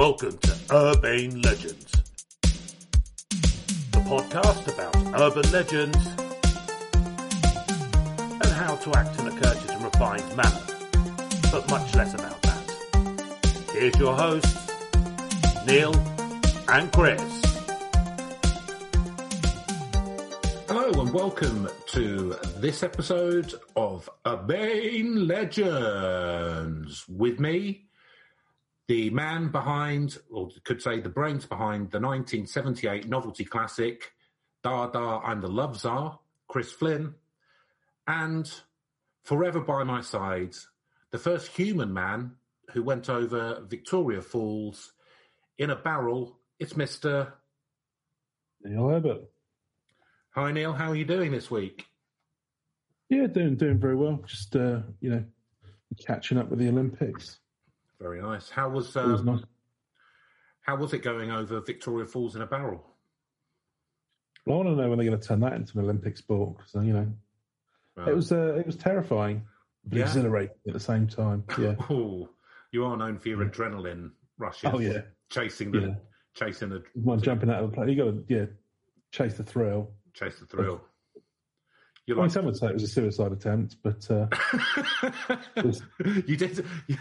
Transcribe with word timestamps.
Welcome 0.00 0.38
to 0.38 0.56
Urbane 0.72 1.42
Legends, 1.42 1.92
the 3.92 3.98
podcast 4.08 4.66
about 4.72 4.96
urban 5.20 5.52
legends 5.52 6.06
and 8.32 8.50
how 8.54 8.76
to 8.76 8.98
act 8.98 9.20
in 9.20 9.26
a 9.26 9.30
courteous 9.30 9.68
and 9.68 9.84
refined 9.84 10.24
manner, 10.34 10.62
but 11.52 11.68
much 11.68 11.94
less 11.94 12.14
about 12.14 12.40
that. 12.40 13.66
Here's 13.74 13.94
your 13.96 14.16
hosts, 14.16 14.70
Neil 15.66 15.94
and 16.70 16.90
Chris. 16.92 17.42
Hello 20.66 20.98
and 20.98 21.12
welcome 21.12 21.68
to 21.88 22.36
this 22.56 22.82
episode 22.82 23.52
of 23.76 24.08
Urbane 24.26 25.26
Legends 25.26 27.04
with 27.06 27.38
me, 27.38 27.89
the 28.90 29.08
man 29.10 29.52
behind, 29.52 30.18
or 30.32 30.48
could 30.64 30.82
say 30.82 30.98
the 30.98 31.08
brains 31.08 31.46
behind 31.46 31.92
the 31.92 32.00
1978 32.00 33.08
novelty 33.08 33.44
classic, 33.44 34.10
Dada 34.64 35.20
I'm 35.22 35.40
the 35.40 35.46
Love 35.46 35.78
Czar, 35.78 36.18
Chris 36.48 36.72
Flynn, 36.72 37.14
and 38.08 38.52
forever 39.22 39.60
by 39.60 39.84
my 39.84 40.00
side, 40.00 40.56
the 41.12 41.18
first 41.18 41.52
human 41.56 41.92
man 41.92 42.32
who 42.72 42.82
went 42.82 43.08
over 43.08 43.64
Victoria 43.68 44.20
Falls 44.20 44.92
in 45.56 45.70
a 45.70 45.76
barrel. 45.76 46.40
It's 46.58 46.72
Mr. 46.72 47.32
Neil 48.64 48.88
Herbert. 48.88 49.20
Hi 50.34 50.50
Neil, 50.50 50.72
how 50.72 50.90
are 50.90 50.96
you 50.96 51.04
doing 51.04 51.30
this 51.30 51.48
week? 51.48 51.86
Yeah, 53.08 53.28
doing 53.28 53.54
doing 53.54 53.78
very 53.78 53.94
well. 53.94 54.20
Just 54.26 54.56
uh, 54.56 54.80
you 55.00 55.10
know, 55.10 55.24
catching 56.04 56.38
up 56.38 56.48
with 56.48 56.58
the 56.58 56.68
Olympics. 56.68 57.39
Very 58.00 58.22
nice. 58.22 58.48
How 58.48 58.68
was, 58.68 58.94
It 58.96 59.04
was 59.06 59.20
um, 59.20 59.26
nice. 59.26 59.44
how 60.62 60.76
was 60.76 60.92
it 60.94 61.02
going 61.02 61.30
over 61.30 61.60
Victoria 61.60 62.06
Falls 62.06 62.34
in 62.36 62.42
a 62.42 62.46
barrel? 62.46 62.84
Well, 64.46 64.54
I 64.60 64.64
want 64.64 64.68
to 64.70 64.82
know 64.82 64.88
when 64.88 64.98
they're 64.98 65.08
going 65.08 65.20
to 65.20 65.26
turn 65.26 65.40
that 65.40 65.52
into 65.52 65.78
an 65.78 65.84
Olympic 65.84 66.16
sport. 66.16 66.56
So 66.66 66.80
you 66.80 66.92
know, 66.94 67.12
Well, 67.96 68.08
it 68.08 68.16
was 68.16 68.32
uh, 68.32 68.54
it 68.54 68.66
was 68.66 68.76
terrifying, 68.76 69.42
but 69.84 69.98
Yeah. 69.98 70.04
exhilarating 70.06 70.56
at 70.66 70.72
the 70.72 70.80
same 70.80 71.06
time. 71.06 71.44
Yeah. 71.58 71.74
Oh, 71.90 72.30
you 72.72 72.84
are 72.86 72.96
known 72.96 73.18
for 73.18 73.28
your 73.28 73.44
adrenaline 73.44 74.12
rushes. 74.38 74.70
oh 74.72 74.78
yeah. 74.78 75.02
chasing 75.28 75.70
the 75.72 75.80
Yeah. 75.80 75.94
chasing 76.34 76.70
the 76.70 76.82
One 76.94 77.20
jumping 77.20 77.50
out 77.50 77.62
of 77.62 77.70
the 77.70 77.74
plane, 77.76 77.88
you 77.90 77.96
got 77.96 78.10
to 78.12 78.24
yeah 78.28 78.46
chase 79.12 79.34
the 79.34 79.44
thrill. 79.44 79.92
chase 80.14 80.38
the 80.38 80.46
thrill. 80.46 80.80
You 82.06 82.14
I 82.14 82.16
mean, 82.16 82.22
like 82.24 82.30
some 82.32 82.44
would 82.46 82.56
say 82.56 82.68
it 82.68 82.74
was 82.74 82.82
a 82.82 82.88
suicide 82.88 83.32
attempt, 83.32 83.76
but 83.82 84.10
uh, 84.10 84.26
was- 85.62 85.82
you 86.26 86.36
did 86.36 86.64
you, 86.88 86.96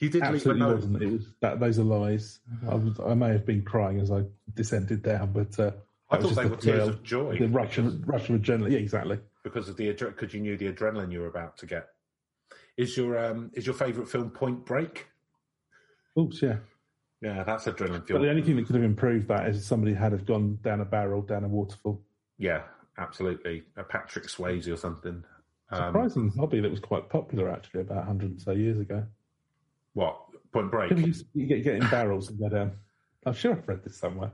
you 0.00 0.10
did 0.10 0.22
absolutely 0.22 0.66
wasn't. 0.66 1.02
It 1.02 1.12
was 1.12 1.26
that 1.40 1.60
those 1.60 1.78
are 1.78 1.84
lies. 1.84 2.40
I, 2.68 2.74
was, 2.74 3.00
I 3.00 3.14
may 3.14 3.28
have 3.28 3.46
been 3.46 3.62
crying 3.62 4.00
as 4.00 4.10
I 4.10 4.24
descended 4.54 5.02
down, 5.02 5.32
but 5.32 5.58
uh, 5.58 5.70
I 6.10 6.18
was 6.18 6.26
thought 6.26 6.34
they 6.36 6.42
the 6.42 6.48
were 6.50 6.56
tears 6.56 6.76
thrill, 6.76 6.88
of 6.88 7.02
joy 7.02 7.38
the 7.38 7.48
rush 7.48 7.78
of 7.78 8.06
rush 8.08 8.28
of 8.28 8.40
adrenaline. 8.40 8.72
Yeah, 8.72 8.78
exactly. 8.78 9.18
because 9.44 9.68
of 9.68 9.76
the 9.76 9.92
because 9.92 10.34
you 10.34 10.40
knew 10.40 10.56
the 10.56 10.72
adrenaline 10.72 11.12
you 11.12 11.20
were 11.20 11.28
about 11.28 11.56
to 11.58 11.66
get. 11.66 11.88
Is 12.76 12.96
your 12.96 13.18
um 13.18 13.50
is 13.54 13.66
your 13.66 13.74
favourite 13.74 14.10
film 14.10 14.30
Point 14.30 14.66
Break? 14.66 15.06
Oops, 16.18 16.42
yeah. 16.42 16.56
Yeah, 17.22 17.44
that's 17.44 17.66
adrenaline 17.66 18.06
But 18.08 18.22
the 18.22 18.30
only 18.30 18.42
thing 18.42 18.56
that 18.56 18.66
could 18.66 18.74
have 18.76 18.84
improved 18.84 19.28
that 19.28 19.48
is 19.48 19.58
if 19.58 19.64
somebody 19.64 19.92
had 19.94 20.12
have 20.12 20.24
gone 20.24 20.58
down 20.62 20.80
a 20.80 20.84
barrel, 20.86 21.20
down 21.22 21.44
a 21.44 21.48
waterfall. 21.48 22.02
Yeah, 22.38 22.62
absolutely. 23.00 23.64
A 23.76 23.82
Patrick 23.82 24.26
Swayze 24.26 24.72
or 24.72 24.76
something. 24.76 25.24
Um, 25.70 25.92
Surprising 25.92 26.32
hobby 26.38 26.60
that 26.60 26.70
was 26.70 26.80
quite 26.80 27.08
popular 27.08 27.48
actually 27.48 27.82
about 27.82 27.98
100 27.98 28.36
or 28.36 28.40
so 28.40 28.52
years 28.52 28.78
ago. 28.78 29.04
what 29.94 30.18
Point 30.52 30.70
Break? 30.70 30.90
To 30.90 31.14
you 31.34 31.46
get, 31.46 31.62
get 31.62 31.76
in 31.76 31.88
barrels 31.88 32.28
and 32.28 32.38
go 32.38 32.48
down. 32.48 32.72
I'm 33.24 33.34
sure 33.34 33.52
I've 33.52 33.68
read 33.68 33.84
this 33.84 33.96
somewhere. 33.96 34.32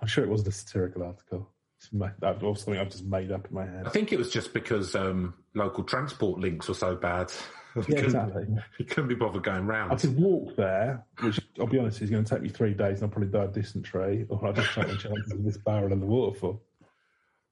I'm 0.00 0.06
sure 0.06 0.22
it 0.22 0.30
wasn't 0.30 0.48
a 0.48 0.52
satirical 0.52 1.02
article. 1.02 1.50
That 1.92 2.40
something 2.40 2.78
I've 2.78 2.90
just 2.90 3.04
made 3.04 3.30
up 3.30 3.46
in 3.46 3.54
my 3.54 3.64
head. 3.64 3.86
I 3.86 3.90
think 3.90 4.12
it 4.12 4.18
was 4.18 4.30
just 4.30 4.52
because 4.52 4.94
um, 4.94 5.34
local 5.54 5.84
transport 5.84 6.40
links 6.40 6.68
were 6.68 6.74
so 6.74 6.96
bad. 6.96 7.32
you, 7.76 7.82
Yeah, 7.88 8.00
couldn't, 8.00 8.04
exactly. 8.04 8.46
you 8.78 8.84
couldn't 8.84 9.08
be 9.08 9.14
bothered 9.14 9.44
going 9.44 9.66
round. 9.66 9.92
I 9.92 9.96
could 9.96 10.16
walk 10.16 10.56
there, 10.56 11.04
which 11.20 11.38
I'll 11.60 11.66
be 11.66 11.78
honest 11.78 12.02
is 12.02 12.10
going 12.10 12.24
to 12.24 12.34
take 12.34 12.42
me 12.42 12.48
three 12.48 12.74
days 12.74 13.00
and 13.00 13.04
I'll 13.04 13.08
probably 13.10 13.28
die 13.28 13.44
of 13.44 13.52
dysentery, 13.52 14.26
or 14.28 14.44
I'll 14.46 14.52
just 14.52 14.72
take 14.74 14.88
my 14.88 14.96
chances 14.96 15.32
in 15.32 15.44
this 15.44 15.58
barrel 15.58 15.92
in 15.92 16.00
the 16.00 16.06
waterfall. 16.06 16.62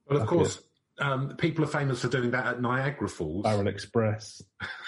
Well, 0.08 0.20
of 0.20 0.26
course, 0.26 0.60
um, 0.98 1.36
people 1.36 1.64
are 1.64 1.68
famous 1.68 2.02
for 2.02 2.08
doing 2.08 2.30
that 2.32 2.46
at 2.46 2.62
Niagara 2.62 3.08
Falls. 3.08 3.42
Barrel 3.42 3.68
Express. 3.68 4.42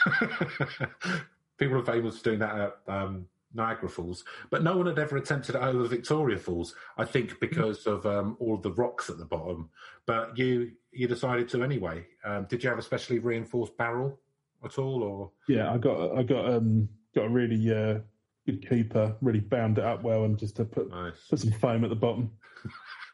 people 1.58 1.78
are 1.78 1.84
famous 1.84 2.18
for 2.18 2.24
doing 2.24 2.38
that 2.40 2.54
at 2.56 2.74
um, 2.86 3.26
Niagara 3.54 3.88
Falls, 3.88 4.24
but 4.50 4.62
no 4.62 4.76
one 4.76 4.86
had 4.86 4.98
ever 4.98 5.16
attempted 5.16 5.54
it 5.54 5.62
over 5.62 5.86
Victoria 5.86 6.38
Falls. 6.38 6.74
I 6.96 7.04
think 7.04 7.40
because 7.40 7.86
of 7.86 8.06
um, 8.06 8.36
all 8.38 8.54
of 8.54 8.62
the 8.62 8.72
rocks 8.72 9.10
at 9.10 9.18
the 9.18 9.24
bottom. 9.24 9.70
But 10.06 10.36
you 10.38 10.72
you 10.92 11.08
decided 11.08 11.48
to 11.50 11.62
anyway. 11.62 12.06
Um, 12.24 12.46
did 12.48 12.62
you 12.62 12.70
have 12.70 12.78
a 12.78 12.82
specially 12.82 13.18
reinforced 13.18 13.76
barrel 13.76 14.18
at 14.64 14.78
all, 14.78 15.02
or 15.02 15.30
Yeah, 15.48 15.72
I 15.72 15.78
got 15.78 16.16
I 16.16 16.22
got 16.22 16.48
um 16.52 16.88
got 17.14 17.26
a 17.26 17.30
really 17.30 17.72
uh, 17.72 18.00
good 18.46 18.68
keeper, 18.68 19.16
really 19.20 19.40
bound 19.40 19.78
it 19.78 19.84
up 19.84 20.02
well, 20.02 20.24
and 20.24 20.38
just 20.38 20.56
to 20.56 20.64
put 20.64 20.90
nice? 20.90 21.26
put 21.28 21.40
some 21.40 21.52
foam 21.52 21.84
at 21.84 21.90
the 21.90 21.96
bottom, 21.96 22.30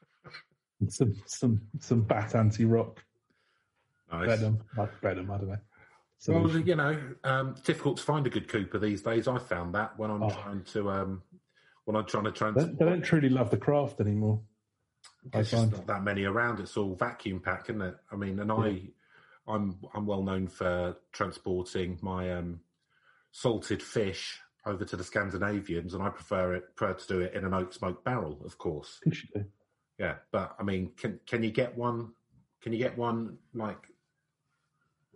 some 0.91 1.15
some 1.27 1.61
some 1.79 2.03
bat 2.03 2.35
anti 2.35 2.65
rock 2.65 3.03
Nice. 4.11 4.39
venom, 4.41 4.61
like 4.77 5.01
venom. 5.01 5.31
I 5.31 5.37
don't 5.39 5.49
know. 5.49 5.57
So 6.19 6.33
Well, 6.35 6.51
you 6.59 6.77
know, 6.77 7.01
um, 7.25 7.55
difficult 7.65 7.97
to 7.97 8.03
find 8.03 8.27
a 8.27 8.31
good 8.31 8.49
Cooper 8.49 8.79
these 8.79 9.03
days. 9.03 9.27
I 9.27 9.39
found 9.39 9.75
that 9.75 9.99
when 9.99 10.11
I'm 10.11 10.23
Oh. 10.23 10.31
trying 10.31 10.63
to 10.65 10.91
um, 10.91 11.23
when 11.85 11.97
I'm 11.97 12.07
trying 12.07 12.25
to 12.25 12.31
they, 12.31 12.37
transport. 12.37 12.79
they 12.79 12.85
don't 12.85 13.03
truly 13.03 13.29
love 13.29 13.51
the 13.51 13.57
craft 13.57 14.01
anymore. 14.01 14.41
There's 15.33 15.49
I 15.49 15.51
just 15.57 15.63
find. 15.63 15.73
not 15.73 15.87
that 15.89 16.05
many 16.05 16.25
around. 16.25 16.61
It's 16.61 16.77
all 16.77 16.95
vacuum 16.95 17.41
pack, 17.41 17.69
isn't 17.71 17.83
it? 17.83 17.97
I 18.13 18.17
mean, 18.17 18.39
and 18.39 18.53
I, 18.53 18.83
I'm 19.49 19.79
I'm 19.95 20.07
well 20.07 20.23
known 20.23 20.47
for 20.47 20.97
transporting 21.13 21.99
my 22.03 22.31
um, 22.33 22.61
salted 23.33 23.83
fish 23.83 24.39
over 24.65 24.85
to 24.85 24.97
the 24.97 25.03
Scandinavians, 25.03 25.95
and 25.95 26.03
I 26.05 26.11
prefer 26.11 26.55
it 26.55 26.77
prefer 26.77 26.95
to 26.95 27.07
do 27.09 27.21
it 27.21 27.35
in 27.35 27.45
an 27.45 27.53
oak 27.55 27.73
smoke 27.73 28.05
barrel, 28.05 28.41
of 28.45 28.59
course. 28.59 29.01
You 29.07 29.13
do. 29.35 29.45
Yeah, 29.99 30.17
but 30.31 30.55
I 30.59 30.63
mean, 30.63 30.93
can 30.97 31.21
can 31.27 31.43
you 31.43 31.51
get 31.51 31.77
one? 31.77 32.13
Can 32.63 32.73
you 32.73 32.79
get 32.79 32.97
one 32.97 33.39
like 33.55 33.87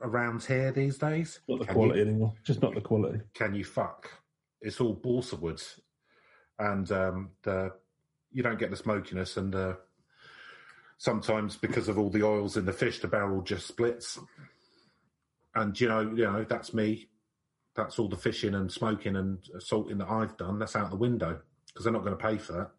around 0.03 0.45
here 0.45 0.73
these 0.73 0.99
days? 0.99 1.41
Not 1.49 1.61
the 1.61 1.65
Can 1.67 1.75
quality 1.75 2.01
You, 2.01 2.07
anymore. 2.07 2.35
Just 2.45 2.63
not 2.63 2.75
the 2.75 2.81
quality. 2.81 3.21
can 3.35 3.55
you 3.55 3.65
fuck? 3.65 4.11
It's 4.61 4.81
all 4.81 4.95
balsa 4.95 5.37
wood, 5.37 5.63
and 6.59 6.91
um, 6.93 7.31
the 7.43 7.73
you 8.33 8.43
don't 8.43 8.59
get 8.59 8.71
the 8.71 8.77
smokiness, 8.77 9.37
and 9.37 9.55
uh, 9.55 9.75
sometimes 10.99 11.57
because 11.57 11.89
of 11.89 11.99
all 11.99 12.11
the 12.11 12.23
oils 12.25 12.57
in 12.57 12.65
the 12.67 12.73
fish, 12.73 12.99
the 13.01 13.09
barrel 13.09 13.43
just 13.43 13.67
splits. 13.67 14.19
And 15.55 15.79
you 15.81 15.89
know, 15.89 16.01
you 16.03 16.25
know, 16.25 16.45
that's 16.49 16.75
me. 16.75 17.09
That's 17.75 17.99
all 17.99 18.09
the 18.09 18.17
fishing 18.17 18.55
and 18.55 18.71
smoking 18.71 19.17
and 19.17 19.39
salting 19.59 19.99
that 19.99 20.11
I've 20.11 20.37
done. 20.37 20.59
That's 20.59 20.77
out 20.77 20.91
the 20.91 20.97
window 20.97 21.41
because 21.69 21.85
they're 21.85 21.93
not 21.93 22.05
going 22.05 22.17
to 22.17 22.23
pay 22.23 22.39
for 22.39 22.53
that. 22.53 22.71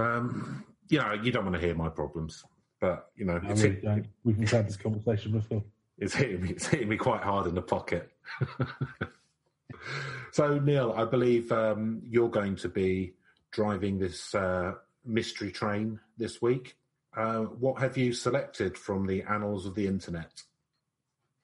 Um, 0.00 0.64
you 0.88 0.98
know, 0.98 1.12
you 1.12 1.32
don't 1.32 1.44
want 1.44 1.54
to 1.54 1.60
hear 1.60 1.74
my 1.74 1.88
problems, 1.88 2.44
but 2.80 3.10
you 3.16 3.24
know, 3.24 3.40
I 3.42 3.50
it's, 3.50 3.62
really 3.62 3.74
hit, 3.76 3.84
don't. 3.84 4.06
We've 4.24 4.50
had 4.50 4.66
this 4.66 4.76
conversation 4.76 5.32
before. 5.32 5.62
it's 5.98 6.14
hitting 6.14 6.42
me. 6.42 6.50
It's 6.50 6.66
hitting 6.66 6.88
me 6.88 6.96
quite 6.96 7.22
hard 7.22 7.46
in 7.46 7.54
the 7.54 7.62
pocket. 7.62 8.10
so, 10.32 10.58
Neil, 10.58 10.94
I 10.96 11.04
believe 11.04 11.52
um, 11.52 12.02
you're 12.04 12.30
going 12.30 12.56
to 12.56 12.68
be 12.68 13.14
driving 13.52 13.98
this 13.98 14.34
uh, 14.34 14.72
mystery 15.04 15.50
train 15.50 16.00
this 16.18 16.42
week. 16.42 16.76
Uh, 17.16 17.40
what 17.40 17.80
have 17.80 17.96
you 17.96 18.12
selected 18.12 18.78
from 18.78 19.06
the 19.06 19.22
annals 19.22 19.66
of 19.66 19.74
the 19.74 19.86
internet? 19.86 20.42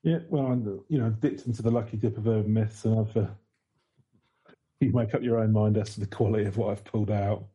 Yeah, 0.02 0.20
well, 0.28 0.46
I'm, 0.46 0.80
you 0.88 0.98
know, 0.98 1.10
dipped 1.10 1.46
into 1.46 1.62
the 1.62 1.70
lucky 1.70 1.96
dip 1.96 2.16
of 2.16 2.28
urban 2.28 2.52
myths, 2.52 2.84
and 2.84 3.00
I've. 3.00 3.16
Uh, 3.16 3.26
you 4.80 4.92
make 4.92 5.14
up 5.14 5.22
your 5.22 5.38
own 5.38 5.52
mind 5.52 5.78
as 5.78 5.94
to 5.94 6.00
the 6.00 6.06
quality 6.06 6.44
of 6.44 6.58
what 6.58 6.70
I've 6.70 6.84
pulled 6.84 7.10
out. 7.10 7.46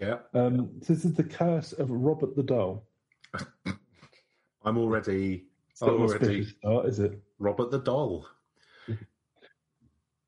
Yeah, 0.00 0.18
Um, 0.32 0.70
so 0.82 0.92
this 0.92 1.04
is 1.04 1.14
the 1.14 1.24
curse 1.24 1.72
of 1.72 1.90
Robert 1.90 2.36
the 2.36 2.42
Doll. 2.42 2.84
I'm 4.64 4.78
already 4.78 5.46
It's 5.70 5.82
an 5.82 5.88
already 5.88 6.44
start, 6.44 6.86
is 6.86 7.00
it? 7.00 7.20
Robert 7.38 7.70
the 7.70 7.80
Doll. 7.80 8.26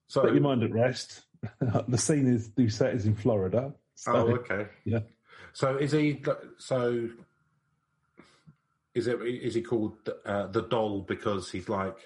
So, 0.08 0.20
Put 0.22 0.32
your 0.32 0.43
mind 0.43 0.64
at 0.64 0.72
rest. 0.72 1.22
the 1.88 1.99
scene 1.99 2.26
is 2.26 2.49
do 2.49 2.69
set 2.69 2.94
is 2.94 3.06
in 3.06 3.14
Florida. 3.14 3.72
So, 3.94 4.12
oh, 4.12 4.31
okay, 4.37 4.67
Yeah. 4.84 5.00
So 5.52 5.76
is 5.76 5.93
he? 5.93 6.23
So 6.58 7.08
is 8.94 9.06
it? 9.06 9.20
Is 9.23 9.55
he 9.55 9.62
called 9.62 9.96
uh, 10.25 10.46
the 10.49 10.62
doll 10.62 11.02
because 11.02 11.50
he's 11.50 11.69
like, 11.69 11.96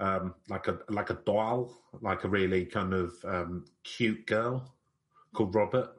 um, 0.00 0.34
like 0.48 0.68
a 0.68 0.78
like 0.88 1.10
a 1.10 1.18
doll, 1.26 1.76
like 2.00 2.24
a 2.24 2.28
really 2.28 2.64
kind 2.64 2.92
of 2.92 3.12
um, 3.24 3.64
cute 3.82 4.26
girl 4.26 4.74
called 5.32 5.54
Robert? 5.54 5.90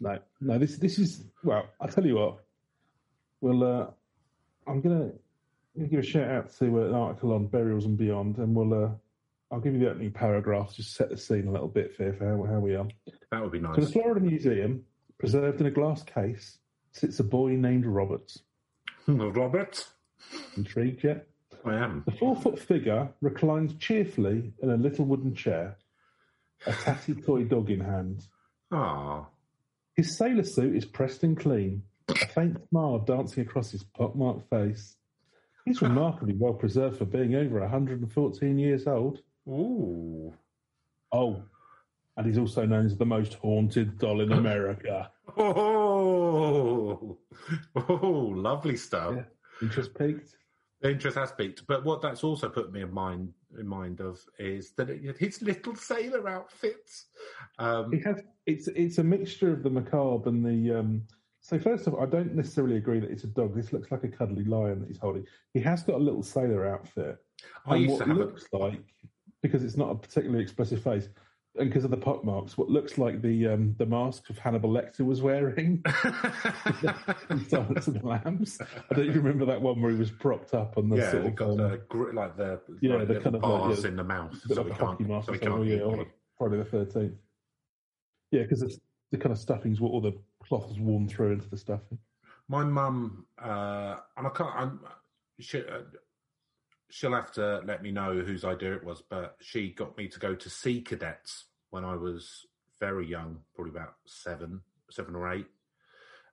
No, 0.00 0.18
no. 0.40 0.58
This 0.58 0.76
this 0.78 0.98
is 0.98 1.24
well. 1.42 1.66
I'll 1.80 1.88
tell 1.88 2.06
you 2.06 2.16
what. 2.16 2.38
Well, 3.40 3.62
uh, 3.62 4.70
I'm 4.70 4.80
gonna, 4.80 5.10
gonna 5.76 5.88
give 5.88 6.00
a 6.00 6.02
shout 6.02 6.30
out 6.30 6.56
to 6.58 6.80
uh, 6.82 6.86
an 6.86 6.94
article 6.94 7.32
on 7.32 7.46
burials 7.46 7.84
and 7.84 7.96
beyond, 7.96 8.38
and 8.38 8.54
we'll. 8.54 8.84
Uh, 8.84 8.90
I'll 9.52 9.60
give 9.60 9.74
you 9.74 9.80
the 9.80 9.90
opening 9.90 10.10
paragraphs, 10.10 10.74
just 10.74 10.94
set 10.94 11.10
the 11.10 11.16
scene 11.16 11.46
a 11.46 11.52
little 11.52 11.68
bit 11.68 11.94
for, 11.94 12.12
for 12.14 12.26
how, 12.26 12.54
how 12.54 12.58
we 12.58 12.74
are. 12.74 12.88
That 13.30 13.42
would 13.42 13.52
be 13.52 13.60
So 13.60 13.82
the. 13.82 13.86
Florida 13.86 14.20
Museum, 14.20 14.84
preserved 15.18 15.60
in 15.60 15.66
a 15.66 15.70
glass 15.70 16.02
case, 16.02 16.58
sits 16.90 17.20
a 17.20 17.24
boy 17.24 17.50
named 17.50 17.86
Robert. 17.86 18.36
Robert, 19.06 19.86
Intrigued 20.56 21.04
yet? 21.04 21.26
I 21.64 21.74
am. 21.76 22.02
The 22.06 22.12
four 22.12 22.36
foot 22.36 22.58
figure 22.58 23.08
reclines 23.20 23.74
cheerfully 23.74 24.52
in 24.62 24.70
a 24.70 24.76
little 24.76 25.04
wooden 25.04 25.34
chair, 25.34 25.76
a 26.66 26.72
tatty 26.72 27.14
toy 27.14 27.44
dog 27.44 27.70
in 27.70 27.80
hand. 27.80 28.26
Ah, 28.70 29.26
His 29.94 30.16
sailor 30.18 30.44
suit 30.44 30.76
is 30.76 30.84
pressed 30.84 31.22
and 31.22 31.38
clean, 31.38 31.82
a 32.08 32.14
faint 32.14 32.58
smile 32.68 32.98
dancing 32.98 33.44
across 33.44 33.70
his 33.70 33.84
pockmarked 33.84 34.48
face. 34.50 34.96
He's 35.64 35.82
ah. 35.82 35.86
remarkably 35.86 36.34
well 36.34 36.54
preserved 36.54 36.98
for 36.98 37.04
being 37.04 37.34
over 37.34 37.60
114 37.60 38.58
years 38.58 38.86
old. 38.86 39.20
ooh, 39.48 40.34
Oh, 41.12 41.42
and 42.16 42.26
he's 42.26 42.38
also 42.38 42.66
known 42.66 42.86
as 42.86 42.96
the 42.96 43.06
most 43.06 43.34
haunted 43.34 43.98
doll 43.98 44.20
in 44.20 44.32
America. 44.32 45.10
oh, 45.36 47.18
oh, 47.76 48.32
lovely 48.34 48.76
stuff. 48.76 49.14
Yeah. 49.16 49.22
Interest 49.62 49.96
peaked? 49.96 50.36
Interest 50.84 51.16
has 51.16 51.32
peaked, 51.32 51.66
but 51.66 51.84
what 51.84 52.02
that's 52.02 52.22
also 52.22 52.48
put 52.48 52.72
me 52.72 52.82
in 52.82 52.92
mind 52.92 53.32
in 53.58 53.66
mind 53.66 54.00
of 54.00 54.20
is 54.38 54.72
that 54.72 54.90
it, 54.90 55.16
his 55.18 55.40
little 55.40 55.74
sailor 55.74 56.28
outfits. 56.28 57.06
Um, 57.58 57.92
It 57.94 58.04
has, 58.04 58.22
it's 58.46 58.68
it's 58.68 58.98
a 58.98 59.04
mixture 59.04 59.52
of 59.52 59.62
the 59.62 59.70
macabre 59.70 60.28
and 60.28 60.44
the. 60.44 60.78
Um, 60.78 61.02
so 61.40 61.58
first 61.58 61.86
of 61.86 61.94
all, 61.94 62.02
I 62.02 62.06
don't 62.06 62.34
necessarily 62.34 62.76
agree 62.76 63.00
that 63.00 63.10
it's 63.10 63.24
a 63.24 63.28
dog. 63.28 63.54
This 63.54 63.72
looks 63.72 63.90
like 63.90 64.04
a 64.04 64.08
cuddly 64.08 64.44
lion 64.44 64.80
that 64.80 64.88
he's 64.88 64.98
holding. 64.98 65.26
He 65.52 65.60
has 65.60 65.82
got 65.82 65.96
a 65.96 65.98
little 65.98 66.22
sailor 66.22 66.66
outfit. 66.66 67.18
I 67.66 67.74
and 67.74 67.82
used 67.82 67.92
what 67.92 67.98
to 68.00 68.08
have 68.08 68.16
a, 68.16 68.20
looks 68.20 68.46
like 68.52 68.82
because 69.42 69.62
it's 69.62 69.76
not 69.76 69.90
a 69.90 69.94
particularly 69.94 70.42
expressive 70.42 70.82
face, 70.82 71.08
and 71.56 71.68
because 71.68 71.84
of 71.84 71.90
the 71.90 71.96
pock 71.96 72.24
marks, 72.24 72.58
what 72.58 72.68
looks 72.68 72.98
like 72.98 73.22
the 73.22 73.48
um, 73.48 73.74
the 73.78 73.86
mask 73.86 74.28
of 74.30 74.38
Hannibal 74.38 74.70
Lecter 74.70 75.00
was 75.00 75.22
wearing 75.22 75.82
in 77.30 77.48
Silence 77.48 77.86
of 77.86 77.94
the 77.94 78.00
Lambs. 78.02 78.58
I 78.60 78.94
don't 78.94 79.06
even 79.06 79.22
remember 79.22 79.46
that 79.46 79.62
one 79.62 79.80
where 79.80 79.92
he 79.92 79.96
was 79.96 80.10
propped 80.10 80.54
up 80.54 80.76
on 80.76 80.88
the 80.88 80.96
yeah, 80.96 81.10
sort 81.10 81.26
of 81.26 81.34
got 81.36 81.50
um, 81.50 81.56
the 81.56 81.80
gr- 81.88 82.12
like 82.12 82.36
the 82.36 82.60
yeah, 82.80 82.96
like 82.96 83.08
the 83.08 83.20
kind 83.20 83.36
of 83.36 83.42
like, 83.42 83.42
bars 83.42 83.82
yeah, 83.82 83.88
in 83.88 83.96
the 83.96 84.04
mouth, 84.04 84.34
so 84.46 84.62
like 84.62 84.72
a 84.72 84.76
can't, 84.76 85.00
mask 85.00 85.26
so 85.26 85.32
something, 85.32 85.48
can't 85.48 85.66
yeah, 85.66 85.78
or. 85.78 86.06
Friday 86.38 86.56
the 86.56 86.64
Thirteenth. 86.64 87.14
Yeah, 88.30 88.42
because 88.42 88.80
the, 89.10 89.18
kind 89.18 89.32
of 89.32 89.38
stuffing's 89.38 89.80
what 89.80 89.90
all 89.92 90.00
the 90.00 90.18
cloth 90.42 90.70
is 90.70 90.78
worn 90.78 91.08
through 91.08 91.32
into 91.32 91.48
the 91.48 91.56
stuffing. 91.56 91.98
My 92.48 92.64
mum, 92.64 93.26
uh, 93.40 93.96
and 94.16 94.26
I 94.26 94.30
can't. 94.30 94.54
I'm, 94.54 94.80
she, 95.38 95.60
uh, 95.60 95.82
she'll 96.94 97.12
have 97.12 97.32
to 97.32 97.60
let 97.66 97.82
me 97.82 97.90
know 97.90 98.20
whose 98.20 98.44
idea 98.44 98.72
it 98.72 98.84
was, 98.84 99.02
but 99.10 99.34
she 99.40 99.70
got 99.70 99.98
me 99.98 100.06
to 100.06 100.20
go 100.20 100.36
to 100.36 100.48
Sea 100.48 100.80
Cadets 100.80 101.46
when 101.70 101.84
I 101.84 101.96
was 101.96 102.46
very 102.78 103.04
young, 103.04 103.38
probably 103.56 103.72
about 103.72 103.96
seven, 104.06 104.60
seven 104.92 105.16
or 105.16 105.32
eight. 105.32 105.48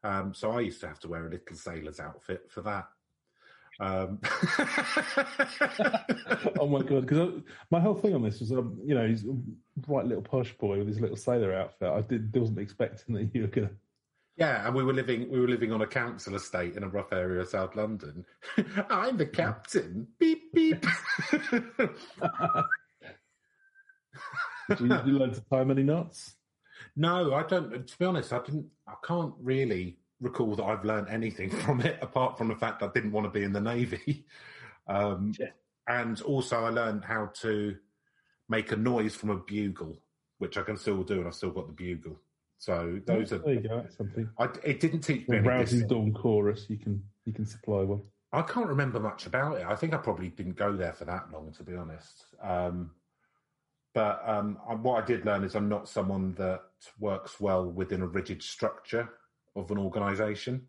Um, 0.03 0.35
so 0.35 0.51
I 0.51 0.59
used 0.59 0.79
to 0.81 0.87
have 0.87 0.99
to 0.99 1.07
wear 1.07 1.25
a 1.25 1.31
little 1.31 1.55
sailor's 1.55 1.99
outfit 1.99 2.43
for 2.51 2.61
that. 2.61 2.87
Um, 3.79 4.19
oh 6.59 6.67
my 6.67 6.83
god! 6.83 7.07
Because 7.07 7.41
my 7.71 7.79
whole 7.79 7.95
thing 7.95 8.13
on 8.13 8.21
this 8.21 8.39
was, 8.39 8.51
um, 8.51 8.77
you 8.85 8.93
know, 8.93 9.07
he's 9.07 9.25
a 9.25 9.33
bright 9.77 10.05
little 10.05 10.21
posh 10.21 10.55
boy 10.59 10.77
with 10.77 10.87
his 10.87 11.01
little 11.01 11.15
sailor 11.15 11.53
outfit. 11.53 11.89
I 11.89 12.01
did, 12.01 12.35
wasn't 12.35 12.59
expecting 12.59 13.15
that 13.15 13.33
you 13.33 13.41
were 13.41 13.47
gonna. 13.47 13.71
Yeah, 14.37 14.65
and 14.65 14.73
we 14.75 14.83
were 14.83 14.93
living 14.93 15.29
we 15.29 15.39
were 15.39 15.47
living 15.47 15.71
on 15.71 15.81
a 15.81 15.87
council 15.87 16.35
estate 16.35 16.75
in 16.75 16.83
a 16.83 16.87
rough 16.87 17.11
area 17.11 17.41
of 17.41 17.49
South 17.49 17.75
London. 17.75 18.25
I'm 18.89 19.17
the 19.17 19.25
captain. 19.25 20.07
Beep 20.19 20.53
beep. 20.53 20.85
Did 24.69 24.79
you, 24.79 24.87
learn 24.87 25.33
to 25.33 25.41
tie 25.51 25.63
many 25.65 25.83
knots? 25.83 26.35
no, 26.95 27.33
I 27.33 27.43
don't. 27.43 27.85
To 27.85 27.97
be 27.99 28.05
honest, 28.05 28.31
I 28.31 28.39
didn't. 28.39 28.67
I 28.87 28.93
can't 29.05 29.33
really 29.39 29.97
recall 30.21 30.55
that 30.55 30.63
I've 30.63 30.85
learned 30.85 31.09
anything 31.09 31.49
from 31.65 31.81
it 31.81 31.99
apart 32.01 32.37
from 32.37 32.47
the 32.47 32.55
fact 32.55 32.79
that 32.79 32.89
I 32.89 32.93
didn't 32.93 33.11
want 33.11 33.25
to 33.25 33.31
be 33.31 33.43
in 33.43 33.53
the 33.53 33.61
navy. 33.61 34.25
Um, 34.87 35.33
Yeah. 35.39 35.47
And 35.87 36.21
also, 36.21 36.63
I 36.63 36.69
learned 36.69 37.03
how 37.03 37.31
to 37.41 37.75
make 38.47 38.71
a 38.71 38.77
noise 38.77 39.15
from 39.15 39.29
a 39.31 39.35
bugle, 39.37 39.97
which 40.37 40.57
I 40.57 40.61
can 40.63 40.77
still 40.77 41.03
do, 41.03 41.19
and 41.19 41.27
I've 41.27 41.35
still 41.35 41.51
got 41.51 41.67
the 41.67 41.73
bugle. 41.73 42.19
So 42.61 42.99
those 43.07 43.31
are. 43.33 43.39
there 43.39 43.55
you 43.55 43.59
go. 43.61 43.83
Something. 43.97 44.29
I, 44.37 44.47
it 44.63 44.79
didn't 44.79 45.01
teach 45.01 45.27
me 45.27 45.39
rousing 45.39 45.87
dawn 45.87 46.13
chorus. 46.13 46.67
You 46.69 46.77
can 46.77 47.01
you 47.25 47.33
can 47.33 47.43
supply 47.43 47.81
one. 47.81 48.03
I 48.31 48.43
can't 48.43 48.67
remember 48.67 48.99
much 48.99 49.25
about 49.25 49.57
it. 49.57 49.65
I 49.65 49.75
think 49.75 49.95
I 49.95 49.97
probably 49.97 50.29
didn't 50.29 50.57
go 50.57 50.77
there 50.77 50.93
for 50.93 51.05
that 51.05 51.31
long, 51.33 51.51
to 51.57 51.63
be 51.63 51.75
honest. 51.75 52.23
Um, 52.39 52.91
but 53.95 54.21
um, 54.27 54.59
I, 54.69 54.75
what 54.75 55.03
I 55.03 55.07
did 55.07 55.25
learn 55.25 55.43
is 55.43 55.55
I'm 55.55 55.69
not 55.69 55.89
someone 55.89 56.35
that 56.35 56.61
works 56.99 57.39
well 57.41 57.65
within 57.65 58.03
a 58.03 58.07
rigid 58.07 58.43
structure 58.43 59.09
of 59.55 59.71
an 59.71 59.79
organisation. 59.79 60.67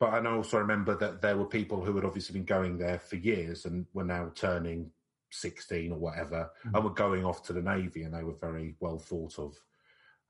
But 0.00 0.12
I 0.14 0.30
also 0.32 0.58
remember 0.58 0.96
that 0.96 1.22
there 1.22 1.36
were 1.38 1.44
people 1.46 1.80
who 1.84 1.94
had 1.94 2.04
obviously 2.04 2.32
been 2.32 2.44
going 2.44 2.76
there 2.76 2.98
for 2.98 3.14
years 3.16 3.66
and 3.66 3.86
were 3.94 4.02
now 4.04 4.32
turning 4.34 4.90
16 5.30 5.92
or 5.92 5.98
whatever 5.98 6.50
Mm. 6.66 6.74
and 6.74 6.84
were 6.84 6.90
going 6.90 7.24
off 7.24 7.44
to 7.44 7.52
the 7.52 7.62
Navy 7.62 8.02
and 8.02 8.12
they 8.12 8.24
were 8.24 8.34
very 8.40 8.74
well 8.80 8.98
thought 8.98 9.38
of. 9.38 9.56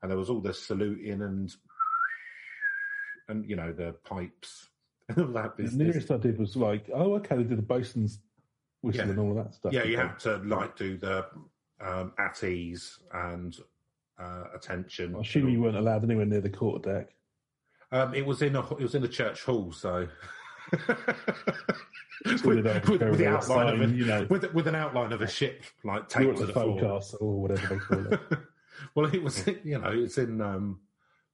And 0.01 0.09
there 0.09 0.17
was 0.17 0.29
all 0.29 0.39
the 0.41 0.53
saluting 0.53 1.21
and, 1.21 1.53
and 3.29 3.47
you 3.49 3.55
know, 3.55 3.71
the 3.71 3.93
pipes 4.03 4.69
and 5.09 5.17
all 5.19 5.27
that 5.33 5.57
The 5.57 5.63
business. 5.63 5.87
nearest 5.87 6.11
I 6.11 6.17
did 6.17 6.39
was 6.39 6.55
like, 6.55 6.89
oh, 6.93 7.13
okay, 7.15 7.35
they 7.37 7.43
did 7.43 7.57
the 7.57 7.61
bosun's 7.63 8.19
whistle 8.81 9.05
Yeah. 9.05 9.11
and 9.11 9.19
all 9.19 9.37
of 9.37 9.43
that 9.45 9.53
stuff. 9.53 9.73
Yeah, 9.73 9.83
you 9.83 9.97
have 9.97 10.17
to 10.19 10.37
like 10.37 10.75
do 10.75 10.97
the 10.97 11.25
um, 11.79 12.13
at 12.19 12.43
ease 12.43 12.99
and 13.13 13.55
uh, 14.19 14.45
attention. 14.55 15.15
I 15.15 15.19
assume 15.21 15.49
you 15.49 15.61
weren't 15.61 15.77
allowed 15.77 16.03
anywhere 16.03 16.25
near 16.25 16.41
the 16.41 16.49
quarter 16.49 16.93
deck. 16.93 17.15
Um, 17.91 18.13
it 18.13 18.25
was 18.25 18.41
in 18.41 18.55
a 18.55 18.61
it 18.75 18.81
was 18.81 18.95
in 18.95 19.01
the 19.01 19.07
church 19.07 19.43
hall, 19.43 19.71
so 19.71 20.07
with, 20.71 22.45
With 22.45 22.65
an 22.65 22.81
with- 22.87 22.87
with 22.87 22.99
the 22.99 23.05
arbitrary 23.05 23.27
outline 23.27 23.67
of 23.81 23.81
a, 23.81 23.93
you 23.93 24.05
know. 24.05 24.27
with 24.29 24.53
with 24.53 24.67
an 24.67 24.75
outline 24.75 25.11
of 25.11 25.21
a 25.21 25.27
ship 25.27 25.63
like 25.83 26.07
taped 26.07 26.37
to 26.37 26.45
the 26.45 26.47
the 26.47 26.53
forecastle 26.53 27.17
or 27.19 27.41
whatever 27.41 27.67
they 27.67 27.79
call 27.79 28.13
it. 28.13 28.19
well, 28.95 29.05
it 29.13 29.21
was 29.23 29.45
you 29.63 29.79
know 29.79 29.89
it's 29.91 30.17
in 30.17 30.41
um, 30.41 30.79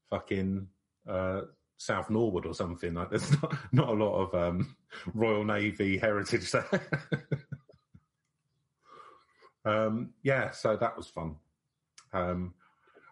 fucking 0.09 0.67
uh, 1.07 1.41
South 1.77 2.09
Norwood 2.09 2.45
or 2.45 2.53
something 2.53 2.93
like. 2.93 3.09
There's 3.09 3.31
not 3.41 3.55
not 3.71 3.89
a 3.89 3.93
lot 3.93 4.15
of 4.21 4.35
um, 4.35 4.75
Royal 5.13 5.43
Navy 5.43 5.97
heritage 5.97 6.51
there. 6.51 6.69
um, 9.65 10.11
yeah, 10.23 10.51
so 10.51 10.75
that 10.77 10.95
was 10.97 11.07
fun. 11.07 11.35
Um, 12.13 12.53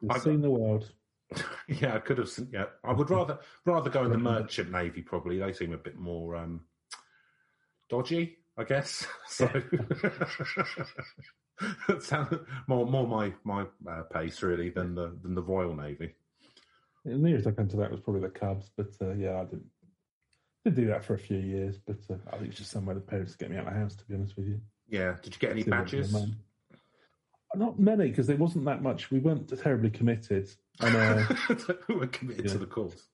You've 0.01 0.21
seen 0.21 0.41
the 0.41 0.50
world. 0.51 0.91
yeah, 1.67 1.95
I 1.95 2.00
could 2.00 2.17
have. 2.19 2.29
seen- 2.29 2.50
Yeah, 2.53 2.65
I 2.83 2.93
would 2.93 3.09
rather 3.09 3.39
rather 3.65 3.89
go 3.89 4.03
in 4.05 4.12
the 4.12 4.17
merchant 4.17 4.71
navy. 4.71 5.01
Probably 5.01 5.39
they 5.39 5.53
seem 5.53 5.74
a 5.74 5.77
bit 5.77 5.98
more 5.98 6.36
um, 6.36 6.62
dodgy, 7.89 8.38
I 8.57 8.63
guess. 8.63 9.05
So 9.27 9.50
that 11.88 12.03
sounds 12.03 12.33
more 12.67 12.85
more 12.85 13.07
my 13.07 13.33
my 13.43 13.65
uh, 13.89 14.03
pace 14.03 14.41
really 14.41 14.69
than 14.69 14.95
the 14.95 15.17
than 15.21 15.35
the 15.35 15.41
Royal 15.41 15.75
Navy. 15.75 16.13
The 17.05 17.17
nearest 17.17 17.47
I 17.47 17.51
came 17.51 17.67
to 17.69 17.77
that 17.77 17.91
was 17.91 18.00
probably 18.00 18.21
the 18.21 18.29
Cubs, 18.29 18.71
but 18.75 18.89
uh, 19.01 19.13
yeah, 19.13 19.39
I 19.39 19.45
didn't 19.45 19.65
did 20.63 20.75
do 20.75 20.88
that 20.88 21.05
for 21.05 21.13
a 21.13 21.19
few 21.19 21.38
years. 21.38 21.77
But 21.77 21.97
uh, 22.09 22.15
I 22.31 22.38
think 22.38 22.50
it's 22.50 22.57
just 22.57 22.71
somewhere 22.71 22.95
the 22.95 23.01
parents 23.01 23.35
get 23.35 23.51
me 23.51 23.57
out 23.57 23.67
of 23.67 23.74
the 23.74 23.79
house. 23.79 23.95
To 23.95 24.05
be 24.05 24.15
honest 24.15 24.35
with 24.35 24.47
you, 24.47 24.59
Yeah. 24.89 25.15
Did 25.21 25.33
you 25.33 25.39
get 25.39 25.51
any 25.51 25.63
See 25.63 25.69
badges? 25.69 26.15
Not 27.55 27.79
many 27.79 28.09
because 28.09 28.27
there 28.27 28.35
wasn't 28.35 28.65
that 28.65 28.83
much. 28.83 29.12
We 29.12 29.19
weren't 29.19 29.47
terribly 29.62 29.89
committed, 29.89 30.50
and 30.81 30.95
uh, 30.95 31.17
Who 31.88 32.00
were 32.00 32.07
committed 32.07 32.50
to 32.50 32.57
the 32.57 32.65
cause? 32.65 33.07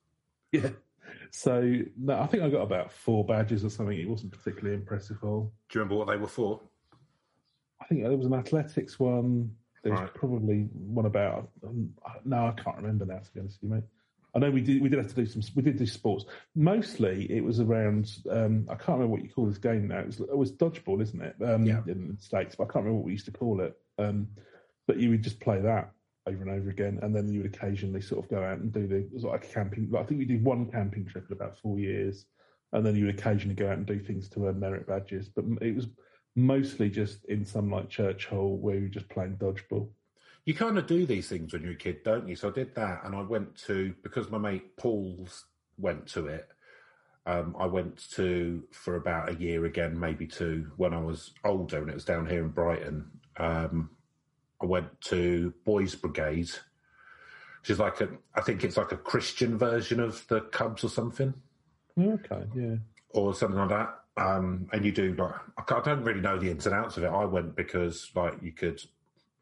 yeah. 0.52 0.70
So 1.30 1.82
no, 1.98 2.20
I 2.20 2.26
think 2.26 2.42
I 2.42 2.50
got 2.50 2.62
about 2.62 2.92
four 2.92 3.24
badges 3.24 3.64
or 3.64 3.70
something. 3.70 3.98
It 3.98 4.10
wasn't 4.10 4.32
particularly 4.32 4.76
impressive. 4.76 5.18
All 5.22 5.54
Do 5.70 5.78
you 5.78 5.84
remember 5.84 5.96
what 5.96 6.08
they 6.08 6.18
were 6.18 6.28
for? 6.28 6.62
Think 7.92 8.04
there 8.04 8.16
was 8.16 8.26
an 8.26 8.34
athletics 8.34 8.98
one. 8.98 9.54
There 9.84 9.92
was 9.92 10.00
Right. 10.00 10.14
probably 10.14 10.62
one 10.72 11.06
about. 11.08 11.52
Um, 11.62 11.94
no, 12.24 12.46
I 12.48 12.52
can't 12.54 12.78
remember 12.78 13.06
now. 13.06 13.20
To 13.20 13.34
be 13.34 13.42
honest 13.42 13.62
with 13.62 13.70
you, 13.70 13.76
mate. 13.76 13.84
I 14.34 14.40
know 14.40 14.50
we 14.50 14.62
did. 14.62 14.82
We 14.82 14.88
did 14.88 14.98
have 15.00 15.10
to 15.10 15.16
do 15.16 15.26
some. 15.26 15.42
We 15.58 15.62
did 15.62 15.76
do 15.78 15.86
sports. 15.86 16.24
Mostly, 16.56 17.30
it 17.30 17.44
was 17.44 17.60
around. 17.60 18.10
Um, 18.30 18.66
I 18.70 18.76
can't 18.76 18.98
remember 19.00 19.08
what 19.08 19.24
you 19.24 19.30
call 19.30 19.46
this 19.46 19.58
game 19.58 19.90
now. 19.90 20.00
It 20.00 20.06
was, 20.08 20.20
it 20.22 20.38
was 20.38 20.54
dodgeball, 20.54 21.02
isn't 21.02 21.22
it? 21.22 21.36
Um, 21.44 21.66
Yeah. 21.66 21.82
In 21.86 22.16
the 22.16 22.22
states, 22.22 22.56
but 22.56 22.64
I 22.64 22.68
can't 22.68 22.86
remember 22.86 23.00
what 23.00 23.06
we 23.08 23.12
used 23.12 23.26
to 23.26 23.32
call 23.34 23.60
it. 23.60 23.78
Um, 23.98 24.30
but 24.88 24.96
you 24.96 25.10
would 25.10 25.22
just 25.22 25.42
play 25.42 25.60
that 25.60 25.92
over 26.28 26.42
and 26.44 26.50
over 26.52 26.70
again, 26.70 27.00
and 27.02 27.14
then 27.14 27.28
you 27.28 27.42
would 27.42 27.54
occasionally 27.54 28.00
sort 28.00 28.24
of 28.24 28.32
go 28.32 28.42
out 28.42 28.60
and 28.60 28.72
do 28.72 28.88
the 28.88 29.00
it 29.00 29.12
was 29.14 29.26
like 29.26 29.44
a 29.44 29.48
camping. 29.50 29.92
I 29.98 30.04
think 30.04 30.18
we 30.18 30.24
did 30.26 30.46
one 30.46 30.72
camping 30.72 31.06
trip 31.08 31.26
in 31.30 31.34
about 31.36 31.58
four 31.58 31.78
years, 31.78 32.26
and 32.72 32.86
then 32.86 32.96
you 32.96 33.08
would 33.08 33.20
occasionally 33.20 33.56
go 33.56 33.68
out 33.68 33.80
and 33.80 33.86
do 33.86 34.00
things 34.00 34.30
to 34.30 34.48
earn 34.48 34.62
merit 34.62 34.88
badges. 34.88 35.28
But 35.28 35.44
it 35.62 35.76
was 35.76 35.88
mostly 36.36 36.90
just 36.90 37.26
in 37.26 37.46
some 37.46 37.70
like 37.70 37.90
church 37.90 38.26
hall 38.26 38.58
where 38.58 38.76
you 38.76 38.84
were 38.84 38.88
just 38.88 39.10
playing 39.10 39.38
dodgeball. 39.38 39.90
You 40.46 40.54
kind 40.56 40.78
of 40.78 40.88
do 40.88 41.06
these 41.06 41.30
things 41.30 41.54
when 41.54 41.62
you're 41.62 41.74
a 41.74 41.76
kid, 41.76 42.04
don't 42.04 42.28
you? 42.28 42.36
So 42.36 42.50
I 42.50 42.52
did 42.52 42.74
that, 42.76 43.02
and 43.04 43.16
I 43.16 43.22
went 43.22 43.56
to 43.68 43.94
because 44.02 44.30
my 44.32 44.38
mate 44.40 44.76
Paul's 44.78 45.46
went 45.78 46.08
to 46.08 46.28
it. 46.28 46.48
Um, 47.28 47.56
I 47.60 47.68
went 47.68 48.10
to 48.14 48.64
for 48.72 48.96
about 48.96 49.30
a 49.30 49.36
year 49.36 49.66
again, 49.66 50.00
maybe 50.00 50.26
two, 50.26 50.72
when 50.78 50.94
I 50.96 51.00
was 51.00 51.32
older, 51.46 51.80
and 51.80 51.90
it 51.90 51.94
was 51.94 52.06
down 52.06 52.26
here 52.28 52.44
in 52.44 52.50
Brighton. 52.50 53.12
Um, 53.38 53.92
I 54.62 54.66
went 54.66 55.00
to 55.02 55.54
Boys 55.64 55.94
Brigade, 55.94 56.50
which 57.62 57.70
is 57.70 57.78
like 57.80 58.02
a, 58.02 58.10
I 58.34 58.42
think 58.42 58.64
it's 58.64 58.78
like 58.78 58.92
a 58.92 58.98
Christian 58.98 59.58
version 59.60 60.00
of 60.00 60.28
the 60.28 60.42
Cubs 60.42 60.84
or 60.84 60.90
something, 60.90 61.34
Okay, 62.00 62.44
yeah. 62.56 62.76
or 63.10 63.36
something 63.36 63.60
like 63.60 63.70
that. 63.70 64.00
Um, 64.18 64.68
and 64.74 64.84
you 64.84 64.92
do 64.92 65.16
like, 65.16 65.36
I 65.58 65.82
don't 65.82 66.04
really 66.04 66.20
know 66.20 66.38
the 66.38 66.52
ins 66.52 66.66
and 66.66 66.76
outs 66.76 66.98
of 66.98 67.04
it. 67.04 67.08
I 67.08 67.26
went 67.26 67.56
because 67.56 68.12
like 68.14 68.34
you 68.42 68.52
could 68.52 68.82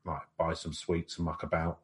like 0.05 0.21
buy 0.37 0.53
some 0.53 0.73
sweets 0.73 1.17
and 1.17 1.25
muck 1.25 1.43
about. 1.43 1.79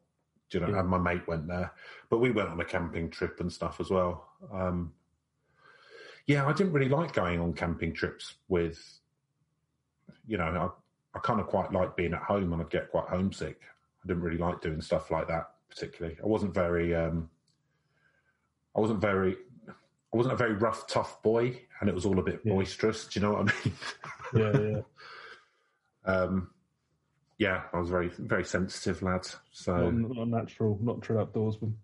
Do 0.50 0.58
you 0.58 0.64
know? 0.64 0.72
Yeah. 0.72 0.80
And 0.80 0.88
my 0.88 0.98
mate 0.98 1.26
went 1.26 1.48
there, 1.48 1.72
but 2.08 2.18
we 2.18 2.30
went 2.30 2.48
on 2.48 2.60
a 2.60 2.64
camping 2.64 3.10
trip 3.10 3.40
and 3.40 3.52
stuff 3.52 3.80
as 3.80 3.90
well. 3.90 4.28
Um, 4.52 4.92
yeah, 6.26 6.46
I 6.46 6.52
didn't 6.52 6.72
really 6.72 6.88
like 6.88 7.12
going 7.12 7.40
on 7.40 7.52
camping 7.52 7.92
trips 7.92 8.34
with, 8.48 8.80
you 10.26 10.38
know, 10.38 10.44
I, 10.44 11.18
I 11.18 11.20
kind 11.20 11.40
of 11.40 11.48
quite 11.48 11.72
like 11.72 11.96
being 11.96 12.14
at 12.14 12.22
home 12.22 12.52
and 12.52 12.62
I'd 12.62 12.70
get 12.70 12.90
quite 12.90 13.08
homesick. 13.08 13.60
I 14.04 14.06
didn't 14.06 14.22
really 14.22 14.38
like 14.38 14.60
doing 14.60 14.80
stuff 14.80 15.10
like 15.10 15.26
that 15.28 15.50
particularly. 15.68 16.16
I 16.22 16.26
wasn't 16.26 16.54
very, 16.54 16.94
um, 16.94 17.28
I 18.76 18.80
wasn't 18.80 19.00
very, 19.00 19.36
I 20.12 20.16
wasn't 20.16 20.34
a 20.34 20.36
very 20.36 20.54
rough, 20.54 20.86
tough 20.86 21.22
boy, 21.22 21.60
and 21.80 21.88
it 21.88 21.94
was 21.94 22.06
all 22.06 22.18
a 22.18 22.22
bit 22.22 22.40
Yeah. 22.44 22.52
boisterous. 22.54 23.06
Do 23.06 23.20
you 23.20 23.26
know 23.26 23.32
what 23.34 23.40
I 23.40 23.64
mean? 23.64 23.74
Yeah, 24.34 24.60
yeah. 24.70 24.80
um, 26.12 26.50
yeah, 27.38 27.64
I 27.72 27.78
was 27.78 27.90
very, 27.90 28.08
very 28.08 28.44
sensitive 28.44 29.02
lad. 29.02 29.26
So, 29.52 29.90
not, 29.90 30.16
not 30.16 30.28
natural, 30.28 30.78
not 30.80 31.02
true 31.02 31.16
outdoorsman. 31.16 31.74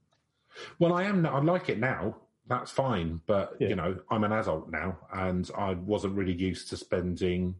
well, 0.79 0.95
I 0.95 1.05
am. 1.05 1.27
I 1.27 1.41
like 1.41 1.69
it 1.69 1.79
now. 1.79 2.17
That's 2.47 2.71
fine, 2.71 3.21
but 3.27 3.57
Yeah. 3.61 3.69
you 3.69 3.77
know, 3.77 3.99
I'm 4.11 4.25
an 4.25 4.33
adult 4.33 4.71
now, 4.71 4.99
and 5.13 5.49
I 5.57 5.75
wasn't 5.75 6.17
really 6.17 6.33
used 6.35 6.69
to 6.71 6.77
spending 6.77 7.57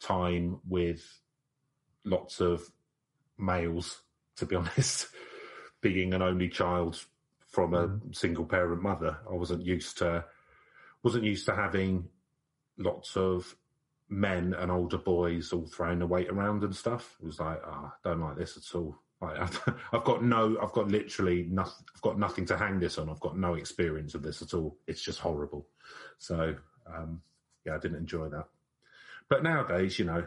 time 0.00 0.60
with 0.68 1.02
lots 2.04 2.40
of 2.40 2.62
males. 3.38 4.02
To 4.36 4.46
be 4.46 4.56
honest, 4.56 5.08
being 5.80 6.14
an 6.14 6.22
only 6.22 6.48
child 6.48 7.04
from 7.48 7.74
a 7.74 7.98
single 8.12 8.44
parent 8.44 8.82
mother, 8.82 9.18
I 9.28 9.34
wasn't 9.34 9.64
used 9.64 9.98
to 9.98 10.24
wasn't 11.02 11.24
used 11.24 11.46
to 11.46 11.54
having 11.54 12.08
lots 12.76 13.16
of 13.16 13.56
men 14.08 14.54
and 14.54 14.70
older 14.70 14.98
boys 14.98 15.52
all 15.52 15.66
throwing 15.66 15.98
the 15.98 16.06
weight 16.06 16.28
around 16.28 16.64
and 16.64 16.74
stuff. 16.74 17.16
It 17.22 17.26
was 17.26 17.40
like, 17.40 17.60
ah, 17.64 17.92
I 18.04 18.08
don't 18.08 18.20
like 18.20 18.36
this 18.36 18.56
at 18.56 18.76
all. 18.76 18.96
Like, 19.20 19.38
I've 19.92 20.04
got 20.04 20.22
no, 20.24 20.56
I've 20.62 20.72
got 20.72 20.88
literally 20.88 21.46
nothing. 21.50 21.84
I've 21.94 22.02
got 22.02 22.18
nothing 22.18 22.46
to 22.46 22.56
hang 22.56 22.78
this 22.78 22.98
on. 22.98 23.08
I've 23.08 23.20
got 23.20 23.36
no 23.36 23.54
experience 23.54 24.14
of 24.14 24.22
this 24.22 24.42
at 24.42 24.54
all. 24.54 24.76
It's 24.86 25.02
just 25.02 25.20
horrible. 25.20 25.66
So, 26.18 26.54
um, 26.92 27.20
yeah, 27.64 27.74
I 27.74 27.78
didn't 27.78 27.98
enjoy 27.98 28.28
that. 28.28 28.46
But 29.28 29.42
nowadays, 29.42 29.98
you 29.98 30.04
know, 30.06 30.26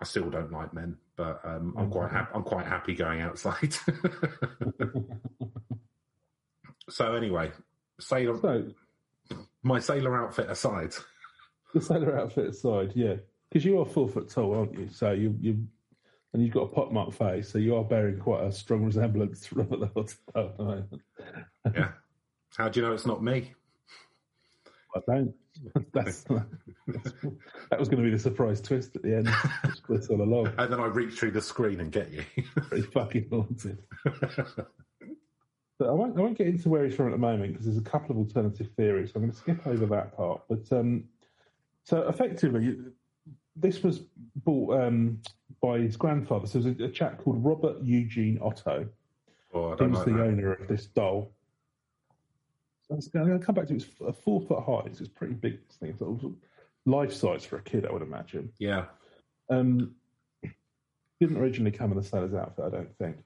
I 0.00 0.04
still 0.04 0.28
don't 0.28 0.52
like 0.52 0.74
men, 0.74 0.96
but 1.16 1.40
um, 1.44 1.74
I'm 1.78 1.90
quite 1.90 2.10
happy. 2.10 2.30
I'm 2.34 2.42
quite 2.42 2.66
happy 2.66 2.94
going 2.94 3.20
outside. 3.22 3.76
so 6.88 7.14
anyway, 7.14 7.50
sailor, 8.00 8.38
So, 8.40 9.36
my 9.62 9.78
sailor 9.78 10.22
outfit 10.24 10.50
aside. 10.50 10.92
the 11.72 11.80
sailor 11.80 12.18
outfit 12.18 12.48
aside, 12.48 12.92
yeah, 12.94 13.14
because 13.48 13.64
you 13.64 13.80
are 13.80 13.86
four 13.86 14.08
foot 14.08 14.28
tall, 14.28 14.54
aren't 14.54 14.78
you? 14.78 14.88
So 14.88 15.12
you 15.12 15.36
you 15.40 15.66
and 16.32 16.42
you've 16.42 16.52
got 16.54 16.62
a 16.64 16.68
pockmarked 16.68 17.14
face, 17.14 17.48
so 17.50 17.58
you 17.58 17.76
are 17.76 17.84
bearing 17.84 18.18
quite 18.18 18.42
a 18.44 18.52
strong 18.52 18.84
resemblance 18.84 19.40
to 19.48 19.54
Robert 19.56 19.80
the 19.80 19.86
Hood 19.86 20.12
at 20.34 20.56
the 20.56 20.64
moment. 20.64 21.02
Yeah. 21.74 21.88
How 22.56 22.68
do 22.68 22.80
you 22.80 22.86
know 22.86 22.92
it's 22.92 23.06
not 23.06 23.22
me? 23.22 23.52
I 24.96 25.00
don't. 25.06 25.34
That's, 25.92 26.24
that's 26.24 27.12
that 27.70 27.78
was 27.78 27.88
going 27.88 28.02
to 28.02 28.08
be 28.08 28.10
the 28.10 28.18
surprise 28.18 28.60
twist 28.60 28.96
at 28.96 29.02
the 29.02 29.16
end. 29.16 29.28
Split 29.76 30.04
all 30.10 30.20
along. 30.20 30.52
And 30.58 30.72
then 30.72 30.80
I 30.80 30.86
reach 30.86 31.14
through 31.18 31.30
the 31.30 31.40
screen 31.40 31.78
and 31.78 31.92
get 31.92 32.10
you. 32.10 32.24
Pretty 32.56 32.82
fucking 32.88 33.28
haunted. 33.30 33.78
But 35.78 35.88
I 35.88 35.92
won't, 35.92 36.16
I 36.16 36.20
won't 36.20 36.38
get 36.38 36.46
into 36.46 36.68
where 36.68 36.84
he's 36.84 36.94
from 36.94 37.06
at 37.08 37.12
the 37.12 37.18
moment 37.18 37.52
because 37.52 37.66
there's 37.66 37.78
a 37.78 37.82
couple 37.82 38.12
of 38.12 38.18
alternative 38.18 38.68
theories. 38.76 39.10
So 39.10 39.16
I'm 39.16 39.22
going 39.22 39.32
to 39.32 39.36
skip 39.38 39.66
over 39.66 39.86
that 39.86 40.16
part. 40.16 40.42
But 40.48 40.70
um, 40.70 41.04
so 41.82 42.08
effectively, 42.08 42.78
this 43.56 43.82
was 43.82 44.02
bought 44.36 44.80
um, 44.80 45.20
by 45.60 45.78
his 45.78 45.96
grandfather. 45.96 46.46
So 46.46 46.60
there's 46.60 46.78
a, 46.80 46.84
a 46.84 46.88
chap 46.88 47.18
called 47.18 47.44
Robert 47.44 47.82
Eugene 47.82 48.38
Otto. 48.40 48.86
oh, 49.52 49.76
He 49.76 49.84
was 49.84 49.96
like 49.98 50.06
the 50.06 50.12
that. 50.12 50.20
owner 50.22 50.52
of 50.52 50.68
this 50.68 50.86
doll. 50.86 51.32
So 52.86 52.94
I'm 52.94 53.26
going 53.26 53.40
to 53.40 53.44
come 53.44 53.54
back 53.54 53.66
to 53.68 53.74
it. 53.74 53.82
It's 53.82 53.86
a 54.06 54.12
four 54.12 54.42
foot 54.42 54.62
high. 54.62 54.92
So 54.92 55.00
it's 55.00 55.08
pretty 55.08 55.34
big. 55.34 55.58
This 55.66 55.76
thing. 55.76 55.90
It's 55.90 55.98
sort 55.98 56.22
of 56.22 56.34
life 56.86 57.12
size 57.12 57.44
for 57.44 57.56
a 57.56 57.62
kid, 57.62 57.86
I 57.86 57.92
would 57.92 58.02
imagine. 58.02 58.52
Yeah. 58.58 58.84
Um, 59.50 59.94
didn't 61.20 61.38
originally 61.38 61.70
come 61.70 61.90
in 61.90 61.96
the 61.96 62.04
seller's 62.04 62.34
outfit, 62.34 62.64
I 62.66 62.70
don't 62.70 62.96
think. 62.98 63.16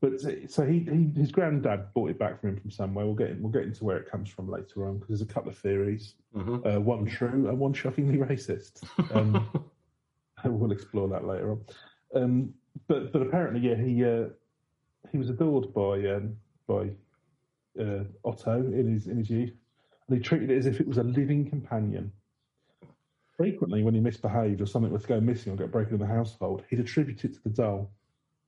But 0.00 0.20
so 0.20 0.64
he, 0.64 0.80
he 0.80 1.10
his 1.18 1.32
granddad 1.32 1.92
bought 1.94 2.10
it 2.10 2.18
back 2.18 2.40
from 2.40 2.50
him 2.50 2.56
from 2.60 2.70
somewhere. 2.70 3.04
We'll 3.04 3.14
get 3.14 3.40
we'll 3.40 3.52
get 3.52 3.62
into 3.62 3.84
where 3.84 3.96
it 3.96 4.10
comes 4.10 4.28
from 4.28 4.48
later 4.48 4.86
on 4.86 4.98
because 4.98 5.08
there's 5.08 5.28
a 5.28 5.32
couple 5.32 5.50
of 5.50 5.58
theories, 5.58 6.14
hmm 6.32 6.56
uh, 6.64 6.78
one 6.80 7.06
true 7.06 7.48
and 7.48 7.58
one 7.58 7.72
shockingly 7.72 8.18
racist. 8.18 8.84
Um, 9.14 9.48
we'll 10.44 10.72
explore 10.72 11.08
that 11.08 11.26
later 11.26 11.52
on. 11.52 11.64
Um, 12.14 12.54
but 12.88 13.12
but 13.12 13.22
apparently, 13.22 13.60
yeah, 13.60 13.76
he 13.76 14.04
uh, 14.04 14.28
he 15.10 15.18
was 15.18 15.30
adored 15.30 15.72
by 15.72 16.06
um, 16.08 16.36
by 16.66 16.90
uh, 17.80 18.04
Otto 18.24 18.58
in 18.58 18.92
his 18.92 19.06
in 19.06 19.18
his 19.18 19.30
youth, 19.30 19.52
and 20.08 20.16
he 20.16 20.22
treated 20.22 20.50
it 20.50 20.58
as 20.58 20.66
if 20.66 20.80
it 20.80 20.88
was 20.88 20.98
a 20.98 21.02
living 21.02 21.48
companion. 21.48 22.12
Frequently, 23.36 23.82
when 23.82 23.94
he 23.94 24.00
misbehaved 24.00 24.60
or 24.60 24.66
something 24.66 24.92
was 24.92 25.02
to 25.02 25.08
go 25.08 25.20
missing 25.20 25.52
or 25.52 25.56
get 25.56 25.72
broken 25.72 25.94
in 25.94 26.00
the 26.00 26.06
household, 26.06 26.62
he'd 26.70 26.78
attribute 26.78 27.24
it 27.24 27.34
to 27.34 27.42
the 27.42 27.48
doll. 27.50 27.90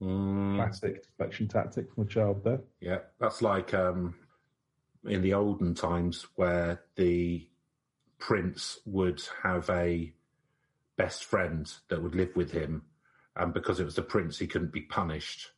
Mm, 0.02 0.56
Classic 0.56 1.02
deflection 1.02 1.48
tactic 1.48 1.92
from 1.92 2.04
a 2.04 2.06
child 2.06 2.44
there. 2.44 2.60
yeah. 2.80 2.98
That's 3.18 3.40
like 3.40 3.72
um, 3.72 4.14
in 5.04 5.22
the 5.22 5.34
olden 5.34 5.74
times 5.74 6.26
where 6.36 6.82
the 6.96 7.48
prince 8.18 8.78
would 8.84 9.22
have 9.42 9.68
a 9.70 10.12
best 10.96 11.24
friend 11.24 11.70
that 11.88 12.02
would 12.02 12.14
live 12.14 12.34
with 12.36 12.50
him. 12.50 12.82
And 13.36 13.52
because 13.52 13.80
it 13.80 13.84
was 13.84 13.96
the 13.96 14.02
prince, 14.02 14.38
he 14.38 14.46
couldn't 14.46 14.72
be 14.72 14.82
punished. 14.82 15.50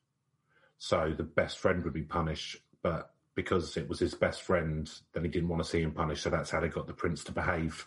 So 0.78 1.12
the 1.16 1.22
best 1.24 1.58
friend 1.58 1.82
would 1.84 1.92
be 1.92 2.02
punished. 2.02 2.56
But 2.82 3.12
because 3.34 3.76
it 3.76 3.88
was 3.88 4.00
his 4.00 4.14
best 4.14 4.42
friend, 4.42 4.90
then 5.12 5.24
he 5.24 5.30
didn't 5.30 5.48
want 5.48 5.62
to 5.62 5.68
see 5.68 5.80
him 5.80 5.92
punished. 5.92 6.22
So 6.22 6.30
that's 6.30 6.50
how 6.50 6.60
they 6.60 6.68
got 6.68 6.86
the 6.86 6.92
prince 6.92 7.22
to 7.24 7.32
behave. 7.32 7.86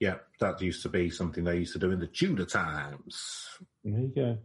Yeah, 0.00 0.16
that 0.40 0.60
used 0.60 0.82
to 0.82 0.88
be 0.88 1.08
something 1.08 1.44
they 1.44 1.58
used 1.58 1.72
to 1.72 1.78
do 1.78 1.90
in 1.90 2.00
the 2.00 2.06
Tudor 2.06 2.44
times. 2.44 3.48
There 3.82 4.00
you 4.00 4.12
go. 4.14 4.38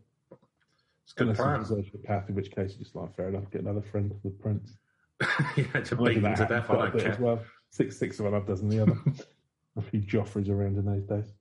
It's 1.04 1.14
good 1.14 1.28
Unless 1.28 1.38
plan. 1.40 1.60
a 1.60 1.64
sociopath, 1.64 2.30
in 2.30 2.36
which 2.36 2.52
case 2.52 2.72
you 2.72 2.80
just 2.80 2.96
like 2.96 3.16
fair 3.16 3.30
enough, 3.30 3.52
get 3.52 3.62
another 3.62 3.82
friend 3.82 4.10
with 4.10 4.24
the 4.24 4.30
Prince. 4.30 4.78
yeah, 5.58 5.82
to 5.82 5.96
beat 5.98 6.22
that 6.22 6.38
to 6.38 6.46
death. 6.46 6.70
I 6.70 6.76
don't 6.76 7.00
care. 7.00 7.12
as 7.12 7.20
well. 7.20 7.40
Six 7.70 7.98
six 7.98 8.20
of 8.20 8.26
one, 8.26 8.34
half 8.34 8.48
dozen 8.48 8.70
the 8.70 8.82
other. 8.82 8.98
a 9.78 9.82
few 9.82 10.02
Joffreys 10.02 10.50
around 10.50 10.78
in 10.78 10.86
those 10.86 11.04
days. 11.04 11.34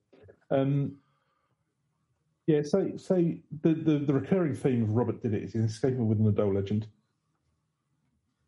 Um, 0.51 0.97
yeah, 2.47 2.63
so 2.63 2.97
so 2.97 3.15
the, 3.63 3.75
the 3.75 3.99
the 3.99 4.13
recurring 4.13 4.55
theme 4.55 4.83
of 4.83 4.91
Robert 4.91 5.23
did 5.23 5.35
it 5.35 5.45
is 5.45 5.55
escaping 5.55 6.09
within 6.09 6.25
the 6.25 6.33
Dole 6.33 6.55
legend. 6.55 6.89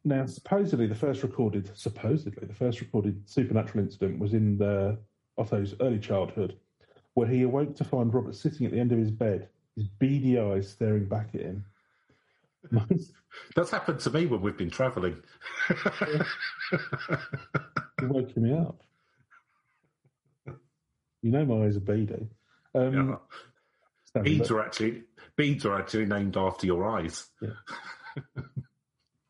Now, 0.04 0.26
supposedly 0.26 0.86
the 0.88 0.96
first 0.96 1.22
recorded, 1.22 1.70
supposedly 1.74 2.46
the 2.46 2.54
first 2.54 2.80
recorded 2.80 3.22
supernatural 3.28 3.84
incident 3.84 4.18
was 4.18 4.34
in 4.34 4.58
the, 4.58 4.98
Otto's 5.38 5.74
early 5.80 5.98
childhood, 5.98 6.58
where 7.14 7.26
he 7.26 7.42
awoke 7.42 7.76
to 7.76 7.84
find 7.84 8.12
Robert 8.12 8.34
sitting 8.34 8.66
at 8.66 8.72
the 8.72 8.80
end 8.80 8.92
of 8.92 8.98
his 8.98 9.10
bed, 9.10 9.48
his 9.76 9.86
beady 9.86 10.38
eyes 10.38 10.68
staring 10.68 11.06
back 11.06 11.30
at 11.34 11.40
him. 11.40 11.64
That's 13.56 13.70
happened 13.70 14.00
to 14.00 14.10
me 14.10 14.26
when 14.26 14.40
we've 14.40 14.56
been 14.56 14.70
travelling. 14.70 15.16
You're 18.00 18.10
waking 18.10 18.42
me 18.42 18.52
up. 18.54 18.82
You 21.22 21.30
know 21.30 21.44
my 21.44 21.66
eyes 21.66 21.76
are 21.76 21.80
beady. 21.80 22.28
Um, 22.74 23.18
Yeah. 24.14 24.22
Beads 24.22 24.50
are 24.50 24.60
actually 24.60 25.04
beads 25.36 25.64
are 25.64 25.78
actually 25.80 26.04
named 26.04 26.36
after 26.36 26.66
your 26.66 26.86
eyes. 26.86 27.30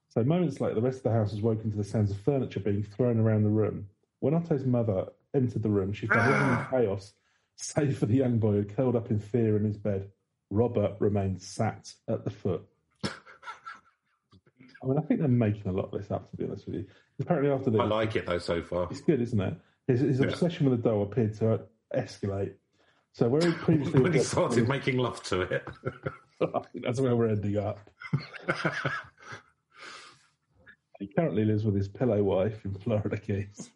So 0.08 0.22
moments 0.22 0.60
later, 0.60 0.74
the 0.74 0.82
rest 0.82 0.98
of 0.98 1.04
the 1.04 1.12
house 1.12 1.32
was 1.32 1.40
woken 1.40 1.70
to 1.70 1.76
the 1.78 1.82
sounds 1.84 2.10
of 2.10 2.20
furniture 2.20 2.60
being 2.60 2.82
thrown 2.82 3.18
around 3.18 3.44
the 3.44 3.48
room. 3.48 3.88
When 4.20 4.34
Otto's 4.34 4.66
mother 4.66 5.06
entered 5.34 5.62
the 5.62 5.70
room, 5.70 5.92
she 5.92 6.06
found 6.06 6.20
everything 6.20 6.48
in 6.48 6.54
ah. 6.54 6.68
chaos, 6.70 7.12
save 7.56 7.98
for 7.98 8.06
the 8.06 8.16
young 8.16 8.38
boy 8.38 8.52
who 8.52 8.64
curled 8.64 8.96
up 8.96 9.10
in 9.10 9.18
fear 9.18 9.56
in 9.56 9.64
his 9.64 9.76
bed. 9.76 10.08
Robert 10.50 10.96
remained 11.00 11.40
sat 11.40 11.92
at 12.08 12.24
the 12.24 12.30
foot. 12.30 12.62
I 13.04 13.08
mean, 14.86 14.98
I 14.98 15.02
think 15.02 15.20
they're 15.20 15.28
making 15.28 15.66
a 15.66 15.72
lot 15.72 15.92
of 15.92 16.00
this 16.00 16.10
up, 16.10 16.30
to 16.30 16.36
be 16.36 16.44
honest 16.44 16.66
with 16.66 16.74
you. 16.76 16.86
Apparently, 17.20 17.50
after 17.50 17.70
this, 17.70 17.80
I 17.80 17.84
like 17.84 18.16
it 18.16 18.26
though 18.26 18.38
so 18.38 18.62
far. 18.62 18.88
It's 18.90 19.00
good, 19.00 19.20
isn't 19.22 19.40
it? 19.40 19.54
His, 19.86 20.00
his 20.00 20.20
Yeah. 20.20 20.26
obsession 20.26 20.68
with 20.68 20.82
the 20.82 20.88
doll 20.88 21.02
appeared 21.02 21.34
to 21.38 21.60
escalate. 21.94 22.54
So 23.12 23.28
where 23.28 23.42
he 23.46 23.52
previously 23.58 24.00
When 24.00 24.12
he 24.12 24.18
was- 24.18 24.28
started 24.28 24.68
making 24.68 24.98
love 24.98 25.22
to 25.24 25.42
it. 25.42 25.64
I 26.42 26.60
think 26.72 26.84
that's 26.84 27.00
where 27.00 27.14
we're 27.14 27.28
ending 27.28 27.56
up. 27.58 27.78
He 30.98 31.08
currently 31.08 31.44
lives 31.44 31.64
with 31.64 31.74
his 31.74 31.88
pillow 31.88 32.22
wife 32.22 32.64
in 32.64 32.74
Florida 32.74 33.16
Keys. 33.16 33.70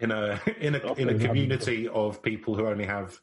In 0.00 0.10
a 0.10 0.40
in 0.60 0.74
a 0.74 0.92
in 0.94 1.08
a 1.08 1.18
community 1.18 1.88
of 1.88 2.22
people 2.22 2.54
who 2.54 2.66
only 2.66 2.84
have 2.84 3.18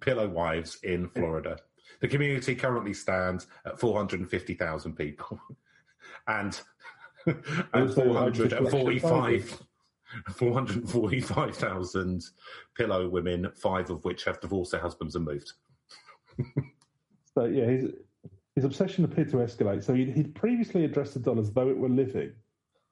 pillow 0.00 0.28
wives 0.28 0.78
in 0.82 1.08
Florida. 1.08 1.58
The 2.00 2.08
community 2.08 2.54
currently 2.54 2.92
stands 2.92 3.46
at 3.64 3.78
450,000 3.78 4.94
people, 4.94 5.40
and, 6.26 6.60
and 7.26 7.94
445 7.94 9.62
445,000 10.36 12.24
pillow 12.76 13.08
women, 13.08 13.50
five 13.54 13.90
of 13.90 14.04
which 14.04 14.24
have 14.24 14.40
divorced 14.40 14.72
their 14.72 14.80
husbands 14.80 15.16
and 15.16 15.24
moved. 15.24 15.52
so 17.34 17.44
yeah, 17.46 17.64
his 17.64 17.90
his 18.54 18.64
obsession 18.64 19.04
appeared 19.04 19.30
to 19.30 19.36
escalate. 19.38 19.82
So 19.82 19.94
he'd, 19.94 20.10
he'd 20.10 20.34
previously 20.34 20.84
addressed 20.84 21.14
the 21.14 21.20
doll 21.20 21.40
as 21.40 21.50
though 21.52 21.68
it 21.68 21.76
were 21.76 21.88
living. 21.88 22.32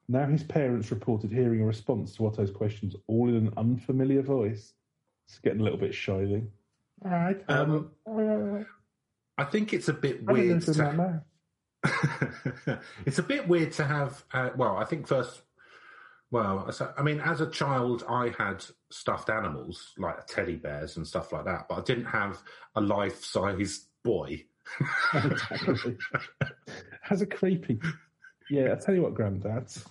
Now 0.07 0.25
his 0.25 0.43
parents 0.43 0.91
reported 0.91 1.31
hearing 1.31 1.61
a 1.61 1.65
response 1.65 2.15
to 2.15 2.25
Otto's 2.25 2.51
questions, 2.51 2.95
all 3.07 3.29
in 3.29 3.35
an 3.35 3.53
unfamiliar 3.57 4.21
voice. 4.21 4.73
It's 5.27 5.39
getting 5.39 5.61
a 5.61 5.63
little 5.63 5.79
bit 5.79 5.93
shyly. 5.93 6.43
Um, 7.47 7.91
I 9.37 9.45
think 9.45 9.73
it's 9.73 9.87
a 9.87 9.93
bit 9.93 10.25
weird. 10.25 10.61
To, 10.63 11.23
it's 13.05 13.19
a 13.19 13.23
bit 13.23 13.47
weird 13.47 13.71
to 13.73 13.85
have. 13.85 14.23
Uh, 14.33 14.49
well, 14.55 14.77
I 14.77 14.85
think 14.85 15.07
first. 15.07 15.41
Well, 16.31 16.71
I 16.97 17.03
mean, 17.03 17.19
as 17.19 17.41
a 17.41 17.49
child, 17.49 18.03
I 18.09 18.33
had 18.35 18.65
stuffed 18.89 19.29
animals 19.29 19.93
like 19.99 20.25
teddy 20.25 20.55
bears 20.55 20.97
and 20.97 21.05
stuff 21.05 21.31
like 21.31 21.45
that, 21.45 21.67
but 21.69 21.77
I 21.77 21.81
didn't 21.81 22.05
have 22.05 22.41
a 22.73 22.81
life-size 22.81 23.85
boy. 24.03 24.43
Has 27.01 27.21
a 27.21 27.25
creepy. 27.27 27.79
Yeah, 28.49 28.71
I 28.71 28.75
tell 28.75 28.95
you 28.95 29.03
what, 29.03 29.13
Granddads, 29.13 29.85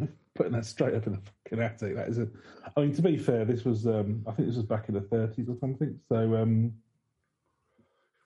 putting 0.34 0.52
that 0.52 0.66
straight 0.66 0.94
up 0.94 1.06
in 1.06 1.12
the 1.14 1.20
fucking 1.20 1.62
attic. 1.62 1.96
That 1.96 2.08
is 2.08 2.18
a. 2.18 2.28
I 2.76 2.80
mean, 2.80 2.94
to 2.94 3.02
be 3.02 3.16
fair, 3.16 3.44
this 3.44 3.64
was. 3.64 3.86
Um, 3.86 4.24
I 4.26 4.32
think 4.32 4.48
this 4.48 4.56
was 4.56 4.66
back 4.66 4.88
in 4.88 4.94
the 4.94 5.00
30s 5.00 5.48
or 5.48 5.58
something. 5.58 5.98
So. 6.08 6.36
Um, 6.36 6.72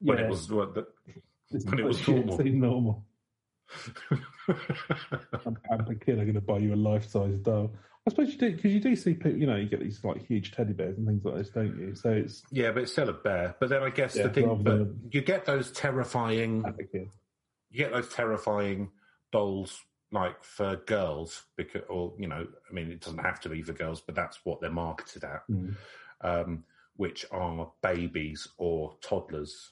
when 0.00 0.18
it 0.18 0.28
was 0.28 0.50
what 0.50 0.74
the, 0.74 0.86
when 1.64 1.78
it 1.78 1.84
was 1.84 2.06
normal. 2.08 2.38
normal. 2.44 3.04
I'm, 4.48 5.58
I'm 5.70 5.86
a 5.88 5.94
kid. 5.94 6.18
I'm 6.18 6.24
going 6.24 6.34
to 6.34 6.40
buy 6.40 6.58
you 6.58 6.74
a 6.74 6.76
life-size 6.76 7.38
doll. 7.38 7.72
I 8.06 8.10
suppose 8.10 8.32
you 8.32 8.38
do 8.38 8.52
because 8.52 8.72
you 8.72 8.80
do 8.80 8.96
see 8.96 9.14
people. 9.14 9.38
You 9.38 9.46
know, 9.46 9.56
you 9.56 9.68
get 9.68 9.80
these 9.80 10.02
like 10.02 10.26
huge 10.26 10.52
teddy 10.52 10.72
bears 10.72 10.96
and 10.96 11.06
things 11.06 11.22
like 11.24 11.34
this, 11.36 11.50
don't 11.50 11.78
you? 11.78 11.94
So 11.94 12.10
it's 12.10 12.42
yeah, 12.50 12.72
but 12.72 12.84
it's 12.84 12.92
still 12.92 13.10
a 13.10 13.12
bear. 13.12 13.54
But 13.60 13.68
then 13.68 13.82
I 13.82 13.90
guess 13.90 14.16
yeah, 14.16 14.24
the 14.24 14.30
thing, 14.30 14.62
but 14.62 14.88
you 15.14 15.20
get 15.20 15.44
those 15.44 15.70
terrifying. 15.70 16.64
You 16.92 17.78
get 17.78 17.92
those 17.92 18.08
terrifying 18.08 18.90
dolls 19.32 19.80
like 20.12 20.42
for 20.42 20.76
girls 20.76 21.44
because, 21.56 21.82
or 21.88 22.12
you 22.18 22.26
know, 22.26 22.46
I 22.68 22.72
mean, 22.72 22.90
it 22.90 23.00
doesn't 23.00 23.18
have 23.18 23.40
to 23.40 23.48
be 23.48 23.62
for 23.62 23.72
girls, 23.72 24.00
but 24.00 24.14
that's 24.14 24.40
what 24.44 24.60
they're 24.60 24.70
marketed 24.70 25.24
at, 25.24 25.42
mm. 25.50 25.74
um, 26.20 26.64
which 26.96 27.24
are 27.30 27.70
babies 27.82 28.48
or 28.58 28.96
toddlers 29.00 29.70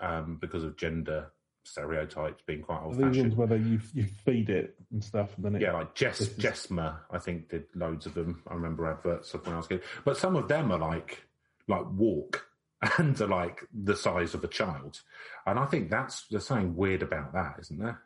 um, 0.00 0.38
because 0.40 0.64
of 0.64 0.76
gender 0.76 1.30
stereotypes 1.64 2.42
being 2.46 2.62
quite 2.62 2.82
old 2.82 3.00
fashioned. 3.00 3.36
Whether 3.36 3.56
you 3.56 3.80
you 3.94 4.06
feed 4.24 4.50
it 4.50 4.74
and 4.90 5.02
stuff, 5.02 5.30
and 5.36 5.44
then 5.44 5.56
it, 5.56 5.62
yeah, 5.62 5.72
like 5.72 5.94
Jess 5.94 6.20
is... 6.20 6.28
Jesma, 6.30 6.98
I 7.10 7.18
think 7.18 7.48
did 7.48 7.64
loads 7.74 8.06
of 8.06 8.14
them. 8.14 8.42
I 8.48 8.54
remember 8.54 8.90
adverts 8.90 9.32
of 9.34 9.46
when 9.46 9.54
I 9.54 9.58
was 9.58 9.68
kid, 9.68 9.82
but 10.04 10.16
some 10.16 10.36
of 10.36 10.48
them 10.48 10.72
are 10.72 10.78
like 10.78 11.22
like 11.68 11.86
walk 11.92 12.46
and 12.98 13.18
are 13.20 13.28
like 13.28 13.60
the 13.72 13.96
size 13.96 14.34
of 14.34 14.42
a 14.42 14.48
child, 14.48 15.00
and 15.46 15.58
I 15.58 15.66
think 15.66 15.90
that's 15.90 16.26
there's 16.28 16.46
something 16.46 16.74
weird 16.74 17.02
about 17.02 17.32
that, 17.34 17.56
isn't 17.60 17.78
there? 17.78 18.00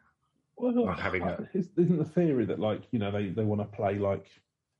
Well, 0.57 0.87
like 0.87 0.99
having 0.99 1.23
a... 1.23 1.47
isn't 1.55 1.99
the 1.99 2.05
theory 2.05 2.47
that 2.47 2.59
like 2.59 2.83
you 2.91 2.99
know 2.99 3.11
they 3.11 3.29
they 3.29 3.45
want 3.45 3.61
to 3.61 3.77
play 3.77 3.99
like 3.99 4.27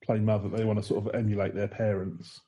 play 0.03 0.19
mother, 0.19 0.49
they 0.49 0.65
want 0.65 0.79
to 0.79 0.85
sort 0.85 1.07
of 1.07 1.15
emulate 1.15 1.55
their 1.55 1.69
parents. 1.69 2.41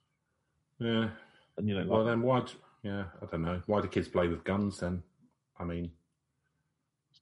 Yeah, 0.78 1.10
and 1.56 1.68
you 1.68 1.74
know, 1.74 1.80
like, 1.80 1.90
well 1.90 2.04
then 2.04 2.22
why? 2.22 2.42
Yeah, 2.82 3.04
I 3.20 3.26
don't 3.26 3.42
know. 3.42 3.60
Why 3.66 3.80
do 3.80 3.88
kids 3.88 4.08
play 4.08 4.28
with 4.28 4.44
guns 4.44 4.78
then? 4.78 5.02
I 5.58 5.64
mean, 5.64 5.90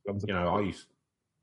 you 0.07 0.35
know, 0.35 0.57
I 0.57 0.61
used. 0.61 0.87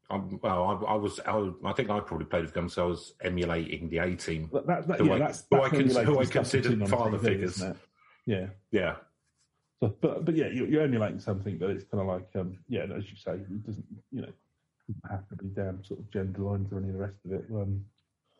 I'm, 0.09 0.39
well, 0.41 0.85
I, 0.87 0.91
I 0.91 0.95
was. 0.95 1.19
I, 1.25 1.49
I, 1.65 1.73
think 1.73 1.89
I 1.89 1.99
probably 1.99 2.25
played 2.25 2.43
with 2.43 2.53
guns. 2.53 2.73
So 2.73 2.83
I 2.83 2.87
was 2.87 3.13
emulating 3.21 3.89
the 3.89 3.97
A 3.97 4.15
team. 4.15 4.49
That, 4.53 4.87
that, 4.87 4.99
who, 4.99 5.07
yeah, 5.07 5.13
I, 5.13 5.19
that's, 5.19 5.45
who, 5.49 5.57
that's 5.57 5.95
I, 5.95 6.03
who 6.03 6.19
I 6.19 6.25
considered 6.25 6.87
father 6.87 7.17
TV, 7.17 7.25
figures. 7.25 7.63
Yeah, 8.25 8.47
yeah. 8.71 8.95
So, 9.79 9.95
but 9.99 10.23
but 10.23 10.35
yeah, 10.35 10.47
you're, 10.47 10.67
you're, 10.67 10.83
emulating 10.83 11.19
something, 11.19 11.57
but 11.57 11.71
it's 11.71 11.83
kind 11.85 12.01
of 12.01 12.07
like 12.07 12.29
um, 12.35 12.59
yeah, 12.69 12.83
as 12.83 13.09
you 13.09 13.17
say, 13.17 13.33
it 13.33 13.65
doesn't 13.65 13.85
you 14.11 14.21
know 14.21 14.33
have 15.09 15.27
to 15.29 15.35
be 15.35 15.47
damn 15.55 15.83
sort 15.83 15.99
of 15.99 16.11
gender 16.11 16.41
lines 16.41 16.71
or 16.71 16.79
any 16.79 16.89
of 16.89 16.93
the 16.93 16.99
rest 16.99 17.15
of 17.25 17.31
it. 17.31 17.45
Um, 17.53 17.85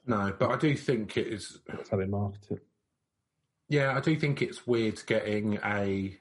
no, 0.05 0.33
but 0.37 0.51
I 0.51 0.57
do 0.57 0.75
think 0.75 1.17
it 1.17 1.27
is. 1.27 1.59
That's 1.67 1.89
how 1.89 1.97
they 1.97 2.05
market 2.05 2.51
it. 2.51 2.63
Yeah, 3.69 3.95
I 3.95 4.01
do 4.01 4.15
think 4.19 4.41
it's 4.41 4.67
weird 4.67 5.01
getting 5.05 5.57
a 5.63 6.17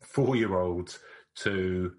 four-year-old 0.00 0.98
to 1.36 1.92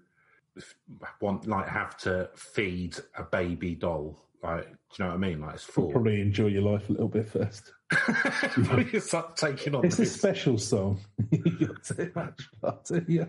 want 1.20 1.46
like 1.46 1.68
have 1.68 1.96
to 1.98 2.28
feed 2.34 2.96
a 3.16 3.22
baby 3.22 3.74
doll. 3.74 4.26
Like, 4.42 4.64
do 4.64 4.70
you 4.98 5.04
know 5.04 5.10
what 5.10 5.14
I 5.14 5.18
mean? 5.18 5.40
Like, 5.40 5.54
it's 5.54 5.64
four. 5.64 5.92
Probably 5.92 6.20
enjoy 6.20 6.46
your 6.46 6.62
life 6.62 6.88
a 6.88 6.92
little 6.92 7.08
bit 7.08 7.28
first. 7.28 7.72
you 8.92 9.00
start 9.00 9.36
taking 9.36 9.74
on. 9.74 9.84
It's 9.84 9.96
this. 9.96 10.14
a 10.14 10.18
special 10.18 10.58
song. 10.58 11.00
you 11.30 11.76
too 11.84 12.10
much 12.14 12.48
butter. 12.60 13.04
Yeah, 13.06 13.26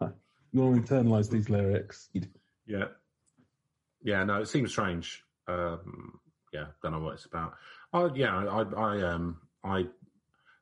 you 0.00 0.60
want 0.60 0.86
to 0.86 0.94
internalize 0.94 1.30
these 1.30 1.48
lyrics. 1.48 2.10
Yeah, 2.66 2.86
yeah. 4.02 4.24
No, 4.24 4.40
it 4.40 4.48
seems 4.48 4.70
strange. 4.70 5.24
Um, 5.48 6.20
yeah, 6.52 6.66
don't 6.82 6.92
know 6.92 7.00
what 7.00 7.14
it's 7.14 7.26
about. 7.26 7.54
Oh, 7.92 8.12
yeah, 8.14 8.36
I, 8.36 8.62
I, 8.62 9.02
um, 9.02 9.38
I 9.64 9.86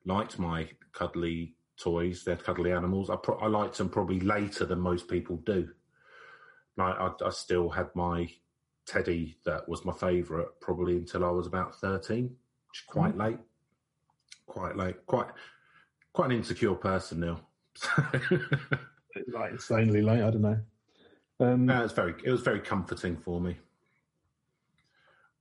liked 0.05 0.39
my 0.39 0.69
cuddly 0.93 1.55
toys. 1.81 2.23
They're 2.25 2.37
cuddly 2.37 2.73
animals. 2.73 3.11
I, 3.11 3.17
pro- 3.17 3.39
I 3.39 3.47
liked 3.47 3.79
them 3.79 3.89
probably 3.89 4.21
later 4.21 4.65
than 4.65 4.81
most 4.81 5.09
people 5.09 5.37
do. 5.39 5.69
Like 6.77 6.97
I, 6.99 7.11
I 7.27 7.31
still 7.31 7.69
had 7.69 7.89
my 7.95 8.31
teddy 8.87 9.37
that 9.45 9.69
was 9.69 9.85
my 9.85 9.93
favourite 9.93 10.49
probably 10.61 10.97
until 10.97 11.25
I 11.25 11.31
was 11.31 11.47
about 11.47 11.75
thirteen, 11.77 12.25
which 12.25 12.81
is 12.81 12.85
quite 12.87 13.15
mm. 13.17 13.21
late. 13.21 13.39
Quite 14.47 14.77
late. 14.77 15.05
Quite 15.07 15.29
quite 16.13 16.31
an 16.31 16.37
insecure 16.37 16.75
person 16.75 17.21
now. 17.21 17.41
like 19.33 19.53
insanely 19.53 20.03
late. 20.03 20.23
I 20.23 20.31
don't 20.31 20.43
know. 20.43 20.61
Um, 21.41 21.67
no, 21.67 21.81
it 21.81 21.83
was 21.85 21.93
very 21.93 22.15
it 22.25 22.31
was 22.31 22.43
very 22.43 22.61
comforting 22.61 23.17
for 23.17 23.41
me 23.41 23.57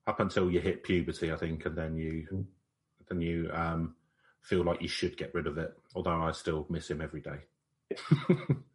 up 0.08 0.20
until 0.20 0.50
you 0.50 0.60
hit 0.60 0.84
puberty, 0.84 1.32
I 1.32 1.36
think, 1.36 1.66
and 1.66 1.76
then 1.76 1.96
you 1.96 2.28
mm. 2.32 2.46
then 3.10 3.22
you 3.22 3.50
um, 3.54 3.96
feel 4.42 4.64
like 4.64 4.82
you 4.82 4.88
should 4.88 5.18
get 5.18 5.34
rid 5.36 5.46
of 5.46 5.58
it. 5.58 5.78
Although 5.96 6.22
I 6.22 6.32
still 6.32 6.66
miss 6.70 6.90
him 6.90 7.02
every 7.02 7.22
day. 7.22 7.40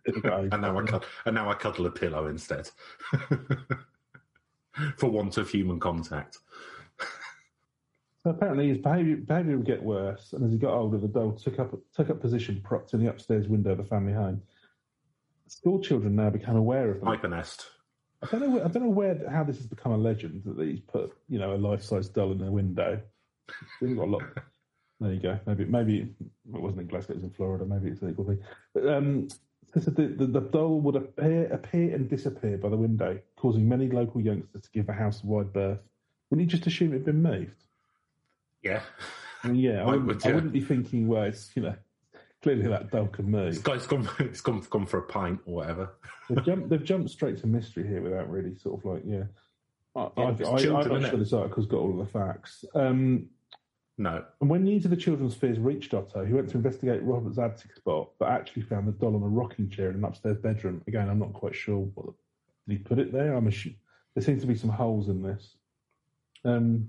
and 0.05 0.61
now 0.61 0.79
I 0.79 0.83
cuddle, 0.83 1.09
and 1.25 1.35
now 1.35 1.51
I 1.51 1.55
cuddle 1.55 1.87
a 1.87 1.91
pillow 1.91 2.27
instead, 2.27 2.71
for 4.97 5.09
want 5.09 5.37
of 5.37 5.49
human 5.49 5.81
contact. 5.81 6.39
So 8.25 8.31
apparently 8.31 8.69
his 8.69 8.79
behaviour, 8.79 9.17
behaviour 9.17 9.57
would 9.59 9.67
get 9.67 9.83
worse, 9.83 10.33
and 10.33 10.45
as 10.45 10.51
he 10.51 10.59
got 10.59 10.73
older, 10.73 10.99
the 10.99 11.09
doll 11.09 11.33
took 11.33 11.59
up 11.59 11.75
took 11.95 12.11
up 12.11 12.21
position 12.21 12.61
propped 12.65 12.95
in 12.95 13.01
the 13.01 13.11
upstairs 13.11 13.49
window 13.49 13.73
of 13.73 13.79
the 13.79 13.85
family 13.85 14.13
home. 14.13 14.43
School 15.47 15.81
children 15.81 16.17
now 16.17 16.31
become 16.31 16.57
aware 16.57 16.91
of 16.91 17.23
the 17.23 17.29
nest. 17.29 17.67
I 18.23 18.27
don't 18.27 18.41
know. 18.41 18.65
I 18.65 18.69
don't 18.69 18.85
know 18.85 18.89
where 18.89 19.29
how 19.31 19.45
this 19.45 19.59
has 19.59 19.67
become 19.67 19.93
a 19.93 19.99
legend 19.99 20.43
that 20.45 20.67
he's 20.67 20.81
put 20.81 21.15
you 21.29 21.39
know 21.39 21.55
a 21.55 21.59
life 21.59 21.83
size 21.83 22.09
doll 22.09 22.33
in 22.33 22.39
the 22.39 22.51
window. 22.51 23.01
He's 23.81 23.95
got 23.95 24.05
a 24.05 24.11
lot. 24.11 24.23
There 25.01 25.13
you 25.13 25.21
go. 25.21 25.39
Maybe 25.47 25.65
maybe 25.67 26.01
it 26.01 26.61
wasn't 26.61 26.83
in 26.83 26.87
Glasgow. 26.87 27.13
It 27.13 27.17
was 27.17 27.25
in 27.25 27.31
Florida. 27.31 27.67
Maybe 27.67 27.91
it's 27.91 28.01
an 28.01 28.11
equal 28.11 28.25
thing. 28.25 28.43
But 28.73 28.89
um, 28.89 29.29
so 29.75 29.91
the, 29.91 30.07
the, 30.07 30.27
the, 30.27 30.41
doll 30.41 30.81
would 30.81 30.97
appear 30.97 31.47
appear 31.53 31.95
and 31.95 32.09
disappear 32.09 32.57
by 32.57 32.69
the 32.69 32.77
window, 32.77 33.19
causing 33.37 33.69
many 33.69 33.91
local 33.91 34.21
youngsters 34.21 34.63
to 34.63 34.71
give 34.71 34.87
the 34.87 34.93
house 34.93 35.23
a 35.23 35.27
wide 35.27 35.53
berth. 35.53 35.81
Wouldn't 36.31 36.51
you 36.51 36.59
just 36.59 36.67
assume 36.67 36.93
it 36.93 36.99
had 36.99 37.05
been 37.05 37.23
moved? 37.23 37.65
Yeah. 38.63 38.81
I 39.43 39.49
mean, 39.49 39.57
yeah, 39.57 39.83
I, 39.83 39.87
wouldn't, 39.87 40.07
would, 40.07 40.25
yeah. 40.25 40.31
I 40.31 40.35
wouldn't 40.35 40.53
be 40.53 40.61
thinking, 40.61 41.07
well, 41.07 41.25
it's 41.25 41.51
you 41.55 41.63
know, 41.63 41.75
clearly 42.45 42.69
that 42.69 42.91
doll 42.91 43.07
can 43.07 43.31
move. 43.31 43.55
It's 43.55 43.59
gone, 43.59 43.77
it's 43.77 43.87
gone, 43.87 44.09
it's 44.19 44.41
gone, 44.43 44.63
gone 44.69 44.87
for 44.87 44.99
a 44.99 45.03
pint 45.03 45.41
or 45.47 45.55
whatever. 45.57 45.95
they've, 46.29 46.45
jumped, 46.45 46.69
they've 46.69 46.85
jumped 46.85 47.11
straight 47.11 47.39
to 47.39 47.47
mystery 47.47 47.89
here 47.89 48.03
without 48.03 48.31
really 48.31 48.55
sort 48.57 48.79
of 48.79 48.85
like, 48.85 49.03
yeah. 49.07 49.25
I, 49.97 50.09
yeah, 50.17 50.25
I, 50.27 50.35
children, 50.35 50.75
I, 50.75 50.97
am 50.97 51.03
not 51.03 51.11
sure 51.11 51.19
this 51.19 51.33
article's 51.33 51.67
got 51.67 51.79
all 51.79 51.99
of 51.99 52.07
the 52.07 52.19
facts. 52.19 52.65
Um, 52.75 53.29
no. 53.97 54.25
And 54.41 54.51
when 54.51 54.65
news 54.65 54.85
of 54.85 54.91
the 54.91 54.97
children's 54.97 55.35
fears 55.35 55.59
reached 55.59 55.95
Otto, 55.95 56.25
he 56.25 56.35
went 56.35 56.51
to 56.51 56.57
investigate 56.57 57.03
Robert's 57.03 57.39
attic 57.39 57.75
spot, 57.75 58.11
but 58.19 58.29
actually 58.29 58.63
found 58.63 58.89
the 58.89 58.93
doll 58.93 59.17
on 59.17 59.23
a 59.23 59.27
rocking 59.27 59.71
chair 59.71 59.89
in 59.89 59.97
an 59.97 60.05
upstairs 60.05 60.37
bedroom. 60.37 60.83
Again, 60.87 61.09
I'm 61.09 61.21
not 61.21 61.33
quite 61.33 61.55
sure. 61.55 61.79
What, 61.95 62.15
did 62.69 62.79
he 62.79 62.85
put 62.85 62.99
it 62.99 63.13
there? 63.13 63.35
I'm 63.35 63.47
assu- 63.47 63.77
there 64.15 64.23
seems 64.23 64.43
to 64.43 64.49
be 64.49 64.57
some 64.57 64.71
holes 64.71 65.09
in 65.09 65.23
this. 65.23 65.57
Um, 66.45 66.89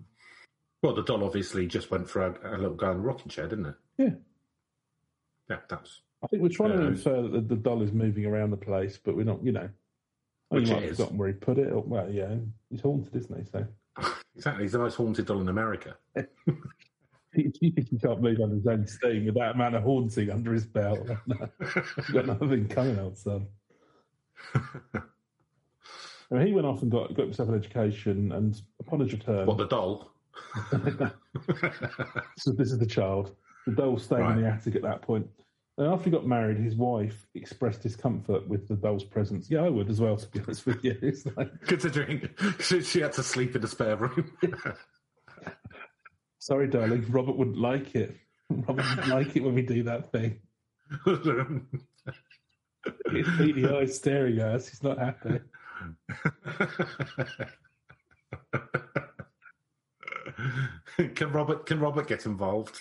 well, 0.81 0.95
the 0.95 1.03
doll 1.03 1.23
obviously 1.23 1.67
just 1.67 1.91
went 1.91 2.09
for 2.09 2.25
a, 2.25 2.55
a 2.55 2.57
little 2.57 2.75
guy 2.75 2.91
in 2.91 2.97
a 2.97 2.99
rocking 2.99 3.29
chair, 3.29 3.47
didn't 3.47 3.67
it? 3.67 3.75
Yeah. 3.97 4.09
Yeah, 5.49 5.57
that's. 5.69 6.01
I 6.23 6.27
think 6.27 6.41
we're 6.41 6.49
trying 6.49 6.71
to 6.71 6.77
um, 6.77 6.87
infer 6.87 7.21
that 7.21 7.31
the, 7.31 7.41
the, 7.41 7.55
doll 7.55 7.81
is 7.81 7.91
moving 7.91 8.25
around 8.25 8.49
the 8.49 8.57
place, 8.57 8.99
but 9.03 9.15
we're 9.15 9.25
not, 9.25 9.43
you 9.43 9.51
know. 9.51 9.69
I 10.51 10.55
might 10.55 10.67
have 10.67 10.91
forgotten 10.91 11.17
where 11.17 11.27
he 11.27 11.33
put 11.33 11.57
it. 11.57 11.71
Or, 11.71 11.81
well, 11.81 12.09
yeah, 12.09 12.35
he's 12.69 12.81
haunted, 12.81 13.15
isn't 13.15 13.37
he? 13.37 13.45
So. 13.51 13.67
Exactly. 14.35 14.65
He's 14.65 14.73
the 14.73 14.79
most 14.79 14.95
haunted 14.95 15.27
doll 15.27 15.39
in 15.39 15.47
America. 15.47 15.95
he 17.33 17.71
can't 18.01 18.21
move 18.21 18.39
on 18.41 18.51
his 18.51 18.67
own 18.67 18.85
steam 18.85 19.25
with 19.25 19.35
that 19.35 19.55
amount 19.55 19.75
of 19.75 19.83
haunting 19.83 20.29
under 20.29 20.53
his 20.53 20.65
belt? 20.65 21.07
He's 21.95 22.09
got 22.09 22.25
nothing 22.25 22.67
coming 22.67 22.99
out, 22.99 23.17
son. 23.17 23.47
I 24.53 25.01
mean, 26.31 26.47
he 26.47 26.53
went 26.53 26.67
off 26.67 26.81
and 26.81 26.91
got, 26.91 27.13
got 27.13 27.23
himself 27.23 27.49
an 27.49 27.55
education, 27.55 28.31
and 28.31 28.61
upon 28.79 28.99
his 28.99 29.13
return, 29.13 29.45
What, 29.47 29.57
the 29.57 29.67
doll? 29.67 30.11
so 32.37 32.51
this 32.51 32.71
is 32.71 32.77
the 32.77 32.85
child. 32.85 33.35
The 33.65 33.71
doll 33.73 33.97
stayed 33.97 34.19
Right. 34.19 34.37
in 34.37 34.43
the 34.43 34.49
attic 34.49 34.75
at 34.75 34.81
that 34.83 35.01
point. 35.01 35.27
And 35.77 35.87
after 35.87 36.05
he 36.05 36.11
got 36.11 36.25
married, 36.25 36.57
his 36.57 36.75
wife 36.75 37.27
expressed 37.35 37.81
discomfort 37.81 38.47
with 38.47 38.67
the 38.67 38.75
doll's 38.75 39.03
presence. 39.03 39.51
Yeah, 39.51 39.63
I 39.63 39.69
would 39.69 39.89
as 39.89 39.99
well, 39.99 40.15
to 40.15 40.27
be 40.29 40.39
honest 40.39 40.65
with 40.65 40.83
you. 40.85 40.97
It's 41.01 41.25
like, 41.35 41.49
Considering 41.67 42.29
she, 42.61 42.81
she 42.81 43.01
had 43.01 43.11
to 43.13 43.23
sleep 43.23 43.55
in 43.55 43.61
the 43.61 43.67
spare 43.67 43.97
room. 43.97 44.31
sorry, 46.39 46.67
darling, 46.67 47.05
Robert 47.09 47.35
wouldn't 47.35 47.57
like 47.57 47.93
it. 47.95 48.15
Robert 48.49 48.85
wouldn't 48.89 49.07
like 49.09 49.35
it 49.35 49.43
when 49.43 49.53
we 49.55 49.63
do 49.63 49.83
that 49.83 50.11
thing. 50.11 50.39
His 53.11 53.27
beady 53.37 53.67
eyes 53.67 53.95
staring 53.95 54.39
at 54.39 54.55
us. 54.55 54.67
He's 54.69 54.83
not 54.83 54.97
happy. 54.99 55.39
can 61.15 61.31
Robert 61.31 61.65
can 61.65 61.79
Robert 61.79 62.07
get 62.07 62.25
involved? 62.25 62.79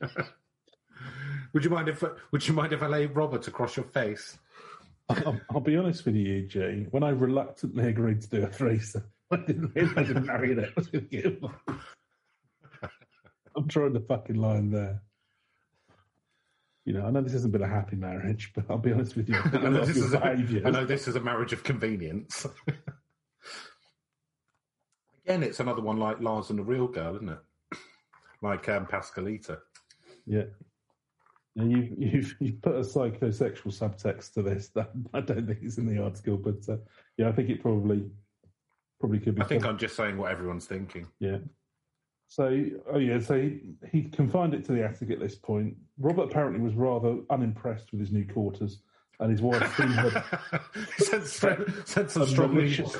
would 1.52 1.64
you 1.64 1.70
mind 1.70 1.88
if 1.88 2.02
would 2.30 2.46
you 2.46 2.54
mind 2.54 2.72
if 2.72 2.82
I 2.82 2.86
lay 2.86 3.06
Robert 3.06 3.46
across 3.48 3.76
your 3.76 3.86
face? 3.86 4.38
I'll, 5.08 5.40
I'll 5.50 5.60
be 5.60 5.76
honest 5.76 6.04
with 6.04 6.14
you, 6.14 6.34
Eugene. 6.34 6.88
When 6.90 7.02
I 7.02 7.10
reluctantly 7.10 7.88
agreed 7.88 8.20
to 8.22 8.28
do 8.28 8.42
a 8.44 8.46
threesome, 8.48 9.04
I 9.30 9.36
didn't 9.36 9.72
a 9.76 10.20
marionette 10.20 10.76
was 10.76 10.88
going 10.88 11.04
to 11.04 11.10
get 11.10 11.24
involved. 11.24 11.56
I'm 13.56 13.66
drawing 13.66 13.94
the 13.94 14.00
fucking 14.00 14.36
line 14.36 14.70
there. 14.70 15.02
You 16.84 16.94
know, 16.94 17.04
I 17.06 17.10
know 17.10 17.20
this 17.20 17.32
hasn't 17.32 17.52
been 17.52 17.62
a 17.62 17.68
happy 17.68 17.96
marriage, 17.96 18.52
but 18.54 18.64
I'll 18.70 18.78
be 18.78 18.92
honest 18.92 19.16
with 19.16 19.28
you. 19.28 19.36
I 19.36 19.58
know, 19.58 19.84
this 19.84 19.96
is 19.96 20.14
a, 20.14 20.70
know 20.70 20.86
this 20.86 21.08
is 21.08 21.16
a 21.16 21.20
marriage 21.20 21.52
of 21.52 21.62
convenience. 21.64 22.46
Again, 25.24 25.42
it's 25.42 25.60
another 25.60 25.82
one 25.82 25.98
like 25.98 26.20
Lars 26.20 26.48
and 26.48 26.58
the 26.58 26.62
Real 26.62 26.86
Girl, 26.86 27.16
isn't 27.16 27.28
it? 27.28 27.38
Like 28.40 28.66
um, 28.70 28.86
Pascalita. 28.86 29.58
Yeah. 30.28 30.44
You've, 31.54 31.92
you've, 31.98 32.36
you've 32.40 32.62
put 32.62 32.76
a 32.76 32.80
psychosexual 32.80 33.66
subtext 33.66 34.34
to 34.34 34.42
this 34.42 34.68
that 34.74 34.90
I 35.12 35.20
don't 35.20 35.46
think 35.46 35.62
is 35.62 35.78
in 35.78 35.86
the 35.86 36.02
article, 36.02 36.36
but 36.36 36.68
uh, 36.68 36.76
yeah, 37.16 37.28
I 37.28 37.32
think 37.32 37.50
it 37.50 37.62
probably 37.62 38.04
probably 39.00 39.18
could 39.18 39.36
be. 39.36 39.42
I 39.42 39.44
think 39.44 39.64
I'm 39.64 39.78
just 39.78 39.96
saying 39.96 40.16
what 40.16 40.30
everyone's 40.30 40.66
thinking. 40.66 41.06
Yeah. 41.20 41.38
So, 42.30 42.64
oh 42.92 42.98
yeah, 42.98 43.20
so 43.20 43.40
he, 43.40 43.60
he 43.90 44.02
confined 44.02 44.52
it 44.52 44.64
to 44.66 44.72
the 44.72 44.84
attic 44.84 45.10
at 45.10 45.18
this 45.18 45.34
point. 45.34 45.74
Robert 45.98 46.24
apparently 46.24 46.60
was 46.60 46.74
rather 46.74 47.16
unimpressed 47.30 47.90
with 47.90 48.00
his 48.00 48.12
new 48.12 48.26
quarters, 48.26 48.82
and 49.18 49.30
his 49.30 49.40
wife 49.40 49.74
soon 49.76 49.92
heard 49.92 50.22
sent, 50.98 51.24
sent, 51.24 51.88
sent 51.88 52.10
some 52.10 52.26
strong 52.26 52.54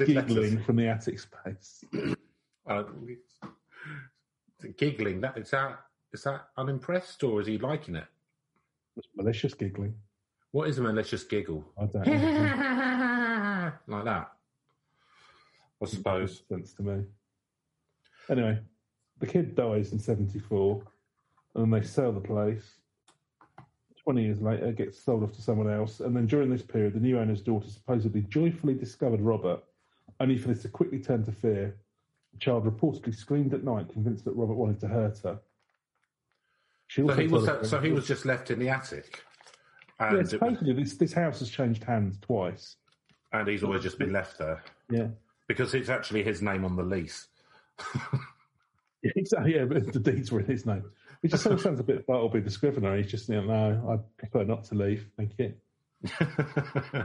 giggling 0.06 0.62
from 0.62 0.76
the 0.76 0.88
attic 0.88 1.18
space. 1.18 1.84
Uh, 2.66 2.84
giggling. 4.78 5.20
that, 5.20 5.36
it's 5.36 5.50
that 5.50 5.78
is 6.12 6.23
that 6.23 6.49
unimpressed 6.57 7.23
or 7.23 7.40
is 7.40 7.47
he 7.47 7.59
liking 7.59 7.97
it? 7.97 8.07
It's 8.97 9.09
malicious 9.16 9.55
giggling. 9.55 9.94
What 10.51 10.68
is 10.68 10.79
a 10.79 10.83
malicious 10.83 11.25
giggle? 11.25 11.64
I 11.81 11.85
don't 11.87 12.07
know. 12.07 13.73
like 13.87 14.05
that. 14.05 14.33
I 15.83 15.87
suppose. 15.87 16.42
Makes 16.51 16.71
sense 16.71 16.73
to 16.75 16.83
me. 16.83 17.05
Anyway, 18.31 18.59
the 19.21 19.27
kid 19.27 19.55
dies 19.55 19.92
in 19.92 19.99
'74, 19.99 20.83
and 21.55 21.64
then 21.73 21.81
they 21.81 21.87
sell 21.87 22.12
the 22.12 22.21
place. 22.21 22.64
Twenty 24.03 24.25
years 24.25 24.40
later, 24.40 24.66
it 24.66 24.77
gets 24.77 24.99
sold 24.99 25.23
off 25.23 25.33
to 25.35 25.42
someone 25.42 25.71
else, 25.71 26.01
and 26.01 26.16
then 26.16 26.27
during 26.27 26.51
this 26.51 26.62
period, 26.62 26.94
the 26.94 27.01
new 27.01 27.18
owner's 27.18 27.42
daughter 27.42 27.68
supposedly 27.68 28.23
joyfully 28.23 28.75
discovered 28.75 29.21
Robert, 29.21 29.62
only 30.18 30.38
for 30.38 30.49
this 30.49 30.62
to 30.62 30.68
quickly 30.68 30.99
turn 30.99 31.25
to 31.25 31.33
fear. 31.33 31.77
The 32.33 32.38
child 32.38 32.64
reportedly 32.64 33.14
screamed 33.14 33.53
at 33.55 33.64
night, 33.64 33.90
convinced 33.92 34.25
that 34.25 34.35
Robert 34.35 34.55
wanted 34.55 34.81
to 34.81 34.88
hurt 34.88 35.18
her. 35.25 35.38
She 36.88 37.03
So 37.07 37.14
he 37.14 37.27
was 37.29 37.46
told 37.46 37.66
so 37.66 37.81
he 37.81 37.92
was 37.92 38.07
just 38.07 38.24
left 38.27 38.51
in 38.51 38.59
the 38.59 38.68
attic, 38.70 39.22
and 40.01 40.12
Yeah, 40.12 40.18
it 40.18 40.20
was- 40.22 40.31
supposedly 40.31 40.72
this 40.74 40.96
this 40.96 41.12
house 41.12 41.38
has 41.38 41.48
changed 41.51 41.85
hands 41.85 42.18
twice. 42.20 42.77
and 43.33 43.46
he's 43.46 43.62
always 43.62 43.83
just 43.83 43.98
been 43.98 44.12
left 44.12 44.38
there 44.38 44.62
Yeah, 44.90 45.09
because 45.46 45.74
it's 45.74 45.88
actually 45.90 46.22
his 46.24 46.42
name 46.42 46.64
on 46.64 46.74
the 46.77 46.83
lease. 46.83 47.29
Yeah, 49.01 49.12
exactly. 49.14 49.55
Yeah, 49.55 49.64
but 49.66 49.92
the 49.92 50.01
deeds 50.01 50.33
were 50.33 50.40
in 50.40 50.46
his 50.46 50.66
name, 50.66 50.83
which 51.20 51.31
just 51.31 51.44
sort 51.44 51.55
of 51.55 51.61
sounds 51.61 51.79
a 51.79 51.85
bit 51.85 52.05
Bartleby 52.05 52.40
the 52.40 52.51
Scrivener. 52.51 52.96
He's 52.96 53.09
just, 53.09 53.29
you 53.29 53.37
know, 53.37 53.44
no, 53.46 53.90
I 53.92 53.98
prefer 54.20 54.42
not 54.42 54.64
to 54.64 54.74
leave. 54.74 55.07
Thank 55.16 55.38
you. 55.38 55.55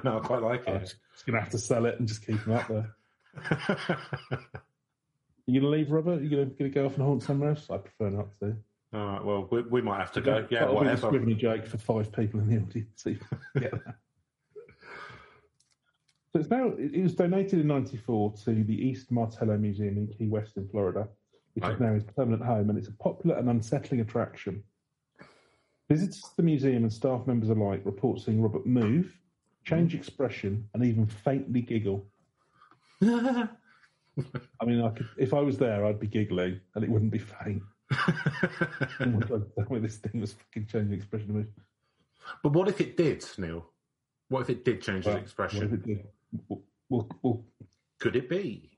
no, 0.04 0.18
I 0.18 0.20
quite 0.24 0.42
like 0.42 0.68
I'm 0.68 0.78
it. 0.78 0.96
just 1.14 1.26
going 1.28 1.36
to 1.36 1.42
have 1.42 1.52
to 1.52 1.60
sell 1.60 1.86
it 1.86 2.00
and 2.00 2.08
just 2.08 2.26
keep 2.26 2.44
him 2.44 2.54
up 2.54 2.68
there. 2.68 2.96
You 5.46 5.60
going 5.62 5.72
to 5.72 5.78
leave, 5.78 5.92
Robert? 5.92 6.20
Are 6.20 6.24
you 6.24 6.30
going 6.32 6.56
to 6.56 6.70
go 6.70 6.86
off 6.88 6.96
and 6.96 7.04
haunt 7.04 7.22
somewhere 7.22 7.50
else? 7.52 7.70
I 7.70 7.78
prefer 7.78 8.10
not 8.10 8.28
to. 8.40 8.56
All 8.94 9.08
right, 9.08 9.26
well, 9.26 9.48
we, 9.50 9.62
we 9.64 9.82
might 9.82 10.00
have 10.00 10.12
to 10.12 10.22
go. 10.22 10.46
Yeah, 10.50 10.60
That'll 10.60 10.76
be 10.76 10.78
whatever. 10.78 11.08
Scrivener 11.08 11.36
joke 11.36 11.66
for 11.66 11.80
five 11.80 12.12
people 12.12 12.40
in 12.40 12.48
the 12.48 12.58
audience. 12.58 12.90
So 12.96 13.10
you 13.10 13.18
can 13.18 13.40
get 13.60 13.72
that. 13.72 13.96
So 16.32 16.40
it's 16.40 16.50
now, 16.50 16.74
it 16.78 17.02
was 17.02 17.14
donated 17.14 17.60
in 17.60 17.68
94 17.68 18.34
to 18.46 18.64
the 18.64 18.76
East 18.76 19.12
Martello 19.12 19.58
Museum 19.58 19.98
in 19.98 20.08
Key 20.08 20.28
West 20.28 20.58
in 20.58 20.68
Florida, 20.68 21.08
which 21.54 21.64
Right. 21.64 21.74
is 21.74 21.80
now 21.80 21.94
his 21.94 22.04
permanent 22.04 22.44
home, 22.44 22.70
and 22.70 22.78
it's 22.78 22.88
a 22.88 22.94
popular 22.94 23.36
and 23.38 23.50
unsettling 23.50 24.02
attraction. 24.02 24.64
Visitors 25.90 26.22
to 26.22 26.36
the 26.38 26.44
museum 26.44 26.84
and 26.84 26.94
staff 26.94 27.28
members 27.28 27.50
alike 27.50 27.82
report 27.86 28.20
seeing 28.20 28.42
Robert 28.42 28.66
move, 28.66 29.16
change 29.64 29.94
mm. 29.94 29.98
expression, 29.98 30.68
and 30.74 30.84
even 30.84 31.06
faintly 31.06 31.62
giggle. 31.62 32.06
I 33.04 33.48
mean, 34.66 34.82
I 34.82 34.90
could, 34.90 35.10
if 35.18 35.34
I 35.34 35.42
was 35.42 35.58
there, 35.58 35.86
I'd 35.86 36.00
be 36.00 36.08
giggling, 36.08 36.60
and 36.74 36.84
it 36.84 36.90
wouldn't 36.90 37.12
be 37.12 37.20
faint. 37.20 37.62
oh 39.00 39.06
my 39.06 39.20
God, 39.28 39.46
the 39.58 39.66
way 39.70 39.80
this 39.80 39.98
thing 39.98 40.22
was 40.22 40.34
fucking 40.34 40.68
changing 40.68 40.94
expression 40.94 41.28
to 41.28 41.34
me. 41.34 41.46
but 42.42 42.54
what 42.54 42.68
if 42.68 42.82
it 42.82 42.98
did, 42.98 43.26
Neil? 43.38 43.66
What 44.30 44.42
if 44.42 44.50
it 44.50 44.66
did 44.66 44.82
change 44.82 45.06
Well, 45.06 45.16
his 45.16 45.24
expression? 45.24 45.74
it 45.74 45.86
did? 45.86 46.08
We'll, 46.48 46.64
we'll, 46.90 47.10
we'll, 47.22 47.46
Could 48.00 48.16
it 48.16 48.30
be? 48.30 48.72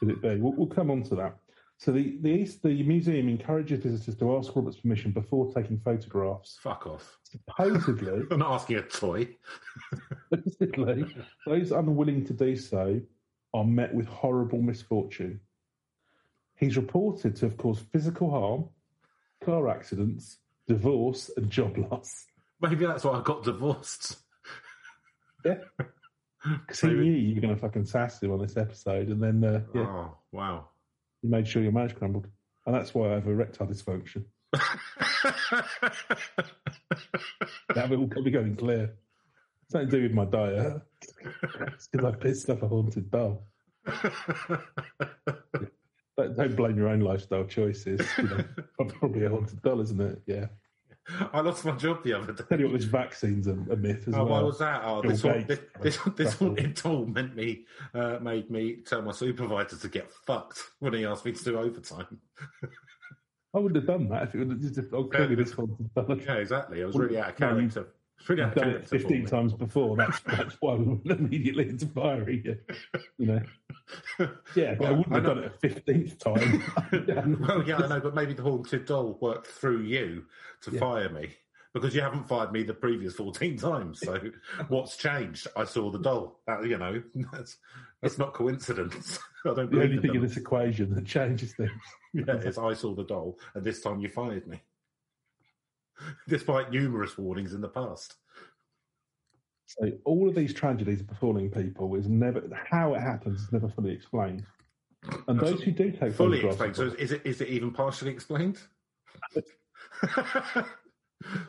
could 0.00 0.10
it 0.10 0.22
be? 0.22 0.36
We'll, 0.36 0.52
we'll 0.52 0.66
come 0.66 0.90
on 0.90 1.02
to 1.04 1.14
that. 1.16 1.36
So 1.78 1.92
the 1.92 2.16
the, 2.22 2.30
East, 2.30 2.62
the 2.62 2.82
museum 2.82 3.28
encourages 3.28 3.80
visitors 3.82 4.16
to 4.16 4.36
ask 4.36 4.54
Robert's 4.56 4.78
permission 4.78 5.10
before 5.12 5.52
taking 5.52 5.78
photographs. 5.78 6.58
Fuck 6.62 6.86
off. 6.86 7.18
Supposedly, 7.24 8.22
I'm 8.30 8.38
not 8.38 8.52
asking 8.52 8.76
a 8.76 8.82
toy. 8.82 9.28
supposedly, 10.30 11.14
those 11.46 11.72
unwilling 11.72 12.24
to 12.26 12.32
do 12.32 12.56
so 12.56 13.00
are 13.52 13.64
met 13.64 13.92
with 13.94 14.06
horrible 14.06 14.62
misfortune. 14.62 15.40
He's 16.58 16.76
reported 16.76 17.36
to 17.36 17.46
have 17.46 17.56
caused 17.56 17.84
physical 17.92 18.30
harm, 18.30 18.68
car 19.44 19.68
accidents, 19.68 20.38
divorce, 20.66 21.30
and 21.36 21.50
job 21.50 21.76
loss. 21.78 22.26
Maybe 22.60 22.86
that's 22.86 23.04
why 23.04 23.18
I 23.18 23.22
got 23.22 23.44
divorced. 23.44 24.16
Yeah. 25.44 25.58
Because 26.64 26.80
he 26.80 26.88
knew 26.90 27.02
you 27.02 27.34
were 27.34 27.40
going 27.40 27.54
to 27.56 27.60
fucking 27.60 27.86
sass 27.86 28.22
him 28.22 28.30
on 28.30 28.38
this 28.40 28.56
episode, 28.56 29.08
and 29.08 29.20
then 29.20 29.42
uh, 29.42 29.62
yeah, 29.74 29.80
Oh, 29.80 30.16
wow. 30.30 30.68
you 31.20 31.28
made 31.28 31.48
sure 31.48 31.60
your 31.60 31.72
marriage 31.72 31.96
crumbled. 31.96 32.28
And 32.64 32.72
that's 32.72 32.94
why 32.94 33.08
I 33.10 33.14
have 33.14 33.26
erectile 33.26 33.66
dysfunction. 33.66 34.26
That 37.74 37.90
will 37.90 38.06
probably 38.06 38.30
going 38.30 38.54
clear. 38.54 38.94
Something 39.70 39.90
to 39.90 39.96
do 39.96 40.02
with 40.04 40.12
my 40.12 40.24
diet. 40.24 40.80
It's 41.74 41.88
because 41.88 42.06
I 42.06 42.16
pissed 42.16 42.48
off 42.48 42.62
a 42.62 42.68
haunted 42.68 43.10
doll. 43.10 43.42
Don't, 46.16 46.36
don't 46.36 46.56
blame 46.56 46.76
your 46.76 46.88
own 46.88 47.00
lifestyle 47.00 47.44
choices. 47.44 48.00
You 48.16 48.24
know, 48.24 48.44
I'm 48.80 48.88
probably 49.00 49.24
a 49.26 49.30
haunted 49.30 49.60
doll, 49.62 49.80
isn't 49.80 50.00
it? 50.00 50.22
Yeah. 50.26 50.46
I 51.32 51.40
lost 51.40 51.64
my 51.64 51.72
job 51.72 52.02
the 52.02 52.14
other 52.14 52.32
Tell 52.32 52.46
day. 52.58 52.64
you 52.64 52.70
what, 52.70 52.80
this 52.80 52.84
vaccine's 52.84 53.46
a, 53.46 53.52
a 53.52 53.76
myth 53.76 54.08
as 54.08 54.14
Oh, 54.14 54.24
well. 54.24 54.26
why 54.26 54.40
was 54.40 54.58
that? 54.58 54.82
Oh, 54.84 55.02
Bill 55.02 55.10
this, 55.12 55.22
one, 55.22 55.44
this, 55.46 55.60
this, 55.80 55.98
this 56.16 56.32
haunted 56.34 56.74
tool 56.74 57.06
meant 57.06 57.36
me, 57.36 57.64
uh, 57.94 58.18
made 58.20 58.50
me 58.50 58.78
tell 58.84 59.02
my 59.02 59.12
supervisor 59.12 59.76
to 59.76 59.88
get 59.88 60.10
fucked 60.10 60.60
when 60.80 60.94
he 60.94 61.04
asked 61.04 61.24
me 61.24 61.30
to 61.32 61.44
do 61.44 61.58
overtime. 61.58 62.18
I 63.54 63.58
wouldn't 63.58 63.76
have 63.76 63.86
done 63.86 64.08
that 64.08 64.24
if 64.24 64.34
it 64.34 64.38
would 64.38 64.50
have 64.50 64.60
just 64.60 64.80
oh, 64.92 65.04
clearly 65.04 65.36
this 65.36 65.52
haunted 65.52 65.94
doll. 65.94 66.16
Yeah, 66.18 66.34
exactly. 66.34 66.82
I 66.82 66.86
was 66.86 66.96
really 66.96 67.18
out 67.18 67.30
of 67.30 67.36
character. 67.36 67.86
Out 68.28 68.40
I've 68.40 68.54
done 68.54 68.70
it 68.70 68.88
15 68.88 69.20
me. 69.22 69.26
times 69.26 69.52
before. 69.52 69.96
That's, 69.96 70.18
that's 70.20 70.56
why 70.60 70.74
we 70.74 70.84
went 70.84 71.06
immediately 71.20 71.68
into 71.68 71.86
firing 71.86 72.42
you. 72.44 72.58
You 73.18 73.26
know? 73.26 73.42
Yeah, 74.56 74.74
but 74.74 74.86
I 74.88 74.90
wouldn't 74.90 75.12
I 75.12 75.14
have 75.16 75.22
know- 75.24 75.34
done 75.34 75.44
it 75.44 75.52
a 75.62 75.68
15th 75.68 76.18
time. 76.18 77.38
well, 77.46 77.62
yeah, 77.66 77.76
I 77.76 77.86
know, 77.86 78.00
but 78.00 78.14
maybe 78.16 78.32
the 78.34 78.42
haunted 78.42 78.84
doll 78.86 79.16
worked 79.20 79.46
through 79.46 79.82
you 79.82 80.24
to 80.62 80.72
Yeah. 80.72 80.80
fire 80.80 81.08
me. 81.08 81.30
because 81.72 81.94
you 81.94 82.00
haven't 82.00 82.26
fired 82.26 82.50
me 82.52 82.62
the 82.64 82.72
previous 82.74 83.14
14 83.14 83.56
times. 83.58 84.00
So 84.00 84.18
what's 84.68 84.96
changed? 84.96 85.46
I 85.56 85.64
saw 85.64 85.90
the 85.90 85.98
doll. 86.00 86.40
That, 86.46 86.64
you 86.66 86.78
know, 86.78 87.02
that's, 87.32 87.58
that's 88.02 88.16
not 88.18 88.32
coincidence. 88.34 89.18
I 89.44 89.54
don't 89.54 89.70
The 89.70 89.82
only 89.82 89.96
in 89.96 90.02
thing 90.02 90.14
in 90.14 90.22
this 90.22 90.36
equation 90.38 90.92
that 90.94 91.04
changes 91.06 91.52
things. 91.52 91.70
Yeah, 92.14 92.34
is 92.38 92.56
I 92.58 92.72
saw 92.72 92.94
the 92.94 93.04
doll, 93.04 93.38
and 93.54 93.62
this 93.62 93.82
time 93.82 94.00
you 94.00 94.08
fired 94.08 94.46
me. 94.48 94.62
Despite 96.28 96.70
numerous 96.70 97.16
warnings 97.18 97.52
in 97.54 97.60
the 97.60 97.68
past. 97.68 98.14
So 99.66 99.90
all 100.04 100.28
of 100.28 100.34
these 100.34 100.54
tragedies 100.54 101.02
befalling 101.02 101.50
people 101.50 101.94
is 101.96 102.08
never 102.08 102.42
how 102.70 102.94
it 102.94 103.00
happens 103.00 103.42
is 103.42 103.52
never 103.52 103.68
fully 103.68 103.90
explained. 103.92 104.44
And 105.28 105.38
those 105.38 105.62
who 105.62 105.72
do 105.72 105.90
take 105.92 106.12
Fully 106.14 106.44
explained. 106.44 106.76
So 106.76 106.84
is 106.98 107.12
it 107.12 107.22
is 107.24 107.40
it 107.40 107.48
even 107.48 107.72
partially 107.72 108.10
explained? 108.10 108.58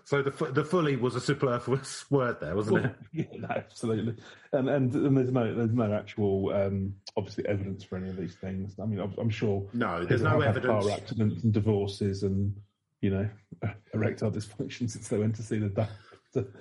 so 0.04 0.22
the 0.22 0.32
the 0.54 0.64
fully 0.64 0.96
was 0.96 1.16
a 1.16 1.22
superfluous 1.22 2.10
word 2.12 2.40
there, 2.40 2.56
wasn't 2.56 2.86
it? 2.86 2.96
yeah, 3.14 3.26
no, 3.36 3.48
absolutely. 3.50 4.16
And, 4.54 4.70
and 4.70 4.94
and 4.94 5.18
there's 5.18 5.32
no 5.32 5.54
there's 5.54 5.74
no 5.74 5.94
actual 5.94 6.54
um, 6.54 6.94
obviously 7.16 7.46
evidence 7.48 7.84
for 7.84 7.98
any 7.98 8.10
of 8.10 8.18
these 8.18 8.36
things. 8.36 8.76
I 8.82 8.86
mean, 8.86 9.00
I'm, 9.00 9.14
I'm 9.18 9.30
sure 9.30 9.68
No, 9.74 10.06
there's 10.06 10.22
no 10.22 10.42
evidence. 10.42 10.86
car 10.86 10.92
accidents 10.92 11.44
and 11.44 11.54
divorces 11.54 12.24
and 12.24 12.56
you 13.02 13.10
know 13.10 13.30
erectile 13.94 14.32
dysfunction 14.32 14.90
since 14.90 15.08
they 15.08 15.18
went 15.18 15.36
to 15.36 15.44
see 15.44 15.60
the 15.60 15.70
doctor. 15.70 16.52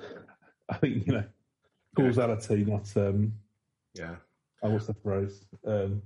I 0.68 0.76
think 0.78 1.06
you 1.06 1.12
know 1.12 1.24
causality, 1.96 2.64
not 2.64 2.88
um, 2.96 3.32
Yeah, 3.94 4.16
oh, 4.62 4.70
what's 4.70 4.86
the 4.86 4.94
phrase? 4.94 5.44
Um, 5.66 6.02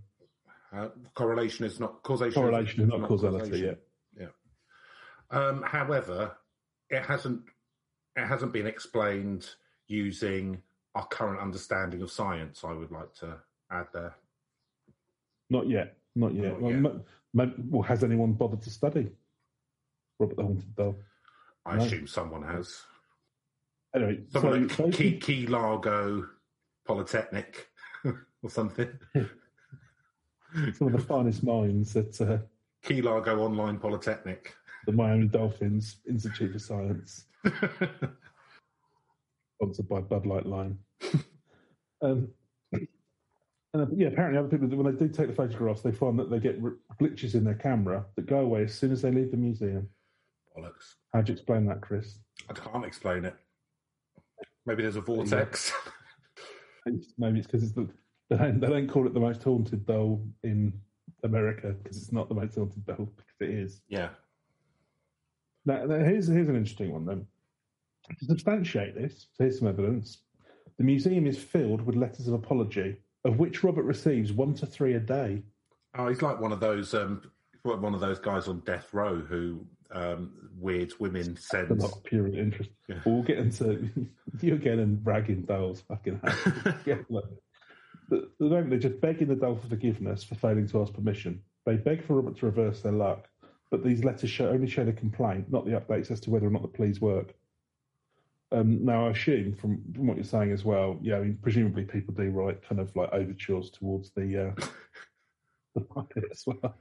uh, 0.73 0.89
correlation 1.15 1.65
is 1.65 1.81
not 1.81 2.03
causation. 2.03 2.41
correlation 2.41 2.83
is 2.83 2.89
not 2.89 3.09
causality. 3.09 3.51
causation. 3.51 3.77
Yeah. 4.19 4.27
Um, 5.31 5.63
however, 5.63 6.37
it 6.89 7.05
hasn't 7.05 7.43
it 8.17 8.27
hasn't 8.27 8.53
been 8.53 8.67
explained 8.67 9.49
using 9.87 10.63
our 10.95 11.07
current 11.07 11.41
understanding 11.41 12.03
of 12.03 12.11
science. 12.11 12.63
I 12.65 12.73
would 12.73 12.91
like 12.91 13.13
to 13.15 13.37
add 13.71 13.87
there. 13.93 14.15
Not 15.49 15.69
yet. 15.69 15.97
Not 16.15 16.35
yet. 16.35 16.53
Not 16.53 16.61
well, 16.61 16.71
yet. 16.71 16.79
m- 16.79 17.03
m- 17.39 17.69
well, 17.71 17.83
has 17.83 18.05
anyone 18.05 18.33
bothered 18.33 18.63
to 18.63 18.71
study 18.71 19.11
Robert 20.21 20.37
the 20.37 20.43
Haunted 20.43 20.77
Doll? 20.77 20.97
I 21.67 21.77
No. 21.77 21.83
assume 21.85 22.07
someone 22.07 22.43
has. 22.43 22.83
Anyway, 23.95 24.21
Someone 24.29 24.69
so 24.69 24.87
at 24.87 24.93
Key, 24.95 25.19
Key 25.19 25.47
Largo 25.47 26.29
Polytechnic 26.87 27.69
or 28.05 28.49
something. 28.51 28.89
some 30.75 30.87
of 30.89 30.93
the 30.93 30.99
finest 30.99 31.43
minds 31.43 31.97
at 31.97 32.21
uh, 32.21 32.39
Key 32.83 33.03
Largo 33.03 33.41
Online 33.41 33.79
Polytechnic. 33.79 34.55
the 34.87 34.93
Miami 34.93 35.27
Dolphins 35.27 35.97
Institute 36.09 36.53
for 36.53 36.59
Science, 36.59 37.27
sponsored 39.61 39.89
by 39.89 40.01
Bud 40.01 40.27
Light 40.27 40.47
Lime. 40.47 40.79
um, 42.03 42.29
and 42.73 43.83
uh, 43.83 43.87
yeah, 43.95 44.09
apparently 44.09 44.39
other 44.39 44.49
people, 44.49 44.69
when 44.77 44.93
they 44.97 44.99
do 45.07 45.13
take 45.13 45.29
the 45.29 45.35
photographs, 45.35 45.83
they 45.83 45.93
find 45.93 46.19
that 46.19 46.31
they 46.31 46.39
get 46.41 46.61
glitches 47.01 47.35
in 47.35 47.45
their 47.45 47.55
camera 47.55 48.05
that 48.17 48.27
go 48.27 48.39
away 48.41 48.65
as 48.65 48.75
soon 48.75 48.91
as 48.93 49.03
they 49.03 49.11
leave 49.13 49.31
the 49.31 49.37
museum. 49.37 49.89
Bollocks. 50.57 50.95
How 51.13 51.23
do 51.23 51.33
you 51.33 51.37
explain 51.37 51.67
that, 51.67 51.81
Chris? 51.81 52.19
I 52.49 52.53
can't 52.53 52.85
explain 52.85 53.25
it. 53.25 53.35
Maybe 54.67 54.83
there's 54.83 54.97
a 54.97 55.01
vortex. 55.01 55.73
Maybe 57.19 57.39
it's 57.39 57.47
because 57.47 57.63
it's 57.63 57.73
the, 57.73 57.89
they, 58.31 58.37
don't, 58.37 58.61
they 58.61 58.69
don't 58.69 58.89
call 58.89 59.07
it 59.07 59.15
the 59.15 59.21
most 59.21 59.43
haunted 59.43 59.87
doll 59.87 60.25
in 60.43 60.73
America 61.25 61.75
because 61.83 61.97
it's 61.97 62.13
not 62.13 62.29
the 62.29 62.35
most 62.35 62.55
haunted 62.55 62.85
doll 62.87 63.09
because 63.17 63.41
it 63.41 63.51
is. 63.51 63.81
yeah. 63.89 64.11
Now, 65.67 65.85
now 65.85 65.99
here's 65.99 66.27
here's 66.27 66.49
an 66.49 66.57
interesting 66.57 66.93
one 66.93 67.05
then. 67.05 67.27
To 68.19 68.25
substantiate 68.25 68.95
this, 68.95 69.27
so 69.35 69.45
here's 69.45 69.59
some 69.59 69.69
evidence. 69.69 70.23
The 70.79 70.85
museum 70.85 71.27
is 71.27 71.39
filled 71.39 71.83
with 71.83 71.97
letters 71.97 72.27
of 72.29 72.35
apology, 72.35 72.97
of 73.25 73.39
which 73.39 73.63
Robert 73.63 73.83
receives 73.83 74.33
one 74.33 74.55
to 74.55 74.67
three 74.67 74.95
a 74.95 75.01
day. 75.01 75.43
Oh, 75.97 76.09
he's 76.09 76.23
like 76.23 76.41
one 76.41 76.53
of 76.53 76.61
those 76.61 76.95
um, 76.95 77.23
one 77.63 77.95
of 77.95 78.01
those 78.01 78.19
guys 78.19 78.49
on 78.49 78.61
death 78.61 78.89
row 78.95 79.21
who 79.21 79.67
um, 79.93 80.33
weird 80.59 80.93
women 80.99 81.37
A 81.37 81.41
send. 81.41 81.81
lot 81.81 82.03
pure 82.05 82.27
interest. 82.29 82.71
Yeah. 82.89 82.97
We'll 83.05 83.23
get 83.23 83.39
into 83.39 83.89
you 84.41 84.55
again 84.55 84.79
and 84.79 85.03
bragging 85.03 85.43
dolls. 85.43 85.83
Fucking. 85.89 86.21
Get 86.85 87.09
them. 87.09 87.23
The, 88.09 88.29
the 88.41 88.47
moment 88.47 88.71
they're 88.71 88.79
just 88.91 89.01
begging 89.01 89.29
the 89.29 89.37
doll 89.37 89.55
for 89.55 89.69
forgiveness 89.69 90.25
for 90.25 90.35
failing 90.35 90.67
to 90.71 90.83
ask 90.83 90.93
permission. 90.93 91.43
They 91.65 91.77
beg 91.77 92.05
for 92.05 92.15
Robert 92.17 92.37
to 92.39 92.47
reverse 92.47 92.81
their 92.81 92.91
luck, 92.91 93.29
but 93.71 93.85
these 93.85 94.03
letters 94.03 94.31
show, 94.31 94.49
only 94.49 94.67
show 94.67 94.85
the 94.85 94.93
complaint, 94.93 95.49
not 95.49 95.65
the 95.65 95.79
updates 95.79 96.11
as 96.11 96.19
to 96.23 96.31
whether 96.31 96.49
or 96.49 96.51
not 96.51 96.63
the 96.63 96.69
pleas 96.69 97.01
work. 97.01 97.33
Um, 98.51 98.85
now, 98.85 99.07
I 99.07 99.11
assume 99.11 99.55
from, 99.55 99.81
from 99.95 100.09
what 100.09 100.17
you're 100.17 100.25
saying 100.25 100.51
as 100.51 100.65
well, 100.65 100.99
yeah, 101.01 101.19
I 101.19 101.21
mean, 101.21 101.39
presumably 101.41 101.85
people 101.85 102.13
do 102.13 102.31
write 102.31 102.67
kind 102.69 102.81
of 102.81 102.95
like 102.97 103.13
overtures 103.13 103.71
towards 103.71 104.11
the 104.17 104.49
uh, 104.49 104.65
the 105.77 105.83
puppet 105.83 106.25
as 106.33 106.43
well. 106.47 106.75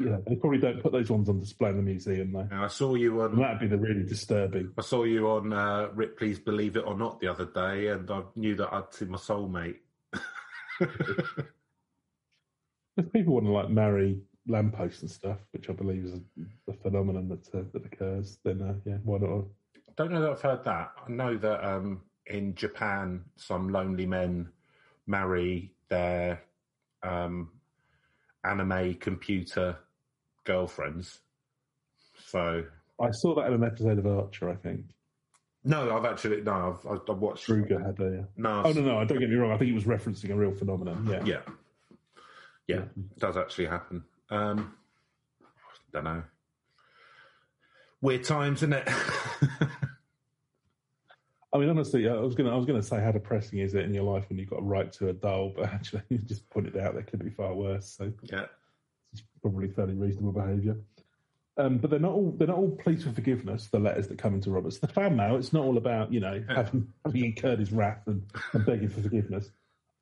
Yeah, 0.00 0.18
they 0.26 0.36
probably 0.36 0.58
don't 0.58 0.82
put 0.82 0.92
those 0.92 1.10
ones 1.10 1.28
on 1.28 1.40
display 1.40 1.70
in 1.70 1.76
the 1.76 1.82
museum, 1.82 2.32
though. 2.32 2.40
And 2.50 2.54
I 2.54 2.68
saw 2.68 2.94
you 2.94 3.20
And 3.22 3.34
on. 3.34 3.40
that'd 3.40 3.58
be 3.60 3.66
the 3.66 3.78
really 3.78 4.04
disturbing. 4.04 4.72
I 4.78 4.82
saw 4.82 5.04
you 5.04 5.28
on 5.28 5.52
uh, 5.52 5.88
Ripley's 5.94 6.38
Believe 6.38 6.76
It 6.76 6.84
or 6.86 6.96
Not 6.96 7.20
the 7.20 7.28
other 7.28 7.46
day, 7.46 7.88
and 7.88 8.10
I 8.10 8.22
knew 8.36 8.54
that 8.56 8.72
I'd 8.72 8.92
seen 8.94 9.10
my 9.10 9.18
soulmate. 9.18 9.76
If 12.96 13.12
people 13.12 13.34
want 13.34 13.46
to 13.46 13.52
like 13.52 13.70
marry 13.70 14.18
lampposts 14.48 15.02
and 15.02 15.10
stuff, 15.10 15.38
which 15.52 15.70
I 15.70 15.72
believe 15.72 16.04
is 16.04 16.14
a, 16.14 16.20
a 16.70 16.72
phenomenon 16.82 17.28
that 17.28 17.54
uh, 17.56 17.62
that 17.72 17.84
occurs, 17.86 18.38
then 18.44 18.60
uh, 18.60 18.74
yeah, 18.84 18.96
why 19.04 19.18
not? 19.18 19.44
Don't 19.96 20.10
know 20.10 20.20
that 20.20 20.30
I've 20.32 20.40
heard 20.42 20.64
that. 20.64 20.92
I 21.06 21.10
know 21.10 21.36
that 21.38 21.64
um, 21.64 22.00
in 22.26 22.56
Japan, 22.56 23.22
some 23.36 23.68
lonely 23.68 24.04
men 24.06 24.48
marry 25.06 25.72
their 25.88 26.42
um, 27.04 27.50
anime 28.44 28.94
computer 28.94 29.76
girlfriends. 30.44 31.20
So 32.26 32.64
I 33.00 33.10
saw 33.12 33.34
that 33.36 33.46
in 33.46 33.54
an 33.54 33.64
episode 33.64 33.98
of 33.98 34.06
Archer, 34.06 34.50
I 34.50 34.56
think. 34.56 34.86
no, 35.64 35.96
I've 35.96 36.04
actually 36.04 36.40
no, 36.42 36.78
I've, 36.84 36.90
I've, 36.90 37.00
I've 37.10 37.18
watched. 37.18 37.46
Kruger 37.46 37.78
had 37.78 37.98
a. 38.00 38.26
No, 38.36 38.62
Oh 38.64 38.72
no, 38.72 38.80
no, 38.80 39.04
don't 39.04 39.18
get 39.18 39.30
me 39.30 39.36
wrong. 39.36 39.52
I 39.52 39.56
think 39.58 39.70
it 39.70 39.74
was 39.74 39.84
referencing 39.84 40.30
a 40.30 40.34
real 40.34 40.52
phenomenon. 40.52 41.06
Yeah, 41.10 41.24
yeah, 41.24 41.40
yeah, 42.66 42.76
it 42.96 43.18
does 43.18 43.36
actually 43.36 43.66
happen. 43.66 44.04
Um, 44.30 44.74
don't 45.92 46.04
know. 46.04 46.22
Weird 48.00 48.24
times, 48.24 48.58
isn't 48.58 48.74
it? 48.74 48.88
I 51.52 51.58
mean, 51.58 51.70
honestly, 51.70 52.08
I 52.08 52.14
was 52.14 52.34
gonna, 52.34 52.52
I 52.52 52.56
was 52.56 52.66
gonna 52.66 52.82
say 52.82 53.00
how 53.00 53.12
depressing 53.12 53.60
is 53.60 53.74
it 53.74 53.84
in 53.84 53.94
your 53.94 54.04
life 54.04 54.28
when 54.28 54.38
you've 54.38 54.50
got 54.50 54.60
a 54.60 54.64
right 54.64 54.92
to 54.94 55.08
a 55.08 55.12
doll, 55.12 55.52
but 55.56 55.64
actually, 55.72 56.02
you 56.08 56.18
just 56.18 56.48
put 56.50 56.66
it 56.66 56.76
out 56.76 56.94
there 56.94 57.02
could 57.02 57.24
be 57.24 57.30
far 57.30 57.54
worse. 57.54 57.86
So 57.86 58.12
yeah, 58.22 58.46
it's 59.12 59.22
probably 59.40 59.68
fairly 59.68 59.94
reasonable 59.94 60.32
behaviour. 60.32 60.76
Um, 61.56 61.78
but 61.78 61.90
they're 61.90 61.98
not 61.98 62.12
all 62.12 62.34
they're 62.38 62.46
not 62.46 62.58
all 62.58 62.70
pleas 62.70 63.02
for 63.02 63.12
forgiveness. 63.12 63.66
The 63.66 63.80
letters 63.80 64.06
that 64.08 64.18
come 64.18 64.34
into 64.34 64.50
Roberts, 64.50 64.78
the 64.78 64.86
fan 64.86 65.16
mail, 65.16 65.36
it's 65.36 65.52
not 65.52 65.64
all 65.64 65.76
about 65.76 66.12
you 66.12 66.20
know 66.20 66.44
having 66.48 66.86
having 67.04 67.24
incurred 67.24 67.58
his 67.58 67.72
wrath 67.72 68.02
and, 68.06 68.22
and 68.52 68.64
begging 68.64 68.88
for 68.88 69.00
forgiveness. 69.00 69.50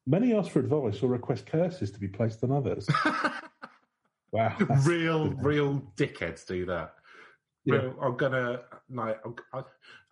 Many 0.06 0.35
ask 0.35 0.50
for 0.50 0.61
advice 0.61 1.02
or 1.02 1.09
request 1.09 1.46
curses 1.46 1.90
to 1.90 1.98
be 1.98 2.09
placed 2.09 2.44
on 2.44 2.52
others. 2.52 2.87
wow, 4.32 4.54
real, 4.85 5.30
real 5.30 5.82
dickheads 5.96 6.46
do 6.46 6.66
that. 6.66 6.94
Yeah. 7.64 7.76
Real, 7.76 7.96
I'm 8.00 8.16
gonna 8.16 8.61
like, 8.90 9.18
I, 9.52 9.62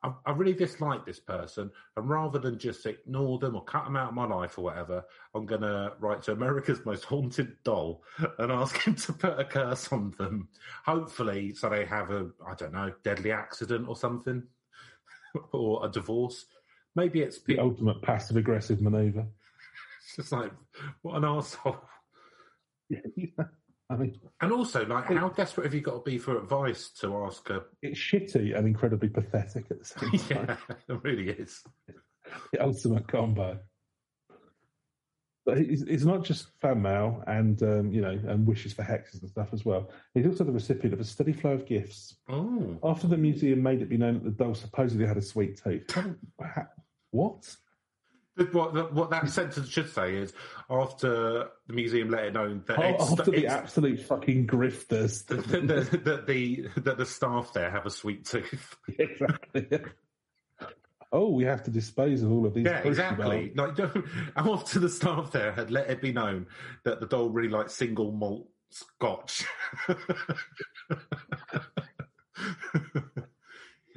I, 0.04 0.12
I 0.26 0.32
really 0.32 0.52
dislike 0.52 1.06
this 1.06 1.18
person, 1.18 1.70
and 1.96 2.08
rather 2.08 2.38
than 2.38 2.58
just 2.58 2.84
ignore 2.84 3.38
them 3.38 3.56
or 3.56 3.64
cut 3.64 3.84
them 3.84 3.96
out 3.96 4.10
of 4.10 4.14
my 4.14 4.26
life 4.26 4.58
or 4.58 4.64
whatever, 4.64 5.02
I'm 5.34 5.46
gonna 5.46 5.92
write 5.98 6.22
to 6.24 6.32
America's 6.32 6.80
most 6.84 7.04
haunted 7.04 7.56
doll 7.64 8.02
and 8.38 8.52
ask 8.52 8.76
him 8.86 8.94
to 8.96 9.12
put 9.14 9.40
a 9.40 9.44
curse 9.44 9.90
on 9.92 10.14
them. 10.18 10.48
Hopefully, 10.84 11.54
so 11.54 11.70
they 11.70 11.86
have 11.86 12.10
a, 12.10 12.28
I 12.46 12.54
don't 12.54 12.74
know, 12.74 12.92
deadly 13.02 13.32
accident 13.32 13.88
or 13.88 13.96
something, 13.96 14.42
or 15.52 15.86
a 15.86 15.90
divorce. 15.90 16.44
Maybe 16.94 17.22
it's 17.22 17.38
the 17.38 17.54
people. 17.54 17.70
ultimate 17.70 18.02
passive 18.02 18.36
aggressive 18.36 18.80
manoeuvre. 18.80 19.26
It's 20.06 20.16
just 20.16 20.32
like 20.32 20.52
what 21.00 21.16
an 21.16 21.24
asshole. 21.24 21.80
I 23.94 23.96
mean, 23.96 24.20
And 24.40 24.52
also, 24.52 24.84
like, 24.86 25.04
how 25.06 25.28
desperate 25.28 25.64
have 25.64 25.74
you 25.74 25.80
got 25.80 26.04
to 26.04 26.10
be 26.10 26.18
for 26.18 26.36
advice 26.38 26.90
to 27.00 27.16
ask 27.24 27.48
a 27.50 27.62
it's 27.82 27.98
shitty 27.98 28.56
and 28.56 28.66
incredibly 28.66 29.08
pathetic 29.08 29.66
at 29.70 29.78
the 29.78 29.84
same 29.84 30.10
time. 30.46 30.58
yeah, 30.68 30.74
it 30.94 31.00
really 31.04 31.30
is. 31.30 31.62
the 32.52 32.62
ultimate 32.64 33.06
combo. 33.08 33.58
But 35.46 35.58
it's, 35.58 35.82
it's 35.82 36.04
not 36.04 36.24
just 36.24 36.48
fan 36.62 36.80
mail 36.80 37.22
and 37.26 37.62
um, 37.62 37.92
you 37.92 38.00
know 38.00 38.18
and 38.28 38.46
wishes 38.46 38.72
for 38.72 38.82
hexes 38.82 39.20
and 39.20 39.28
stuff 39.30 39.50
as 39.52 39.62
well. 39.64 39.90
He's 40.14 40.26
also 40.26 40.42
the 40.44 40.52
recipient 40.52 40.94
of 40.94 41.00
a 41.00 41.04
steady 41.04 41.34
flow 41.34 41.52
of 41.52 41.66
gifts. 41.66 42.16
Oh, 42.30 42.78
After 42.82 43.06
the 43.06 43.18
museum 43.18 43.62
made 43.62 43.82
it 43.82 43.90
be 43.90 43.98
known 43.98 44.14
that 44.14 44.24
the 44.24 44.30
doll 44.30 44.54
supposedly 44.54 45.06
had 45.06 45.18
a 45.18 45.22
sweet 45.22 45.60
tooth. 45.62 45.84
What? 47.10 47.54
What, 48.50 48.92
what 48.92 49.10
that 49.10 49.28
sentence 49.30 49.68
should 49.68 49.92
say 49.92 50.16
is 50.16 50.32
after 50.68 51.50
the 51.68 51.72
museum 51.72 52.10
let 52.10 52.24
it 52.24 52.34
known 52.34 52.64
that 52.66 52.78
Oh, 52.78 52.82
it's, 52.82 53.12
after 53.12 53.30
the 53.30 53.46
absolute 53.46 54.00
fucking 54.00 54.48
grifters. 54.48 55.24
that 55.28 55.46
the, 55.46 55.98
that 55.98 56.26
the 56.26 56.68
that 56.78 56.98
the 56.98 57.06
staff 57.06 57.52
there 57.52 57.70
have 57.70 57.86
a 57.86 57.90
sweet 57.90 58.24
tooth. 58.24 58.76
exactly. 58.98 59.68
Oh, 61.12 61.30
we 61.30 61.44
have 61.44 61.62
to 61.62 61.70
dispose 61.70 62.22
of 62.22 62.32
all 62.32 62.44
of 62.44 62.54
these. 62.54 62.66
Yeah, 62.66 62.78
exactly. 62.78 63.52
Like, 63.54 63.78
after 64.36 64.80
the 64.80 64.88
staff 64.88 65.30
there 65.30 65.52
had 65.52 65.70
let 65.70 65.88
it 65.88 66.02
be 66.02 66.12
known 66.12 66.48
that 66.82 66.98
the 66.98 67.06
doll 67.06 67.28
really 67.28 67.50
likes 67.50 67.72
single 67.72 68.10
malt 68.10 68.48
scotch. 68.70 69.44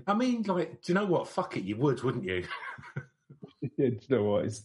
I 0.05 0.13
mean, 0.13 0.43
like, 0.43 0.83
do 0.83 0.91
you 0.91 0.93
know 0.93 1.07
what? 1.07 1.27
Fuck 1.27 1.57
it, 1.57 1.63
you 1.63 1.75
would, 1.77 2.03
wouldn't 2.03 2.23
you? 2.23 2.43
Yeah, 3.77 3.89
do 3.89 3.97
you 4.07 4.15
know 4.15 4.23
what? 4.23 4.45
It's, 4.45 4.63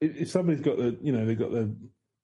if, 0.00 0.30
somebody's 0.30 0.60
got 0.60 0.76
the, 0.76 0.96
you 1.02 1.12
know, 1.12 1.24
they've 1.26 1.38
got 1.38 1.50
the 1.50 1.74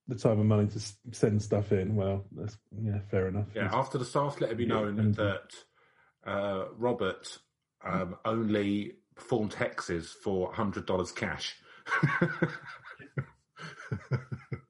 the 0.08 0.14
time 0.16 0.40
and 0.40 0.48
money 0.48 0.66
to 0.66 0.80
send 1.12 1.40
stuff 1.42 1.70
in, 1.72 1.94
well, 1.94 2.24
that's 2.32 2.56
yeah, 2.82 2.98
fair 3.10 3.28
enough. 3.28 3.46
Yeah, 3.54 3.70
after 3.72 3.96
the 3.98 4.04
staff 4.04 4.40
let 4.40 4.50
it 4.50 4.56
be 4.56 4.66
known 4.66 4.96
Yeah. 5.16 5.24
that 5.24 5.52
uh, 6.30 6.64
Robert 6.76 7.38
um, 7.84 8.16
only 8.24 8.94
performed 9.14 9.52
hexes 9.52 10.06
for 10.06 10.52
hundred 10.52 10.86
dollars 10.86 11.12
cash. 11.12 11.56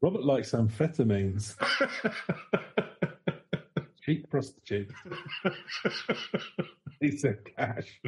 Robert 0.02 0.24
likes 0.24 0.52
amphetamines, 0.52 1.56
cheap 4.02 4.28
prostitute. 4.30 4.90
He 7.00 7.16
said 7.16 7.38
cash. 7.56 8.00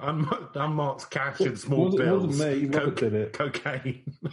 Un- 0.00 0.48
unmarked 0.54 1.10
cash 1.10 1.40
in 1.40 1.56
small 1.56 1.84
wasn't, 1.86 2.02
bills. 2.04 2.40
me. 2.40 2.64
Robert 2.66 2.96
co- 2.96 3.08
did 3.08 3.14
it. 3.14 3.32
cocaine, 3.32 4.04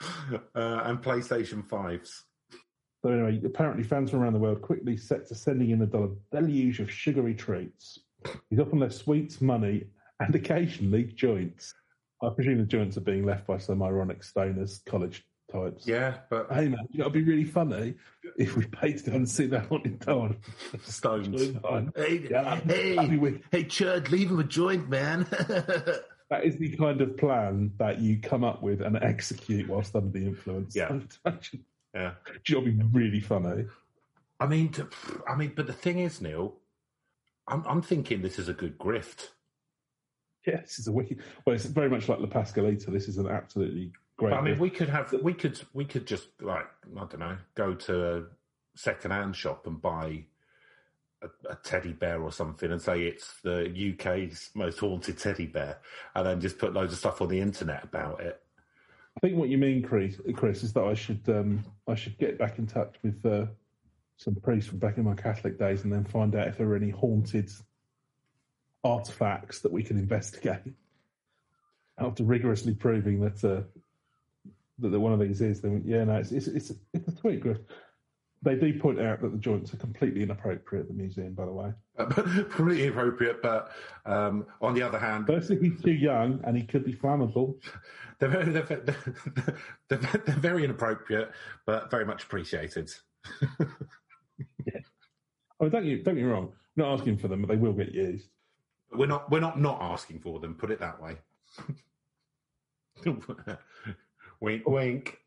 uh, 0.00 0.80
and 0.84 1.02
PlayStation 1.02 1.66
fives. 1.68 2.24
So 3.02 3.10
anyway, 3.10 3.40
apparently 3.44 3.84
fans 3.84 4.10
from 4.10 4.20
around 4.20 4.32
the 4.32 4.40
world 4.40 4.60
quickly 4.60 4.96
set 4.96 5.26
to 5.28 5.34
sending 5.34 5.70
in 5.70 5.82
a 5.82 5.86
dollar 5.86 6.10
deluge 6.32 6.80
of 6.80 6.90
sugary 6.90 7.34
treats. 7.34 8.00
He's 8.50 8.58
often 8.58 8.80
left 8.80 8.94
sweets, 8.94 9.40
money, 9.40 9.84
and 10.20 10.34
occasionally 10.34 11.04
joints. 11.04 11.72
I 12.22 12.30
presume 12.30 12.58
the 12.58 12.64
joints 12.64 12.96
are 12.96 13.02
being 13.02 13.24
left 13.24 13.46
by 13.46 13.58
some 13.58 13.82
ironic 13.82 14.22
stoners, 14.22 14.84
college 14.84 15.24
types. 15.50 15.86
Yeah, 15.86 16.18
but 16.30 16.48
Hey 16.50 16.68
man, 16.68 16.86
you 16.90 16.98
know, 16.98 17.04
it'd 17.04 17.12
be 17.12 17.22
really 17.22 17.44
funny 17.44 17.94
if 18.36 18.56
we 18.56 18.66
paid 18.66 18.98
to 18.98 19.10
go 19.10 19.16
and 19.16 19.28
see 19.28 19.46
that 19.46 19.66
haunted 19.66 20.00
doll. 20.00 20.30
stones. 20.82 21.56
Hey, 21.96 22.28
Yeah, 22.30 22.60
hey, 22.60 22.96
hey, 22.96 23.64
Chud, 23.64 24.10
leave 24.10 24.30
him 24.30 24.40
a 24.40 24.44
joint, 24.44 24.88
man. 24.88 25.26
That 26.30 26.44
is 26.44 26.58
the 26.58 26.76
kind 26.76 27.00
of 27.00 27.16
plan 27.16 27.72
that 27.78 28.00
you 28.00 28.18
come 28.18 28.44
up 28.44 28.62
with 28.62 28.82
and 28.82 28.98
execute 29.02 29.66
whilst 29.66 29.96
under 29.96 30.10
the 30.10 30.26
influence. 30.26 30.76
Yeah. 30.76 30.88
Do 31.24 31.32
yeah. 31.94 32.12
you 32.46 32.54
know, 32.54 32.62
it'd 32.62 32.92
be 32.92 32.98
really 32.98 33.20
funny. 33.20 33.64
I 34.38 34.46
mean, 34.46 34.68
to, 34.72 34.88
I 35.26 35.34
mean, 35.36 35.52
but 35.56 35.66
the 35.66 35.72
thing 35.72 36.00
is, 36.00 36.20
Neil, 36.20 36.54
I'm, 37.46 37.64
I'm 37.66 37.82
thinking 37.82 38.20
this 38.20 38.38
is 38.38 38.48
a 38.48 38.52
good 38.52 38.78
grift. 38.78 39.28
Yeah, 40.46 40.60
this 40.60 40.78
is 40.78 40.86
a 40.86 40.92
wicked. 40.92 41.22
Well, 41.46 41.56
it's 41.56 41.64
very 41.64 41.88
much 41.88 42.08
like 42.08 42.20
La 42.20 42.26
Pascalita. 42.26 42.92
This 42.92 43.08
is 43.08 43.16
an 43.16 43.26
absolutely 43.26 43.92
great. 44.18 44.30
But, 44.30 44.38
I 44.38 44.42
mean, 44.42 44.58
we 44.58 44.68
could 44.68 44.90
have, 44.90 45.14
we 45.22 45.32
could, 45.32 45.58
we 45.72 45.86
could 45.86 46.06
just 46.06 46.28
like, 46.40 46.66
I 46.94 46.98
don't 46.98 47.20
know, 47.20 47.38
go 47.54 47.74
to 47.74 48.16
a 48.16 48.22
second-hand 48.74 49.34
shop 49.34 49.66
and 49.66 49.80
buy 49.80 50.24
a, 51.22 51.28
a 51.50 51.54
teddy 51.56 51.92
bear 51.92 52.20
or 52.22 52.32
something, 52.32 52.70
and 52.70 52.82
say 52.82 53.02
it's 53.02 53.40
the 53.42 53.94
UK's 53.94 54.50
most 54.54 54.78
haunted 54.78 55.18
teddy 55.18 55.46
bear, 55.46 55.78
and 56.14 56.26
then 56.26 56.40
just 56.40 56.58
put 56.58 56.74
loads 56.74 56.92
of 56.92 56.98
stuff 56.98 57.22
on 57.22 57.28
the 57.28 57.40
internet 57.40 57.84
about 57.84 58.20
it. 58.20 58.40
I 59.16 59.20
think 59.20 59.36
what 59.36 59.48
you 59.48 59.58
mean, 59.58 59.82
Chris, 59.82 60.20
Chris, 60.36 60.62
is 60.62 60.72
that 60.74 60.84
I 60.84 60.94
should 60.94 61.22
um, 61.28 61.64
I 61.88 61.96
should 61.96 62.18
get 62.18 62.38
back 62.38 62.58
in 62.58 62.66
touch 62.66 62.94
with 63.02 63.24
uh, 63.26 63.46
some 64.16 64.36
priests 64.36 64.70
from 64.70 64.78
back 64.78 64.96
in 64.96 65.04
my 65.04 65.14
Catholic 65.14 65.58
days, 65.58 65.82
and 65.82 65.92
then 65.92 66.04
find 66.04 66.34
out 66.36 66.46
if 66.46 66.58
there 66.58 66.68
are 66.68 66.76
any 66.76 66.90
haunted 66.90 67.50
artifacts 68.84 69.60
that 69.60 69.72
we 69.72 69.82
can 69.82 69.98
investigate. 69.98 70.60
After 71.98 72.22
rigorously 72.22 72.74
proving 72.74 73.18
that 73.22 73.42
uh, 73.42 73.62
that 74.78 74.90
that 74.90 75.00
one 75.00 75.12
of 75.12 75.20
these 75.20 75.40
is, 75.40 75.60
then 75.60 75.82
yeah, 75.84 76.04
no, 76.04 76.16
it's 76.16 76.32
it's 76.32 76.46
it's, 76.48 76.72
it's 76.94 77.08
a 77.08 77.16
tweet, 77.16 77.40
Griff. 77.40 77.58
They 78.42 78.54
do 78.54 78.78
point 78.78 79.00
out 79.00 79.20
that 79.22 79.32
the 79.32 79.38
joints 79.38 79.74
are 79.74 79.78
completely 79.78 80.22
inappropriate 80.22 80.82
at 80.82 80.88
the 80.88 80.94
museum, 80.94 81.34
by 81.34 81.44
the 81.44 81.52
way. 81.52 81.72
Pretty 82.50 82.86
appropriate, 82.86 83.42
but 83.42 83.72
um, 84.06 84.46
on 84.60 84.74
the 84.74 84.82
other 84.82 84.98
hand, 84.98 85.26
Firstly, 85.26 85.58
he's 85.60 85.82
too 85.82 85.92
young 85.92 86.40
and 86.44 86.56
he 86.56 86.62
could 86.62 86.84
be 86.84 86.92
flammable. 86.92 87.56
they're 88.20 88.28
very, 88.28 88.52
they're, 88.52 88.62
they're, 88.62 88.96
they're, 89.88 89.98
they're 89.98 90.36
very 90.36 90.64
inappropriate, 90.64 91.32
but 91.66 91.90
very 91.90 92.04
much 92.04 92.22
appreciated. 92.22 92.92
yeah. 94.66 94.80
Oh, 95.60 95.68
don't 95.68 95.84
you 95.84 96.02
don't 96.02 96.14
get 96.14 96.22
me 96.24 96.30
wrong. 96.30 96.52
I'm 96.76 96.84
not 96.84 97.00
asking 97.00 97.18
for 97.18 97.26
them, 97.26 97.42
but 97.42 97.48
they 97.48 97.56
will 97.56 97.72
get 97.72 97.92
used. 97.92 98.28
We're 98.92 99.06
not 99.06 99.30
we're 99.30 99.40
not 99.40 99.60
not 99.60 99.82
asking 99.82 100.20
for 100.20 100.38
them. 100.38 100.54
Put 100.54 100.70
it 100.70 100.78
that 100.78 101.02
way. 101.02 101.16
Wink, 104.40 104.66
wink. 104.66 105.18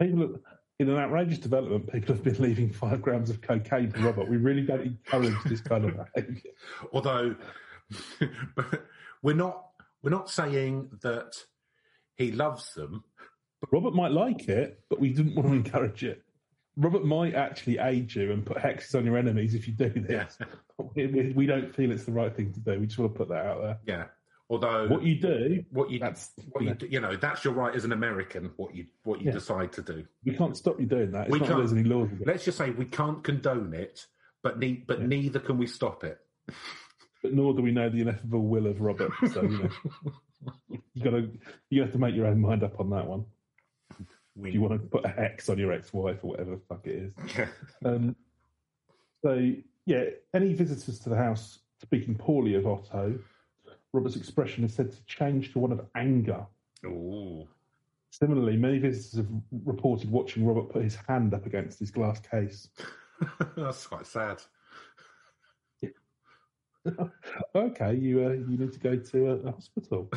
People, 0.00 0.38
in 0.78 0.88
an 0.88 0.96
outrageous 0.96 1.38
development, 1.38 1.92
people 1.92 2.14
have 2.14 2.24
been 2.24 2.40
leaving 2.40 2.70
five 2.70 3.00
grams 3.00 3.30
of 3.30 3.40
cocaine 3.40 3.92
to 3.92 4.00
Robert. 4.00 4.28
We 4.28 4.36
really 4.36 4.62
don't 4.62 4.82
encourage 4.82 5.36
this 5.44 5.60
kind 5.60 5.84
of 5.84 5.96
behaviour. 6.14 6.50
Although 6.92 7.36
we're 9.22 9.36
not 9.36 9.66
we're 10.02 10.10
not 10.10 10.30
saying 10.30 10.90
that 11.02 11.32
he 12.16 12.32
loves 12.32 12.74
them. 12.74 13.04
Robert 13.72 13.94
might 13.94 14.10
like 14.10 14.48
it, 14.48 14.80
but 14.90 15.00
we 15.00 15.10
didn't 15.10 15.34
want 15.34 15.48
to 15.48 15.54
encourage 15.54 16.04
it. 16.04 16.22
Robert 16.76 17.04
might 17.04 17.34
actually 17.34 17.78
aid 17.78 18.14
you 18.14 18.32
and 18.32 18.44
put 18.44 18.58
hexes 18.58 18.94
on 18.94 19.06
your 19.06 19.16
enemies 19.16 19.54
if 19.54 19.66
you 19.66 19.74
do 19.74 19.90
this. 19.90 20.38
We, 20.96 21.06
we, 21.06 21.32
we 21.36 21.46
don't 21.46 21.72
feel 21.72 21.92
it's 21.92 22.02
the 22.02 22.10
right 22.10 22.34
thing 22.34 22.52
to 22.52 22.58
do. 22.58 22.80
We 22.80 22.86
just 22.86 22.98
want 22.98 23.14
to 23.14 23.16
put 23.16 23.28
that 23.28 23.46
out 23.46 23.62
there. 23.62 23.78
Yeah. 23.86 24.04
Although 24.50 24.88
What 24.88 25.02
you 25.02 25.18
do, 25.18 25.64
what 25.70 25.90
you 25.90 25.98
that's 25.98 26.30
what 26.52 26.64
you 26.64 26.74
do- 26.74 26.86
you 26.86 27.00
know 27.00 27.16
that's 27.16 27.44
your 27.44 27.54
right 27.54 27.74
as 27.74 27.84
an 27.86 27.92
American. 27.92 28.52
What 28.56 28.74
you 28.74 28.86
what 29.04 29.20
you 29.20 29.26
Yeah. 29.28 29.32
decide 29.32 29.72
to 29.72 29.82
do. 29.82 30.04
we 30.24 30.34
can't 30.36 30.56
stop 30.56 30.78
you 30.78 30.86
doing 30.86 31.12
that. 31.12 31.26
It's 31.28 31.32
We 31.32 31.38
not 31.40 31.48
there's 31.56 31.70
can't. 31.72 31.80
any 31.80 31.88
laws. 31.88 32.10
Let's 32.26 32.44
just 32.44 32.58
say 32.58 32.70
we 32.70 32.84
can't 32.84 33.24
condone 33.24 33.72
it, 33.72 34.06
but 34.42 34.58
ne- 34.58 34.84
but 34.86 35.00
Yeah. 35.00 35.06
neither 35.06 35.40
can 35.40 35.56
we 35.56 35.66
stop 35.66 36.04
it. 36.04 36.18
but 37.22 37.32
nor 37.32 37.54
do 37.54 37.62
we 37.62 37.72
know 37.72 37.88
the 37.88 38.02
ineffable 38.02 38.46
will 38.46 38.66
of 38.66 38.82
Robert. 38.82 39.12
So 39.32 39.42
you 39.42 39.48
know, 39.58 39.70
you 40.92 41.02
got 41.02 41.10
to 41.12 41.30
you 41.70 41.80
have 41.80 41.92
to 41.92 41.98
make 41.98 42.14
your 42.14 42.26
own 42.26 42.40
mind 42.40 42.62
up 42.62 42.78
on 42.80 42.90
that 42.90 43.06
one. 43.06 43.24
If 44.42 44.52
you 44.52 44.60
want 44.60 44.74
to 44.74 44.86
put 44.88 45.04
a 45.06 45.08
hex 45.08 45.48
on 45.48 45.58
your 45.58 45.72
ex-wife 45.72 46.18
or 46.22 46.32
whatever 46.32 46.50
the 46.56 46.60
fuck 46.68 46.86
it 46.86 46.96
is. 46.96 47.12
Yeah. 47.38 47.48
Um, 47.84 48.16
so 49.22 49.52
yeah, 49.86 50.04
any 50.34 50.52
visitors 50.52 50.98
to 51.00 51.08
the 51.08 51.16
house 51.16 51.60
speaking 51.80 52.14
poorly 52.14 52.54
of 52.56 52.66
Otto, 52.66 53.18
Robert's 53.94 54.16
expression 54.16 54.64
is 54.64 54.74
said 54.74 54.90
to 54.90 55.04
change 55.06 55.52
to 55.52 55.60
one 55.60 55.70
of 55.70 55.80
anger. 55.94 56.44
Ooh. 56.84 57.46
Similarly, 58.10 58.56
many 58.56 58.78
visitors 58.78 59.18
have 59.18 59.28
reported 59.64 60.10
watching 60.10 60.44
Robert 60.44 60.72
put 60.72 60.82
his 60.82 60.96
hand 60.96 61.32
up 61.32 61.46
against 61.46 61.78
his 61.78 61.92
glass 61.92 62.20
case. 62.20 62.68
That's 63.56 63.86
quite 63.86 64.06
sad. 64.06 64.42
Yeah. 65.80 65.90
okay, 67.54 67.94
you 67.94 68.26
uh, 68.26 68.30
you 68.30 68.58
need 68.58 68.72
to 68.72 68.80
go 68.80 68.96
to 68.96 69.26
a, 69.28 69.34
a 69.48 69.52
hospital. 69.52 70.10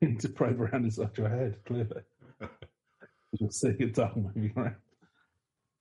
You 0.00 0.08
need 0.08 0.20
to 0.20 0.28
probe 0.28 0.60
around 0.60 0.84
inside 0.84 1.18
your 1.18 1.28
head, 1.28 1.56
clearly. 1.64 2.02
You'll 3.32 3.50
see 3.50 3.74
it 3.78 3.94
done 3.94 4.32
moving 4.34 4.52
around. 4.56 4.76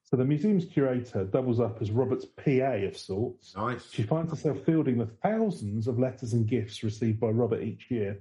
So 0.09 0.17
the 0.17 0.25
museum's 0.25 0.65
curator 0.65 1.23
doubles 1.23 1.59
up 1.59 1.81
as 1.81 1.91
Robert's 1.91 2.25
PA 2.25 2.87
of 2.87 2.97
sorts. 2.97 3.55
Nice. 3.55 3.91
She 3.91 4.01
finds 4.01 4.31
herself 4.31 4.57
fielding 4.65 4.97
the 4.97 5.05
thousands 5.05 5.87
of 5.87 5.99
letters 5.99 6.33
and 6.33 6.47
gifts 6.47 6.83
received 6.83 7.19
by 7.19 7.27
Robert 7.27 7.61
each 7.61 7.91
year, 7.91 8.19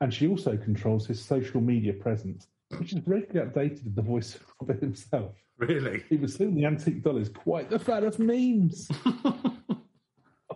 and 0.00 0.12
she 0.12 0.26
also 0.26 0.56
controls 0.56 1.06
his 1.06 1.24
social 1.24 1.60
media 1.60 1.92
presence, 1.92 2.48
which 2.76 2.92
is 2.94 3.06
regularly 3.06 3.48
updated 3.48 3.86
in 3.86 3.94
the 3.94 4.02
voice 4.02 4.34
of 4.34 4.42
Robert 4.60 4.80
himself. 4.80 5.36
Really? 5.58 6.02
He 6.08 6.16
was 6.16 6.34
seeing 6.34 6.56
the 6.56 6.64
antique 6.64 7.04
doll 7.04 7.18
is 7.18 7.28
quite 7.28 7.70
the 7.70 7.78
fan 7.78 8.04
of 8.04 8.18
memes. 8.18 8.88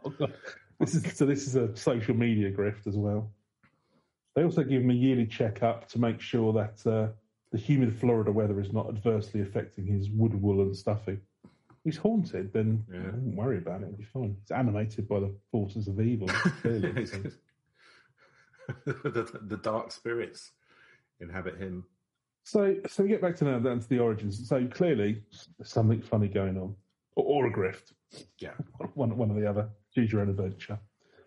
Oh, 0.07 0.11
God. 0.11 0.35
This 0.81 0.95
is 0.97 1.17
so. 1.17 1.25
This 1.25 1.47
is 1.47 1.57
a 1.57 1.75
social 1.75 2.15
media 2.15 2.51
grift 2.51 2.87
as 2.87 2.95
well. 2.95 3.31
They 4.35 4.43
also 4.43 4.63
give 4.63 4.83
him 4.83 4.91
a 4.91 4.95
yearly 4.95 5.27
checkup 5.27 5.89
to 5.91 5.99
make 5.99 6.21
sure 6.21 6.53
that 6.53 6.87
uh, 6.87 7.09
the 7.55 7.61
humid 7.61 7.97
Florida 7.97 8.33
weather 8.33 8.59
is 8.59 8.73
not 8.73 8.89
adversely 8.89 9.41
affecting 9.41 9.87
his 9.87 10.11
wood 10.11 10.35
wool 10.43 10.61
and 10.63 10.77
stuffing. 10.77 11.21
He's 11.85 11.97
haunted, 11.97 12.53
then 12.53 12.85
Yeah. 12.93 12.99
I 12.99 13.05
wouldn't 13.05 13.37
worry 13.37 13.59
about 13.59 13.83
it. 13.83 13.85
It'll 13.85 13.97
be 13.97 14.03
fine. 14.03 14.37
It's 14.43 14.51
animated 14.51 15.07
by 15.09 15.21
the 15.21 15.33
forces 15.53 15.87
of 15.87 16.01
evil. 16.01 16.29
The, 18.87 19.41
the 19.43 19.59
dark 19.59 19.93
spirits 19.93 20.53
inhabit 21.21 21.59
him. 21.59 21.85
So, 22.45 22.77
so 22.89 23.03
we 23.03 23.11
get 23.11 23.21
back 23.21 23.37
to 23.37 23.45
now 23.45 23.59
down 23.59 23.79
to 23.79 23.89
the 23.89 23.99
origins. 23.99 24.49
So 24.49 24.67
clearly, 24.67 25.23
there's 25.59 25.71
something 25.71 26.01
funny 26.01 26.29
going 26.29 26.57
on, 26.57 26.75
or, 27.15 27.25
or 27.25 27.47
a 27.47 27.53
grift. 27.53 27.93
Yeah. 28.39 28.55
one, 28.95 29.15
one 29.19 29.31
or 29.31 29.39
the 29.39 29.47
other. 29.47 29.69
Choose 29.95 30.11
your 30.11 30.23
own 30.23 30.31
adventure. 30.31 30.79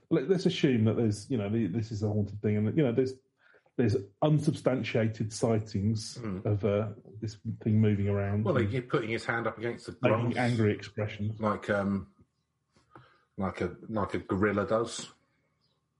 let, 0.09 0.32
us 0.32 0.47
assume 0.47 0.84
that 0.86 0.97
there's 0.97 1.30
you 1.30 1.38
know 1.38 1.47
the, 1.47 1.67
this 1.67 1.91
is 1.91 2.01
a 2.01 2.07
haunted 2.07 2.41
thing, 2.41 2.57
and 2.57 2.75
you 2.75 2.84
know 2.84 2.91
there's 2.91 3.13
there's 3.78 3.95
unsubstantiated 4.23 5.32
sightings 5.32 6.17
mm. 6.19 6.43
of 6.45 6.65
uh, 6.65 6.88
this 7.21 7.38
thing 7.63 7.80
moving 7.80 8.09
around. 8.09 8.43
Well, 8.43 8.55
he's 8.55 8.84
putting 8.89 9.09
his 9.09 9.23
hand 9.23 9.45
up 9.45 9.57
against 9.57 9.86
the 9.86 9.91
grass, 9.93 10.36
angry 10.36 10.73
expressions, 10.73 11.39
like 11.39 11.69
um, 11.69 12.07
like 13.38 13.61
a 13.61 13.71
like 13.88 14.15
a 14.15 14.19
gorilla 14.19 14.65
does. 14.65 15.07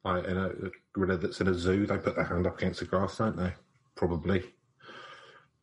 Like 0.04 0.26
in 0.26 0.38
a, 0.38 0.48
a 0.48 0.72
gorilla 0.94 1.18
that's 1.18 1.40
in 1.40 1.48
a 1.48 1.54
zoo, 1.54 1.86
they 1.86 1.98
put 1.98 2.16
their 2.16 2.26
hand 2.26 2.48
up 2.48 2.58
against 2.58 2.80
the 2.80 2.86
grass, 2.86 3.18
don't 3.18 3.38
they? 3.38 3.54
Probably. 3.96 4.44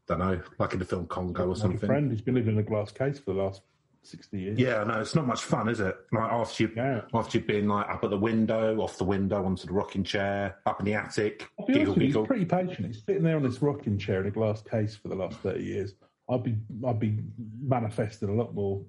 Don't 0.07 0.19
know, 0.19 0.41
like 0.59 0.75
in 0.75 0.79
the 0.79 0.85
film 0.85 1.07
Congo 1.07 1.45
or 1.45 1.49
like 1.49 1.57
something. 1.57 1.89
friend 1.89 2.11
who's 2.11 2.21
been 2.21 2.35
living 2.35 2.55
in 2.55 2.61
a 2.61 2.63
glass 2.63 2.93
case 2.93 3.19
for 3.19 3.33
the 3.33 3.43
last 3.43 3.63
sixty 4.07 4.41
years. 4.41 4.59
Yeah, 4.59 4.85
no, 4.85 5.01
it's 5.01 5.15
not 5.15 5.27
much 5.27 5.43
fun, 5.43 5.69
is 5.69 5.81
it? 5.81 5.97
Like 6.13 6.31
after 6.33 6.65
you 6.65 6.73
yeah. 6.77 7.03
after 7.13 7.39
you've 7.39 7.47
been 7.47 7.69
like 7.69 7.89
up 7.89 8.05
at 8.05 8.11
the 8.11 8.19
window, 8.19 8.81
off 8.81 8.99
the 8.99 9.05
window, 9.05 9.45
onto 9.45 9.67
the 9.67 9.73
rocking 9.73 10.05
chair, 10.05 10.57
up 10.67 10.81
in 10.81 10.87
the 10.87 10.95
attic. 10.95 11.49
I'll 11.59 11.67
be 11.67 11.75
giggle, 11.75 11.95
He's 11.95 12.17
pretty 12.17 12.45
patient. 12.45 12.87
He's 12.87 13.03
sitting 13.05 13.23
there 13.23 13.37
on 13.37 13.43
this 13.43 13.61
rocking 13.63 13.99
chair 13.99 14.21
in 14.21 14.27
a 14.27 14.31
glass 14.31 14.63
case 14.63 14.97
for 14.97 15.09
the 15.09 15.17
last 15.17 15.39
thirty 15.39 15.65
years. 15.65 15.95
I'd 16.29 16.43
be 16.43 16.57
I'd 16.87 17.01
be 17.01 17.19
manifesting 17.61 18.29
a 18.29 18.35
lot 18.35 18.55
more 18.55 18.85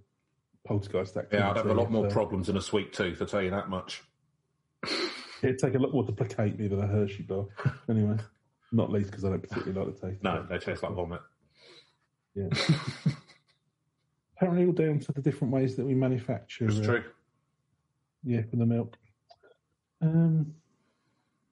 poltergeist 0.66 1.18
activity. 1.18 1.38
Yeah, 1.38 1.52
I'd 1.52 1.58
have 1.58 1.68
a 1.68 1.74
lot 1.74 1.92
more 1.92 2.08
uh, 2.08 2.12
problems 2.12 2.50
in 2.50 2.58
a 2.58 2.62
sweet 2.62 2.94
tooth. 2.94 3.22
I 3.22 3.26
tell 3.26 3.42
you 3.42 3.52
that 3.52 3.70
much. 3.70 4.04
It'd 5.42 5.60
take 5.60 5.76
a 5.76 5.80
lot 5.80 5.94
more 5.94 6.06
to 6.06 6.12
placate 6.12 6.58
me 6.58 6.68
than 6.68 6.82
a 6.82 6.88
Hershey 6.88 7.24
bar. 7.24 7.46
anyway, 7.90 8.18
not 8.72 8.92
least 8.92 9.12
because 9.12 9.26
I 9.26 9.30
don't 9.30 9.42
particularly 9.42 9.86
like 9.86 10.00
the 10.00 10.08
taste. 10.08 10.24
No, 10.24 10.46
they 10.50 10.58
taste 10.58 10.84
like 10.84 10.94
vomit. 10.94 11.22
Yeah. 12.36 12.50
Apparently, 14.36 14.66
all 14.66 14.74
down 14.74 15.00
to 15.00 15.12
the 15.12 15.22
different 15.22 15.54
ways 15.54 15.76
that 15.76 15.86
we 15.86 15.94
manufacture. 15.94 16.66
It's 16.66 16.80
uh, 16.80 16.84
true. 16.84 17.04
Yeah, 18.24 18.42
for 18.50 18.58
the 18.58 18.66
milk. 18.66 18.98
Um, 20.02 20.54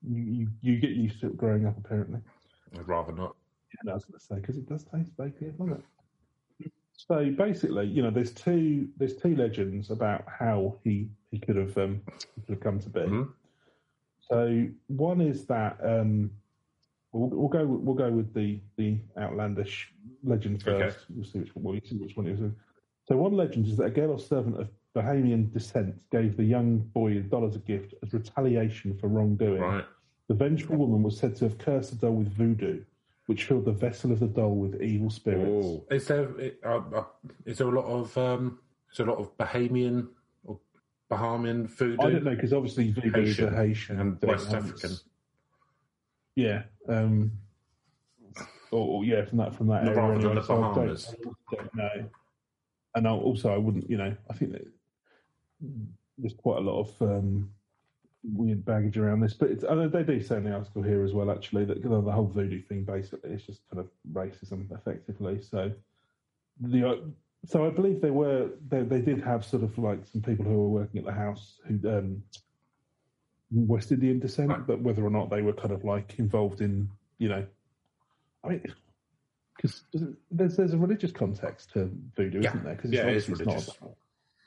you, 0.08 0.24
you, 0.24 0.48
you 0.62 0.80
get 0.80 0.92
used 0.92 1.22
to 1.22 1.28
it 1.28 1.38
growing 1.38 1.66
up, 1.66 1.78
apparently. 1.78 2.20
I'd 2.76 2.88
rather 2.88 3.14
not. 3.14 3.36
Yeah, 3.86 3.92
I 3.92 3.96
was 3.96 4.06
going 4.06 4.20
to 4.20 4.26
say 4.26 4.36
because 4.36 4.58
it 4.58 4.68
does 4.68 4.84
taste 4.84 5.16
bakey, 5.18 5.58
doesn't 5.58 5.74
it? 5.74 5.84
So 6.96 7.32
basically, 7.32 7.88
you 7.88 8.02
know, 8.02 8.12
there's 8.12 8.32
two 8.32 8.88
there's 8.98 9.16
two 9.16 9.36
legends 9.36 9.90
about 9.90 10.26
how 10.28 10.76
he 10.84 11.10
he 11.32 11.40
could 11.40 11.56
have 11.56 11.78
um, 11.78 12.02
he 12.36 12.42
could 12.42 12.56
have 12.56 12.60
come 12.60 12.80
to 12.80 12.90
be. 12.90 13.00
Mm-hmm. 13.00 13.24
So 14.22 14.68
one 14.88 15.20
is 15.20 15.46
that 15.48 15.78
um, 15.84 16.32
we'll, 17.12 17.30
we'll, 17.30 17.50
go 17.50 17.66
we'll 17.66 17.96
go 17.96 18.10
with 18.10 18.34
the 18.34 18.60
the 18.78 19.00
outlandish 19.18 19.92
legend 20.24 20.64
first. 20.64 20.98
Okay. 20.98 21.06
We'll 21.10 21.26
see 21.26 21.40
which 21.40 21.56
one, 21.56 21.64
we'll 21.64 21.82
see 21.84 21.98
which 21.98 22.16
one 22.16 22.28
it 22.28 22.40
is. 22.40 22.52
So 23.08 23.18
one 23.18 23.34
legend 23.34 23.68
is 23.68 23.78
that 23.78 23.86
a 23.86 23.90
girl 23.90 24.12
or 24.12 24.20
servant 24.20 24.60
of 24.60 24.70
Bahamian 24.96 25.52
descent 25.52 25.96
gave 26.12 26.38
the 26.38 26.44
young 26.44 26.78
boy 26.78 27.18
a 27.18 27.20
doll 27.22 27.46
as 27.46 27.56
a 27.56 27.60
gift 27.60 27.96
as 28.04 28.14
retaliation 28.14 28.96
for 28.98 29.08
wrongdoing. 29.08 29.62
Right. 29.62 29.86
The 30.30 30.36
vengeful 30.36 30.78
woman 30.78 31.04
was 31.04 31.18
said 31.18 31.36
to 31.38 31.46
have 31.46 31.58
cursed 31.58 31.92
the 31.92 32.08
doll 32.08 32.16
with 32.16 32.34
voodoo, 32.34 32.84
which 33.26 33.46
filled 33.46 33.66
the 33.66 33.72
vessel 33.72 34.12
of 34.12 34.20
the 34.20 34.28
doll 34.28 34.56
with 34.56 34.82
evil 34.82 35.10
spirits. 35.10 35.66
Oh. 35.68 35.86
Is 35.92 36.08
there 36.08 36.30
uh, 36.64 36.82
uh, 36.96 37.04
is 37.46 37.58
there 37.58 37.68
a 37.68 37.72
lot 37.72 37.86
of 37.86 38.18
um, 38.18 38.60
is 38.92 38.98
there 38.98 39.08
a 39.08 39.12
lot 39.12 39.20
of 39.20 39.36
Bahamian 39.38 40.08
or 40.46 40.60
Bahamian 41.12 41.68
voodoo? 41.68 42.02
I 42.02 42.12
don't 42.12 42.24
know 42.24 42.36
because 42.36 42.54
obviously 42.54 42.92
voodoo 42.92 43.12
Haitian 43.12 43.48
is 43.48 43.54
a 43.54 43.56
Haitian 43.56 44.00
and 44.00 44.22
West 44.22 44.54
African. 44.54 44.92
Yeah. 46.36 46.64
Um, 46.88 47.34
or, 48.72 48.98
or, 48.98 49.06
yeah, 49.06 49.26
from 49.26 49.38
that 49.40 49.56
from 49.56 49.68
that 49.68 49.88
area. 49.88 50.16
Anyway. 50.16 50.42
So 50.46 50.64
I 50.64 50.74
don't, 50.74 50.90
I 51.52 51.56
don't 51.56 51.76
know 51.76 52.10
and 52.96 53.08
also 53.08 53.54
I 53.54 53.58
wouldn't, 53.58 53.90
you 53.90 53.98
know, 53.98 54.16
I 54.30 54.34
think 54.34 54.56
there's 56.18 56.34
quite 56.34 56.58
a 56.58 56.62
lot 56.62 56.82
of 56.82 57.02
um, 57.02 57.50
weird 58.24 58.64
baggage 58.66 58.98
around 58.98 59.22
this, 59.22 59.34
but 59.34 59.50
it's, 59.50 59.64
I 59.64 59.88
they 59.88 60.04
do 60.04 60.22
say 60.22 60.38
in 60.38 60.44
the 60.44 60.54
article 60.54 60.84
here 60.84 61.04
as 61.04 61.14
well, 61.14 61.32
actually, 61.32 61.66
that 61.66 61.82
the 61.82 61.90
whole 61.90 62.28
voodoo 62.28 62.62
thing 62.62 62.84
basically 62.84 63.32
is 63.32 63.44
just 63.44 63.62
kind 63.70 63.80
of 63.80 63.90
racism, 64.12 64.72
effectively. 64.72 65.42
So 65.42 65.72
the 66.62 66.90
uh, 66.90 66.96
so 67.46 67.66
I 67.66 67.70
believe 67.70 68.02
they 68.02 68.12
were 68.12 68.50
they, 68.70 68.82
they 68.82 69.02
did 69.02 69.22
have 69.22 69.44
sort 69.44 69.64
of 69.64 69.78
like 69.78 70.06
some 70.12 70.22
people 70.22 70.46
who 70.46 70.58
were 70.58 70.70
working 70.70 71.00
at 71.00 71.06
the 71.06 71.12
house 71.12 71.60
who 71.68 71.80
um, 71.90 72.24
West 73.52 73.92
Indian 73.92 74.20
descent, 74.20 74.66
but 74.66 74.82
whether 74.82 75.06
or 75.06 75.10
not 75.10 75.30
they 75.30 75.42
were 75.42 75.54
kind 75.54 75.72
of 75.72 75.84
like 75.84 76.18
involved 76.18 76.62
in, 76.62 76.90
you 77.18 77.30
know, 77.30 77.46
I 78.44 78.50
mean, 78.50 78.64
because 79.64 79.84
there's 80.30 80.58
there's 80.58 80.74
a 80.74 80.78
religious 80.78 81.12
context 81.12 81.72
to 81.72 81.90
voodoo, 82.16 82.42
yeah. 82.42 82.50
isn't 82.50 82.64
there? 82.66 82.76
Because 82.76 82.92
yeah, 82.92 83.08
it 83.08 83.16
is 83.16 83.30
religious. 83.30 83.70
Not 83.82 83.92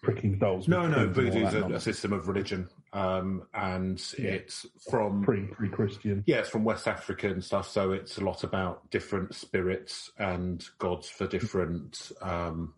pricking 0.03 0.39
dolls. 0.39 0.69
No, 0.69 0.87
no, 0.87 1.09
voodoo 1.09 1.47
is 1.47 1.55
a, 1.55 1.65
a, 1.65 1.81
system 1.81 2.13
of 2.13 2.29
religion, 2.29 2.69
um, 2.93 3.45
and 3.55 4.01
yeah. 4.19 4.31
it's 4.31 4.67
from 4.91 5.23
pre 5.25 5.47
pre 5.47 5.71
Christian. 5.71 6.23
Yeah, 6.27 6.37
it's 6.39 6.51
from 6.51 6.65
West 6.65 6.87
Africa 6.87 7.29
and 7.29 7.43
stuff. 7.43 7.69
So 7.69 7.93
it's 7.93 8.19
a 8.19 8.25
lot 8.25 8.45
about 8.45 8.91
different 8.91 9.35
spirits 9.35 10.13
and 10.19 10.65
gods 10.79 11.09
for 11.09 11.27
different. 11.27 12.13
Um, 12.21 12.75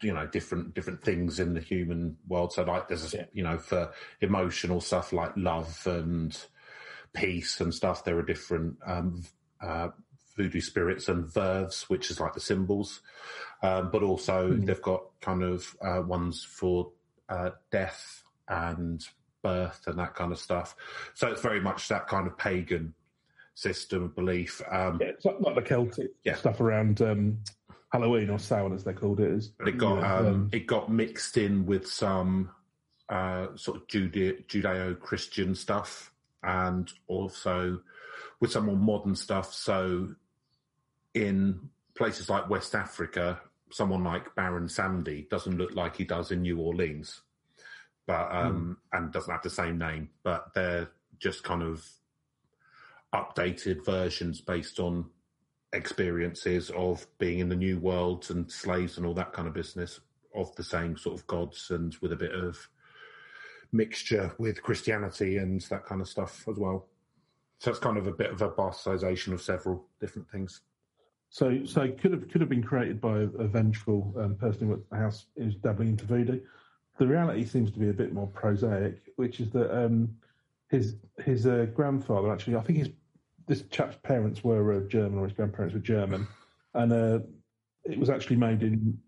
you 0.00 0.14
know 0.14 0.28
different 0.28 0.74
different 0.74 1.02
things 1.02 1.40
in 1.40 1.54
the 1.54 1.60
human 1.60 2.16
world 2.28 2.52
so 2.52 2.62
like 2.62 2.86
there's 2.86 3.12
a, 3.12 3.16
yeah. 3.16 3.24
you 3.32 3.42
know 3.42 3.58
for 3.58 3.90
emotional 4.20 4.80
stuff 4.80 5.12
like 5.12 5.32
love 5.34 5.84
and 5.86 6.40
peace 7.12 7.60
and 7.60 7.74
stuff 7.74 8.04
there 8.04 8.16
are 8.16 8.22
different 8.22 8.76
um, 8.86 9.24
uh, 9.60 9.88
voodoo 10.38 10.60
spirits 10.60 11.08
and 11.08 11.26
vèvès, 11.26 11.82
which 11.90 12.10
is 12.10 12.20
like 12.20 12.32
the 12.32 12.40
symbols. 12.40 13.02
Um, 13.62 13.90
but 13.90 14.02
also 14.02 14.52
mm. 14.52 14.64
they've 14.64 14.80
got 14.80 15.02
kind 15.20 15.42
of 15.42 15.76
uh, 15.82 16.00
ones 16.00 16.44
for 16.44 16.92
uh, 17.28 17.50
death 17.70 18.22
and 18.48 19.04
birth 19.42 19.82
and 19.86 19.98
that 19.98 20.14
kind 20.14 20.32
of 20.32 20.38
stuff. 20.38 20.76
So 21.14 21.28
it's 21.28 21.42
very 21.42 21.60
much 21.60 21.88
that 21.88 22.06
kind 22.06 22.26
of 22.26 22.38
pagan 22.38 22.94
system 23.54 24.04
of 24.04 24.14
belief. 24.14 24.62
Um, 24.70 24.98
yeah, 25.00 25.08
it's 25.08 25.24
like, 25.24 25.40
like 25.40 25.56
the 25.56 25.62
Celtic 25.62 26.10
yeah. 26.24 26.36
stuff 26.36 26.60
around 26.60 27.02
um, 27.02 27.38
Halloween 27.92 28.30
or 28.30 28.38
Samhain, 28.38 28.72
as 28.72 28.84
they 28.84 28.92
called 28.92 29.20
it. 29.20 29.32
Is, 29.32 29.52
it 29.66 29.76
got 29.76 30.04
um, 30.04 30.26
um, 30.26 30.50
it 30.52 30.66
got 30.66 30.90
mixed 30.90 31.36
in 31.36 31.66
with 31.66 31.86
some 31.86 32.50
uh, 33.08 33.48
sort 33.56 33.78
of 33.78 33.86
Judeo 33.88 34.98
Christian 35.00 35.54
stuff 35.54 36.12
and 36.42 36.90
also 37.08 37.80
with 38.40 38.52
some 38.52 38.66
more 38.66 38.76
modern 38.76 39.16
stuff. 39.16 39.52
So 39.52 40.14
in 41.14 41.70
places 41.96 42.28
like 42.28 42.48
West 42.48 42.74
Africa, 42.74 43.40
someone 43.70 44.04
like 44.04 44.34
Baron 44.34 44.66
Samedi 44.66 45.28
doesn't 45.28 45.58
look 45.58 45.74
like 45.74 45.96
he 45.96 46.04
does 46.04 46.30
in 46.30 46.42
New 46.42 46.58
Orleans, 46.58 47.22
but 48.06 48.30
um, 48.32 48.78
mm. 48.94 48.98
and 48.98 49.12
doesn't 49.12 49.32
have 49.32 49.42
the 49.42 49.50
same 49.50 49.78
name. 49.78 50.10
But 50.22 50.54
they're 50.54 50.90
just 51.18 51.42
kind 51.42 51.62
of 51.62 51.86
updated 53.14 53.84
versions 53.84 54.40
based 54.40 54.78
on 54.78 55.06
experiences 55.72 56.70
of 56.70 57.06
being 57.18 57.40
in 57.40 57.48
the 57.48 57.56
new 57.56 57.78
world 57.78 58.26
and 58.30 58.50
slaves 58.50 58.96
and 58.96 59.06
all 59.06 59.14
that 59.14 59.32
kind 59.32 59.48
of 59.48 59.54
business 59.54 60.00
of 60.34 60.54
the 60.56 60.64
same 60.64 60.96
sort 60.96 61.18
of 61.18 61.26
gods 61.26 61.70
and 61.70 61.96
with 62.00 62.12
a 62.12 62.16
bit 62.16 62.32
of 62.32 62.68
mixture 63.72 64.32
with 64.38 64.62
Christianity 64.62 65.36
and 65.36 65.60
that 65.62 65.84
kind 65.84 66.00
of 66.00 66.08
stuff 66.08 66.46
as 66.48 66.56
well. 66.58 66.86
So 67.58 67.70
it's 67.70 67.80
kind 67.80 67.98
of 67.98 68.06
a 68.06 68.12
bit 68.12 68.30
of 68.30 68.40
a 68.40 68.50
bastardization 68.50 69.32
of 69.32 69.42
several 69.42 69.86
different 70.00 70.30
things. 70.30 70.60
So, 71.30 71.64
so 71.64 71.82
it 71.82 72.00
could 72.00 72.12
have 72.12 72.28
could 72.28 72.40
have 72.40 72.48
been 72.48 72.62
created 72.62 73.00
by 73.00 73.20
a 73.20 73.46
vengeful 73.46 74.14
um, 74.18 74.34
person 74.36 74.68
who 74.68 74.74
at 74.74 74.90
the 74.90 74.96
house 74.96 75.26
is 75.36 75.54
dabbling 75.56 75.88
into 75.88 76.06
voodoo. 76.06 76.40
The 76.98 77.06
reality 77.06 77.44
seems 77.44 77.70
to 77.72 77.78
be 77.78 77.90
a 77.90 77.92
bit 77.92 78.12
more 78.12 78.26
prosaic, 78.28 79.12
which 79.16 79.40
is 79.40 79.50
that 79.50 79.76
um, 79.76 80.08
his 80.70 80.96
his 81.24 81.46
uh, 81.46 81.66
grandfather 81.74 82.32
actually, 82.32 82.56
I 82.56 82.62
think 82.62 82.78
his 82.78 82.90
this 83.46 83.62
chap's 83.70 83.96
parents 84.02 84.42
were 84.42 84.74
uh, 84.74 84.80
German 84.88 85.18
or 85.18 85.24
his 85.24 85.32
grandparents 85.32 85.74
were 85.74 85.80
German, 85.80 86.26
and 86.74 86.92
uh, 86.92 87.18
it 87.84 87.98
was 87.98 88.10
actually 88.10 88.36
made 88.36 88.62
in 88.62 88.98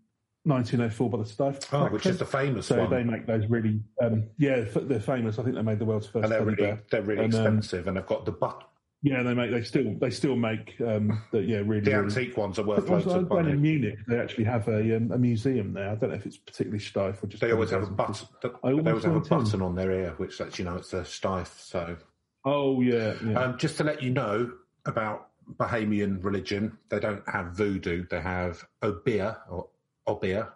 1904 0.43 1.09
by 1.09 1.17
the 1.17 1.23
Steiff. 1.23 1.73
Oh, 1.73 1.87
which 1.87 2.05
is 2.05 2.17
the 2.17 2.25
famous 2.25 2.67
so 2.67 2.77
one. 2.77 2.89
they 2.89 3.03
make 3.03 3.27
those 3.27 3.45
really, 3.47 3.79
um, 4.01 4.23
yeah, 4.37 4.61
they're 4.75 4.99
famous. 4.99 5.37
I 5.37 5.43
think 5.43 5.55
they 5.55 5.61
made 5.61 5.79
the 5.79 5.85
world's 5.85 6.07
first. 6.07 6.23
And 6.23 6.31
they're 6.31 6.43
really, 6.43 6.77
they're 6.89 7.01
really 7.03 7.25
and, 7.25 7.35
um, 7.35 7.57
expensive, 7.57 7.87
and 7.87 7.97
they've 7.97 8.05
got 8.05 8.25
the 8.25 8.31
but 8.31 8.67
yeah, 9.03 9.23
they 9.23 9.33
make 9.33 9.49
they 9.49 9.63
still 9.63 9.95
they 9.99 10.11
still 10.11 10.35
make 10.35 10.79
um, 10.81 11.21
the 11.31 11.41
yeah 11.41 11.57
really 11.57 11.79
the 11.81 11.91
really, 11.91 12.03
antique 12.03 12.37
ones 12.37 12.59
are 12.59 12.63
worth 12.63 12.87
loads 12.87 13.07
of 13.07 13.29
money. 13.29 13.51
In 13.51 13.61
Munich, 13.61 13.97
they 14.07 14.19
actually 14.19 14.43
have 14.43 14.67
a 14.67 14.97
um, 14.97 15.11
a 15.11 15.17
museum 15.17 15.73
there. 15.73 15.89
I 15.89 15.95
don't 15.95 16.11
know 16.11 16.15
if 16.15 16.25
it's 16.27 16.37
particularly 16.37 16.79
Steiff 16.79 17.23
or 17.23 17.27
just. 17.27 17.41
They 17.41 17.51
always 17.51 17.71
have 17.71 17.83
a 17.83 17.87
button. 17.87 18.27
They 18.43 18.49
always 18.63 19.03
have 19.03 19.15
a 19.15 19.19
button 19.19 19.61
on 19.61 19.73
their 19.73 19.91
ear, 19.91 20.13
which 20.17 20.39
lets 20.39 20.59
you 20.59 20.65
know 20.65 20.77
it's 20.77 20.93
a 20.93 21.01
Steiff. 21.01 21.59
So. 21.59 21.97
Oh 22.45 22.81
yeah. 22.81 23.15
yeah. 23.25 23.39
Um, 23.39 23.57
just 23.57 23.77
to 23.77 23.83
let 23.83 24.03
you 24.03 24.11
know 24.11 24.51
about 24.85 25.29
Bahamian 25.57 26.23
religion, 26.23 26.77
they 26.89 26.99
don't 26.99 27.27
have 27.27 27.53
voodoo. 27.53 28.05
They 28.07 28.21
have 28.21 28.63
Obeah 28.83 29.37
or 29.49 29.67
Obeah, 30.07 30.53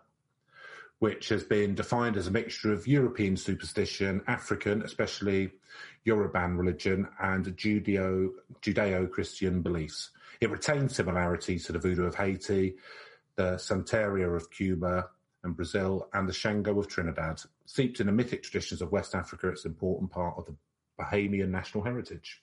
which 0.99 1.29
has 1.29 1.43
been 1.43 1.75
defined 1.75 2.17
as 2.17 2.27
a 2.27 2.31
mixture 2.31 2.71
of 2.71 2.87
European 2.87 3.35
superstition, 3.35 4.21
African, 4.27 4.81
especially 4.81 5.51
Yoruban 6.07 6.57
religion, 6.57 7.07
and 7.19 7.45
Judeo 7.57 8.29
Judeo 8.61 9.09
Christian 9.09 9.61
beliefs. 9.61 10.11
It 10.41 10.51
retains 10.51 10.95
similarities 10.95 11.65
to 11.65 11.71
the 11.71 11.79
voodoo 11.79 12.05
of 12.05 12.15
Haiti, 12.15 12.75
the 13.35 13.55
Santeria 13.55 14.35
of 14.35 14.49
Cuba, 14.51 15.09
and 15.43 15.55
Brazil, 15.55 16.09
and 16.13 16.27
the 16.27 16.33
Shango 16.33 16.77
of 16.79 16.87
Trinidad. 16.87 17.41
Steeped 17.65 17.99
in 17.99 18.07
the 18.07 18.11
mythic 18.11 18.43
traditions 18.43 18.81
of 18.81 18.91
West 18.91 19.15
Africa, 19.15 19.49
it's 19.49 19.65
an 19.65 19.71
important 19.71 20.11
part 20.11 20.35
of 20.37 20.45
the 20.45 20.55
Bahamian 20.99 21.49
national 21.49 21.83
heritage. 21.83 22.41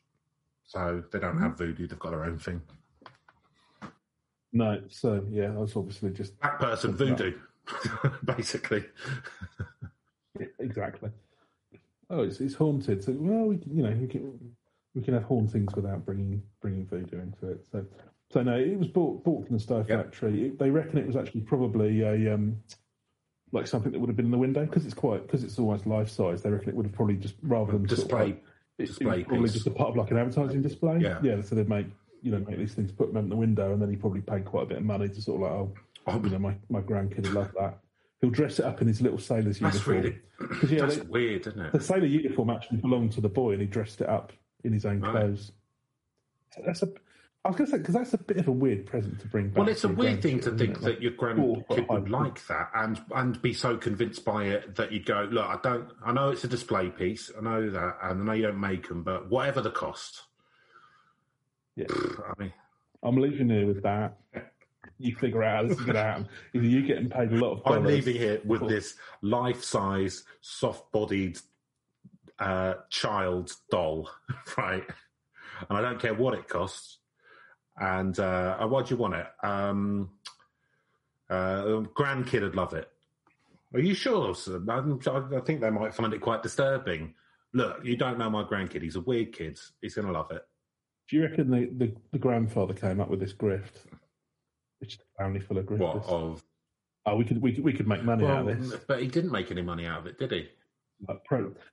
So 0.64 1.02
they 1.12 1.18
don't 1.18 1.38
have 1.38 1.52
mm-hmm. 1.52 1.64
voodoo; 1.64 1.86
they've 1.86 1.98
got 1.98 2.10
their 2.10 2.24
own 2.24 2.38
thing. 2.38 2.62
No, 4.52 4.82
so 4.88 5.24
yeah, 5.30 5.46
I 5.46 5.58
was 5.58 5.76
obviously 5.76 6.10
just 6.10 6.38
That 6.40 6.58
person 6.58 6.94
voodoo, 6.94 7.38
basically. 8.24 8.84
exactly. 10.58 11.10
Oh, 12.10 12.22
it's 12.22 12.40
it's 12.40 12.54
haunted. 12.54 13.02
So 13.04 13.12
well, 13.12 13.46
we 13.46 13.58
can, 13.58 13.76
you 13.76 13.82
know 13.82 13.90
we 13.92 14.06
can 14.06 14.38
we 14.94 15.02
can 15.02 15.14
have 15.14 15.24
hauntings 15.24 15.74
without 15.74 16.04
bringing 16.04 16.42
bringing 16.60 16.86
voodoo 16.86 17.20
into 17.20 17.50
it. 17.52 17.64
So 17.70 17.84
so 18.30 18.42
no, 18.42 18.56
it 18.56 18.78
was 18.78 18.88
bought 18.88 19.24
bought 19.24 19.46
from 19.46 19.56
the 19.56 19.62
Steiff 19.62 19.88
Yep. 19.88 20.04
Factory. 20.04 20.46
It, 20.46 20.58
they 20.58 20.70
reckon 20.70 20.98
it 20.98 21.06
was 21.06 21.16
actually 21.16 21.42
probably 21.42 22.02
a 22.02 22.34
um 22.34 22.56
like 23.52 23.66
something 23.66 23.92
that 23.92 23.98
would 23.98 24.08
have 24.08 24.16
been 24.16 24.26
in 24.26 24.32
the 24.32 24.38
window 24.38 24.64
because 24.64 24.84
it's 24.84 24.94
quite 24.94 25.26
because 25.26 25.44
it's 25.44 25.58
almost 25.58 25.86
life 25.86 26.08
size. 26.08 26.42
They 26.42 26.50
reckon 26.50 26.70
it 26.70 26.74
would 26.74 26.86
have 26.86 26.94
probably 26.94 27.16
just 27.16 27.34
rather 27.42 27.72
than 27.72 27.88
sort 27.88 27.98
of 28.00 28.04
Display. 28.08 28.18
like, 28.24 28.34
it- 28.36 28.42
it 28.78 28.86
display 28.86 29.22
probably 29.24 29.44
piece. 29.44 29.52
just 29.52 29.66
a 29.66 29.70
part 29.70 29.90
of 29.90 29.96
like 29.96 30.10
an 30.10 30.16
advertising 30.16 30.62
display. 30.62 30.98
Yeah. 30.98 31.18
yeah. 31.22 31.40
So 31.42 31.54
they'd 31.54 31.68
make 31.68 31.86
you 32.22 32.32
know 32.32 32.38
make 32.48 32.56
these 32.58 32.72
things, 32.74 32.90
put 32.90 33.08
them 33.08 33.18
in 33.18 33.28
the 33.28 33.36
window, 33.36 33.72
and 33.72 33.80
then 33.82 33.90
he 33.90 33.96
probably 33.96 34.22
paid 34.22 34.44
quite 34.46 34.62
a 34.62 34.66
bit 34.66 34.78
of 34.78 34.84
money 34.84 35.08
to 35.08 35.22
sort 35.22 35.36
of 35.36 35.42
like 35.42 35.52
oh, 35.52 35.72
Oh. 36.06 36.20
you 36.22 36.30
know 36.30 36.38
my 36.38 36.56
my 36.68 36.80
grandkid 36.80 37.22
would 37.22 37.34
love 37.34 37.52
that. 37.58 37.78
He'll 38.20 38.30
dress 38.30 38.58
it 38.58 38.64
up 38.64 38.80
in 38.82 38.88
his 38.88 39.00
little 39.00 39.18
sailor's 39.18 39.58
That's 39.58 39.74
uniform. 39.86 39.96
really 39.96 40.18
yeah, 40.72 40.80
that's 40.86 40.96
they- 40.98 41.02
weird, 41.02 41.46
isn't 41.46 41.60
it? 41.60 41.72
the 41.72 41.80
sailor 41.80 42.06
uniform 42.06 42.50
actually 42.50 42.78
belonged 42.78 43.12
to 43.12 43.20
the 43.20 43.28
boy, 43.28 43.52
and 43.52 43.60
he 43.60 43.66
dressed 43.66 44.00
it 44.00 44.08
up 44.08 44.32
in 44.64 44.72
his 44.72 44.84
own 44.86 45.00
Right. 45.00 45.10
clothes. 45.12 45.52
So 46.54 46.62
that's 46.66 46.82
a. 46.82 46.92
I 47.44 47.48
was 47.48 47.56
going 47.56 47.66
to 47.66 47.72
say 47.72 47.78
because 47.78 47.94
that's 47.94 48.14
a 48.14 48.18
bit 48.18 48.36
of 48.36 48.46
a 48.46 48.52
weird 48.52 48.86
present 48.86 49.18
to 49.20 49.26
bring 49.26 49.48
back. 49.48 49.58
Well, 49.58 49.68
it's 49.68 49.82
a 49.82 49.88
weird 49.88 50.22
thing 50.22 50.38
to 50.40 50.52
think 50.52 50.76
it? 50.76 50.80
that 50.82 51.02
your 51.02 51.10
oh, 51.18 51.64
grandkid 51.68 51.88
would 51.88 52.08
like 52.08 52.46
that 52.46 52.70
and 52.76 53.00
and 53.12 53.42
be 53.42 53.52
so 53.52 53.76
convinced 53.76 54.24
by 54.24 54.44
it 54.44 54.76
that 54.76 54.92
you'd 54.92 55.06
go, 55.06 55.26
look, 55.28 55.44
I 55.46 55.58
don't, 55.60 55.88
I 56.04 56.12
know 56.12 56.30
it's 56.30 56.44
a 56.44 56.48
display 56.48 56.90
piece, 56.90 57.32
I 57.36 57.40
know 57.42 57.68
that, 57.70 57.96
and 58.04 58.20
I 58.22 58.24
know 58.24 58.32
you 58.34 58.42
don't 58.46 58.60
make 58.60 58.86
them, 58.88 59.02
but 59.02 59.28
whatever 59.28 59.60
the 59.60 59.72
cost, 59.72 60.22
Yeah. 61.74 61.86
I 61.90 62.40
mean, 62.40 62.52
I'm 63.02 63.16
leaving 63.16 63.48
here 63.50 63.66
with 63.66 63.82
that. 63.82 64.18
You 65.02 65.16
figure 65.16 65.42
out 65.42 65.56
how 65.56 65.68
this 65.68 65.78
is 65.78 65.84
going 65.84 65.96
to 65.96 66.02
happen. 66.02 66.28
Either 66.54 66.64
you 66.64 66.86
getting 66.86 67.10
paid 67.10 67.32
a 67.32 67.36
lot 67.36 67.52
of. 67.52 67.62
I'm 67.66 67.82
dollars 67.82 67.86
leaving 67.94 68.16
here 68.16 68.40
with 68.44 68.68
this 68.68 68.94
life-size, 69.20 70.24
soft-bodied 70.40 71.38
uh, 72.38 72.74
child 72.90 73.52
doll, 73.70 74.08
right? 74.56 74.84
And 75.68 75.78
I 75.78 75.80
don't 75.80 76.00
care 76.00 76.14
what 76.14 76.34
it 76.34 76.48
costs. 76.48 76.98
And 77.76 78.18
uh, 78.18 78.58
uh, 78.60 78.66
why 78.66 78.82
do 78.82 78.94
you 78.94 79.00
want 79.00 79.14
it? 79.14 79.26
Um, 79.42 80.10
uh, 81.30 81.62
grandkid 81.96 82.42
would 82.42 82.54
love 82.56 82.74
it. 82.74 82.88
Are 83.74 83.80
you 83.80 83.94
sure? 83.94 84.34
sir? 84.34 84.62
I'm- 84.68 85.00
I 85.34 85.40
think 85.40 85.60
they 85.62 85.70
might 85.70 85.94
find 85.94 86.12
it 86.12 86.20
quite 86.20 86.42
disturbing. 86.42 87.14
Look, 87.54 87.84
you 87.84 87.96
don't 87.96 88.18
know 88.18 88.30
my 88.30 88.44
grandkid. 88.44 88.82
He's 88.82 88.96
a 88.96 89.00
weird 89.00 89.32
kid. 89.32 89.58
He's 89.80 89.94
going 89.94 90.06
to 90.06 90.12
love 90.12 90.30
it. 90.30 90.42
Do 91.08 91.16
you 91.16 91.22
reckon 91.24 91.50
the, 91.50 91.70
the, 91.76 91.94
the 92.12 92.18
grandfather 92.18 92.74
came 92.74 93.00
up 93.00 93.08
with 93.08 93.20
this 93.20 93.32
grift? 93.32 93.86
It's 94.82 94.96
a 94.96 95.22
family 95.22 95.40
full 95.40 95.58
of 95.58 95.64
grifters. 95.66 95.78
What 95.78 96.04
of? 96.06 96.44
Oh, 97.06 97.16
we 97.16 97.24
could 97.24 97.40
we 97.40 97.52
could 97.52 97.64
we 97.64 97.72
could 97.72 97.88
make 97.88 98.02
money 98.04 98.26
out 98.26 98.48
of 98.48 98.60
this. 98.70 98.78
but 98.86 99.00
he 99.00 99.06
didn't 99.08 99.30
make 99.32 99.50
any 99.50 99.62
money 99.62 99.86
out 99.86 100.00
of 100.00 100.06
it, 100.06 100.18
did 100.18 100.30
he? 100.32 100.48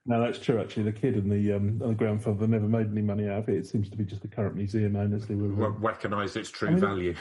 No, 0.06 0.22
that's 0.22 0.40
true. 0.40 0.60
Actually, 0.60 0.84
the 0.84 0.92
kid 0.92 1.16
and 1.16 1.32
the 1.32 1.54
um, 1.54 1.68
and 1.68 1.82
the 1.82 1.94
grandfather 1.94 2.48
never 2.48 2.68
made 2.68 2.88
any 2.88 3.02
money 3.02 3.28
out 3.28 3.40
of 3.40 3.50
it. 3.50 3.58
It 3.58 3.68
seems 3.68 3.90
to 3.90 3.98
be 3.98 4.04
just 4.04 4.22
the 4.24 4.28
current 4.28 4.56
museum 4.56 4.96
owners 4.96 5.26
who 5.26 5.38
were 5.38 5.66
um, 5.68 5.78
Recognise 5.80 6.36
its 6.36 6.50
true 6.50 6.70
I 6.70 6.72
mean- 6.72 6.80
value. 6.80 7.16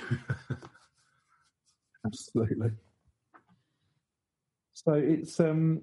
absolutely. 2.07 2.71
So 4.73 4.93
it's 4.95 5.39
um 5.41 5.83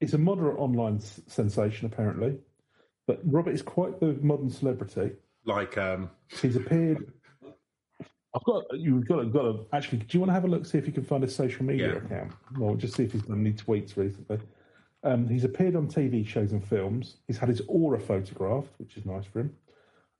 it's 0.00 0.14
a 0.14 0.18
moderate 0.18 0.58
online 0.58 0.96
s- 0.96 1.20
sensation 1.26 1.86
apparently, 1.86 2.38
but 3.06 3.20
Robert 3.24 3.52
is 3.52 3.62
quite 3.62 4.00
the 4.00 4.18
modern 4.22 4.50
celebrity. 4.50 5.12
like, 5.44 5.78
um, 5.78 6.10
He's 6.40 6.56
appeared. 6.56 7.12
I've 8.36 8.44
got 8.44 8.64
you've 8.78 9.06
got 9.08 9.16
to, 9.16 9.24
got 9.26 9.42
to 9.42 9.66
actually. 9.72 9.98
Do 9.98 10.06
you 10.10 10.20
want 10.20 10.28
to 10.28 10.34
have 10.34 10.44
a 10.44 10.48
look 10.48 10.66
see 10.66 10.76
if 10.78 10.86
you 10.86 10.92
can 10.92 11.04
find 11.04 11.22
his 11.22 11.34
social 11.34 11.64
media 11.64 11.88
Yeah. 11.92 11.96
account, 11.96 12.32
or 12.60 12.76
just 12.76 12.94
see 12.94 13.04
if 13.04 13.12
he's 13.12 13.22
done 13.22 13.40
any 13.40 13.52
tweets 13.52 13.96
recently? 13.96 14.38
Um, 15.02 15.26
he's 15.28 15.44
appeared 15.44 15.74
on 15.76 15.88
TV 15.88 16.26
shows 16.26 16.52
and 16.52 16.62
films. 16.66 17.16
He's 17.26 17.38
had 17.38 17.48
his 17.48 17.62
aura 17.68 17.98
photographed, 18.00 18.72
which 18.78 18.96
is 18.96 19.06
nice 19.06 19.24
for 19.24 19.40
him. 19.40 19.56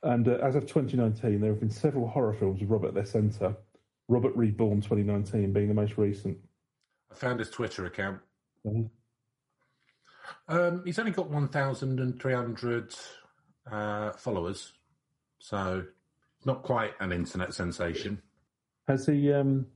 And 0.02 0.28
uh, 0.28 0.38
as 0.42 0.54
of 0.54 0.66
2019, 0.66 1.40
there 1.40 1.50
have 1.50 1.60
been 1.60 1.70
several 1.70 2.06
horror 2.06 2.32
films 2.32 2.60
with 2.60 2.70
Robert 2.70 2.88
at 2.88 2.94
their 2.94 3.04
centre. 3.06 3.54
Robert 4.08 4.34
Reborn 4.36 4.80
2019 4.80 5.52
being 5.52 5.68
the 5.68 5.74
most 5.74 5.98
recent. 5.98 6.38
I 7.10 7.14
found 7.16 7.40
his 7.40 7.50
Twitter 7.50 7.86
account. 7.86 8.20
Mhm. 8.66 8.88
Um, 10.48 10.82
he's 10.84 10.98
only 10.98 11.10
got 11.12 11.28
1,300 11.30 12.94
uh, 13.70 14.12
followers, 14.12 14.72
so 15.40 15.84
not 16.46 16.62
quite 16.62 16.92
an 17.00 17.12
internet 17.12 17.52
sensation. 17.52 18.22
Has 18.88 19.06
he 19.06 19.32
um, 19.32 19.66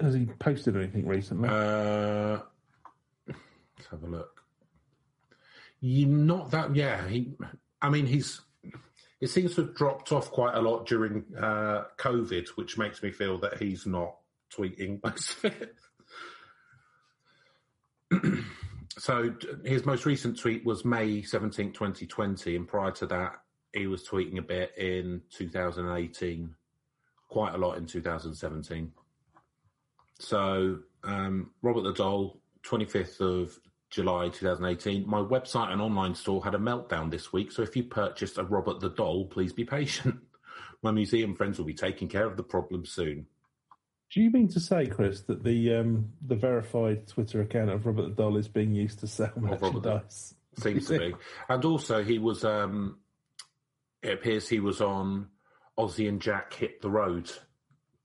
has 0.00 0.14
he 0.14 0.26
posted 0.38 0.76
anything 0.76 1.06
recently? 1.06 1.48
Uh, 1.48 2.38
let's 3.26 3.88
have 3.90 4.02
a 4.04 4.06
look. 4.06 4.42
You 5.80 6.06
not 6.06 6.52
that? 6.52 6.74
Yeah, 6.74 7.06
he. 7.08 7.34
I 7.80 7.90
mean, 7.90 8.06
he's. 8.06 8.40
It 9.20 9.28
seems 9.28 9.54
to 9.54 9.62
have 9.62 9.74
dropped 9.74 10.12
off 10.12 10.30
quite 10.30 10.54
a 10.54 10.60
lot 10.60 10.86
during 10.86 11.24
uh, 11.36 11.84
COVID, 11.98 12.48
which 12.56 12.78
makes 12.78 13.02
me 13.02 13.12
feel 13.12 13.38
that 13.38 13.58
he's 13.58 13.86
not 13.86 14.16
tweeting 14.56 15.00
most 15.04 15.44
of 15.44 15.52
it. 15.52 15.74
so 18.98 19.32
his 19.64 19.86
most 19.86 20.06
recent 20.06 20.38
tweet 20.38 20.64
was 20.64 20.84
May 20.84 21.22
17, 21.22 21.72
2020, 21.72 22.56
and 22.56 22.66
prior 22.66 22.90
to 22.92 23.06
that, 23.06 23.41
he 23.72 23.86
was 23.86 24.06
tweeting 24.06 24.38
a 24.38 24.42
bit 24.42 24.76
in 24.76 25.22
2018, 25.30 26.54
quite 27.28 27.54
a 27.54 27.58
lot 27.58 27.78
in 27.78 27.86
2017. 27.86 28.92
So, 30.18 30.78
um, 31.04 31.50
Robert 31.62 31.82
the 31.82 31.92
Doll, 31.92 32.38
25th 32.64 33.20
of 33.20 33.58
July 33.90 34.28
2018. 34.30 35.08
My 35.08 35.20
website 35.20 35.70
and 35.70 35.80
online 35.80 36.14
store 36.14 36.42
had 36.42 36.54
a 36.54 36.58
meltdown 36.58 37.10
this 37.10 37.32
week, 37.32 37.52
so 37.52 37.62
if 37.62 37.76
you 37.76 37.84
purchased 37.84 38.38
a 38.38 38.44
Robert 38.44 38.80
the 38.80 38.90
Doll, 38.90 39.26
please 39.26 39.52
be 39.52 39.64
patient. 39.64 40.18
My 40.82 40.90
museum 40.90 41.36
friends 41.36 41.58
will 41.58 41.66
be 41.66 41.74
taking 41.74 42.08
care 42.08 42.26
of 42.26 42.36
the 42.36 42.42
problem 42.42 42.84
soon. 42.84 43.26
Do 44.12 44.20
you 44.20 44.30
mean 44.30 44.48
to 44.48 44.60
say, 44.60 44.86
Chris, 44.86 45.22
that 45.22 45.44
the 45.44 45.74
um, 45.76 46.12
the 46.26 46.34
verified 46.34 47.06
Twitter 47.06 47.40
account 47.40 47.70
of 47.70 47.86
Robert 47.86 48.02
the 48.02 48.22
Doll 48.22 48.36
is 48.36 48.48
being 48.48 48.74
used 48.74 48.98
to 49.00 49.06
sell 49.06 49.32
merchandise? 49.36 50.34
Seems 50.58 50.86
to 50.88 50.98
be. 50.98 51.14
And 51.48 51.64
also, 51.64 52.04
he 52.04 52.18
was, 52.18 52.44
um, 52.44 52.98
it 54.02 54.12
appears 54.12 54.48
he 54.48 54.60
was 54.60 54.80
on 54.80 55.28
Ozzy 55.78 56.08
and 56.08 56.20
Jack 56.20 56.52
Hit 56.54 56.82
the 56.82 56.90
Road. 56.90 57.30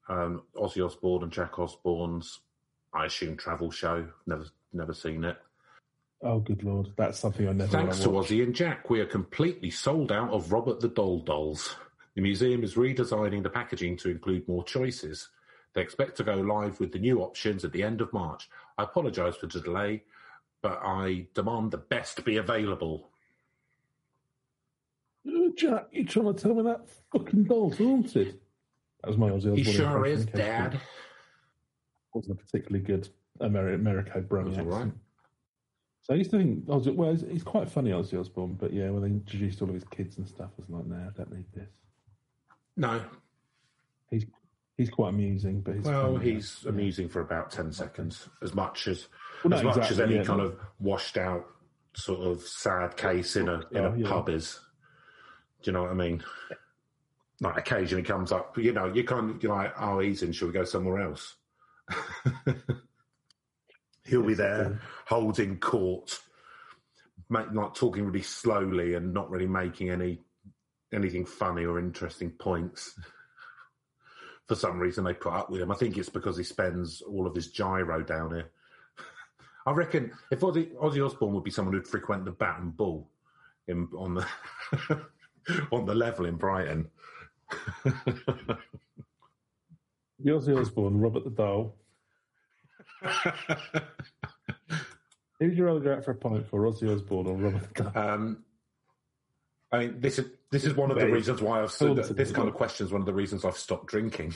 Um, 0.09 0.43
Ozzy 0.55 0.85
Osbourne 0.85 1.23
and 1.23 1.31
Jack 1.31 1.59
Osbourne's, 1.59 2.39
I 2.93 3.05
assume, 3.05 3.37
travel 3.37 3.71
show. 3.71 4.07
Never, 4.25 4.45
never 4.73 4.93
seen 4.93 5.23
it. 5.23 5.37
Oh, 6.23 6.39
good 6.39 6.63
lord, 6.63 6.93
that's 6.95 7.19
something 7.19 7.47
I 7.47 7.51
never. 7.51 7.71
Thanks 7.71 7.99
to. 7.99 8.09
Ozzy 8.09 8.41
and 8.41 8.55
Jack, 8.55 8.89
we 8.89 9.01
are 9.01 9.05
completely 9.05 9.69
sold 9.69 10.11
out 10.11 10.31
of 10.31 10.51
Robert 10.51 10.79
the 10.79 10.87
Doll 10.87 11.19
dolls. 11.19 11.75
The 12.15 12.21
museum 12.21 12.63
is 12.63 12.73
redesigning 12.73 13.43
the 13.43 13.49
packaging 13.49 13.97
to 13.97 14.09
include 14.09 14.47
more 14.47 14.63
choices. 14.63 15.29
They 15.73 15.81
expect 15.81 16.17
to 16.17 16.23
go 16.23 16.33
live 16.33 16.79
with 16.79 16.91
the 16.91 16.97
new 16.97 17.21
options 17.21 17.63
at 17.63 17.71
the 17.71 17.83
end 17.83 18.01
of 18.01 18.11
March. 18.13 18.49
I 18.79 18.83
apologise 18.83 19.35
for 19.35 19.45
the 19.45 19.59
delay, 19.59 20.03
but 20.63 20.79
I 20.83 21.27
demand 21.35 21.69
the 21.69 21.77
best 21.77 22.25
be 22.25 22.37
available. 22.37 23.11
Oh, 25.57 25.69
Jack, 25.69 25.87
you're 25.91 26.05
trying 26.05 26.33
to 26.33 26.41
tell 26.41 26.53
me 26.55 26.63
that 26.63 26.81
fucking 27.11 27.43
doll's 27.45 27.77
haunted? 27.77 28.39
That 29.03 29.09
was 29.09 29.17
my 29.17 29.29
Ozzy 29.29 29.57
He 29.57 29.63
sure 29.63 30.05
is, 30.05 30.25
Dad. 30.25 30.75
it 30.75 30.79
Wasn't 32.13 32.39
a 32.39 32.43
particularly 32.43 32.83
good 32.85 33.09
Ameri- 33.39 33.75
Americo 33.75 34.21
Brummy 34.21 34.51
That's 34.55 34.67
accent. 34.67 34.85
right. 34.85 34.93
So 36.03 36.13
I 36.13 36.17
used 36.17 36.31
to 36.31 36.37
think 36.37 36.63
oh, 36.67 36.79
Ozzy. 36.79 36.95
Well, 36.95 37.11
he's, 37.11 37.21
he's 37.29 37.43
quite 37.43 37.69
funny, 37.69 37.91
Ozzy 37.91 38.19
Osbourne, 38.19 38.53
but 38.59 38.73
yeah, 38.73 38.89
when 38.89 39.01
they 39.01 39.09
introduced 39.09 39.61
all 39.61 39.67
of 39.67 39.73
his 39.75 39.83
kids 39.85 40.17
and 40.17 40.27
stuff, 40.27 40.49
I 40.57 40.61
was 40.61 40.69
like, 40.69 40.85
no, 40.85 40.95
I 40.95 41.09
don't 41.17 41.31
need 41.33 41.45
this. 41.53 41.69
No, 42.75 43.01
He's 44.09 44.25
he's 44.77 44.89
quite 44.89 45.09
amusing, 45.09 45.61
but 45.61 45.75
he's 45.75 45.83
well, 45.83 46.13
funny, 46.13 46.33
he's 46.33 46.59
yeah. 46.63 46.69
amusing 46.69 47.09
for 47.09 47.19
about 47.21 47.51
ten 47.51 47.71
seconds, 47.73 48.29
as 48.41 48.53
much 48.53 48.87
as 48.87 49.07
Well, 49.43 49.53
as 49.55 49.63
much 49.63 49.91
as 49.91 49.99
any 49.99 50.15
yeah, 50.15 50.23
kind 50.23 50.39
no. 50.39 50.45
of 50.45 50.59
washed 50.79 51.17
out 51.17 51.45
sort 51.95 52.21
of 52.21 52.41
sad 52.43 52.95
case 52.95 53.35
in 53.35 53.49
a 53.49 53.61
in 53.71 53.77
a 53.83 53.89
Oh, 53.89 53.93
yeah. 53.95 54.07
pub 54.07 54.29
is. 54.29 54.59
Do 55.67 55.71
you 55.71 55.77
know 55.79 55.83
what 55.83 55.91
I 55.91 55.95
mean? 55.95 56.23
Like 57.41 57.57
occasionally 57.57 58.01
comes 58.01 58.31
up, 58.31 58.57
you 58.57 58.71
know, 58.71 58.85
you 58.85 59.03
can't. 59.03 59.43
You're 59.43 59.53
like, 59.53 59.73
oh, 59.77 59.99
he's 59.99 60.23
in. 60.23 60.31
Shall 60.31 60.47
we 60.47 60.53
go 60.53 60.63
somewhere 60.63 61.01
else? 61.01 61.35
He'll 64.05 64.23
be 64.23 64.33
there 64.33 64.79
holding 65.07 65.59
court, 65.59 66.21
make, 67.29 67.51
like 67.51 67.73
talking 67.73 68.05
really 68.05 68.21
slowly 68.21 68.93
and 68.93 69.13
not 69.13 69.29
really 69.29 69.45
making 69.45 69.89
any 69.89 70.21
anything 70.93 71.25
funny 71.25 71.65
or 71.65 71.79
interesting 71.79 72.29
points. 72.29 72.97
for 74.47 74.55
some 74.55 74.79
reason 74.79 75.03
they 75.03 75.15
put 75.15 75.33
up 75.33 75.49
with 75.49 75.59
him. 75.59 75.69
I 75.73 75.75
think 75.75 75.97
it's 75.97 76.07
because 76.07 76.37
he 76.37 76.45
spends 76.45 77.01
all 77.01 77.27
of 77.27 77.35
his 77.35 77.47
giro 77.47 78.03
down 78.03 78.33
here. 78.33 78.51
I 79.65 79.71
reckon 79.71 80.13
if 80.31 80.39
Ozzy, 80.39 80.73
Ozzy 80.75 81.05
Osbourne 81.05 81.33
would 81.33 81.43
be 81.43 81.51
someone 81.51 81.73
who'd 81.73 81.89
frequent 81.89 82.23
the 82.23 82.31
Bat 82.31 82.59
and 82.61 82.77
Ball 82.77 83.05
in, 83.67 83.89
on 83.97 84.13
the 84.13 84.25
on 85.71 85.85
the 85.85 85.95
level 85.95 86.25
in 86.25 86.35
Brighton. 86.35 86.89
Ozzy 90.25 90.59
Osbourne, 90.59 90.99
Robert 90.99 91.23
the 91.23 91.29
Doll. 91.29 91.75
Who'd 95.39 95.55
you 95.55 95.65
rather 95.65 95.79
go 95.79 95.93
out 95.93 96.03
for 96.03 96.11
a 96.11 96.15
pint 96.15 96.47
for, 96.47 96.61
Ozzy 96.61 96.91
Osbourne 96.93 97.27
or 97.27 97.37
Robert 97.37 97.73
the 97.73 97.83
Doll? 97.83 97.91
Um, 97.95 98.43
I 99.71 99.79
mean, 99.79 99.99
this 99.99 100.17
is 100.17 100.25
this 100.49 100.63
is 100.63 100.73
one 100.75 100.91
of 100.91 100.97
the 100.97 101.07
reasons 101.07 101.41
why 101.41 101.61
I've 101.61 101.73
hold 101.73 101.97
this 101.97 102.31
kind 102.31 102.47
of 102.47 102.53
question 102.53 102.85
is 102.85 102.91
one 102.91 103.01
of 103.01 103.05
the 103.05 103.13
reasons 103.13 103.43
I've 103.43 103.57
stopped 103.57 103.87
drinking. 103.87 104.33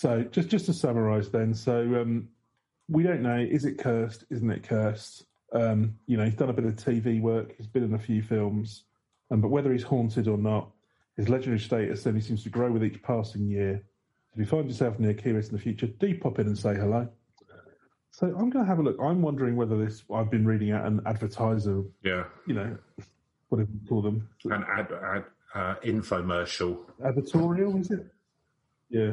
So 0.00 0.22
just 0.30 0.48
just 0.48 0.64
to 0.64 0.72
summarise, 0.72 1.30
then, 1.30 1.52
so 1.52 1.80
um, 2.00 2.28
we 2.88 3.02
don't 3.02 3.20
know 3.20 3.36
is 3.36 3.66
it 3.66 3.76
cursed, 3.76 4.24
isn't 4.30 4.50
it 4.50 4.62
cursed? 4.62 5.26
Um, 5.52 5.96
you 6.06 6.16
know, 6.16 6.24
he's 6.24 6.34
done 6.34 6.50
a 6.50 6.52
bit 6.52 6.64
of 6.64 6.76
TV 6.76 7.20
work, 7.20 7.54
he's 7.56 7.66
been 7.66 7.82
in 7.82 7.94
a 7.94 7.98
few 7.98 8.22
films, 8.22 8.84
um, 9.30 9.40
but 9.40 9.48
whether 9.48 9.72
he's 9.72 9.82
haunted 9.82 10.28
or 10.28 10.38
not, 10.38 10.70
his 11.16 11.28
legendary 11.28 11.58
status 11.58 12.06
only 12.06 12.20
seems 12.20 12.42
to 12.44 12.50
grow 12.50 12.70
with 12.70 12.84
each 12.84 13.02
passing 13.02 13.48
year. 13.48 13.84
If 14.32 14.38
you 14.38 14.46
find 14.46 14.68
yourself 14.68 14.98
near 14.98 15.12
Key 15.12 15.32
West 15.32 15.50
in 15.50 15.56
the 15.56 15.62
future, 15.62 15.86
do 15.86 16.16
pop 16.18 16.38
in 16.38 16.46
and 16.46 16.58
say 16.58 16.74
hello. 16.74 17.08
So 18.12 18.26
I'm 18.26 18.50
going 18.50 18.64
to 18.64 18.68
have 18.68 18.78
a 18.78 18.82
look. 18.82 18.96
I'm 19.00 19.22
wondering 19.22 19.56
whether 19.56 19.76
this 19.76 20.02
I've 20.12 20.30
been 20.30 20.46
reading 20.46 20.72
out 20.72 20.86
an 20.86 21.00
advertiser, 21.06 21.82
yeah, 22.02 22.24
you 22.46 22.54
know, 22.54 22.76
whatever 23.48 23.70
you 23.72 23.88
call 23.88 24.02
them, 24.02 24.28
an 24.44 24.64
ad, 24.76 24.88
ad 24.92 25.24
uh, 25.54 25.74
infomercial. 25.84 26.78
advertorial, 27.04 27.80
is 27.80 27.90
it? 27.90 28.06
Yeah, 28.88 29.12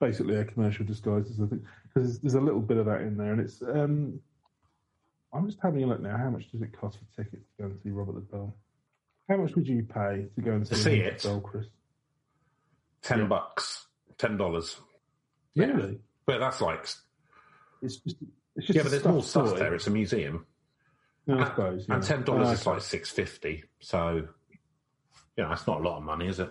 basically 0.00 0.36
a 0.36 0.44
commercial 0.44 0.84
disguise, 0.84 1.30
I 1.42 1.46
think, 1.46 1.62
because 1.84 2.08
there's, 2.08 2.18
there's 2.20 2.34
a 2.34 2.40
little 2.40 2.60
bit 2.60 2.78
of 2.78 2.86
that 2.86 3.02
in 3.02 3.16
there, 3.16 3.32
and 3.32 3.40
it's. 3.40 3.62
Um, 3.62 4.20
I'm 5.36 5.46
just 5.46 5.58
having 5.62 5.82
a 5.82 5.86
look 5.86 6.00
now. 6.00 6.16
How 6.16 6.30
much 6.30 6.50
does 6.50 6.62
it 6.62 6.78
cost 6.78 6.98
for 6.98 7.22
tickets 7.22 7.44
to 7.56 7.62
go 7.62 7.68
and 7.70 7.78
see 7.82 7.90
Robert 7.90 8.14
the 8.14 8.20
Bell? 8.20 8.54
How 9.28 9.36
much 9.36 9.54
would 9.54 9.66
you 9.66 9.82
pay 9.82 10.26
to 10.34 10.40
go 10.40 10.52
and 10.52 10.66
see, 10.66 10.74
see 10.76 11.00
Robert 11.00 11.14
it? 11.14 11.22
the 11.22 11.28
Doll, 11.28 11.40
Chris? 11.40 11.66
Ten 13.02 13.18
Yeah. 13.20 13.26
bucks, 13.26 13.86
ten 14.18 14.36
dollars. 14.36 14.76
Yeah. 15.54 15.66
Really? 15.66 16.00
But 16.26 16.38
that's 16.40 16.60
like 16.60 16.86
It's 17.82 17.96
just. 17.98 18.16
It's 18.56 18.66
just 18.68 18.76
yeah, 18.76 18.82
but 18.82 18.90
there's 18.90 19.04
more 19.04 19.22
stuff 19.22 19.54
there. 19.58 19.74
It's 19.74 19.86
a 19.86 19.90
museum, 19.90 20.46
No, 21.26 21.38
I 21.40 21.44
suppose. 21.44 21.86
and 21.90 22.02
ten 22.02 22.22
dollars 22.22 22.48
Oh, 22.48 22.52
is 22.52 22.66
like 22.66 22.80
six 22.80 23.10
fifty. 23.10 23.64
So, 23.80 24.26
yeah, 25.36 25.48
that's 25.48 25.66
not 25.66 25.80
a 25.80 25.84
lot 25.84 25.98
of 25.98 26.04
money, 26.04 26.26
is 26.28 26.40
it? 26.40 26.50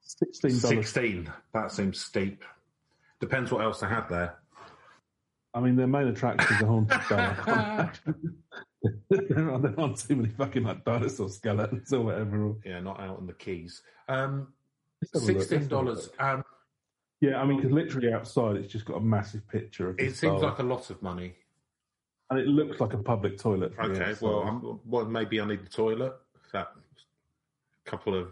sixteen 0.00 0.58
dollars. 0.58 0.68
Sixteen. 0.68 1.32
That 1.52 1.70
seems 1.70 2.00
steep. 2.00 2.42
Depends 3.20 3.52
what 3.52 3.62
else 3.62 3.78
they 3.80 3.86
have 3.86 4.08
there. 4.08 4.38
I 5.54 5.60
mean, 5.60 5.76
their 5.76 5.86
main 5.86 6.08
attraction 6.08 6.56
is 6.56 6.62
a 6.62 6.66
haunted 6.66 7.00
doll. 7.08 7.20
I 7.20 7.34
can't 7.34 7.98
imagine. 8.06 8.36
there 9.10 9.50
aren't 9.50 9.62
there 9.62 9.80
aren't 9.80 9.96
too 9.98 10.16
many 10.16 10.28
fucking 10.30 10.64
like 10.64 10.84
dinosaur 10.84 11.28
skeletons 11.28 11.92
or 11.92 12.00
whatever. 12.04 12.54
Yeah, 12.64 12.80
not 12.80 13.00
out 13.00 13.20
in 13.20 13.26
the 13.26 13.32
Keys. 13.34 13.82
Um, 14.08 14.48
Let's 15.00 15.12
have 15.14 15.22
a 15.22 15.26
look, 15.26 15.36
let's 15.36 15.48
Sixteen 15.48 15.60
have 15.62 15.72
a 15.72 15.74
look. 15.76 15.86
dollars. 15.86 16.10
Um, 16.18 16.44
Yeah, 17.20 17.40
I 17.40 17.44
mean, 17.44 17.58
because 17.58 17.72
literally 17.72 18.12
outside 18.12 18.56
it's 18.56 18.72
just 18.72 18.84
got 18.84 18.96
a 18.96 19.00
massive 19.00 19.46
picture 19.48 19.90
of 19.90 19.98
it 19.98 20.08
this 20.08 20.18
seems 20.18 20.40
doll. 20.40 20.50
like 20.50 20.58
a 20.58 20.62
lot 20.64 20.90
of 20.90 21.00
money. 21.02 21.34
and 22.30 22.38
it 22.40 22.46
looks 22.48 22.80
like 22.80 22.92
a 22.92 22.98
public 22.98 23.38
toilet. 23.38 23.72
Okay, 23.78 24.14
well, 24.20 24.40
I'm, 24.42 24.80
well, 24.84 25.04
maybe 25.04 25.40
I 25.40 25.46
need 25.46 25.64
the 25.64 25.70
toilet. 25.70 26.14
That 26.52 26.68
couple 27.84 28.14
of. 28.14 28.28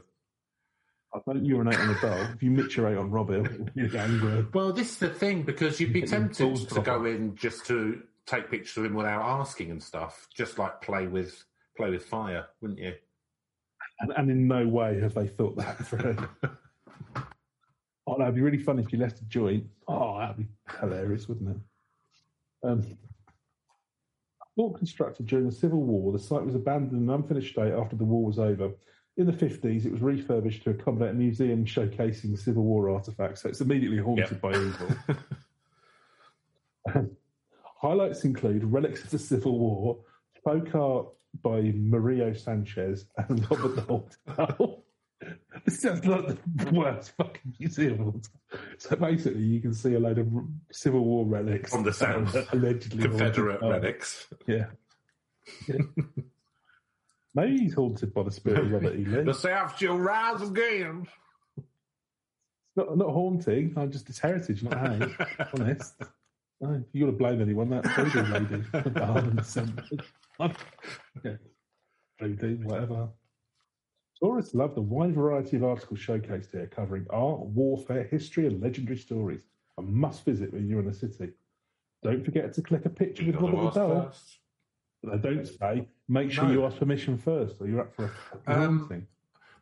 I 1.15 1.19
don't 1.27 1.45
urinate 1.45 1.79
on 1.79 1.89
the 1.89 1.99
doll. 2.01 2.21
If 2.35 2.43
you 2.43 2.51
micturate 2.51 2.97
on 2.97 3.11
Robin, 3.11 3.71
you'll 3.75 3.91
get 3.91 4.09
angry. 4.09 4.47
Well, 4.53 4.73
this 4.73 4.93
is 4.93 4.99
the 4.99 5.09
thing 5.09 5.43
because 5.43 5.79
you'd 5.79 5.93
be 5.93 6.03
tempted 6.03 6.69
to 6.69 6.81
go 6.81 7.05
in 7.05 7.37
just 7.37 7.67
to 7.67 8.03
take 8.27 8.51
pictures 8.51 8.79
of 8.79 8.85
him 8.87 8.95
without 8.95 9.23
asking 9.23 9.71
and 9.71 9.83
stuff, 9.83 10.27
just 10.35 10.59
like 10.59 10.81
play 10.81 11.07
with 11.07 11.45
play 11.77 11.91
with 11.91 12.05
fire, 12.05 12.47
wouldn't 12.61 12.81
you? 12.81 12.95
And, 14.01 14.13
and 14.17 14.31
in 14.31 14.49
no 14.49 14.67
way 14.67 15.01
have 15.01 15.15
they 15.15 15.29
thought 15.29 15.57
that 15.57 15.87
through. 15.87 16.17
oh, 18.07 18.15
no, 18.15 18.23
it'd 18.23 18.35
be 18.35 18.41
really 18.41 18.59
fun 18.59 18.79
if 18.79 18.93
you 18.93 18.99
left 18.99 19.21
a 19.21 19.25
joint. 19.25 19.65
Oh, 19.89 20.19
that'd 20.19 20.37
be 20.37 20.49
hilarious, 20.81 21.29
wouldn't 21.29 21.57
it? 21.57 22.69
Um, 22.69 22.85
thought 24.57 24.79
constructed 24.79 25.27
during 25.27 25.47
the 25.47 25.53
Civil 25.53 25.83
War, 25.83 26.13
the 26.13 26.19
site 26.19 26.45
was 26.45 26.55
abandoned 26.55 26.93
in 26.93 27.09
an 27.09 27.15
unfinished 27.15 27.53
state 27.53 27.73
after 27.73 27.97
the 27.97 28.05
war 28.05 28.25
was 28.25 28.39
over. 28.39 28.73
In 29.19 29.27
the 29.27 29.33
50s, 29.33 29.85
it 29.85 29.93
was 29.93 30.01
refurbished 30.01 30.65
to 30.65 30.71
accommodate 30.71 31.11
a 31.11 31.15
museum 31.15 31.67
showcasing 31.67 32.39
Civil 32.39 32.65
War 32.65 32.89
artifacts, 32.91 33.43
so 33.43 33.49
it's 33.51 33.61
immediately 33.61 33.99
haunted 33.99 34.31
Yep. 34.33 34.41
by 34.41 34.53
evil. 36.95 37.11
Highlights 37.81 38.25
include 38.25 38.65
relics 38.65 39.05
of 39.05 39.11
the 39.11 39.19
Civil 39.19 39.59
War, 39.59 39.99
folk 40.45 40.75
art 40.75 41.07
by 41.43 41.73
Mario 41.75 42.33
Sanchez 42.33 43.07
and 43.29 43.41
Robert 43.51 43.77
the 43.77 43.83
Holt. 43.83 44.17
This 45.65 45.81
sounds 45.81 46.05
like 46.05 46.27
the 46.57 46.71
worst 46.73 47.13
fucking 47.17 47.55
museum 47.61 47.93
of 48.01 48.07
all 48.07 48.13
time. 48.13 48.61
So 48.79 48.97
basically, 48.97 49.43
you 49.43 49.61
can 49.61 49.73
see 49.73 49.95
a 49.95 50.01
load 50.01 50.19
of 50.19 50.27
Civil 50.73 51.05
War 51.05 51.25
relics 51.25 51.73
On 51.73 51.85
the 51.85 51.93
sound. 51.93 52.29
allegedly 52.53 53.05
Confederate 53.05 53.61
relics. 53.63 54.27
Yeah. 54.49 54.67
Yeah. 55.69 55.77
Maybe 57.35 57.59
he's 57.59 57.75
haunted 57.75 58.13
by 58.13 58.23
the 58.25 58.31
spirit 58.31 58.61
of 58.67 58.71
Robert 58.73 58.95
E. 58.95 59.05
Lee. 59.05 59.23
The 59.25 59.33
South 59.33 59.79
shall 59.79 59.97
rise 59.99 60.43
again. 60.43 61.07
not, 62.77 62.97
not 62.97 63.11
haunting. 63.11 63.73
I'm 63.77 63.91
just 63.91 64.09
it's 64.11 64.19
heritage, 64.19 64.63
not 64.63 64.75
hate. 65.01 65.11
honest. 65.55 65.95
No, 66.61 66.85
you 66.93 67.05
got 67.07 67.11
to 67.11 67.17
blame 67.17 67.41
anyone, 67.43 67.71
that's 67.71 67.89
voodoo 67.95 68.23
lady. 68.23 68.63
Assembly. 69.39 69.99
yeah. 71.25 71.33
Voodoo, 72.21 72.57
whatever. 72.59 73.09
Tourists 74.23 74.55
love 74.55 74.75
the 74.77 74.81
wide 74.83 75.15
variety 75.15 75.57
of 75.57 75.65
articles 75.65 75.99
showcased 75.99 76.53
here, 76.53 76.67
covering 76.69 77.07
art, 77.11 77.41
warfare, 77.41 78.05
history, 78.05 78.47
and 78.47 78.63
legendary 78.63 78.97
stories. 78.99 79.41
A 79.79 79.83
must 79.83 80.25
visit 80.25 80.53
when 80.53 80.69
you're 80.69 80.79
in 80.81 80.87
the 80.87 80.95
city. 80.95 81.31
Don't 82.05 82.25
forget 82.25 82.53
to 82.55 82.63
click 82.63 82.85
a 82.85 82.91
picture 82.91 83.25
with 83.25 83.35
got 83.37 83.47
to 83.47 83.53
Robert 83.57 83.67
ask 83.67 83.75
the 83.75 83.81
Doll. 83.81 84.03
first. 84.05 84.39
But 84.92 84.92
they 85.03 85.19
don't 85.19 85.47
say, 85.47 85.87
make 86.09 86.31
sure 86.31 86.45
No. 86.45 86.53
you 86.53 86.65
ask 86.65 86.77
permission 86.79 87.19
first, 87.19 87.57
or 87.61 87.67
you're 87.67 87.81
up 87.81 87.95
for 87.95 88.11
a 88.47 88.53
Um, 88.53 88.89
thing. 88.89 89.07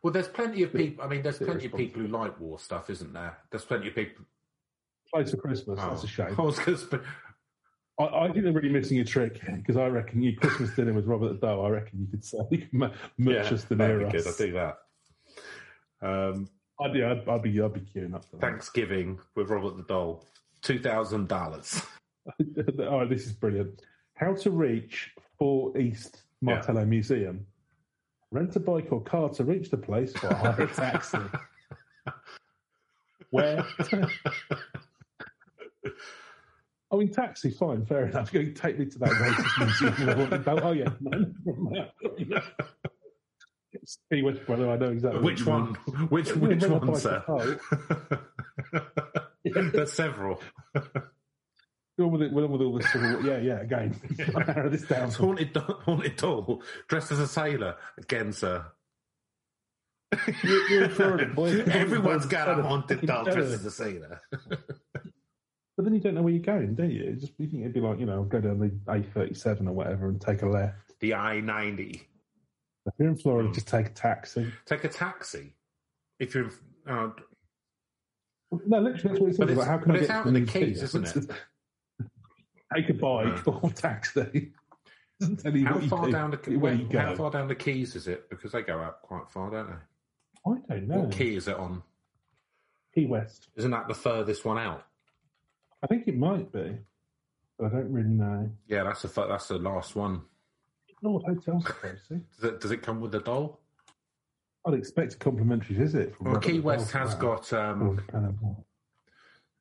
Well, 0.03 0.13
there's 0.13 0.27
plenty 0.27 0.63
of 0.63 0.73
people. 0.73 1.03
I 1.03 1.07
mean, 1.07 1.21
there's 1.21 1.37
plenty 1.37 1.65
of 1.67 1.73
people 1.75 2.01
who 2.01 2.07
like 2.07 2.39
war 2.39 2.59
stuff, 2.59 2.89
isn't 2.89 3.13
there? 3.13 3.37
There's 3.49 3.65
plenty 3.65 3.87
of 3.87 3.95
people. 3.95 4.25
Close 5.13 5.31
to 5.31 5.37
Christmas, 5.37 5.79
that's 5.79 6.01
Oh, 6.01 6.05
a 6.05 6.07
shame. 6.07 6.27
I 6.31 6.35
gonna 6.35 7.03
I, 7.99 8.03
I 8.03 8.31
think 8.31 8.43
they're 8.45 8.53
really 8.53 8.69
missing 8.69 8.99
a 8.99 9.03
trick 9.03 9.41
because 9.57 9.77
I 9.77 9.87
reckon 9.87 10.21
you 10.23 10.35
Christmas 10.37 10.73
dinner 10.75 10.93
with 10.93 11.05
Robert 11.05 11.39
the 11.39 11.47
Doe. 11.47 11.63
I 11.65 11.69
reckon 11.69 11.99
you 11.99 12.07
could 12.07 12.23
say 12.23 12.37
you 12.49 12.57
can 12.69 12.69
ma- 12.79 12.91
much 13.17 13.51
us 13.51 13.63
to 13.65 13.75
that'd 13.75 13.97
near 13.99 14.07
us. 14.07 14.25
I'd 14.27 14.45
do 14.45 14.51
that. 14.53 14.77
Um, 16.01 16.49
I'd, 16.79 16.95
yeah, 16.95 17.11
I'd, 17.11 17.27
I'd 17.29 17.41
be 17.43 17.61
I'd 17.61 17.73
be 17.73 17.81
queuing 17.81 18.15
up 18.15 18.25
for 18.25 18.37
that. 18.37 18.41
Thanksgiving 18.41 19.19
with 19.35 19.49
Robert 19.49 19.77
the 19.77 19.83
Doll, 19.83 20.25
two 20.61 20.79
thousand 20.79 21.27
dollars. 21.27 21.81
oh, 22.79 23.05
this 23.05 23.25
is 23.25 23.33
brilliant. 23.33 23.81
How 24.21 24.33
to 24.35 24.51
reach 24.51 25.11
Fort 25.39 25.79
East 25.79 26.21
Martello 26.41 26.85
Museum. 26.85 27.47
Rent 28.29 28.55
a 28.55 28.59
bike 28.59 28.89
or 28.91 29.01
car 29.01 29.29
to 29.29 29.43
reach 29.43 29.71
the 29.71 29.77
place 29.77 30.13
or 30.23 30.33
hire 30.33 30.61
a 30.61 30.67
taxi. 30.67 31.17
Where? 33.31 33.65
I 36.91 36.95
mean, 36.95 37.11
taxi, 37.11 37.49
fine, 37.49 37.85
fair 37.85 38.05
enough. 38.05 38.29
To 38.31 38.53
take 38.53 38.77
me 38.77 38.85
to 38.85 38.99
that 38.99 39.09
racist 39.09 39.59
museum. 39.81 40.09
I 40.09 40.15
want 40.15 40.31
to 40.31 40.37
go, 40.37 40.59
oh, 40.61 40.71
yeah. 40.71 40.89
No, 40.99 41.25
See 43.85 44.21
which 44.21 44.45
brother, 44.45 44.69
I 44.69 44.77
know 44.77 44.89
exactly. 44.89 45.21
Which 45.21 45.45
one? 45.45 45.75
mean. 45.87 46.07
Which 46.09 46.35
which 46.35 46.63
one, 46.65 46.95
sir? 46.95 47.23
There's 49.43 49.91
several. 49.91 50.39
Go 52.01 52.07
on 52.07 52.13
with 52.13 52.23
it, 52.23 52.33
with 52.33 52.45
all 52.61 52.73
the 52.73 52.81
civil 52.81 53.11
war. 53.13 53.21
Yeah, 53.21 53.37
yeah, 53.37 53.61
again. 53.61 53.95
Narrow 54.47 54.69
this 54.69 54.81
down. 54.81 55.09
It's 55.09 55.17
haunted, 55.17 55.55
haunted 55.55 56.15
doll 56.15 56.63
dressed 56.87 57.11
as 57.11 57.19
a 57.19 57.27
sailor. 57.27 57.75
Again, 57.99 58.33
sir. 58.33 58.65
You're, 60.43 60.67
you're 60.69 60.89
Florida, 60.89 61.27
boy. 61.27 61.59
Everyone's 61.67 62.25
got 62.25 62.47
a 62.59 62.63
haunted 62.63 63.01
doll 63.05 63.25
dressed 63.25 63.53
as 63.53 63.63
a 63.65 63.69
sailor. 63.69 64.19
But 64.31 65.85
then 65.85 65.93
you 65.93 65.99
don't 65.99 66.15
know 66.15 66.23
where 66.23 66.33
you're 66.33 66.41
going, 66.41 66.73
do 66.73 66.85
you? 66.85 67.13
Just 67.13 67.33
you 67.37 67.47
think 67.47 67.61
it'd 67.61 67.73
be 67.75 67.81
like 67.81 67.99
you 67.99 68.07
know, 68.07 68.23
go 68.23 68.41
down 68.41 68.57
the 68.57 68.69
A37 68.91 69.67
or 69.67 69.73
whatever 69.73 70.09
and 70.09 70.19
take 70.19 70.41
a 70.41 70.47
left. 70.47 70.99
The 71.01 71.13
I 71.13 71.39
ninety. 71.39 72.07
If 72.87 72.93
you're 72.97 73.09
in 73.09 73.15
Florida, 73.15 73.49
Hmm. 73.49 73.53
just 73.53 73.67
take 73.67 73.85
a 73.85 73.91
taxi. 73.91 74.51
Take 74.65 74.85
a 74.85 74.89
taxi. 74.89 75.53
If 76.19 76.33
you're, 76.33 76.49
uh, 76.89 77.09
No, 78.65 78.79
literally, 78.79 79.01
that's 79.03 79.19
what 79.19 79.29
it 79.29 79.33
says. 79.33 79.37
But 79.37 79.49
about 79.51 79.67
how 79.67 79.77
can 79.77 79.87
but 79.89 79.97
I 79.97 79.99
it's 79.99 80.07
get 80.07 80.15
out 80.15 80.25
in 80.25 80.33
the? 80.33 80.41
Keys, 80.51 80.81
isn't 80.81 81.15
it? 81.15 81.31
Take 82.75 82.89
a 82.89 82.93
bike 82.93 83.47
or 83.47 83.69
taxi. 83.71 84.51
Doesn't 85.19 85.65
how 85.65 85.79
far 85.81 86.05
do, 86.05 86.11
down 86.11 86.31
the 86.31 86.57
where 86.57 86.73
you 86.73 86.85
go. 86.85 86.99
how 86.99 87.15
far 87.15 87.29
down 87.29 87.47
the 87.47 87.53
keys 87.55 87.95
is 87.95 88.07
it? 88.07 88.27
Because 88.29 88.53
they 88.53 88.63
go 88.63 88.79
out 88.79 89.01
quite 89.03 89.29
far, 89.29 89.51
don't 89.51 89.67
they? 89.67 89.73
I 90.73 90.77
don't 90.77 90.87
know. 90.87 90.99
What 91.01 91.11
key 91.11 91.35
is 91.35 91.47
it 91.47 91.55
on? 91.55 91.83
Key 92.95 93.05
West. 93.05 93.49
Isn't 93.55 93.71
that 93.71 93.87
the 93.87 93.93
furthest 93.93 94.45
one 94.45 94.57
out? 94.57 94.83
I 95.83 95.87
think 95.87 96.07
it 96.07 96.17
might 96.17 96.51
be, 96.51 96.75
but 97.57 97.67
I 97.67 97.69
don't 97.69 97.91
really 97.91 98.09
know. 98.09 98.49
Yeah, 98.67 98.83
that's 98.83 99.03
the 99.03 99.07
fir- 99.09 99.27
that's 99.27 99.47
the 99.47 99.59
last 99.59 99.95
one. 99.95 100.21
Lord 101.03 101.23
Hotel's 101.23 101.63
pricey. 101.65 102.21
Does 102.35 102.43
it, 102.43 102.59
does 102.59 102.71
it 102.71 102.81
come 102.81 102.99
with 102.99 103.13
a 103.15 103.19
doll? 103.19 103.59
I'd 104.65 104.75
expect 104.75 105.13
a 105.13 105.17
complimentary 105.17 105.75
visit 105.75 106.15
from 106.15 106.25
Well, 106.25 106.35
Robert 106.35 106.47
Key 106.47 106.59
West 106.59 106.91
has 106.91 107.15
got 107.15 107.47
that. 107.49 107.59
um, 107.59 107.99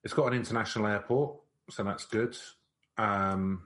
it's 0.05 0.13
got 0.13 0.27
an 0.27 0.35
international 0.35 0.87
airport, 0.87 1.37
so 1.71 1.83
that's 1.85 2.05
good. 2.05 2.37
Um, 3.01 3.63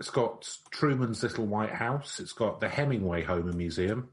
it's 0.00 0.10
got 0.10 0.48
Truman's 0.70 1.22
Little 1.22 1.46
White 1.46 1.72
House. 1.72 2.18
It's 2.18 2.32
got 2.32 2.60
the 2.60 2.68
Hemingway 2.68 3.22
Home 3.22 3.46
and 3.46 3.56
Museum. 3.56 4.08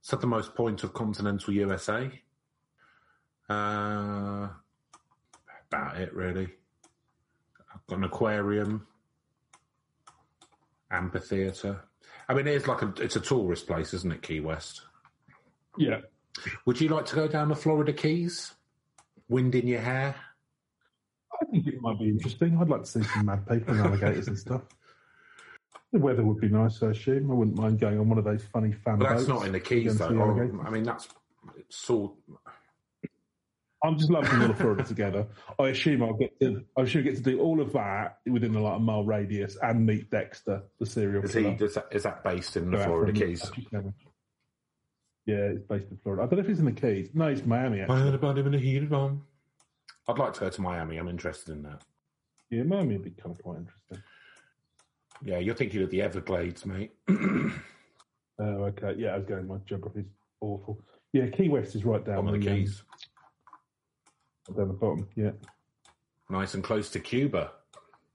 It's 0.00 0.12
at 0.12 0.20
the 0.20 0.26
most 0.26 0.54
point 0.54 0.82
of 0.82 0.94
continental 0.94 1.52
USA. 1.52 2.10
Uh, 3.50 4.48
about 5.70 6.00
it, 6.00 6.14
really. 6.14 6.48
I've 7.74 7.86
got 7.86 7.98
an 7.98 8.04
aquarium, 8.04 8.86
amphitheatre. 10.90 11.82
I 12.28 12.34
mean, 12.34 12.46
it's 12.46 12.66
like 12.66 12.82
a 12.82 12.94
it's 12.98 13.16
a 13.16 13.20
tourist 13.20 13.66
place, 13.66 13.92
isn't 13.92 14.12
it, 14.12 14.22
Key 14.22 14.40
West? 14.40 14.82
Yeah. 15.76 16.00
Would 16.64 16.80
you 16.80 16.88
like 16.88 17.06
to 17.06 17.14
go 17.14 17.28
down 17.28 17.48
the 17.48 17.56
Florida 17.56 17.92
Keys? 17.92 18.54
Wind 19.28 19.54
in 19.54 19.66
your 19.66 19.80
hair? 19.80 20.14
I 21.52 21.56
think 21.56 21.66
it 21.66 21.80
might 21.82 21.98
be 21.98 22.08
interesting. 22.08 22.56
I'd 22.60 22.68
like 22.68 22.82
to 22.82 22.86
see 22.88 23.02
some 23.02 23.26
mad 23.26 23.46
people 23.46 23.74
and 23.74 23.86
alligators 23.86 24.28
and 24.28 24.38
stuff. 24.38 24.62
The 25.92 25.98
weather 25.98 26.22
would 26.24 26.40
be 26.40 26.48
nice, 26.48 26.82
I 26.82 26.88
assume. 26.90 27.30
I 27.30 27.34
wouldn't 27.34 27.58
mind 27.58 27.78
going 27.78 27.98
on 27.98 28.08
one 28.08 28.16
of 28.18 28.24
those 28.24 28.42
funny 28.52 28.72
fan 28.72 28.98
But 28.98 29.10
that's 29.10 29.24
boats 29.24 29.28
not 29.28 29.46
in 29.46 29.52
the 29.52 29.60
Keys, 29.60 29.98
though. 29.98 30.06
and 30.06 30.14
see 30.14 30.18
Oh, 30.18 30.22
alligators. 30.30 30.60
I 30.66 30.70
mean, 30.70 30.82
that's 30.84 31.08
it's 31.58 31.76
sort. 31.76 32.12
I'm 33.84 33.98
just 33.98 34.10
lumping 34.10 34.40
all 34.40 34.50
of 34.50 34.56
Florida 34.56 34.84
together. 34.84 35.26
I 35.58 35.68
assume 35.68 36.02
I'll 36.02 36.14
get 36.14 36.38
to. 36.40 36.64
I 36.78 36.82
assume 36.82 37.00
I 37.02 37.04
get 37.04 37.16
to 37.16 37.22
do 37.22 37.40
all 37.40 37.60
of 37.60 37.72
that 37.74 38.18
within 38.26 38.54
a 38.54 38.62
like 38.62 38.76
a 38.76 38.78
mile 38.78 39.04
radius 39.04 39.58
and 39.60 39.84
meet 39.84 40.08
Dexter, 40.10 40.62
the 40.78 40.86
serial 40.86 41.24
Is, 41.24 41.34
he, 41.34 41.42
killer. 41.42 41.56
is, 41.66 41.74
that, 41.74 41.86
is 41.90 42.02
that 42.04 42.24
based 42.24 42.56
in 42.56 42.70
the 42.70 42.76
Go 42.78 42.82
out 42.82 42.86
Florida 42.86 43.12
for 43.12 43.26
Keys? 43.26 43.50
Yeah, 45.26 45.36
it's 45.36 45.62
based 45.64 45.88
in 45.90 45.98
Florida. 46.02 46.22
I 46.22 46.26
don't 46.26 46.38
know 46.38 46.44
if 46.44 46.48
it's 46.50 46.58
in 46.60 46.64
the 46.64 46.72
Keys. 46.72 47.10
No, 47.12 47.26
it's 47.26 47.44
Miami. 47.44 47.80
Actually. 47.80 47.96
I'd 50.08 50.18
like 50.18 50.32
to 50.34 50.40
go 50.40 50.48
to 50.50 50.60
Miami. 50.60 50.96
I'm 50.96 51.08
interested 51.08 51.52
in 51.52 51.62
that. 51.62 51.82
Yeah, 52.50 52.64
Miami 52.64 52.94
would 52.96 53.04
be 53.04 53.10
kind 53.10 53.34
of 53.34 53.42
quite 53.42 53.58
interesting. 53.58 53.98
Yeah, 55.24 55.38
you're 55.38 55.54
thinking 55.54 55.82
of 55.82 55.90
the 55.90 56.02
Everglades, 56.02 56.66
mate. 56.66 56.92
Oh, 58.38 58.64
okay. 58.64 58.94
Yeah, 58.96 59.10
I 59.10 59.18
was 59.18 59.26
going. 59.26 59.46
My 59.46 59.58
geography's 59.66 60.06
awful. 60.40 60.80
Yeah, 61.12 61.28
Key 61.28 61.48
West 61.50 61.76
is 61.76 61.84
right 61.84 62.04
down 62.04 62.24
Bottom 62.24 62.34
of 62.34 62.40
the 62.42 62.50
um, 62.50 62.56
Keys. 62.56 62.82
down 64.56 64.68
the 64.68 64.74
bottom. 64.74 65.06
Yeah. 65.14 65.30
Nice 66.30 66.54
and 66.54 66.64
close 66.64 66.88
to 66.90 66.98
Cuba. 66.98 67.52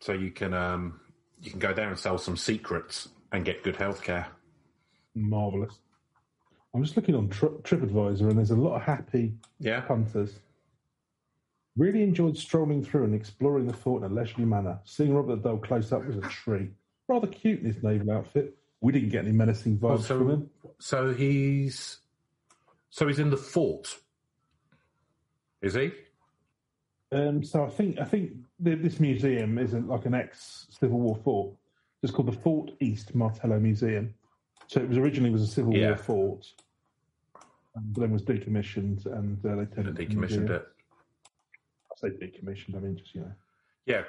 So 0.01 0.11
you 0.13 0.31
can 0.31 0.53
um, 0.55 0.99
you 1.39 1.51
can 1.51 1.59
go 1.59 1.71
there 1.71 1.87
and 1.87 1.97
sell 1.97 2.17
some 2.17 2.35
secrets 2.35 3.07
and 3.31 3.45
get 3.45 3.63
good 3.63 3.75
healthcare. 3.75 4.25
Marvelous. 5.15 5.79
I'm 6.73 6.83
just 6.83 6.97
looking 6.97 7.15
on 7.15 7.29
Tri- 7.29 7.49
TripAdvisor, 7.49 8.21
and 8.27 8.37
there's 8.37 8.51
a 8.51 8.55
lot 8.55 8.75
of 8.75 8.81
happy 8.81 9.33
Yeah. 9.59 9.81
punters. 9.81 10.39
Really 11.77 12.01
enjoyed 12.01 12.37
strolling 12.37 12.83
through 12.83 13.03
and 13.03 13.13
exploring 13.13 13.67
the 13.67 13.73
fort 13.73 14.03
in 14.03 14.11
a 14.11 14.13
leisurely 14.13 14.45
manner. 14.45 14.79
Seeing 14.83 15.13
Robert 15.13 15.43
the 15.43 15.49
Doll 15.49 15.57
close 15.59 15.91
up 15.91 16.05
was 16.05 16.17
a 16.17 16.21
treat. 16.21 16.71
Rather 17.07 17.27
cute 17.27 17.59
in 17.59 17.65
his 17.65 17.83
naval 17.83 18.11
outfit. 18.11 18.57
We 18.81 18.91
didn't 18.91 19.09
get 19.09 19.23
any 19.25 19.31
menacing 19.31 19.77
vibes 19.77 19.99
Oh, 19.99 20.17
from 20.19 20.29
him. 20.29 20.49
so, 20.79 21.09
so 21.09 21.13
he's 21.13 21.99
so 22.89 23.07
he's 23.07 23.19
in 23.19 23.29
the 23.29 23.37
fort. 23.37 23.97
Is 25.61 25.73
he? 25.75 25.91
Um, 27.11 27.43
so 27.43 27.63
I 27.65 27.69
think 27.69 27.99
I 27.99 28.03
think 28.05 28.31
th- 28.63 28.79
this 28.81 28.99
museum 28.99 29.57
isn't 29.57 29.87
like 29.87 30.05
an 30.05 30.13
ex 30.13 30.67
Civil 30.69 30.99
War 30.99 31.15
fort. 31.23 31.53
It's 32.03 32.11
called 32.11 32.27
the 32.27 32.37
Fort 32.39 32.71
East 32.79 33.15
Martello 33.15 33.59
Museum. 33.59 34.13
So 34.67 34.81
it 34.81 34.89
was 34.89 34.97
originally 34.97 35.29
was 35.31 35.41
a 35.43 35.47
Civil 35.47 35.75
Yeah. 35.75 35.89
War 35.89 35.97
fort, 35.97 36.47
um, 37.75 37.83
but 37.93 38.01
then 38.01 38.11
was 38.11 38.21
decommissioned 38.23 39.05
and 39.05 39.43
uh, 39.45 39.55
they 39.55 39.65
turned 39.65 39.97
it 39.99 40.09
Decommissioned 40.09 40.49
it. 40.49 40.67
Say 41.99 42.09
decommissioned. 42.09 42.75
I 42.75 42.79
mean 42.79 42.97
just 42.97 43.13
you 43.15 43.21
know. 43.21 43.31
Yeah. 43.85 44.03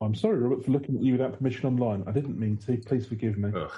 I'm 0.00 0.14
sorry, 0.14 0.38
Robert, 0.38 0.64
for 0.64 0.70
looking 0.70 0.96
at 0.96 1.02
you 1.02 1.12
without 1.12 1.36
permission 1.36 1.66
online. 1.66 2.04
I 2.06 2.12
didn't 2.12 2.38
mean 2.38 2.56
to. 2.58 2.76
Please 2.76 3.06
forgive 3.06 3.36
me. 3.36 3.50
Ugh. 3.54 3.70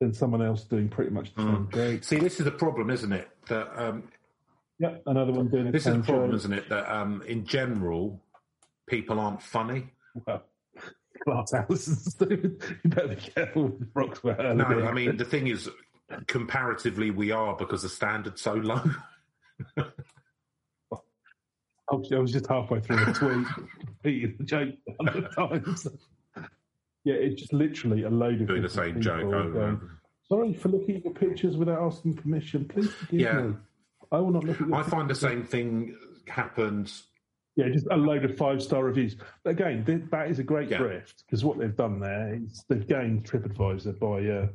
Then 0.00 0.12
someone 0.12 0.42
else 0.42 0.64
doing 0.64 0.88
pretty 0.88 1.10
much 1.10 1.34
the 1.34 1.42
same 1.42 1.66
Mm. 1.68 2.04
See, 2.04 2.18
this 2.18 2.38
is 2.38 2.44
the 2.44 2.52
problem, 2.52 2.90
isn't 2.90 3.12
it? 3.12 3.28
That 3.48 3.68
um, 3.80 4.04
Yep, 4.80 5.02
another 5.06 5.32
one 5.32 5.48
doing 5.48 5.72
this 5.72 5.86
is 5.86 5.92
the 5.92 6.02
problem, 6.02 6.30
joke. 6.30 6.36
isn't 6.36 6.52
it? 6.52 6.68
That 6.68 6.88
um, 6.90 7.22
in 7.26 7.44
general, 7.44 8.20
people 8.86 9.18
aren't 9.18 9.42
funny. 9.42 9.90
Well, 10.24 10.44
glass 11.24 11.52
houses. 11.52 12.16
you 12.30 12.58
better 12.84 13.08
be 13.08 13.16
careful 13.16 13.64
with 13.94 14.24
No, 14.24 14.64
I 14.64 14.92
mean 14.92 15.16
the 15.16 15.24
thing 15.24 15.48
is, 15.48 15.68
comparatively, 16.26 17.10
we 17.10 17.32
are 17.32 17.56
because 17.56 17.82
the 17.82 17.88
standard's 17.88 18.40
so 18.40 18.54
low. 18.54 18.82
I 21.90 21.94
was 21.94 22.12
I 22.12 22.18
was 22.18 22.32
just 22.32 22.46
halfway 22.46 22.80
through 22.80 23.02
a 23.02 23.12
tweet, 23.12 23.46
repeating 24.04 24.34
the 24.38 24.44
joke 24.44 24.74
a 25.00 25.04
hundred 25.10 25.32
times. 25.32 25.86
Yeah, 27.04 27.14
it's 27.14 27.40
just 27.40 27.52
literally 27.52 28.02
a 28.02 28.10
load 28.10 28.40
of 28.42 28.48
Doing 28.48 28.62
the 28.62 28.68
same 28.68 29.00
joke 29.00 29.24
over. 29.24 29.50
going, 29.50 29.68
and 29.68 29.80
Sorry 30.28 30.52
for 30.52 30.68
looking 30.68 30.96
at 30.96 31.04
your 31.04 31.14
pictures 31.14 31.56
without 31.56 31.80
asking 31.80 32.14
permission. 32.14 32.66
Please 32.66 32.90
forgive 32.92 33.20
Yeah. 33.20 33.40
me. 33.40 33.54
I 34.12 34.18
will 34.18 34.30
not 34.30 34.44
look 34.44 34.60
at 34.60 34.72
I 34.72 34.82
find 34.82 35.08
the 35.08 35.14
same 35.14 35.42
thing 35.42 35.96
happens. 36.26 37.06
Yeah, 37.56 37.68
just 37.70 37.86
a 37.90 37.96
load 37.96 38.24
of 38.24 38.36
five 38.36 38.62
star 38.62 38.84
reviews. 38.84 39.16
But 39.42 39.50
again, 39.50 39.84
th- 39.84 40.02
that 40.10 40.30
is 40.30 40.38
a 40.38 40.44
great 40.44 40.68
Yeah. 40.70 40.78
grift 40.78 41.24
because 41.26 41.44
what 41.44 41.58
they've 41.58 41.74
done 41.74 41.98
there 41.98 42.34
is 42.34 42.64
they've 42.68 42.86
gained 42.86 43.24
TripAdvisor 43.24 43.98
by, 43.98 44.26
uh, 44.28 44.48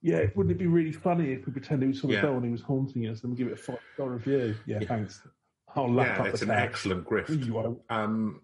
yeah, 0.00 0.26
wouldn't 0.36 0.52
it 0.54 0.58
be 0.58 0.66
really 0.68 0.92
funny 0.92 1.32
if 1.32 1.46
we 1.46 1.52
pretended 1.52 1.88
we 1.88 1.94
saw 1.94 2.06
the 2.06 2.14
Yeah. 2.14 2.28
and 2.28 2.44
he 2.44 2.50
was 2.52 2.62
haunting 2.62 3.06
us 3.08 3.22
and 3.22 3.32
we 3.32 3.36
give 3.36 3.48
it 3.48 3.54
a 3.54 3.56
five 3.56 3.80
star 3.94 4.10
review? 4.10 4.54
Yeah, 4.66 4.78
thanks. 4.80 5.26
I'll 5.74 5.94
Yeah, 5.94 6.24
it's 6.24 6.42
an 6.42 6.50
excellent 6.50 7.04
grift. 7.06 7.80
Um, 7.90 8.40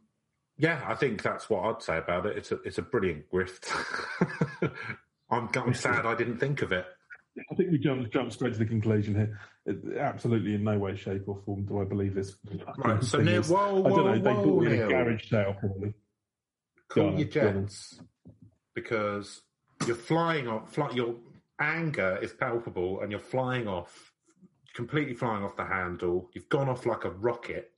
yeah, 0.57 0.83
I 0.87 0.95
think 0.95 1.23
that's 1.23 1.51
what 1.51 1.65
I'd 1.65 1.83
say 1.83 1.99
about 1.99 2.27
it. 2.27 2.37
It's 2.37 2.53
a 2.53 2.61
it's 2.63 2.79
a 2.79 2.83
brilliant 2.83 3.25
grift. 3.33 3.71
I'm 5.31 5.49
I'm 5.55 5.75
sad 5.75 6.07
I 6.07 6.15
didn't 6.15 6.39
think 6.39 6.63
of 6.63 6.73
it. 6.73 6.87
I 7.51 7.55
think 7.57 7.73
we 7.73 7.79
jumped 7.79 8.13
jumped 8.13 8.35
straight 8.35 8.53
to 8.53 8.59
the 8.59 8.67
conclusion 8.67 9.15
here. 9.17 9.41
It- 9.67 9.97
absolutely, 9.99 10.55
in 10.55 10.63
no 10.63 10.79
way, 10.79 10.95
shape, 10.95 11.25
or 11.27 11.41
form 11.45 11.65
do 11.65 11.81
I 11.81 11.85
believe 11.85 12.15
this. 12.15 12.37
Right, 12.79 13.03
so 13.05 13.19
Neil, 13.19 13.41
is- 13.41 13.49
whoa, 13.49 13.85
I 13.85 13.89
don't 13.89 13.91
whoa, 13.91 14.15
know. 14.15 14.15
They 14.15 14.33
bought 14.33 14.67
in 14.67 14.83
a 14.83 14.89
garage 14.89 15.29
sale, 15.29 15.57
probably. 15.59 15.95
cool 16.89 17.03
Go 17.05 17.09
on, 17.11 17.19
your 17.19 17.29
jets 17.29 18.01
because 18.75 19.43
you're 19.87 19.97
flying 19.97 20.47
off. 20.47 20.73
Fly, 20.73 20.91
your 20.91 21.17
anger 21.61 22.19
is 22.23 22.33
palpable, 22.33 23.01
and 23.01 23.11
you're 23.11 23.21
flying 23.21 23.67
off, 23.67 24.13
completely 24.75 25.15
flying 25.15 25.43
off 25.43 25.57
the 25.57 25.65
handle. 25.65 26.29
You've 26.35 26.49
gone 26.49 26.69
off 26.69 26.85
like 26.85 27.05
a 27.05 27.11
rocket, 27.11 27.73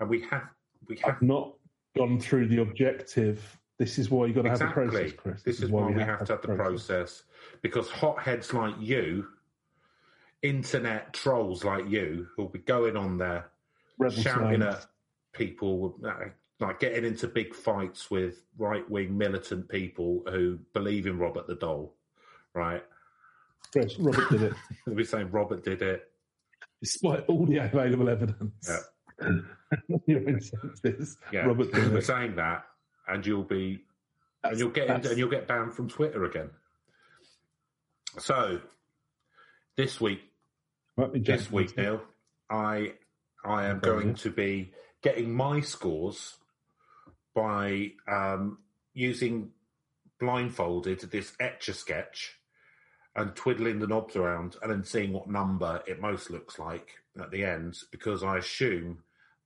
and 0.00 0.08
we 0.08 0.20
have 0.22 0.44
we 0.88 0.96
have 0.98 1.16
I've 1.16 1.22
not 1.22 1.54
gone 1.96 2.20
through 2.20 2.48
the 2.48 2.60
objective. 2.62 3.58
This 3.78 3.98
is 3.98 4.10
why 4.10 4.26
you 4.26 4.34
got 4.34 4.42
to 4.42 4.50
have 4.50 4.58
the 4.60 4.66
exactly. 4.66 4.86
process, 4.88 5.12
Chris. 5.16 5.42
This 5.42 5.60
is 5.60 5.70
why 5.70 5.90
we 5.90 6.00
have 6.00 6.24
to 6.26 6.32
have 6.34 6.42
the 6.42 6.54
process 6.54 7.24
because 7.62 7.90
hotheads 7.90 8.52
like 8.52 8.74
you, 8.78 9.26
internet 10.42 11.12
trolls 11.12 11.64
like 11.64 11.88
you, 11.88 12.28
who'll 12.36 12.48
be 12.48 12.60
going 12.60 12.96
on 12.96 13.18
there 13.18 13.50
Rebel 13.98 14.22
shouting 14.22 14.62
at 14.62 14.86
people, 15.32 15.96
uh, 16.04 16.26
like 16.60 16.78
getting 16.78 17.04
into 17.04 17.26
big 17.26 17.52
fights 17.52 18.10
with 18.10 18.42
right 18.58 18.88
wing 18.88 19.16
militant 19.16 19.68
people 19.68 20.22
who 20.30 20.58
believe 20.72 21.06
in 21.06 21.18
Robert 21.18 21.48
the 21.48 21.56
Doll, 21.56 21.92
right? 22.54 22.84
Chris, 23.72 23.98
Robert 23.98 24.30
did 24.30 24.42
it, 24.42 24.52
They'll 24.86 24.94
be 24.94 25.04
saying 25.04 25.30
Robert 25.32 25.64
did 25.64 25.82
it. 25.82 26.10
Despite 26.84 27.24
all 27.28 27.46
the 27.46 27.56
available 27.56 28.10
evidence. 28.10 28.68
Yeah. 28.68 29.28
Your 30.06 30.28
instances, 30.28 31.16
Yeah, 31.32 31.46
Robert 31.46 31.72
we're 31.72 32.00
saying 32.02 32.36
that, 32.36 32.64
and 33.08 33.24
you'll 33.26 33.42
be, 33.42 33.80
and 34.42 34.58
you'll 34.58 34.70
get 34.70 34.88
That's- 34.88 35.08
and 35.08 35.18
you'll 35.18 35.30
get 35.30 35.48
banned 35.48 35.72
from 35.74 35.88
Twitter 35.88 36.24
again. 36.24 36.50
So, 38.18 38.60
this 39.76 40.00
week, 40.00 40.20
this 40.96 41.50
week. 41.50 41.76
Neil, 41.76 42.02
I 42.50 42.92
I 43.44 43.64
am 43.66 43.80
going 43.80 44.08
yeah. 44.08 44.14
to 44.14 44.30
be 44.30 44.72
getting 45.02 45.34
my 45.34 45.60
scores 45.60 46.36
by 47.34 47.92
um, 48.06 48.58
using 48.92 49.50
blindfolded 50.20 51.00
this 51.10 51.32
etch 51.40 51.68
a 51.68 51.74
sketch 51.74 52.38
and 53.16 53.34
twiddling 53.34 53.78
the 53.78 53.86
knobs 53.86 54.16
around 54.16 54.56
and 54.62 54.70
then 54.70 54.84
seeing 54.84 55.12
what 55.12 55.28
number 55.28 55.82
it 55.86 56.00
most 56.00 56.30
looks 56.30 56.58
like 56.58 56.90
at 57.20 57.30
the 57.30 57.44
end 57.44 57.76
because 57.92 58.24
I 58.24 58.38
assume 58.38 58.98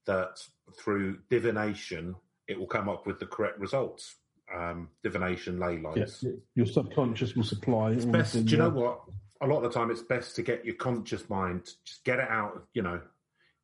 that 0.07 0.43
through 0.79 1.19
divination 1.29 2.15
it 2.47 2.59
will 2.59 2.67
come 2.67 2.89
up 2.89 3.07
with 3.07 3.19
the 3.19 3.27
correct 3.27 3.59
results. 3.59 4.17
Um, 4.55 4.89
divination 5.03 5.61
ley 5.61 5.77
lines. 5.79 5.99
Yes, 6.25 6.25
your 6.55 6.65
subconscious 6.65 7.37
will 7.37 7.45
supply. 7.45 7.95
all 7.95 8.07
Best, 8.07 8.33
do 8.47 8.51
you 8.51 8.57
know 8.57 8.71
what? 8.71 9.01
a 9.41 9.47
lot 9.47 9.63
of 9.63 9.73
the 9.73 9.79
time 9.79 9.91
it's 9.91 10.03
best 10.03 10.37
to 10.37 10.43
get 10.43 10.65
your 10.65 10.75
conscious 10.75 11.29
mind, 11.29 11.67
to 11.67 11.73
just 11.85 12.05
get 12.05 12.19
it 12.19 12.29
out, 12.29 12.67
you 12.75 12.83
know, 12.83 13.01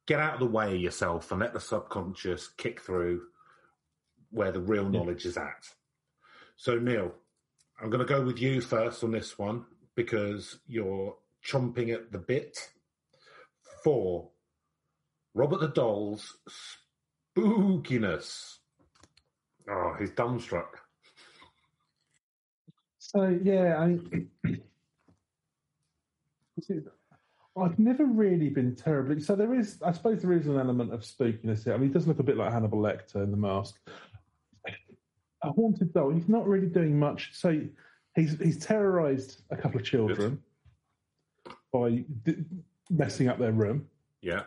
get 0.07 0.21
out 0.21 0.35
of 0.35 0.41
the 0.41 0.47
way 0.47 0.75
of 0.75 0.81
yourself 0.81 1.31
and 1.31 1.41
let 1.41 1.53
the 1.53 1.61
subconscious 1.61 2.49
kick 2.57 2.81
through 2.81 3.23
where 4.31 4.53
the 4.53 4.61
real 4.61 4.89
knowledge 4.89 5.25
is 5.27 5.37
at. 5.37 5.69
So, 6.57 6.79
Neil, 6.79 7.13
I'm 7.81 7.91
going 7.91 8.07
to 8.07 8.13
go 8.13 8.23
with 8.23 8.39
you 8.39 8.61
first 8.61 9.03
on 9.03 9.11
this 9.11 9.39
one 9.39 9.65
because 9.97 10.59
you're 10.67 11.17
chomping 11.45 11.93
at 11.93 12.11
the 12.13 12.19
bit 12.19 12.59
for 13.83 14.31
Robert 15.35 15.61
the 15.61 15.69
Doll's 15.69 16.39
spookiness. 17.37 18.59
Oh, 19.69 19.95
he's 19.99 20.11
dumbstruck. 20.11 20.69
So 22.99 23.39
yeah, 23.43 23.77
I 23.79 23.99
I've 27.57 27.79
never 27.79 28.05
really 28.05 28.49
been 28.49 28.75
terribly. 28.75 29.21
So 29.21 29.37
there 29.37 29.55
is, 29.55 29.81
I 29.83 29.93
suppose, 29.93 30.23
there 30.23 30.33
is 30.33 30.47
an 30.47 30.59
element 30.59 30.93
of 30.93 31.03
spookiness 31.03 31.65
here. 31.65 31.75
I 31.75 31.77
mean, 31.77 31.89
he 31.89 31.95
does 31.95 32.09
look 32.09 32.19
a 32.19 32.25
bit 32.25 32.37
like 32.37 32.53
Hannibal 32.53 32.79
Lecter 32.79 33.23
in 33.23 33.31
the 33.31 33.37
mask. 33.37 33.77
A 35.43 35.51
haunted 35.53 35.93
doll. 35.93 36.11
He's 36.11 36.29
not 36.29 36.49
really 36.49 36.67
doing 36.67 36.99
much. 36.99 37.31
So 37.35 37.61
he's 38.15 38.39
he's 38.39 38.59
terrorized 38.65 39.43
a 39.51 39.57
couple 39.57 39.79
of 39.81 39.87
children 39.87 40.43
by 41.73 42.05
d- 42.25 42.45
messing 42.91 43.29
up 43.29 43.39
their 43.39 43.53
room. 43.53 43.87
Yeah. 44.23 44.43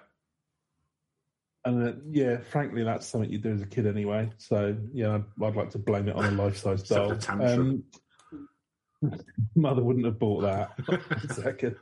And 1.66 1.88
uh, 1.88 1.94
yeah, 2.10 2.38
frankly, 2.50 2.84
that's 2.84 3.06
something 3.06 3.30
you 3.30 3.40
do 3.40 3.54
as 3.54 3.62
a 3.62 3.66
kid 3.66 3.86
anyway. 3.88 4.30
So 4.38 4.76
yeah, 4.94 5.16
I'd, 5.16 5.44
I'd 5.44 5.56
like 5.56 5.70
to 5.72 5.80
blame 5.80 6.08
it 6.08 6.16
on 6.16 6.26
a 6.26 6.32
life-size 6.44 6.84
doll. 6.84 7.18
Um, 7.30 7.84
mother 9.56 9.84
wouldn't 9.84 10.06
have 10.06 10.18
bought 10.18 10.42
that. 10.42 10.72
second, 11.36 11.76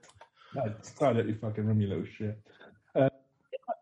no, 0.56 0.74
silently 0.82 1.34
fucking 1.36 1.66
room, 1.66 1.82
you 1.82 1.88
little 1.88 2.06
shit. 2.18 2.40
Uh, 2.96 3.10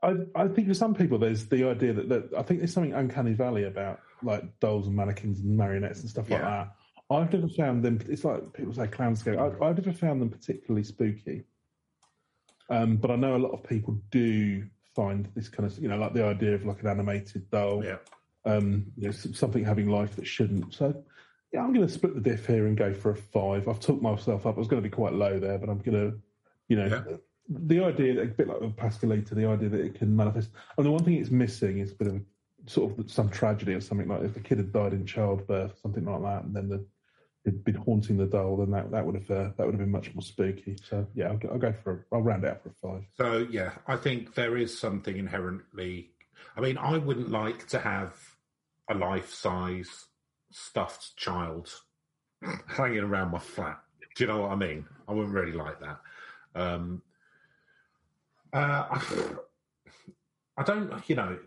I, 0.01 0.15
I 0.35 0.47
think 0.49 0.67
for 0.67 0.73
some 0.73 0.93
people, 0.93 1.17
there's 1.17 1.45
the 1.45 1.63
idea 1.69 1.93
that, 1.93 2.09
that 2.09 2.29
I 2.37 2.41
think 2.43 2.59
there's 2.59 2.73
something 2.73 2.93
uncanny 2.93 3.33
valley 3.33 3.63
about 3.63 4.01
like 4.21 4.59
dolls 4.59 4.87
and 4.87 4.95
mannequins 4.95 5.39
and 5.39 5.55
marionettes 5.57 6.01
and 6.01 6.09
stuff 6.09 6.29
like 6.29 6.41
Yeah. 6.41 6.49
that. 6.49 6.75
I've 7.13 7.31
never 7.33 7.47
found 7.47 7.83
them. 7.83 7.99
It's 8.09 8.23
like 8.23 8.53
people 8.53 8.73
say 8.73 8.87
clown 8.87 9.15
scare. 9.15 9.39
I, 9.39 9.47
I've 9.65 9.77
never 9.77 9.93
found 9.93 10.21
them 10.21 10.29
particularly 10.29 10.83
spooky. 10.83 11.43
Um, 12.69 12.97
but 12.97 13.11
I 13.11 13.15
know 13.15 13.35
a 13.35 13.37
lot 13.37 13.51
of 13.51 13.63
people 13.63 13.99
do 14.11 14.65
find 14.95 15.27
this 15.35 15.49
kind 15.49 15.69
of, 15.69 15.77
you 15.79 15.87
know, 15.89 15.97
like 15.97 16.13
the 16.13 16.25
idea 16.25 16.55
of 16.55 16.65
like 16.65 16.81
an 16.81 16.87
animated 16.87 17.49
doll, 17.51 17.83
Yeah. 17.83 17.97
um, 18.45 18.85
you 18.97 19.07
know, 19.07 19.11
something 19.11 19.63
having 19.63 19.89
life 19.89 20.15
that 20.15 20.25
shouldn't. 20.27 20.73
So, 20.73 21.03
yeah, 21.51 21.61
I'm 21.61 21.73
going 21.73 21.85
to 21.85 21.93
split 21.93 22.15
the 22.15 22.21
diff 22.21 22.47
here 22.47 22.67
and 22.67 22.77
go 22.77 22.93
for 22.93 23.11
a 23.11 23.15
five. 23.15 23.67
I've 23.67 23.79
talked 23.79 24.01
myself 24.01 24.45
up. 24.45 24.55
I 24.55 24.59
was 24.59 24.67
going 24.67 24.81
to 24.81 24.87
be 24.89 24.93
quite 24.93 25.13
low 25.13 25.39
there, 25.39 25.57
but 25.57 25.69
I'm 25.69 25.79
going 25.79 26.11
to, 26.11 26.17
you 26.69 26.77
know, 26.77 26.85
Yeah. 26.87 27.17
the 27.49 27.83
idea, 27.83 28.21
a 28.21 28.25
bit 28.25 28.47
like 28.47 28.61
with 28.61 28.75
Pascalita, 28.75 29.35
the 29.35 29.45
idea 29.45 29.69
that 29.69 29.81
it 29.81 29.95
can 29.95 30.15
manifest. 30.15 30.49
And 30.77 30.85
the 30.85 30.91
one 30.91 31.03
thing 31.03 31.15
it's 31.15 31.31
missing 31.31 31.79
is 31.79 31.91
a 31.91 31.95
bit 31.95 32.07
of 32.07 32.15
a, 32.15 32.21
sort 32.65 32.97
of 32.97 33.11
some 33.11 33.29
tragedy 33.29 33.73
or 33.73 33.81
something 33.81 34.07
like 34.07 34.21
if 34.23 34.33
the 34.33 34.39
kid 34.39 34.57
had 34.57 34.71
died 34.71 34.93
in 34.93 35.05
childbirth, 35.05 35.73
or 35.73 35.75
something 35.81 36.05
like 36.05 36.21
that, 36.21 36.45
and 36.45 36.55
then 36.55 36.69
the 36.69 36.85
been 37.43 37.75
haunting 37.75 38.17
the 38.17 38.25
doll, 38.25 38.57
then 38.57 38.71
that, 38.71 38.91
that 38.91 39.05
would 39.05 39.15
have 39.15 39.29
uh, 39.31 39.49
that 39.57 39.65
would 39.65 39.73
have 39.73 39.79
been 39.79 39.91
much 39.91 40.13
more 40.15 40.21
spooky. 40.21 40.77
So 40.83 41.05
yeah, 41.13 41.27
I'll, 41.29 41.37
go- 41.37 41.49
I'll 41.49 41.57
go 41.59 41.73
for 41.83 42.05
a, 42.11 42.15
I'll 42.15 42.21
round 42.21 42.43
it 42.43 42.49
out 42.51 42.63
for 42.63 42.69
a 42.69 42.73
five. 42.73 43.03
So 43.15 43.47
yeah, 43.49 43.73
I 43.87 43.97
think 43.97 44.33
there 44.35 44.57
is 44.57 44.77
something 44.77 45.17
inherently. 45.17 46.11
I 46.55 46.61
mean, 46.61 46.77
I 46.77 46.97
wouldn't 46.97 47.31
like 47.31 47.67
to 47.69 47.79
have 47.79 48.13
a 48.89 48.93
life-size 48.93 50.05
stuffed 50.51 51.15
child 51.17 51.69
hanging 52.67 52.99
around 52.99 53.31
my 53.31 53.39
flat. 53.39 53.79
Do 54.15 54.23
you 54.23 54.27
know 54.27 54.41
what 54.41 54.51
I 54.51 54.55
mean? 54.55 54.85
I 55.07 55.13
wouldn't 55.13 55.33
really 55.33 55.53
like 55.53 55.79
that. 55.79 55.99
Um, 56.55 57.01
uh, 58.53 58.99
I 60.57 60.63
don't, 60.63 60.91
you 61.09 61.15
know, 61.15 61.39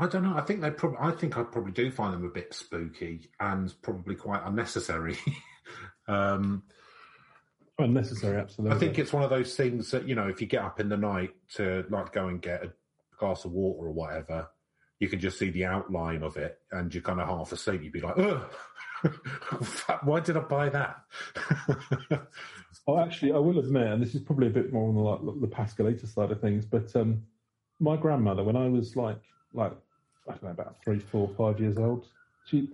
I 0.00 0.06
don't 0.06 0.22
know. 0.22 0.34
I 0.34 0.40
think 0.40 0.62
they 0.62 0.70
probably. 0.70 0.98
I 1.00 1.10
think 1.12 1.36
I 1.36 1.42
probably 1.42 1.72
do 1.72 1.90
find 1.90 2.14
them 2.14 2.24
a 2.24 2.30
bit 2.30 2.54
spooky 2.54 3.30
and 3.38 3.72
probably 3.82 4.14
quite 4.16 4.42
unnecessary. 4.44 5.16
um, 6.08 6.62
Unnecessary, 7.78 8.38
absolutely. 8.38 8.76
I 8.76 8.78
think 8.78 8.98
it's 8.98 9.12
one 9.12 9.22
of 9.22 9.30
those 9.30 9.54
things 9.54 9.90
that 9.90 10.06
you 10.06 10.14
know, 10.14 10.28
if 10.28 10.40
you 10.40 10.46
get 10.46 10.62
up 10.62 10.80
in 10.80 10.88
the 10.88 10.96
night 10.96 11.30
to 11.54 11.84
like 11.90 12.12
go 12.12 12.28
and 12.28 12.40
get 12.40 12.64
a 12.64 12.72
glass 13.18 13.44
of 13.44 13.52
water 13.52 13.86
or 13.86 13.92
whatever, 13.92 14.48
you 14.98 15.08
can 15.08 15.20
just 15.20 15.38
see 15.38 15.50
the 15.50 15.64
outline 15.64 16.22
of 16.22 16.36
it, 16.36 16.58
and 16.72 16.92
you're 16.94 17.02
kind 17.02 17.20
of 17.20 17.28
half 17.28 17.52
asleep. 17.52 17.82
You'd 17.82 17.92
be 17.92 18.00
like, 18.00 18.18
"Ugh, 18.18 18.42
why 20.04 20.20
did 20.20 20.36
I 20.36 20.40
buy 20.40 20.68
that?" 20.70 20.96
Oh, 22.86 22.98
actually, 22.98 23.32
I 23.32 23.38
will 23.38 23.58
admit, 23.58 23.86
and 23.86 24.02
this 24.02 24.14
is 24.14 24.22
probably 24.22 24.46
a 24.46 24.50
bit 24.50 24.72
more 24.72 24.88
on 24.88 24.94
the, 24.94 25.00
like, 25.00 25.40
the 25.40 25.46
Pascalita 25.46 26.08
side 26.08 26.30
of 26.30 26.40
things, 26.40 26.64
but 26.64 26.94
um, 26.96 27.22
my 27.78 27.96
grandmother, 27.96 28.42
when 28.42 28.56
I 28.56 28.68
was 28.68 28.96
like, 28.96 29.20
like 29.52 29.72
I 30.30 30.32
don't 30.32 30.42
know, 30.44 30.50
about 30.50 30.76
three, 30.84 30.98
four, 30.98 31.30
five 31.36 31.60
years 31.60 31.78
old, 31.78 32.06
she. 32.46 32.68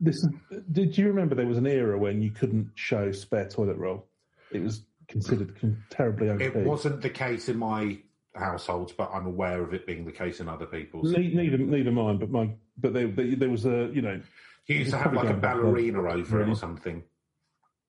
This 0.00 0.26
did 0.72 0.98
you 0.98 1.06
remember 1.06 1.34
there 1.34 1.46
was 1.46 1.56
an 1.58 1.66
era 1.66 1.96
when 1.98 2.20
you 2.20 2.30
couldn't 2.30 2.70
show 2.74 3.12
spare 3.12 3.48
toilet 3.48 3.76
roll? 3.76 4.06
It 4.50 4.62
was 4.62 4.82
considered 5.08 5.58
con- 5.58 5.82
terribly 5.90 6.28
it 6.28 6.56
wasn't 6.56 7.00
the 7.00 7.10
case 7.10 7.48
in 7.48 7.56
my 7.58 7.98
household, 8.34 8.92
but 8.98 9.10
I'm 9.12 9.26
aware 9.26 9.62
of 9.62 9.72
it 9.72 9.86
being 9.86 10.04
the 10.04 10.12
case 10.12 10.40
in 10.40 10.48
other 10.48 10.66
people's. 10.66 11.12
Ne- 11.12 11.32
neither, 11.32 11.58
neither 11.58 11.92
mine, 11.92 12.18
but 12.18 12.30
my, 12.30 12.50
but 12.76 12.92
there, 12.92 13.06
there, 13.06 13.36
there 13.36 13.48
was 13.50 13.64
a, 13.64 13.90
you 13.92 14.02
know, 14.02 14.20
You 14.66 14.76
used 14.76 14.90
to 14.90 14.98
have 14.98 15.14
like 15.14 15.28
a 15.30 15.34
back 15.34 15.56
ballerina 15.56 16.02
then, 16.02 16.10
over 16.12 16.42
it 16.42 16.48
or 16.48 16.56
something. 16.56 17.02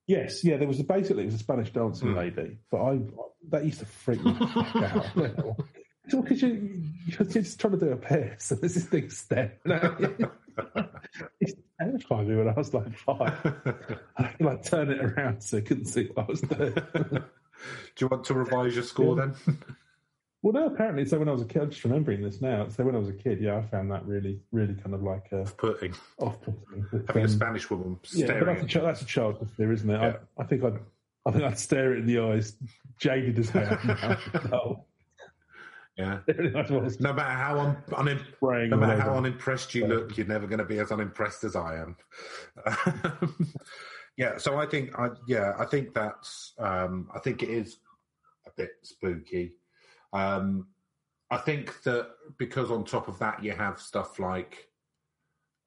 Yes, 0.07 0.43
yeah, 0.43 0.57
there 0.57 0.67
was 0.67 0.79
a, 0.79 0.83
basically 0.83 1.23
it 1.23 1.27
was 1.27 1.35
a 1.35 1.39
Spanish 1.39 1.71
dancing 1.71 2.09
Hmm. 2.11 2.17
lady, 2.17 2.59
but 2.69 2.81
I 2.83 2.99
that 3.49 3.65
used 3.65 3.79
to 3.79 3.85
freak 3.85 4.23
me 4.23 4.35
out. 4.39 5.05
It's 6.05 6.15
because 6.15 6.41
you, 6.41 6.81
you're 7.07 7.27
just 7.27 7.59
trying 7.59 7.73
to 7.73 7.79
do 7.85 7.91
a 7.91 7.97
pair, 7.97 8.35
so 8.39 8.55
there's 8.55 8.75
this 8.75 8.85
thing 8.85 9.09
staring 9.09 9.51
at 9.65 9.99
you. 9.99 10.31
It's 11.39 11.53
terrified 11.79 12.27
me 12.27 12.35
when 12.35 12.47
I 12.49 12.53
was 12.53 12.73
like 12.73 12.95
five. 12.97 13.33
I 14.17 14.23
had 14.23 14.37
to 14.37 14.45
like 14.45 14.63
turn 14.63 14.89
it 14.91 15.03
around 15.03 15.41
so 15.41 15.57
I 15.57 15.61
couldn't 15.61 15.85
see 15.85 16.09
what 16.13 16.25
I 16.25 16.31
was 16.31 16.41
doing. 16.41 16.73
Do 16.73 17.21
you 17.99 18.07
want 18.07 18.23
to 18.25 18.33
revise 18.33 18.75
your 18.75 18.83
score 18.83 19.17
Yeah. 19.17 19.31
then? 19.47 19.57
well, 20.41 20.53
no, 20.53 20.67
apparently, 20.67 21.05
so 21.05 21.17
when 21.19 21.27
I 21.27 21.31
was 21.31 21.41
a 21.41 21.45
kid, 21.45 21.61
I'm 21.63 21.69
just 21.71 21.83
remembering 21.83 22.21
this 22.21 22.41
now. 22.41 22.67
So 22.69 22.83
when 22.83 22.95
I 22.95 22.99
was 22.99 23.09
a 23.09 23.13
kid, 23.13 23.41
yeah, 23.41 23.57
I 23.57 23.61
found 23.63 23.89
that 23.91 24.05
really, 24.05 24.39
really 24.51 24.75
kind 24.75 24.93
of 24.93 25.01
like 25.03 25.25
uh, 25.33 25.45
Putting 25.57 25.93
off-putting. 26.19 26.85
But, 26.91 27.01
having 27.07 27.23
a 27.23 27.25
um, 27.25 27.31
Spanish 27.31 27.69
woman 27.69 27.99
Yeah, 28.11 28.27
but 28.27 28.35
staring. 28.35 28.57
that's 28.61 28.75
a, 28.75 28.79
that's 28.81 29.01
a 29.01 29.05
childhood 29.05 29.49
fear, 29.57 29.71
isn't 29.73 29.89
it? 29.89 29.99
Yeah. 29.99 30.13
I, 30.37 30.41
I 30.43 30.45
think 30.45 30.63
I'd, 30.63 30.79
I 31.25 31.31
think 31.31 31.43
I'd 31.43 31.57
stare 31.59 31.93
it 31.93 31.99
in 31.99 32.05
the 32.05 32.19
eyes, 32.19 32.55
jaded 32.99 33.39
as 33.39 33.49
hell. 33.49 33.79
now. 34.51 34.85
yeah. 35.97 36.19
No 36.99 37.13
matter 37.13 37.21
how 37.21 37.59
un- 37.59 37.83
unim- 37.89 38.69
no 38.69 38.77
matter 38.77 38.99
how 38.99 39.15
unimpressed 39.15 39.73
you 39.75 39.87
look, 39.87 40.17
you're 40.17 40.27
never 40.27 40.47
going 40.47 40.59
to 40.59 40.65
be 40.65 40.79
as 40.79 40.91
unimpressed 40.91 41.43
as 41.43 41.55
I 41.55 41.77
am. 41.77 41.95
yeah, 44.17 44.37
so 44.37 44.57
I 44.57 44.65
think, 44.65 44.97
I, 44.99 45.09
yeah, 45.27 45.53
I 45.57 45.65
think 45.65 45.93
that's, 45.93 46.53
um, 46.59 47.09
I 47.13 47.19
think 47.19 47.43
it 47.43 47.49
is 47.49 47.77
a 48.45 48.51
bit 48.57 48.71
spooky. 48.83 49.57
Um, 50.13 50.67
I 51.31 51.37
think 51.37 51.81
that 51.83 52.09
because 52.37 52.71
on 52.71 52.85
top 52.85 53.07
of 53.07 53.19
that 53.19 53.43
you 53.43 53.51
have 53.53 53.81
stuff 53.81 54.19
like 54.19 54.69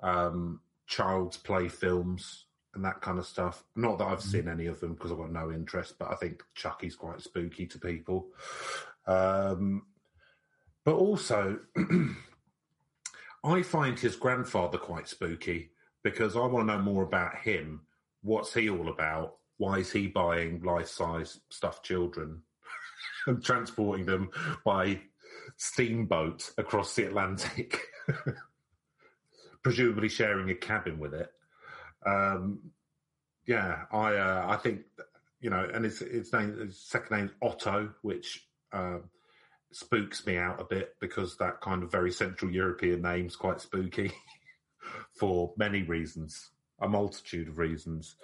um, 0.01 0.61
child's 0.87 1.37
play 1.37 1.69
films 1.69 2.47
and 2.75 2.85
that 2.85 3.01
kind 3.01 3.19
of 3.19 3.27
stuff. 3.27 3.65
Not 3.77 3.99
that 3.99 4.07
I've 4.07 4.23
seen 4.23 4.47
any 4.49 4.67
of 4.67 4.79
them 4.81 4.95
because 4.95 5.11
I've 5.11 5.19
got 5.19 5.33
no 5.33 5.51
interest, 5.51 5.95
but 5.99 6.11
I 6.11 6.15
think 6.15 6.43
Chucky's 6.55 6.97
quite 6.97 7.21
spooky 7.21 7.67
to 7.67 7.79
people. 7.79 8.29
Um, 9.07 9.83
but 10.89 10.97
also, 10.97 11.59
I 13.45 13.61
find 13.61 13.99
his 13.99 14.17
grandfather 14.17 14.79
quite 14.79 15.07
spooky 15.07 15.73
because 16.03 16.35
I 16.35 16.47
want 16.47 16.67
to 16.67 16.77
know 16.77 16.83
more 16.83 17.03
about 17.03 17.37
him. 17.37 17.83
What's 18.23 18.55
he 18.55 18.71
all 18.71 18.89
about? 18.89 19.35
Why 19.59 19.81
is 19.81 19.93
he 19.93 20.07
buying 20.07 20.63
life-size 20.63 21.41
stuffed 21.51 21.85
children 21.85 22.41
and 23.27 23.45
transporting 23.45 24.07
them 24.07 24.31
by 24.65 25.03
steamboat 25.59 26.53
across 26.57 26.97
the 26.97 27.05
Atlantic, 27.05 27.83
presumably 29.63 30.09
sharing 30.09 30.49
a 30.49 30.55
cabin 30.55 30.99
with 30.99 31.13
it? 31.13 31.31
Um, 32.07 32.61
yeah, 33.47 33.83
I 33.93 34.15
uh, 34.15 34.47
I 34.49 34.57
think 34.57 34.85
you 35.43 35.51
know, 35.51 35.69
and 35.71 35.85
his 35.85 35.99
his 35.99 36.33
name 36.33 36.57
his 36.57 36.81
second 36.81 37.15
name 37.15 37.31
Otto, 37.43 37.91
which 38.01 38.49
uh, 38.73 39.01
spooks 39.73 40.27
me 40.27 40.37
out 40.37 40.61
a 40.61 40.65
bit 40.65 40.95
because 41.01 41.37
that 41.37 41.61
kind 41.61 41.83
of 41.83 41.93
very 41.93 42.11
Central 42.11 42.51
European 42.51 43.03
name's 43.03 43.37
quite 43.37 43.61
spooky 43.61 44.13
for 45.19 45.53
many 45.57 45.83
reasons, 45.83 46.51
a 46.81 46.89
multitude 46.89 47.49
of 47.49 47.59
reasons. 47.59 48.17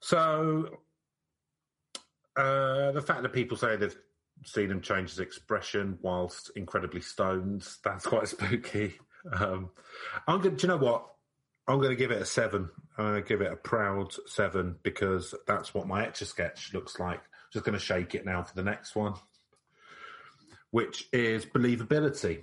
So 0.00 0.78
uh, 2.36 2.92
the 2.92 3.02
fact 3.02 3.22
that 3.22 3.32
people 3.32 3.56
say 3.56 3.76
they've 3.76 3.96
seen 4.44 4.70
him 4.70 4.80
change 4.80 5.10
his 5.10 5.18
expression 5.18 5.98
whilst 6.02 6.50
incredibly 6.56 7.00
stoned, 7.00 7.66
that's 7.84 8.06
quite 8.06 8.28
spooky. 8.28 8.94
Um, 9.32 9.70
I'm 10.26 10.40
good. 10.40 10.56
Do 10.56 10.66
you 10.66 10.68
know 10.68 10.78
what? 10.78 11.06
I'm 11.68 11.78
going 11.78 11.90
to 11.90 11.96
give 11.96 12.10
it 12.10 12.22
a 12.22 12.26
seven. 12.26 12.68
I'm 12.98 13.04
going 13.04 13.22
to 13.22 13.28
give 13.28 13.42
it 13.42 13.52
a 13.52 13.56
proud 13.56 14.12
seven 14.26 14.76
because 14.82 15.34
that's 15.46 15.74
what 15.74 15.86
my 15.86 16.06
etch 16.06 16.22
a 16.22 16.24
sketch 16.24 16.72
looks 16.72 16.98
like. 16.98 17.20
Just 17.52 17.64
going 17.64 17.78
to 17.78 17.84
shake 17.84 18.14
it 18.14 18.24
now 18.24 18.42
for 18.42 18.54
the 18.54 18.62
next 18.62 18.96
one, 18.96 19.14
which 20.70 21.08
is 21.12 21.44
believability. 21.46 22.42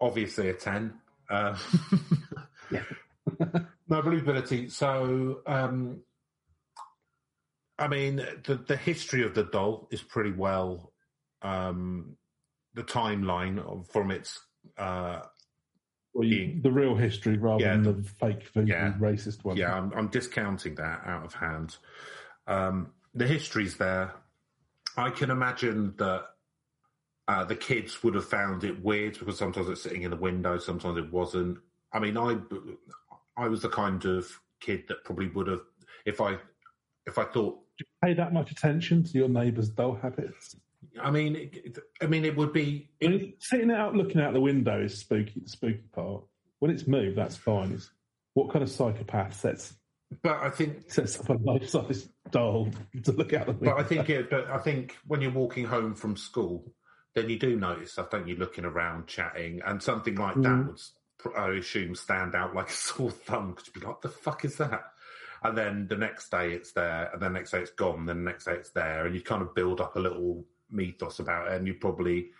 Obviously, 0.00 0.48
a 0.48 0.54
ten. 0.54 0.94
Uh, 1.28 1.56
Yeah. 2.70 2.82
no 3.88 4.02
believability. 4.02 4.70
So, 4.72 5.40
um, 5.46 6.00
I 7.78 7.88
mean, 7.88 8.16
the 8.16 8.56
the 8.66 8.76
history 8.76 9.24
of 9.24 9.34
the 9.34 9.44
doll 9.44 9.86
is 9.90 10.02
pretty 10.02 10.32
well. 10.32 10.92
Um, 11.42 12.16
the 12.74 12.82
timeline 12.82 13.58
of, 13.58 13.86
from 13.88 14.10
its 14.10 14.40
uh, 14.78 15.20
Well, 16.14 16.26
you, 16.26 16.58
the 16.62 16.72
real 16.72 16.96
history 16.96 17.36
rather 17.36 17.62
Yeah, 17.62 17.74
than 17.74 17.82
the- 17.82 17.92
the, 17.92 18.02
fake 18.08 18.48
voodoo 18.54 18.72
yeah. 18.72 18.94
racist 18.98 19.44
one. 19.44 19.56
Yeah, 19.56 19.74
I'm, 19.74 19.92
I'm 19.94 20.08
discounting 20.08 20.74
that 20.76 21.02
out 21.04 21.24
of 21.26 21.34
hand. 21.34 21.76
Um, 22.46 22.92
the 23.14 23.26
history's 23.26 23.76
there. 23.76 24.12
I 24.96 25.10
can 25.10 25.30
imagine 25.30 25.94
that 25.98 26.24
uh, 27.28 27.44
the 27.44 27.56
kids 27.56 28.02
would 28.02 28.14
have 28.14 28.24
found 28.26 28.64
it 28.64 28.82
weird 28.84 29.18
because 29.18 29.38
sometimes 29.38 29.68
it's 29.68 29.82
sitting 29.82 30.02
in 30.02 30.10
the 30.10 30.16
window, 30.16 30.58
sometimes 30.58 30.98
it 30.98 31.10
wasn't. 31.12 31.58
I 31.92 31.98
mean, 32.00 32.16
I 32.16 32.36
I 33.36 33.48
was 33.48 33.62
the 33.62 33.68
kind 33.68 34.04
of 34.04 34.26
kid 34.60 34.84
that 34.88 35.04
probably 35.04 35.28
would 35.28 35.46
have 35.46 35.60
if 36.04 36.20
I 36.20 36.38
if 37.06 37.18
I 37.18 37.24
thought. 37.24 37.58
Pay 38.04 38.14
that 38.14 38.32
much 38.32 38.50
attention 38.52 39.02
to 39.04 39.18
your 39.18 39.28
neighbour's 39.28 39.68
doll 39.68 39.94
habits. 40.00 40.54
I 41.02 41.10
mean, 41.10 41.34
it, 41.34 41.56
it- 41.64 41.78
I 42.00 42.06
mean, 42.06 42.24
it 42.24 42.36
would 42.36 42.52
be. 42.52 42.90
I 43.02 43.08
mean, 43.08 43.34
sitting 43.40 43.70
out 43.70 43.94
looking 43.96 44.20
out 44.20 44.32
the 44.32 44.40
window 44.40 44.80
is 44.82 44.98
spooky. 44.98 45.40
The 45.40 45.48
spooky 45.48 45.84
part. 45.92 46.24
When 46.60 46.70
it's 46.70 46.86
moved, 46.86 47.16
that's 47.16 47.36
fine. 47.36 47.72
It's 47.72 47.90
what 48.34 48.52
kind 48.52 48.62
of 48.62 48.70
psychopath 48.70 49.34
sets 49.38 49.74
But 50.22 50.40
I 50.42 50.50
think 50.50 50.90
sets 50.90 51.18
up 51.20 51.28
a 51.30 51.34
life-size 51.34 52.08
doll 52.30 52.68
to 53.02 53.12
look 53.12 53.32
out 53.32 53.46
the 53.46 53.52
window? 53.52 53.74
But 53.76 53.84
I 53.84 53.88
think, 53.88 54.08
it, 54.10 54.30
but 54.30 54.48
I 54.50 54.58
think 54.58 54.96
when 55.06 55.20
you're 55.20 55.30
walking 55.30 55.64
home 55.64 55.94
from 55.94 56.16
school, 56.16 56.72
then 57.14 57.28
you 57.28 57.38
do 57.38 57.56
notice 57.56 57.92
stuff, 57.92 58.10
don't 58.10 58.26
you? 58.28 58.36
Looking 58.36 58.64
around, 58.64 59.06
chatting, 59.06 59.60
and 59.64 59.82
something 59.82 60.14
like 60.16 60.34
that 60.36 60.42
Mm. 60.42 60.66
would, 60.66 61.36
I 61.36 61.50
assume, 61.54 61.94
stand 61.94 62.34
out 62.34 62.54
like 62.54 62.68
a 62.68 62.72
sore 62.88 63.10
thumb 63.10 63.50
because 63.50 63.66
you'd 63.68 63.80
be 63.80 63.86
like, 63.86 64.00
"The 64.00 64.08
fuck 64.08 64.44
is 64.44 64.56
that?" 64.58 64.82
And 65.42 65.56
then 65.58 65.86
the 65.88 65.96
next 65.96 66.30
day 66.30 66.52
it's 66.52 66.72
there, 66.72 67.10
and 67.12 67.20
then 67.22 67.32
the 67.32 67.38
next 67.38 67.50
day 67.52 67.60
it's 67.60 67.70
gone, 67.70 68.06
then 68.06 68.24
the 68.24 68.30
next 68.30 68.44
day 68.46 68.54
it's 68.54 68.70
there, 68.70 69.06
and 69.06 69.14
you 69.14 69.20
kind 69.20 69.42
of 69.42 69.54
build 69.54 69.80
up 69.80 69.96
a 69.96 70.00
little 70.00 70.44
mythos 70.70 71.18
about 71.20 71.48
it, 71.48 71.54
and 71.54 71.66
you 71.66 71.74
probably 71.74 72.30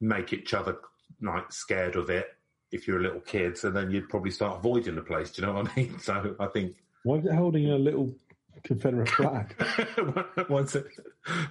make 0.00 0.32
each 0.32 0.54
other 0.54 0.78
like 1.22 1.50
scared 1.52 1.96
of 1.96 2.10
it 2.10 2.26
if 2.70 2.86
you're 2.86 2.98
a 2.98 3.02
little 3.02 3.20
kid, 3.20 3.58
and 3.64 3.74
then 3.74 3.90
you'd 3.90 4.08
probably 4.10 4.30
start 4.30 4.58
avoiding 4.58 4.94
the 4.94 5.02
place. 5.02 5.30
Do 5.30 5.40
you 5.42 5.46
know 5.48 5.54
what 5.54 5.70
I 5.70 5.76
mean? 5.76 5.98
So 6.02 6.36
I 6.38 6.46
think 6.46 6.76
Why 7.04 7.16
is 7.16 7.24
it 7.26 7.32
holding 7.34 7.70
a 7.70 7.76
little 7.78 8.12
Confederate 8.64 9.08
flag? 9.08 9.54
once 10.50 10.74
it 10.74 10.86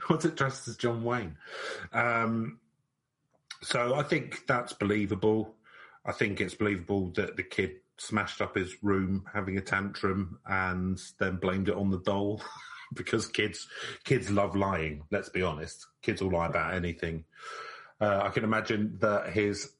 once 0.10 0.26
it 0.26 0.36
dressed 0.36 0.68
as 0.68 0.76
John 0.78 1.04
Wayne. 1.04 1.38
Um, 1.94 2.60
so 3.62 3.96
I 3.96 4.04
think 4.04 4.46
that's 4.48 4.74
believable. 4.74 5.56
I 6.06 6.12
think 6.12 6.40
it's 6.40 6.56
believable 6.56 7.12
that 7.16 7.36
the 7.36 7.44
kid 7.44 7.78
smashed 7.98 8.42
up 8.42 8.56
his 8.56 8.76
room 8.84 9.26
having 9.34 9.58
a 9.58 9.62
tantrum 9.62 10.40
and 10.46 11.00
then 11.20 11.38
blamed 11.38 11.68
it 11.68 11.76
on 11.76 11.90
the 11.90 12.00
doll 12.00 12.42
because 12.94 13.28
kids 13.28 13.68
kids 14.04 14.30
love 14.30 14.56
lying. 14.56 15.04
Let's 15.12 15.30
be 15.30 15.42
honest, 15.42 15.88
kids 16.02 16.22
will 16.22 16.32
lie 16.32 16.48
about 16.48 16.74
anything. 16.74 17.26
Uh, 18.00 18.22
I 18.24 18.30
can 18.30 18.44
imagine 18.44 18.98
that 19.00 19.32
his 19.32 19.72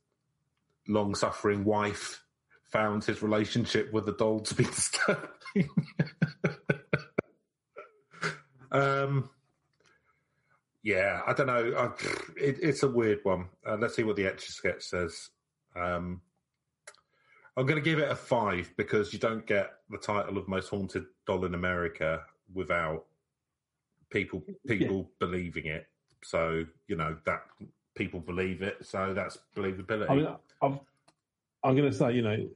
long 0.88 1.14
suffering 1.16 1.64
wife 1.64 2.24
found 2.72 3.04
his 3.04 3.22
relationship 3.22 3.94
with 3.94 4.06
the 4.06 4.14
doll 4.14 4.40
to 4.42 4.56
be 4.56 4.64
disturbing. 4.76 5.30
um, 8.72 9.30
yeah, 10.88 11.20
I 11.28 11.34
don't 11.34 11.48
know. 11.48 11.74
I, 11.78 11.86
it, 12.40 12.60
it's 12.62 12.82
a 12.82 12.88
weird 12.88 13.20
one. 13.24 13.50
Uh, 13.68 13.76
let's 13.76 13.94
see 13.94 14.04
what 14.04 14.16
the 14.16 14.26
etch 14.26 14.46
sketch 14.46 14.84
says. 14.84 15.32
Um, 15.76 16.22
I'm 17.58 17.66
going 17.66 17.76
to 17.76 17.84
give 17.84 18.00
it 18.00 18.10
a 18.10 18.16
five 18.16 18.72
because 18.78 19.12
you 19.12 19.20
don't 19.20 19.46
get 19.46 19.74
the 19.90 19.98
title 19.98 20.38
of 20.38 20.48
most 20.48 20.70
haunted 20.70 21.04
doll 21.26 21.44
in 21.44 21.56
America 21.56 22.22
without 22.54 23.04
people 24.10 24.42
people 24.68 25.12
believing 25.20 25.66
it. 25.66 25.88
So 26.24 26.64
you 26.88 26.96
know 26.96 27.18
that 27.26 27.42
people 27.94 28.22
believe 28.22 28.62
it. 28.62 28.78
So 28.86 29.14
that's 29.14 29.38
believability. 29.58 30.10
I 30.10 30.16
mean, 30.16 30.28
I've, 30.62 30.80
I'm 31.66 31.76
going 31.76 31.92
to 31.92 31.98
say, 31.98 32.14
you 32.14 32.22
know, 32.22 32.48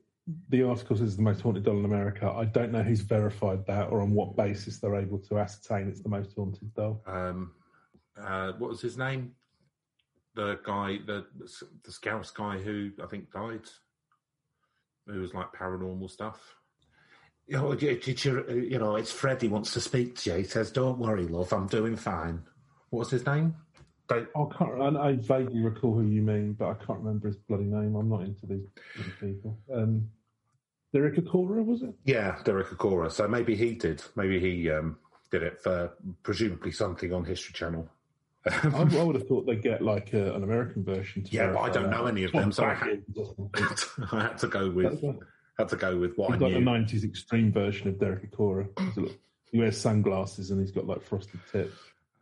the 0.47 0.63
article 0.63 0.95
says 0.95 1.17
the 1.17 1.21
most 1.21 1.41
haunted 1.41 1.65
doll 1.65 1.79
in 1.79 1.83
America. 1.83 2.31
I 2.31 2.45
don't 2.45 2.71
know 2.71 2.81
who's 2.81 3.01
verified 3.01 3.65
that 3.67 3.89
or 3.89 3.99
on 3.99 4.13
what 4.13 4.37
basis 4.37 4.77
they're 4.77 4.95
able 4.95 5.19
to 5.19 5.37
ascertain 5.37 5.89
it's 5.89 6.01
the 6.01 6.07
most 6.07 6.33
haunted 6.33 6.73
doll. 6.73 7.01
um, 7.05 7.51
uh, 8.21 8.53
what 8.57 8.69
was 8.69 8.81
his 8.81 8.97
name? 8.97 9.33
The 10.35 10.59
guy, 10.65 10.99
the 11.05 11.25
the 11.83 11.91
Scouse 11.91 12.31
guy 12.31 12.57
who 12.57 12.91
I 13.03 13.07
think 13.07 13.31
died, 13.31 13.61
who 15.07 15.19
was 15.19 15.33
like 15.33 15.51
paranormal 15.51 16.09
stuff. 16.09 16.39
You 17.47 17.57
know, 17.57 17.75
did 17.75 18.23
you, 18.23 18.45
you 18.49 18.79
know, 18.79 18.95
it's 18.95 19.11
Freddie 19.11 19.49
wants 19.49 19.73
to 19.73 19.81
speak 19.81 20.15
to 20.17 20.29
you. 20.31 20.37
He 20.37 20.43
says, 20.43 20.71
"Don't 20.71 20.99
worry, 20.99 21.27
love, 21.27 21.51
I'm 21.51 21.67
doing 21.67 21.97
fine." 21.97 22.43
What 22.91 22.99
was 22.99 23.09
his 23.09 23.25
name? 23.25 23.55
Don't, 24.07 24.27
I 24.35 24.45
can't. 24.57 24.81
I, 24.97 25.09
I 25.09 25.15
vaguely 25.15 25.61
recall 25.61 25.95
who 25.95 26.05
you 26.05 26.21
mean, 26.21 26.53
but 26.53 26.69
I 26.69 26.73
can't 26.75 26.99
remember 26.99 27.27
his 27.27 27.37
bloody 27.37 27.65
name. 27.65 27.95
I'm 27.95 28.09
not 28.09 28.21
into 28.21 28.45
these, 28.45 28.67
these 28.95 29.13
people. 29.19 29.57
Um, 29.73 30.09
Derek 30.93 31.15
Acorah, 31.15 31.65
was 31.65 31.83
it? 31.83 31.93
yeah, 32.05 32.37
Derek 32.43 32.67
Acorah. 32.67 33.11
So 33.11 33.27
maybe 33.27 33.55
he 33.55 33.73
did. 33.75 34.03
Maybe 34.15 34.39
he 34.39 34.69
um, 34.69 34.97
did 35.31 35.43
it 35.43 35.61
for 35.61 35.93
presumably 36.23 36.71
something 36.71 37.13
on 37.13 37.23
History 37.25 37.53
Channel. 37.53 37.87
I, 38.49 38.69
I 38.73 39.03
would 39.03 39.15
have 39.15 39.27
thought 39.27 39.45
they'd 39.45 39.61
get 39.61 39.81
like 39.83 40.13
a, 40.13 40.33
an 40.33 40.43
American 40.43 40.83
version. 40.83 41.23
To 41.23 41.31
Yeah, 41.31 41.51
but 41.53 41.59
I 41.59 41.69
don't 41.69 41.89
know 41.91 42.05
any 42.07 42.23
of 42.23 42.31
them, 42.31 42.51
so 42.51 42.63
I 42.65 42.73
had- 42.73 43.03
Baggins 43.05 43.17
or 43.17 43.35
something. 43.53 44.07
I 44.17 44.21
had 44.23 44.37
to 44.39 44.47
go 44.47 44.69
with 44.71 45.03
had 45.57 45.69
to 45.69 45.75
go 45.75 45.97
with 45.97 46.17
what 46.17 46.31
I 46.31 46.37
like 46.37 46.53
the 46.53 46.59
'90s 46.59 47.03
extreme 47.03 47.51
version 47.51 47.87
of 47.87 47.99
Derek 47.99 48.31
Acorah. 48.31 48.67
He's 48.79 48.97
a 48.97 49.01
look- 49.01 49.19
He 49.51 49.59
wears 49.59 49.77
sunglasses 49.77 50.49
and 50.49 50.59
he's 50.59 50.71
got 50.71 50.87
like 50.87 51.03
frosted 51.03 51.39
tips. 51.51 51.75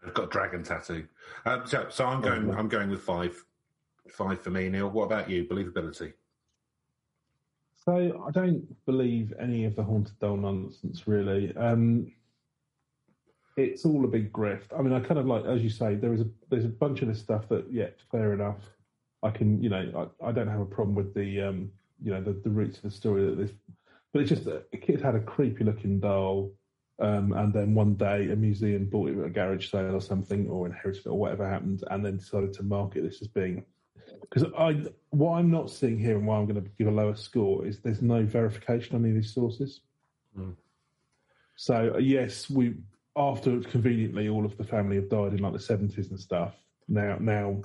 I've 0.06 0.14
got 0.14 0.24
a 0.26 0.28
dragon 0.30 0.64
tattoo. 0.64 1.08
Um, 1.46 1.64
so, 1.66 1.88
so 1.90 2.06
I'm 2.06 2.22
going. 2.22 2.50
Oh, 2.50 2.58
I'm 2.58 2.68
going 2.70 2.90
with 2.90 3.02
five. 3.02 3.36
Five 4.10 4.42
for 4.42 4.50
me, 4.50 4.68
Neil. 4.70 4.90
What 4.90 5.04
about 5.04 5.30
you? 5.30 5.46
Believability. 5.46 6.14
So 7.86 8.24
I 8.28 8.32
don't 8.32 8.66
believe 8.86 9.34
any 9.40 9.66
of 9.66 9.76
the 9.76 9.84
haunted 9.84 10.18
doll 10.20 10.38
nonsense 10.38 11.08
really. 11.08 11.56
Um, 11.56 12.12
it's 13.64 13.86
all 13.86 14.04
a 14.06 14.08
big 14.08 14.32
grift. 14.32 14.78
I 14.78 14.82
mean, 14.82 14.94
I 14.94 15.00
kind 15.00 15.20
of 15.20 15.26
like, 15.26 15.46
as 15.46 15.62
you 15.62 15.70
say, 15.70 15.96
there 15.96 16.14
is 16.14 16.22
a 16.22 16.28
there's 16.50 16.66
a 16.66 16.70
bunch 16.70 17.02
of 17.02 17.08
this 17.08 17.20
stuff 17.20 17.48
that, 17.50 17.66
yeah, 17.72 17.88
fair 18.12 18.34
enough. 18.34 18.58
I 19.22 19.32
can, 19.32 19.62
you 19.62 19.70
know, 19.70 20.12
I, 20.22 20.28
I 20.28 20.32
don't 20.32 20.48
have 20.48 20.62
a 20.62 20.66
problem 20.66 20.96
with 20.96 21.14
the, 21.14 21.42
um, 21.42 21.72
you 22.02 22.12
know, 22.12 22.22
the, 22.22 22.34
the 22.34 22.50
roots 22.50 22.78
of 22.78 22.84
the 22.84 22.92
story 22.92 23.26
that 23.26 23.38
this, 23.38 23.52
but 24.14 24.22
it's 24.22 24.30
just 24.30 24.46
that 24.46 24.68
a 24.74 24.78
kid 24.78 25.02
had 25.02 25.16
a 25.16 25.20
creepy 25.20 25.64
looking 25.64 26.00
doll, 26.00 26.52
um, 27.00 27.34
and 27.34 27.54
then 27.54 27.76
one 27.76 27.96
day 27.96 28.30
a 28.32 28.36
museum 28.36 28.86
bought 28.86 29.10
it 29.10 29.20
at 29.20 29.26
a 29.26 29.30
garage 29.30 29.70
sale 29.70 29.96
or 29.96 30.02
something, 30.02 30.50
or 30.50 30.66
inherited 30.66 31.06
it, 31.06 31.10
or 31.10 31.18
whatever 31.18 31.48
happened, 31.48 31.84
and 31.92 32.06
then 32.06 32.18
decided 32.18 32.54
to 32.54 32.64
market 32.64 33.04
this 33.04 33.22
as 33.22 33.28
being 33.28 33.66
because 34.22 34.50
I 34.58 34.84
what 35.10 35.34
I'm 35.34 35.50
not 35.50 35.70
seeing 35.70 35.98
here 35.98 36.18
and 36.18 36.26
why 36.26 36.38
I'm 36.38 36.46
going 36.46 36.64
to 36.64 36.70
give 36.78 36.88
a 36.88 36.92
lower 36.92 37.16
score 37.16 37.66
is 37.66 37.80
there's 37.80 38.02
no 38.02 38.24
verification 38.24 38.96
on 38.96 39.04
any 39.04 39.12
of 39.12 39.16
these 39.22 39.34
sources. 39.34 39.82
Hmm. 40.36 40.52
So 41.56 41.98
yes, 41.98 42.50
we 42.50 42.76
after 43.18 43.60
conveniently 43.62 44.30
all 44.30 44.46
of 44.46 44.58
the 44.58 44.64
family 44.64 44.96
have 44.96 45.10
died 45.10 45.34
in 45.34 45.40
like 45.40 45.54
the 45.54 45.60
70s 45.60 46.10
and 46.10 46.20
stuff. 46.20 46.56
Now 46.88 47.18
now 47.20 47.62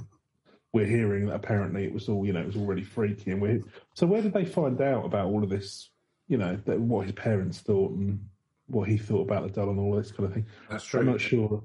we're 0.72 0.86
hearing 0.86 1.26
that 1.26 1.36
apparently 1.36 1.84
it 1.84 1.94
was 1.94 2.08
all 2.08 2.26
you 2.26 2.32
know 2.32 2.40
it 2.40 2.46
was 2.46 2.56
already 2.56 2.82
freaky 2.82 3.30
and 3.30 3.40
we 3.40 3.62
so 3.94 4.06
where 4.06 4.20
did 4.20 4.32
they 4.32 4.44
find 4.44 4.80
out 4.80 5.04
about 5.04 5.26
all 5.26 5.42
of 5.42 5.50
this? 5.50 5.90
You 6.28 6.38
know 6.38 6.58
that, 6.64 6.80
what 6.80 7.06
his 7.06 7.12
parents 7.12 7.60
thought 7.60 7.92
and 7.92 8.18
what 8.66 8.88
he 8.88 8.96
thought 8.96 9.22
about 9.22 9.42
the 9.42 9.50
doll 9.50 9.70
and 9.70 9.78
all 9.78 9.94
this 9.94 10.10
kind 10.10 10.26
of 10.26 10.34
thing. 10.34 10.46
That's 10.70 10.84
true. 10.84 11.00
I'm 11.00 11.06
not 11.06 11.20
sure. 11.20 11.62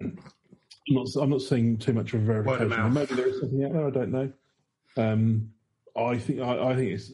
I'm 0.00 0.16
not. 0.88 1.08
I'm 1.20 1.30
not 1.30 1.42
seeing 1.42 1.78
too 1.78 1.92
much 1.92 2.12
of 2.14 2.22
a 2.22 2.24
verification. 2.24 2.92
Maybe 2.92 3.14
there 3.14 3.28
is 3.28 3.40
something 3.40 3.64
out 3.64 3.72
there. 3.72 3.86
I 3.86 3.90
don't 3.90 4.12
know. 4.12 4.32
Um, 4.96 5.52
I 5.96 6.18
think. 6.18 6.40
I, 6.40 6.70
I 6.70 6.76
think 6.76 6.92
it's. 6.92 7.12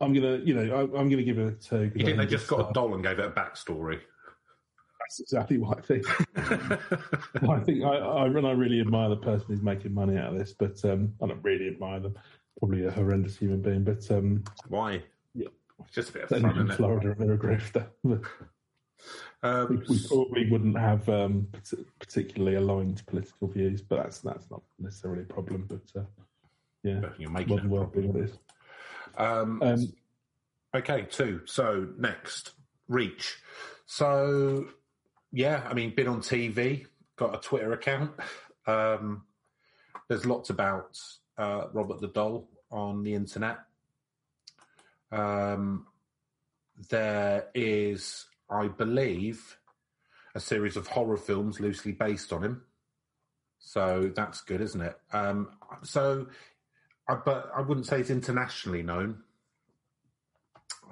I'm 0.00 0.12
gonna. 0.12 0.36
You 0.38 0.54
know. 0.54 0.76
I, 0.76 0.80
I'm 0.98 1.08
gonna 1.08 1.22
give 1.22 1.38
it 1.38 1.48
a 1.48 1.52
two. 1.52 1.90
You 1.94 2.04
think 2.04 2.18
they 2.18 2.26
just 2.26 2.46
got 2.46 2.60
uh, 2.60 2.68
a 2.68 2.72
doll 2.72 2.94
and 2.94 3.02
gave 3.02 3.18
it 3.18 3.24
a 3.24 3.30
backstory? 3.30 4.00
That's 5.06 5.20
exactly 5.20 5.58
what 5.58 5.78
I 5.78 5.80
think. 5.82 6.04
I 7.48 7.60
think. 7.60 7.84
I, 7.84 7.96
I. 7.96 8.26
And 8.26 8.46
I 8.46 8.50
really 8.50 8.80
admire 8.80 9.08
the 9.08 9.16
person 9.16 9.46
who's 9.48 9.62
making 9.62 9.94
money 9.94 10.16
out 10.16 10.32
of 10.32 10.38
this, 10.38 10.52
but 10.52 10.84
um, 10.84 11.14
I 11.22 11.28
don't 11.28 11.42
really 11.44 11.68
admire 11.68 12.00
them. 12.00 12.14
Probably 12.58 12.86
a 12.86 12.90
horrendous 12.90 13.36
human 13.36 13.62
being, 13.62 13.84
but 13.84 14.10
um, 14.10 14.42
Why? 14.68 15.02
Yeah. 15.34 15.48
It's 15.84 15.94
just 15.94 16.10
a 16.10 16.12
bit 16.14 16.22
of 16.24 16.28
fun, 16.40 16.58
in? 16.58 16.68
Florida 16.72 17.12
and 17.12 17.20
they're 17.20 17.34
a 17.34 17.38
grifter. 17.38 17.86
we 18.02 18.16
Um, 19.42 19.84
we 19.88 20.06
probably 20.08 20.50
wouldn't 20.50 20.78
have 20.78 21.08
um, 21.08 21.46
particularly 22.00 22.56
aligned 22.56 23.06
political 23.06 23.46
views, 23.46 23.82
but 23.82 24.02
that's 24.02 24.20
that's 24.20 24.50
not 24.50 24.62
necessarily 24.80 25.22
a 25.22 25.26
problem. 25.26 25.68
But 25.68 26.00
uh, 26.00 26.04
yeah, 26.82 27.10
you're 27.18 27.30
making 27.30 27.54
modern 27.54 27.70
world 27.70 27.92
being 27.92 28.12
what 28.12 28.22
it 28.22 28.30
is. 28.30 28.38
Um, 29.16 29.62
Um, 29.62 29.92
Okay, 30.74 31.06
two. 31.10 31.40
So 31.46 31.88
next, 31.96 32.52
Reach. 32.88 33.38
So 33.86 34.66
yeah, 35.32 35.62
I 35.68 35.74
mean, 35.74 35.94
been 35.94 36.08
on 36.08 36.20
TV, 36.20 36.86
got 37.16 37.34
a 37.34 37.38
Twitter 37.38 37.72
account. 37.72 38.12
Um, 38.66 39.24
there's 40.08 40.26
lots 40.26 40.50
about 40.50 40.98
uh, 41.38 41.66
Robert 41.72 42.00
the 42.00 42.08
Doll 42.08 42.48
on 42.70 43.02
the 43.02 43.14
internet. 43.14 43.58
Um, 45.10 45.86
there 46.90 47.46
is, 47.54 48.26
I 48.50 48.68
believe, 48.68 49.58
a 50.34 50.40
series 50.40 50.76
of 50.76 50.86
horror 50.86 51.16
films 51.16 51.60
loosely 51.60 51.92
based 51.92 52.32
on 52.32 52.44
him. 52.44 52.62
So 53.58 54.12
that's 54.14 54.42
good, 54.42 54.60
isn't 54.60 54.80
it? 54.80 54.96
Um, 55.12 55.48
so, 55.82 56.26
I, 57.08 57.14
but 57.14 57.50
I 57.56 57.62
wouldn't 57.62 57.86
say 57.86 58.00
it's 58.00 58.10
internationally 58.10 58.82
known. 58.82 59.22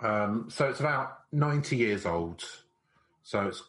Um, 0.02 0.48
so 0.50 0.68
it's 0.68 0.80
about 0.80 1.18
90 1.32 1.76
years 1.76 2.06
old. 2.06 2.42
So 3.22 3.42
it's 3.42 3.62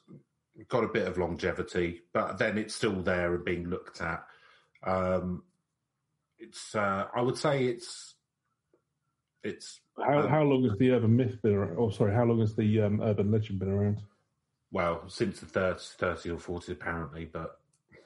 got 0.69 0.83
a 0.83 0.89
bit 0.89 1.07
of 1.07 1.17
longevity, 1.17 2.01
but 2.13 2.37
then 2.37 2.57
it's 2.57 2.75
still 2.75 3.01
there 3.01 3.35
and 3.35 3.45
being 3.45 3.69
looked 3.69 4.01
at. 4.01 4.25
Um, 4.83 5.43
it's, 6.37 6.75
uh, 6.75 7.05
I 7.13 7.21
would 7.21 7.37
say 7.37 7.65
it's, 7.65 8.15
it's. 9.43 9.79
How, 9.97 10.19
um, 10.19 10.29
how 10.29 10.43
long 10.43 10.63
has 10.63 10.77
the 10.77 10.91
urban 10.91 11.15
myth 11.15 11.41
been 11.41 11.55
around? 11.55 11.77
Oh, 11.77 11.89
sorry, 11.89 12.13
how 12.13 12.25
long 12.25 12.39
has 12.39 12.55
the 12.55 12.81
um, 12.81 13.01
urban 13.01 13.31
legend 13.31 13.59
been 13.59 13.69
around? 13.69 14.01
well, 14.75 15.03
since 15.07 15.39
the 15.39 15.45
30, 15.45 15.79
30 15.97 16.29
or 16.31 16.37
40 16.37 16.73
apparently, 16.73 17.23
but, 17.23 17.61
you 17.93 18.01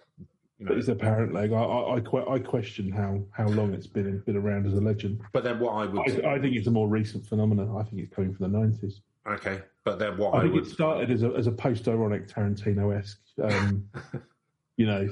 know, 0.59 0.69
But 0.69 0.77
it's 0.77 0.87
apparently, 0.87 1.51
I, 1.51 1.57
I, 1.57 1.97
I, 1.97 2.33
I 2.35 2.39
question 2.39 2.91
how, 2.91 3.23
how 3.31 3.47
long 3.47 3.73
it's 3.73 3.87
been 3.87 4.19
been 4.19 4.37
around 4.37 4.67
as 4.67 4.73
a 4.73 4.79
legend. 4.79 5.21
but 5.33 5.43
then 5.43 5.59
what 5.59 5.71
I 5.71 5.85
would, 5.85 6.23
I, 6.23 6.35
I 6.35 6.39
think 6.39 6.55
it's 6.55 6.67
a 6.67 6.71
more 6.71 6.87
recent 6.87 7.25
phenomenon. 7.25 7.75
I 7.75 7.83
think 7.89 8.03
it's 8.03 8.13
coming 8.13 8.35
from 8.35 8.51
the 8.51 8.57
90s. 8.59 8.99
Okay, 9.29 9.61
but 9.83 9.99
then 9.99 10.17
what 10.17 10.33
I 10.33 10.39
I, 10.39 10.41
think 10.43 10.53
would, 10.55 10.67
it 10.67 10.69
started 10.69 11.11
as 11.11 11.23
a, 11.23 11.29
as 11.29 11.47
a 11.47 11.51
post-ironic 11.51 12.27
Tarantino-esque, 12.27 13.19
um, 13.43 13.89
you 14.77 14.85
know, 14.85 15.09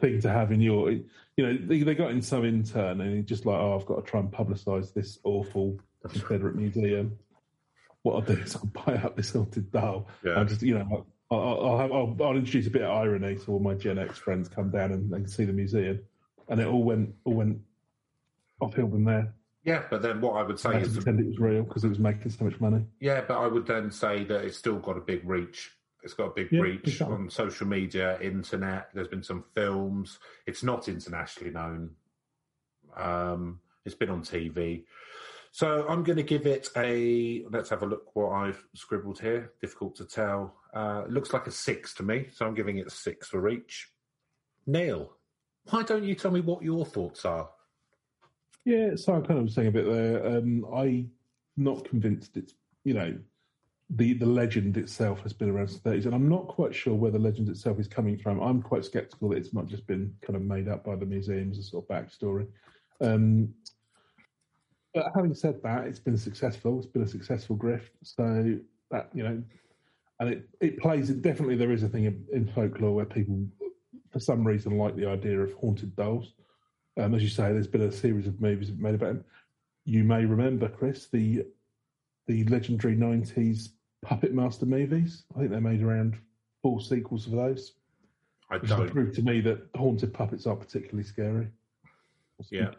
thing 0.00 0.20
to 0.20 0.30
have 0.30 0.52
in 0.52 0.60
your, 0.60 0.90
you 0.90 1.02
know, 1.38 1.58
they, 1.66 1.82
they 1.82 1.94
got 1.94 2.10
in 2.10 2.22
some 2.22 2.44
intern 2.44 3.00
and 3.00 3.16
he's 3.16 3.26
just 3.26 3.46
like, 3.46 3.58
oh, 3.58 3.76
I've 3.78 3.86
got 3.86 4.04
to 4.04 4.10
try 4.10 4.20
and 4.20 4.30
publicise 4.30 4.92
this 4.94 5.18
awful 5.24 5.78
Confederate 6.02 6.56
museum. 6.56 7.18
What 8.02 8.14
I'll 8.14 8.20
do 8.22 8.40
is 8.40 8.56
I'll 8.56 8.66
buy 8.66 8.94
up 8.94 9.16
this 9.16 9.32
haunted 9.32 9.70
doll. 9.70 10.08
Yeah. 10.24 10.32
I'll 10.32 10.44
just, 10.44 10.62
you 10.62 10.78
know, 10.78 11.06
I'll, 11.30 11.38
I'll, 11.38 11.66
I'll, 11.66 11.78
have, 11.78 11.92
I'll, 11.92 12.16
I'll 12.20 12.36
introduce 12.36 12.66
a 12.66 12.70
bit 12.70 12.82
of 12.82 12.90
irony 12.90 13.36
to 13.36 13.52
all 13.52 13.58
my 13.58 13.74
Gen 13.74 13.98
X 13.98 14.18
friends 14.18 14.48
come 14.48 14.70
down 14.70 14.92
and, 14.92 15.12
and 15.12 15.30
see 15.30 15.44
the 15.44 15.52
museum, 15.52 16.00
and 16.48 16.60
it 16.60 16.66
all 16.66 16.82
went 16.82 17.14
all 17.24 17.34
went 17.34 17.60
uphill 18.60 18.88
from 18.88 19.04
there. 19.04 19.32
Yeah, 19.64 19.84
but 19.90 20.02
then 20.02 20.20
what 20.20 20.32
I 20.36 20.42
would 20.42 20.58
say 20.58 20.72
to 20.72 20.78
is, 20.78 20.94
pretend 20.94 21.20
it 21.20 21.26
was 21.26 21.38
real 21.38 21.62
because 21.62 21.84
it 21.84 21.88
was 21.88 21.98
making 21.98 22.30
so 22.30 22.44
much 22.44 22.60
money. 22.60 22.84
yeah, 23.00 23.20
but 23.20 23.38
I 23.38 23.46
would 23.46 23.66
then 23.66 23.90
say 23.90 24.24
that 24.24 24.44
it's 24.44 24.56
still 24.56 24.78
got 24.78 24.96
a 24.96 25.00
big 25.00 25.28
reach. 25.28 25.70
It's 26.02 26.14
got 26.14 26.28
a 26.28 26.34
big 26.34 26.48
Yeah, 26.50 26.60
reach 26.60 26.80
exactly. 26.88 27.14
on 27.14 27.28
social 27.30 27.66
media, 27.66 28.18
internet. 28.20 28.88
There's 28.94 29.08
been 29.08 29.22
some 29.22 29.44
films. 29.54 30.18
It's 30.46 30.62
not 30.62 30.88
internationally 30.88 31.52
known. 31.52 31.90
Um, 32.96 33.60
it's 33.84 33.94
been 33.94 34.10
on 34.10 34.22
TV. 34.22 34.84
So 35.52 35.86
I'm 35.88 36.04
going 36.04 36.16
to 36.16 36.22
give 36.22 36.46
it 36.46 36.68
a. 36.76 37.44
Let's 37.50 37.68
have 37.70 37.82
a 37.82 37.86
look 37.86 38.14
what 38.14 38.30
I've 38.30 38.64
scribbled 38.74 39.20
here. 39.20 39.52
Difficult 39.60 39.96
to 39.96 40.04
tell. 40.06 40.54
Uh, 40.72 41.02
it 41.04 41.10
looks 41.10 41.32
like 41.32 41.46
a 41.46 41.50
six 41.50 41.92
to 41.94 42.02
me, 42.02 42.28
so 42.32 42.46
I'm 42.46 42.54
giving 42.54 42.78
it 42.78 42.86
a 42.86 42.90
six 42.90 43.28
for 43.28 43.48
each. 43.48 43.88
Neil, 44.66 45.12
why 45.68 45.82
don't 45.82 46.04
you 46.04 46.14
tell 46.14 46.30
me 46.30 46.40
what 46.40 46.62
your 46.62 46.86
thoughts 46.86 47.24
are? 47.24 47.50
Yeah, 48.64 48.94
so 48.96 49.14
I 49.14 49.20
kind 49.20 49.38
of 49.38 49.44
was 49.44 49.54
saying 49.54 49.68
a 49.68 49.72
bit 49.72 49.86
there. 49.86 50.26
Um, 50.26 50.64
I'm 50.74 51.10
not 51.56 51.84
convinced 51.84 52.36
it's 52.36 52.54
you 52.84 52.94
know 52.94 53.18
the 53.90 54.12
the 54.14 54.26
legend 54.26 54.76
itself 54.76 55.20
has 55.22 55.32
been 55.32 55.50
around 55.50 55.68
since 55.68 55.80
the 55.82 55.90
30s, 55.90 56.06
and 56.06 56.14
I'm 56.14 56.28
not 56.28 56.48
quite 56.48 56.74
sure 56.74 56.94
where 56.94 57.10
the 57.10 57.18
legend 57.18 57.48
itself 57.48 57.80
is 57.80 57.88
coming 57.88 58.16
from. 58.18 58.40
I'm 58.40 58.62
quite 58.62 58.84
sceptical 58.84 59.30
that 59.30 59.38
it's 59.38 59.52
not 59.54 59.66
just 59.66 59.86
been 59.86 60.14
kind 60.22 60.36
of 60.36 60.42
made 60.42 60.68
up 60.68 60.84
by 60.84 60.94
the 60.96 61.06
museums 61.06 61.58
as 61.58 61.66
a 61.66 61.68
sort 61.70 61.84
of 61.84 61.96
backstory. 61.96 62.46
Um, 63.00 63.54
but 64.94 65.06
having 65.14 65.34
said 65.34 65.62
that, 65.62 65.86
it's 65.86 65.98
been 65.98 66.16
successful. 66.18 66.78
It's 66.78 66.86
been 66.86 67.02
a 67.02 67.08
successful 67.08 67.56
grift. 67.56 67.90
So 68.02 68.58
that 68.90 69.08
you 69.14 69.22
know, 69.22 69.42
and 70.20 70.28
it 70.28 70.48
it 70.60 70.78
plays. 70.78 71.08
Definitely, 71.10 71.56
there 71.56 71.72
is 71.72 71.82
a 71.82 71.88
thing 71.88 72.04
in, 72.04 72.24
in 72.32 72.46
folklore 72.52 72.94
where 72.94 73.06
people, 73.06 73.46
for 74.12 74.20
some 74.20 74.46
reason, 74.46 74.76
like 74.76 74.96
the 74.96 75.06
idea 75.06 75.38
of 75.40 75.52
haunted 75.54 75.96
dolls. 75.96 76.34
Um, 76.98 77.14
as 77.14 77.22
you 77.22 77.28
say, 77.28 77.52
there's 77.52 77.66
been 77.66 77.82
a 77.82 77.92
series 77.92 78.26
of 78.26 78.40
movies 78.40 78.70
made 78.72 78.94
about 78.94 79.10
him. 79.10 79.24
You 79.84 80.04
may 80.04 80.24
remember, 80.24 80.68
Chris, 80.68 81.06
the 81.06 81.46
the 82.26 82.44
legendary 82.44 82.96
'90s 82.96 83.70
Puppet 84.02 84.34
Master 84.34 84.66
movies. 84.66 85.24
I 85.34 85.38
think 85.40 85.50
they 85.50 85.60
made 85.60 85.82
around 85.82 86.16
four 86.62 86.80
sequels 86.80 87.26
of 87.26 87.32
those, 87.32 87.72
I 88.50 88.58
which 88.58 88.70
don't. 88.70 88.90
proved 88.90 89.14
to 89.16 89.22
me 89.22 89.40
that 89.42 89.66
haunted 89.76 90.12
puppets 90.12 90.46
aren't 90.46 90.60
particularly 90.60 91.04
scary. 91.04 91.48
Yeah. 92.50 92.70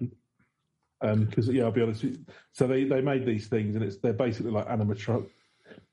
Because 1.02 1.48
yeah, 1.50 1.64
I'll 1.64 1.72
be 1.72 1.82
honest. 1.82 2.04
with 2.04 2.18
you. 2.18 2.26
So 2.52 2.68
they, 2.68 2.84
they 2.84 3.02
made 3.02 3.26
these 3.26 3.48
things, 3.48 3.76
and 3.76 3.84
it's 3.84 3.98
they're 3.98 4.14
basically 4.14 4.52
like 4.52 4.68
animatronic. 4.68 5.28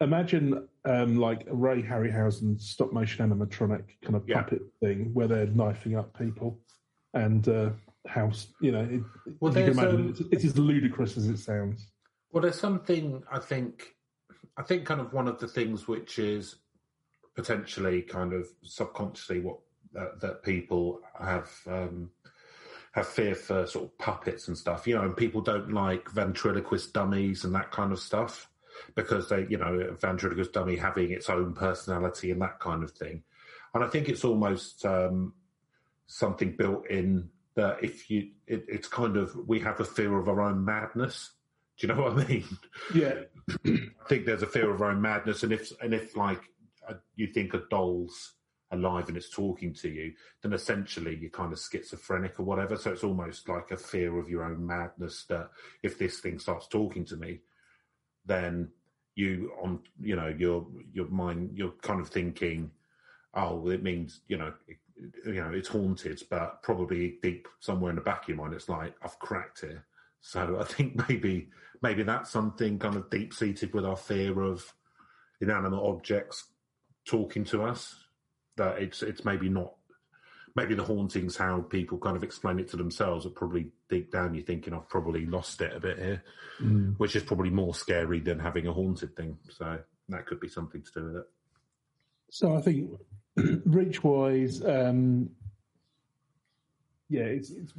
Imagine 0.01 0.69
um, 0.85 1.17
like 1.19 1.47
Ray 1.51 1.83
Harryhausen 1.83 2.61
stop 2.61 2.93
motion 2.93 3.29
animatronic 3.31 3.85
kind 4.03 4.17
of 4.17 4.25
Yeah. 4.29 4.43
puppet 4.43 4.63
thing 4.81 5.15
where 5.15 5.27
they're 5.29 5.47
knifing 5.47 5.97
up 5.97 6.17
people, 6.19 6.59
and 7.15 7.49
uh, 7.49 7.71
how 8.09 8.31
you 8.61 8.73
know 8.73 8.81
it, 8.81 9.03
Well, 9.41 9.57
you 9.57 9.65
can 9.65 9.73
imagine 9.73 10.01
um, 10.01 10.09
it's, 10.11 10.21
it's 10.33 10.45
as 10.45 10.59
ludicrous 10.59 11.17
as 11.17 11.29
it 11.29 11.39
sounds. 11.39 11.87
Well, 12.33 12.43
there's 12.43 12.61
something 12.61 13.23
I 13.31 13.39
think. 13.39 13.95
I 14.57 14.63
think 14.63 14.87
kind 14.87 15.01
of 15.01 15.13
one 15.13 15.29
of 15.29 15.39
the 15.39 15.47
things 15.47 15.87
which 15.87 16.19
is 16.19 16.57
potentially 17.37 18.03
kind 18.03 18.33
of 18.33 18.49
subconsciously 18.65 19.39
what 19.39 19.59
that, 19.93 20.21
that 20.21 20.43
people 20.43 21.01
have 21.21 21.51
um, 21.69 22.11
have 22.93 23.07
fear 23.07 23.35
for 23.35 23.67
sort 23.67 23.85
of 23.85 23.99
puppets 23.99 24.49
and 24.49 24.59
stuff. 24.59 24.87
You 24.87 24.97
know, 24.97 25.03
and 25.03 25.17
people 25.17 25.41
don't 25.41 25.73
like 25.73 26.11
ventriloquist 26.11 26.93
dummies 26.93 27.45
and 27.45 27.55
that 27.55 27.71
kind 27.71 27.93
of 27.93 28.01
stuff 28.01 28.51
because 28.95 29.29
they, 29.29 29.47
you 29.49 29.59
know, 29.59 29.75
a 29.75 29.93
ventriloquist 29.93 30.53
dummy 30.53 30.77
having 30.77 31.11
its 31.11 31.29
own 31.31 31.53
personality 31.53 32.31
and 32.31 32.41
that 32.43 32.61
kind 32.61 32.83
of 32.83 32.91
thing. 32.93 33.23
And 33.75 33.85
I 33.85 33.89
think 33.89 34.09
it's 34.09 34.25
almost 34.25 34.85
um, 34.85 35.35
something 36.07 36.57
built 36.57 36.89
in 36.89 37.29
that 37.59 37.83
if 37.83 38.09
you, 38.09 38.29
it, 38.47 38.65
it's 38.69 38.87
kind 38.87 39.17
of 39.17 39.35
we 39.49 39.59
have 39.59 39.81
a 39.81 39.85
fear 39.85 40.17
of 40.17 40.29
our 40.29 40.41
own 40.41 40.65
madness. 40.65 41.33
Do 41.77 41.89
you 41.89 41.93
know 41.93 42.03
what 42.05 42.13
I 42.13 42.25
mean? 42.25 42.45
Yeah, 42.95 43.23
I 43.67 44.09
think 44.09 44.25
there's 44.25 44.43
a 44.43 44.47
fear 44.47 44.71
of 44.71 44.81
our 44.81 44.93
own 44.93 45.03
madness, 45.03 45.43
and 45.43 45.53
if 45.53 45.73
and 45.83 45.93
if 45.93 46.17
like 46.17 46.41
uh, 46.89 46.95
you 47.17 47.27
think 47.27 47.55
a 47.55 47.63
doll's 47.69 48.35
alive 48.71 49.09
and 49.09 49.17
it's 49.17 49.31
talking 49.31 49.75
to 49.75 49.89
you, 49.89 50.13
then 50.43 50.53
essentially 50.53 51.17
you're 51.21 51.31
kind 51.31 51.53
of 51.53 51.59
schizophrenic 51.59 52.39
or 52.39 52.45
whatever. 52.45 52.77
So 52.77 52.93
it's 52.93 53.03
almost 53.03 53.49
like 53.49 53.73
a 53.73 53.77
fear 53.77 54.17
of 54.21 54.29
your 54.29 54.45
own 54.45 54.65
madness 54.65 55.25
that 55.29 55.51
if 55.83 55.99
this 55.99 56.21
thing 56.21 56.39
starts 56.39 56.69
talking 56.69 57.05
to 57.07 57.17
me, 57.17 57.41
then 58.25 58.69
you 59.17 59.51
on 59.61 59.81
you 60.01 60.15
know 60.15 60.29
your 60.29 60.65
your 60.93 61.09
mind 61.09 61.51
you're 61.55 61.75
kind 61.83 62.01
of 62.01 62.09
thinking, 62.09 62.71
oh, 63.35 63.69
it 63.69 63.83
means 63.83 64.21
you 64.29 64.37
know. 64.37 64.53
It, 64.69 64.77
you 65.27 65.35
know 65.35 65.51
it's 65.53 65.69
haunted, 65.69 66.23
but 66.31 66.63
probably 66.63 67.19
deep 67.23 67.49
somewhere 67.61 67.91
in 67.91 67.97
the 67.97 68.03
back 68.03 68.23
of 68.23 68.29
your 68.29 68.39
mind, 68.39 68.55
it's 68.55 68.69
like 68.69 68.95
I've 69.03 69.19
cracked 69.19 69.63
it. 69.63 69.79
So 70.21 70.59
I 70.61 70.65
think 70.65 70.97
maybe 71.09 71.49
maybe 71.83 72.03
that's 72.03 72.31
something 72.31 72.79
kind 72.79 72.97
of 72.97 73.11
deep 73.11 73.33
seated 73.33 73.73
with 73.75 73.85
our 73.85 73.97
fear 73.97 74.41
of 74.41 74.73
inanimate 75.41 75.83
objects 75.83 76.45
talking 77.07 77.45
to 77.45 77.63
us. 77.63 77.97
That 78.57 78.81
it's 78.81 79.03
it's 79.03 79.25
maybe 79.25 79.49
not 79.49 79.75
maybe 80.57 80.75
the 80.75 80.85
hauntings 80.85 81.37
how 81.37 81.61
people 81.61 81.99
kind 81.99 82.17
of 82.17 82.25
explain 82.25 82.59
it 82.59 82.69
to 82.71 82.77
themselves. 82.77 83.25
But 83.25 83.37
probably 83.37 83.71
deep 83.89 84.11
down 84.11 84.35
you're 84.35 84.45
thinking 84.45 84.75
I've 84.75 84.89
probably 84.89 85.27
lost 85.27 85.61
it 85.61 85.75
a 85.75 85.81
bit 85.81 85.99
here, 85.99 86.23
mm. 86.61 86.95
which 86.99 87.15
is 87.15 87.23
probably 87.23 87.51
more 87.51 87.75
scary 87.75 88.21
than 88.21 88.41
having 88.41 88.67
a 88.67 88.73
haunted 88.73 89.15
thing. 89.15 89.39
So 89.51 89.79
that 90.09 90.27
could 90.27 90.41
be 90.41 90.49
something 90.49 90.83
to 90.83 90.93
do 90.93 91.05
with 91.07 91.17
it. 91.17 91.27
So 92.31 92.57
I 92.57 92.61
think 92.61 92.91
reach 93.65 94.03
wise, 94.03 94.65
um, 94.65 95.31
yeah, 97.09 97.25
it's 97.25 97.51
it's 97.51 97.73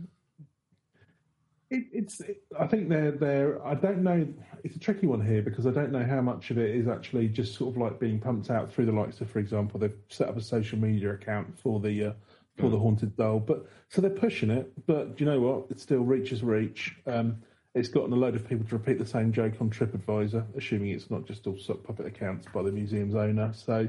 it, 1.69 1.85
it's. 1.91 2.19
It, 2.21 2.41
I 2.59 2.65
think 2.65 2.89
they're 2.89 3.11
they're. 3.11 3.65
I 3.65 3.76
don't 3.76 4.01
know. 4.01 4.27
It's 4.63 4.76
a 4.76 4.80
tricky 4.80 5.07
one 5.07 5.26
here 5.26 5.41
because 5.41 5.67
I 5.67 5.71
don't 5.71 5.91
know 5.91 6.03
how 6.03 6.21
much 6.21 6.49
of 6.51 6.57
it 6.57 6.76
is 6.76 6.88
actually 6.88 7.27
just 7.27 7.55
sort 7.55 7.76
of 7.76 7.81
like 7.81 7.99
being 7.99 8.19
pumped 8.19 8.49
out 8.49 8.73
through 8.73 8.88
the 8.88 8.91
likes 8.91 9.21
of, 9.21 9.30
for 9.30 9.39
example, 9.39 9.80
they've 9.80 9.95
set 10.09 10.30
up 10.30 10.38
a 10.38 10.41
social 10.41 10.80
media 10.80 11.13
account 11.13 11.57
for 11.59 11.80
the 11.80 12.05
uh, 12.05 12.13
for 12.57 12.69
the 12.69 12.77
haunted 12.77 13.15
doll, 13.15 13.39
but 13.39 13.67
so 13.88 14.01
they're 14.01 14.09
pushing 14.09 14.49
it. 14.49 14.71
But 14.85 15.15
do 15.15 15.23
you 15.23 15.30
know 15.30 15.39
what? 15.39 15.67
It 15.69 15.80
still 15.80 16.01
reaches 16.01 16.43
reach. 16.43 16.95
Um, 17.05 17.38
it's 17.76 17.88
gotten 17.88 18.11
a 18.11 18.15
load 18.15 18.35
of 18.35 18.47
people 18.47 18.65
to 18.67 18.76
repeat 18.76 18.97
the 18.97 19.05
same 19.05 19.31
joke 19.31 19.53
on 19.61 19.69
TripAdvisor, 19.69 20.43
assuming 20.57 20.89
it's 20.89 21.11
not 21.11 21.26
just 21.26 21.45
all 21.45 21.57
sock 21.57 21.84
puppet 21.84 22.07
accounts 22.07 22.47
by 22.51 22.63
the 22.63 22.71
museum's 22.71 23.15
owner. 23.15 23.53
So, 23.53 23.88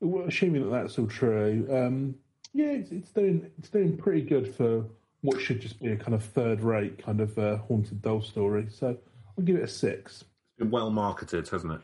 well, 0.00 0.26
assuming 0.26 0.64
that 0.64 0.82
that's 0.82 0.98
all 0.98 1.06
true, 1.06 1.66
um, 1.70 2.14
yeah, 2.52 2.66
it's, 2.66 2.90
it's 2.90 3.10
doing 3.10 3.50
it's 3.58 3.68
doing 3.68 3.96
pretty 3.96 4.22
good 4.22 4.54
for 4.54 4.84
what 5.22 5.40
should 5.40 5.60
just 5.60 5.80
be 5.80 5.88
a 5.92 5.96
kind 5.96 6.14
of 6.14 6.22
third-rate 6.22 7.02
kind 7.02 7.20
of 7.20 7.38
uh, 7.38 7.56
haunted 7.56 8.02
doll 8.02 8.20
story. 8.20 8.66
So, 8.70 8.96
I'll 9.36 9.44
give 9.44 9.56
it 9.56 9.62
a 9.62 9.68
six. 9.68 10.20
It's 10.20 10.58
been 10.58 10.70
well 10.70 10.90
marketed, 10.90 11.48
hasn't 11.48 11.72
it? 11.72 11.80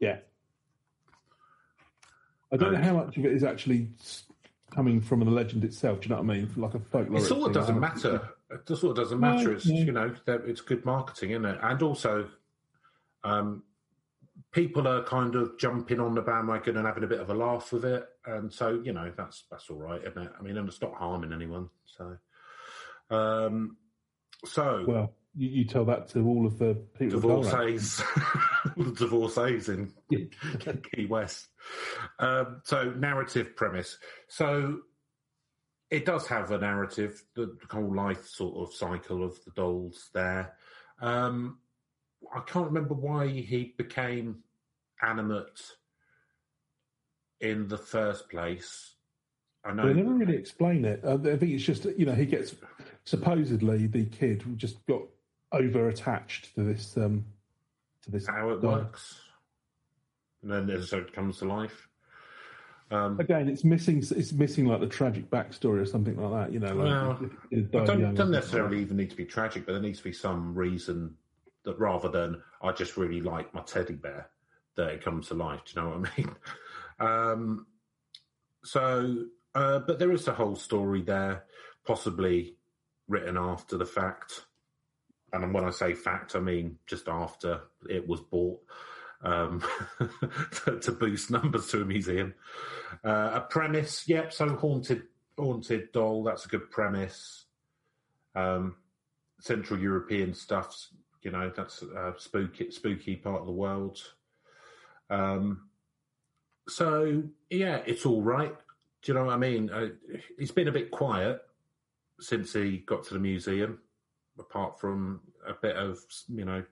Yeah. 0.00 0.18
I 2.52 2.56
don't 2.56 2.72
know 2.72 2.80
how 2.80 2.94
much 2.94 3.16
of 3.18 3.24
it 3.26 3.32
is 3.32 3.44
actually 3.44 3.88
coming 4.70 5.00
from 5.00 5.20
the 5.20 5.30
legend 5.30 5.64
itself. 5.64 6.00
Do 6.00 6.08
you 6.08 6.14
know 6.14 6.22
what 6.22 6.30
I 6.32 6.36
mean? 6.38 6.50
Like 6.56 6.74
a 6.74 6.78
folklore. 6.78 7.18
It 7.18 7.24
sort 7.24 7.48
of 7.48 7.52
doesn't 7.52 7.78
matter. 7.78 8.30
It 8.50 8.66
sort 8.66 8.84
of 8.84 8.96
doesn't 8.96 9.20
No, 9.20 9.34
matter. 9.34 9.52
It's 9.52 9.66
no. 9.66 9.74
you 9.76 9.92
know 9.92 10.14
it's 10.26 10.60
good 10.62 10.84
marketing, 10.84 11.32
isn't 11.32 11.44
it? 11.44 11.58
And 11.62 11.82
also, 11.82 12.28
um, 13.24 13.62
people 14.52 14.88
are 14.88 15.02
kind 15.04 15.34
of 15.34 15.58
jumping 15.58 16.00
on 16.00 16.14
the 16.14 16.22
bandwagon 16.22 16.76
and 16.76 16.86
having 16.86 17.04
a 17.04 17.08
bit 17.08 17.20
of 17.20 17.30
a 17.30 17.34
laugh 17.34 17.72
with 17.72 17.84
it, 17.84 18.06
and 18.26 18.52
so 18.52 18.80
you 18.82 18.92
know 18.92 19.12
that's 19.16 19.44
that's 19.50 19.70
all 19.70 19.78
right, 19.78 20.00
isn't 20.00 20.22
it? 20.22 20.32
I 20.38 20.42
mean, 20.42 20.56
and 20.56 20.68
it's 20.68 20.80
not 20.80 20.94
harming 20.94 21.32
anyone. 21.32 21.68
So, 21.84 22.16
um, 23.10 23.76
so 24.44 24.84
Well, 24.86 25.14
you, 25.34 25.48
you 25.48 25.64
tell 25.64 25.84
that 25.86 26.08
to 26.10 26.26
all 26.26 26.46
of 26.46 26.58
the 26.58 26.74
people. 26.98 27.20
who 27.20 27.28
go 27.28 27.42
around. 27.42 27.44
divorcees, 27.44 28.02
the 28.76 28.92
divorcees 28.92 29.68
in 29.68 29.92
Key 30.10 31.06
West. 31.06 31.48
Um, 32.18 32.62
so 32.64 32.90
narrative 32.92 33.54
premise. 33.56 33.98
So 34.28 34.80
it 35.90 36.04
does 36.04 36.26
have 36.26 36.50
a 36.50 36.58
narrative, 36.58 37.22
the 37.34 37.56
whole 37.70 37.94
life 37.94 38.26
sort 38.26 38.56
of 38.56 38.74
cycle 38.74 39.24
of 39.24 39.42
the 39.44 39.52
dolls 39.52 40.10
there. 40.12 40.54
Um, 41.00 41.58
I 42.34 42.40
can't 42.40 42.66
remember 42.66 42.94
why 42.94 43.28
he 43.28 43.74
became 43.76 44.42
animate 45.02 45.60
in 47.40 47.68
the 47.68 47.78
first 47.78 48.28
place. 48.28 48.94
I 49.64 49.72
know. 49.72 49.86
They 49.86 49.94
never 49.94 50.14
really 50.14 50.36
explain 50.36 50.84
it. 50.84 51.00
I 51.04 51.16
think 51.16 51.42
it's 51.52 51.64
just 51.64 51.84
you 51.96 52.06
know 52.06 52.14
he 52.14 52.26
gets 52.26 52.54
supposedly 53.04 53.86
the 53.86 54.06
kid 54.06 54.44
just 54.56 54.84
got 54.86 55.02
over 55.52 55.88
attached 55.88 56.54
to 56.54 56.62
this 56.62 56.96
um 56.96 57.24
to 58.02 58.10
this 58.10 58.26
how 58.26 58.50
it 58.50 58.60
doll. 58.60 58.72
works. 58.72 59.20
And 60.42 60.50
then 60.52 60.70
it 60.70 60.84
sort 60.84 61.04
of 61.04 61.12
comes 61.12 61.38
to 61.38 61.46
life. 61.46 61.88
Um, 62.90 63.18
Again, 63.20 63.48
it's 63.48 63.64
missing. 63.64 63.98
It's 63.98 64.32
missing 64.32 64.64
like 64.66 64.80
the 64.80 64.86
tragic 64.86 65.28
backstory 65.30 65.80
or 65.80 65.84
something 65.84 66.16
like 66.16 66.46
that. 66.46 66.52
You 66.54 66.60
know, 66.60 66.74
like 66.74 66.76
Well, 66.76 67.18
it- 67.22 67.32
it 67.50 67.58
It 67.58 67.70
don't, 67.72 68.14
doesn't 68.14 68.30
necessarily 68.30 68.80
even 68.80 68.96
need 68.96 69.10
to 69.10 69.16
be 69.16 69.24
tragic, 69.26 69.66
but 69.66 69.72
there 69.72 69.82
needs 69.82 69.98
to 69.98 70.04
be 70.04 70.12
some 70.12 70.54
reason 70.54 71.14
that 71.64 71.78
rather 71.78 72.08
than 72.08 72.42
I 72.62 72.72
just 72.72 72.96
really 72.96 73.20
like 73.20 73.54
my 73.54 73.62
teddy 73.62 73.94
bear, 73.94 74.30
that 74.76 74.90
it 74.90 75.04
comes 75.04 75.28
to 75.28 75.34
life. 75.34 75.60
Do 75.64 75.72
you 75.80 75.82
know 75.82 75.98
what 75.98 76.10
I 76.10 76.20
mean? 76.20 76.36
Um, 77.00 77.66
so, 78.64 79.26
uh, 79.54 79.78
but 79.78 80.00
there 80.00 80.10
is 80.10 80.26
a 80.26 80.34
whole 80.34 80.56
story 80.56 81.00
there, 81.02 81.44
possibly 81.86 82.56
written 83.06 83.36
after 83.36 83.76
the 83.76 83.86
fact. 83.86 84.46
And 85.32 85.54
when 85.54 85.64
I 85.64 85.70
say 85.70 85.94
fact, 85.94 86.34
I 86.34 86.40
mean 86.40 86.78
just 86.88 87.08
after 87.08 87.60
it 87.88 88.08
was 88.08 88.20
bought 88.20 88.60
um, 89.22 89.62
to, 90.64 90.78
to 90.80 90.92
boost 90.92 91.30
numbers 91.30 91.68
to 91.68 91.82
a 91.82 91.84
museum. 91.84 92.34
Uh, 93.04 93.30
a 93.34 93.40
premise, 93.40 94.08
yep. 94.08 94.32
So 94.32 94.48
haunted, 94.56 95.02
haunted 95.38 95.92
doll. 95.92 96.24
That's 96.24 96.46
a 96.46 96.48
good 96.48 96.70
premise. 96.70 97.44
Um, 98.34 98.76
Central 99.40 99.78
European 99.78 100.34
stuffs, 100.34 100.88
you 101.22 101.30
know, 101.30 101.50
that's 101.54 101.82
a 101.82 102.14
spooky, 102.16 102.70
spooky 102.70 103.16
part 103.16 103.40
of 103.40 103.46
the 103.46 103.52
world. 103.52 103.98
Um, 105.10 105.68
so 106.68 107.22
yeah, 107.50 107.80
it's 107.86 108.06
all 108.06 108.22
right. 108.22 108.54
Do 109.02 109.12
you 109.12 109.18
know 109.18 109.24
what 109.24 109.34
I 109.34 109.38
mean? 109.38 109.70
Uh, 109.70 109.88
it's 110.38 110.50
been 110.50 110.68
a 110.68 110.72
bit 110.72 110.90
quiet 110.90 111.40
since 112.20 112.52
he 112.52 112.78
got 112.78 113.04
to 113.04 113.14
the 113.14 113.20
museum, 113.20 113.78
apart 114.38 114.80
from 114.80 115.20
a 115.46 115.54
bit 115.54 115.76
of 115.76 115.98
you 116.28 116.44
know 116.44 116.62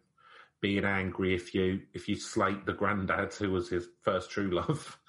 being 0.60 0.84
angry 0.84 1.34
if 1.34 1.54
you 1.54 1.80
if 1.94 2.08
you 2.08 2.16
slate 2.16 2.66
the 2.66 2.72
granddad 2.72 3.32
who 3.34 3.50
was 3.52 3.68
his 3.68 3.86
first 4.02 4.30
true 4.30 4.50
love. 4.50 4.98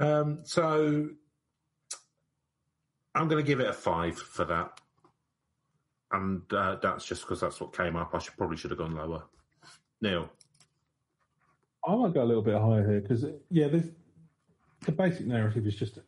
Um, 0.00 0.40
so 0.42 1.10
I'm 3.14 3.28
going 3.28 3.42
to 3.42 3.46
give 3.46 3.60
it 3.60 3.68
a 3.68 3.72
five 3.72 4.18
for 4.18 4.44
that, 4.46 4.80
and 6.12 6.42
uh, 6.52 6.76
that's 6.82 7.04
just 7.04 7.22
because 7.22 7.40
that's 7.40 7.60
what 7.60 7.76
came 7.76 7.96
up. 7.96 8.14
I 8.14 8.18
should 8.18 8.36
probably 8.36 8.56
should 8.56 8.70
have 8.70 8.78
gone 8.78 8.94
lower. 8.94 9.24
Neil, 10.00 10.28
I 11.86 11.94
might 11.94 12.14
go 12.14 12.22
a 12.22 12.24
little 12.24 12.42
bit 12.42 12.60
higher 12.60 12.88
here 12.88 13.00
because, 13.00 13.24
yeah, 13.50 13.68
the 13.68 14.92
basic 14.92 15.26
narrative 15.26 15.66
is 15.66 15.76
just. 15.76 15.98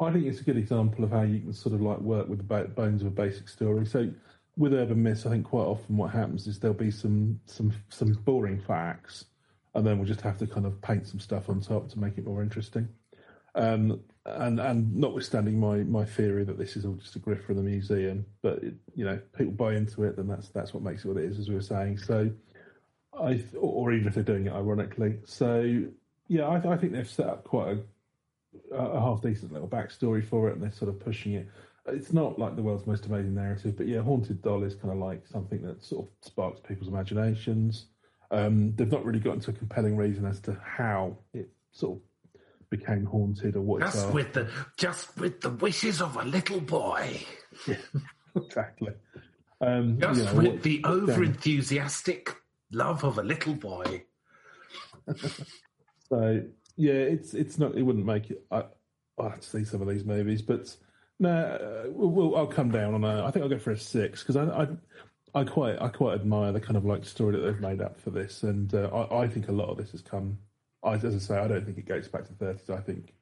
I 0.00 0.10
think 0.10 0.26
it's 0.26 0.40
a 0.40 0.44
good 0.44 0.56
example 0.56 1.04
of 1.04 1.12
how 1.12 1.22
you 1.22 1.40
can 1.40 1.52
sort 1.52 1.74
of 1.74 1.80
like 1.80 2.00
work 2.00 2.28
with 2.28 2.38
the 2.38 2.64
bones 2.64 3.00
of 3.00 3.08
a 3.08 3.10
basic 3.10 3.48
story. 3.48 3.86
So, 3.86 4.10
with 4.56 4.74
urban 4.74 5.02
myths, 5.02 5.24
I 5.24 5.30
think 5.30 5.46
quite 5.46 5.62
often 5.62 5.96
what 5.96 6.10
happens 6.10 6.46
is 6.46 6.58
there'll 6.58 6.74
be 6.74 6.90
some 6.90 7.40
some 7.46 7.72
some 7.88 8.12
boring 8.24 8.60
facts, 8.60 9.26
and 9.74 9.86
then 9.86 9.98
we'll 9.98 10.08
just 10.08 10.20
have 10.20 10.38
to 10.38 10.46
kind 10.46 10.66
of 10.66 10.80
paint 10.82 11.06
some 11.06 11.20
stuff 11.20 11.48
on 11.48 11.60
top 11.60 11.88
to 11.90 11.98
make 11.98 12.18
it 12.18 12.26
more 12.26 12.42
interesting. 12.42 12.88
Um, 13.54 14.00
and 14.26 14.60
and 14.60 14.94
notwithstanding 14.96 15.58
my 15.58 15.78
my 15.78 16.04
theory 16.04 16.44
that 16.44 16.58
this 16.58 16.76
is 16.76 16.84
all 16.84 16.94
just 16.94 17.16
a 17.16 17.18
grift 17.18 17.44
for 17.44 17.54
the 17.54 17.62
museum, 17.62 18.24
but 18.42 18.62
it, 18.62 18.74
you 18.94 19.04
know 19.04 19.18
people 19.36 19.52
buy 19.52 19.74
into 19.74 20.04
it, 20.04 20.16
then 20.16 20.28
that's 20.28 20.48
that's 20.48 20.72
what 20.72 20.82
makes 20.82 21.04
it 21.04 21.08
what 21.08 21.16
it 21.16 21.24
is, 21.24 21.38
as 21.38 21.48
we 21.48 21.54
were 21.54 21.62
saying. 21.62 21.98
So. 21.98 22.30
I 23.16 23.34
th- 23.34 23.46
or 23.56 23.92
even 23.92 24.08
if 24.08 24.14
they're 24.14 24.24
doing 24.24 24.46
it 24.46 24.52
ironically. 24.52 25.18
So 25.24 25.84
yeah, 26.26 26.48
I, 26.48 26.72
I 26.72 26.76
think 26.76 26.92
they've 26.92 27.08
set 27.08 27.28
up 27.28 27.44
quite 27.44 27.78
a, 28.72 28.76
a 28.76 29.00
half 29.00 29.22
decent 29.22 29.52
little 29.52 29.68
backstory 29.68 30.24
for 30.24 30.48
it, 30.48 30.54
and 30.54 30.62
they're 30.62 30.72
sort 30.72 30.88
of 30.88 30.98
pushing 31.00 31.34
it. 31.34 31.48
It's 31.86 32.12
not 32.12 32.38
like 32.38 32.56
the 32.56 32.62
world's 32.62 32.86
most 32.86 33.06
amazing 33.06 33.34
narrative, 33.34 33.76
but 33.76 33.86
yeah, 33.86 34.00
Haunted 34.00 34.42
Doll 34.42 34.62
is 34.62 34.74
kind 34.74 34.92
of 34.92 34.98
like 34.98 35.26
something 35.26 35.62
that 35.62 35.84
sort 35.84 36.06
of 36.06 36.12
sparks 36.22 36.60
people's 36.66 36.88
imaginations. 36.88 37.86
Um, 38.30 38.74
they've 38.74 38.90
not 38.90 39.04
really 39.04 39.20
gotten 39.20 39.40
to 39.40 39.50
a 39.50 39.54
compelling 39.54 39.96
reason 39.96 40.24
as 40.24 40.40
to 40.40 40.58
how 40.64 41.16
it 41.34 41.50
sort 41.72 41.98
of 41.98 42.02
became 42.70 43.04
haunted 43.04 43.56
or 43.56 43.62
what 43.62 43.80
Just 43.80 44.12
with 44.12 44.32
the 44.32 44.50
just 44.76 45.16
with 45.18 45.40
the 45.40 45.50
wishes 45.50 46.00
of 46.00 46.16
a 46.16 46.24
little 46.24 46.60
boy. 46.60 47.20
exactly. 48.36 48.92
Um, 49.60 49.98
Just 50.00 50.18
you 50.18 50.26
know, 50.26 50.34
with 50.34 50.46
what- 50.46 50.62
the 50.62 50.82
over 50.84 51.24
enthusiastic 51.24 52.34
love 52.72 53.04
of 53.04 53.18
a 53.18 53.22
little 53.22 53.54
boy. 53.54 54.04
So 56.08 56.42
yeah, 56.76 56.92
it's 56.92 57.34
it's 57.34 57.58
not. 57.58 57.74
It 57.76 57.82
wouldn't 57.82 58.04
make 58.04 58.30
it. 58.30 58.44
I 58.50 58.64
I 59.18 59.30
have 59.30 59.40
to 59.40 59.48
see 59.48 59.64
some 59.64 59.80
of 59.80 59.88
these 59.88 60.04
movies, 60.04 60.42
but 60.42 60.74
no, 61.18 61.30
uh, 61.30 61.90
we'll, 61.90 62.10
we'll, 62.10 62.36
I'll 62.36 62.46
come 62.46 62.70
down 62.70 62.94
on 62.94 63.04
a. 63.04 63.24
I 63.24 63.30
think 63.30 63.42
I'll 63.42 63.48
go 63.48 63.58
for 63.58 63.70
a 63.70 63.78
six 63.78 64.22
because 64.22 64.36
I, 64.36 64.44
I 64.44 65.40
I 65.40 65.44
quite 65.44 65.80
I 65.80 65.88
quite 65.88 66.14
admire 66.14 66.52
the 66.52 66.60
kind 66.60 66.76
of 66.76 66.84
like 66.84 67.04
story 67.04 67.32
that 67.32 67.38
they've 67.38 67.60
made 67.60 67.80
up 67.80 67.98
for 67.98 68.10
this, 68.10 68.42
and 68.42 68.72
uh, 68.74 68.88
I, 69.10 69.22
I 69.22 69.28
think 69.28 69.48
a 69.48 69.52
lot 69.52 69.70
of 69.70 69.76
this 69.76 69.92
has 69.92 70.02
come. 70.02 70.38
I, 70.84 70.94
as 70.94 71.04
I 71.14 71.18
say, 71.18 71.38
I 71.38 71.48
don't 71.48 71.64
think 71.64 71.78
it 71.78 71.86
goes 71.86 72.08
back 72.08 72.24
to 72.24 72.32
the 72.32 72.38
thirties. 72.38 72.70
I 72.70 72.80
think 72.80 73.14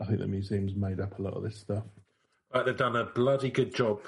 I 0.00 0.04
think 0.04 0.20
the 0.20 0.26
museum's 0.26 0.74
made 0.74 1.00
up 1.00 1.18
a 1.18 1.22
lot 1.22 1.34
of 1.34 1.42
this 1.42 1.56
stuff. 1.56 1.84
but 2.52 2.66
they've 2.66 2.76
done 2.76 2.96
a 2.96 3.04
bloody 3.04 3.50
good 3.50 3.74
job 3.74 4.00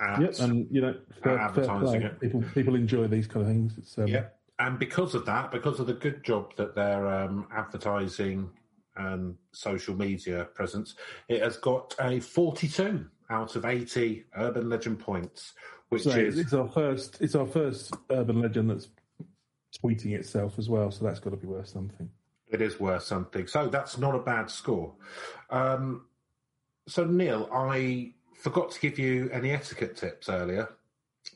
at 0.00 0.20
Yep, 0.20 0.38
and 0.40 0.66
you 0.70 0.80
know, 0.80 0.94
fair, 1.22 1.36
fair 1.36 1.38
advertising 1.38 2.00
play. 2.00 2.10
it. 2.10 2.20
People 2.20 2.44
people 2.54 2.74
enjoy 2.74 3.06
these 3.06 3.26
kind 3.26 3.46
of 3.46 3.52
things. 3.52 3.74
It's 3.78 3.96
um, 3.98 4.06
Yeah, 4.08 4.24
and 4.58 4.78
because 4.78 5.14
of 5.14 5.24
that, 5.26 5.50
because 5.50 5.80
of 5.80 5.86
the 5.86 5.94
good 5.94 6.24
job 6.24 6.54
that 6.56 6.74
their 6.74 7.06
um, 7.06 7.46
advertising 7.54 8.50
and 8.96 9.36
social 9.52 9.94
media 9.94 10.46
presence, 10.54 10.94
it 11.28 11.42
has 11.42 11.56
got 11.56 11.94
a 12.00 12.20
42 12.20 13.06
out 13.30 13.56
of 13.56 13.64
80 13.64 14.24
urban 14.36 14.68
legend 14.68 14.98
points, 14.98 15.54
which 15.88 16.02
So 16.02 16.10
is 16.10 16.38
it's 16.38 16.52
our 16.52 16.68
first. 16.68 17.20
It's 17.20 17.34
our 17.34 17.46
first 17.46 17.94
urban 18.10 18.40
legend 18.42 18.68
that's 18.70 18.88
tweeting 19.82 20.12
itself 20.12 20.58
as 20.58 20.68
well. 20.68 20.90
So 20.90 21.04
that's 21.04 21.20
got 21.20 21.30
to 21.30 21.36
be 21.36 21.46
worth 21.46 21.68
something. 21.68 22.08
It 22.52 22.60
is 22.60 22.78
worth 22.78 23.02
something. 23.02 23.46
So 23.46 23.68
that's 23.68 23.98
not 23.98 24.14
a 24.14 24.18
bad 24.18 24.50
score. 24.50 24.94
Um, 25.50 26.06
so 26.86 27.04
Neil, 27.04 27.48
I 27.52 28.12
forgot 28.34 28.70
to 28.72 28.80
give 28.80 28.98
you 28.98 29.30
any 29.32 29.50
etiquette 29.50 29.96
tips 29.96 30.28
earlier. 30.28 30.68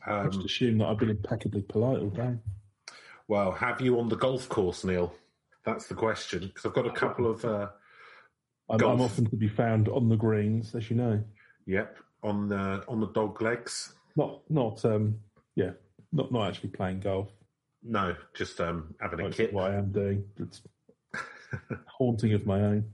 I 0.07 0.21
Um, 0.21 0.31
just 0.31 0.45
assume 0.45 0.79
that 0.79 0.87
I've 0.87 0.99
been 0.99 1.11
impeccably 1.11 1.63
polite 1.63 2.01
all 2.01 2.11
day. 2.11 2.37
well, 3.29 3.53
have 3.53 3.81
you 3.81 3.99
on 3.99 4.09
the 4.09 4.17
golf 4.17 4.49
course, 4.49 4.85
Neil? 4.85 5.15
That's 5.65 5.87
the 5.89 5.95
question 5.95 6.47
because 6.47 6.65
I've 6.67 6.75
got 6.75 6.87
a 6.87 6.93
couple 6.93 7.27
of. 7.31 7.45
Uh, 7.45 7.69
I'm, 8.69 8.79
Golf. 8.79 8.95
I'm 8.95 9.01
often 9.01 9.27
to 9.31 9.37
be 9.37 9.49
found 9.49 9.89
on 9.89 10.09
the 10.09 10.17
greens, 10.17 10.75
as 10.75 10.91
you 10.91 10.97
know. 10.97 11.23
Yep, 11.67 11.97
on 12.23 12.49
the 12.49 12.85
on 12.89 13.01
the 13.01 13.09
dog 13.09 13.41
legs. 13.43 13.95
Not 14.17 14.41
not 14.49 14.85
um 14.85 15.19
yeah, 15.57 15.73
not 16.13 16.31
not 16.33 16.49
actually 16.49 16.71
playing 16.71 17.01
golf. 17.01 17.29
No, 17.83 18.15
just 18.35 18.61
um, 18.61 18.95
having 19.01 19.21
a 19.21 19.31
kip. 19.31 19.53
what 19.53 19.71
I 19.71 19.77
am 19.77 19.93
doing. 19.93 20.25
It's 20.41 20.63
haunting 21.87 22.33
of 22.35 22.47
my 22.47 22.61
own. 22.61 22.85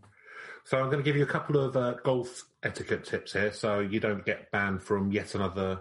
So 0.64 0.78
I'm 0.78 0.86
going 0.86 0.98
to 0.98 1.02
give 1.02 1.16
you 1.16 1.24
a 1.24 1.26
couple 1.26 1.58
of 1.58 1.76
uh, 1.76 1.94
golf 2.04 2.44
etiquette 2.62 3.04
tips 3.04 3.32
here, 3.32 3.52
so 3.52 3.80
you 3.80 3.98
don't 3.98 4.24
get 4.24 4.50
banned 4.50 4.82
from 4.82 5.10
yet 5.10 5.34
another 5.34 5.80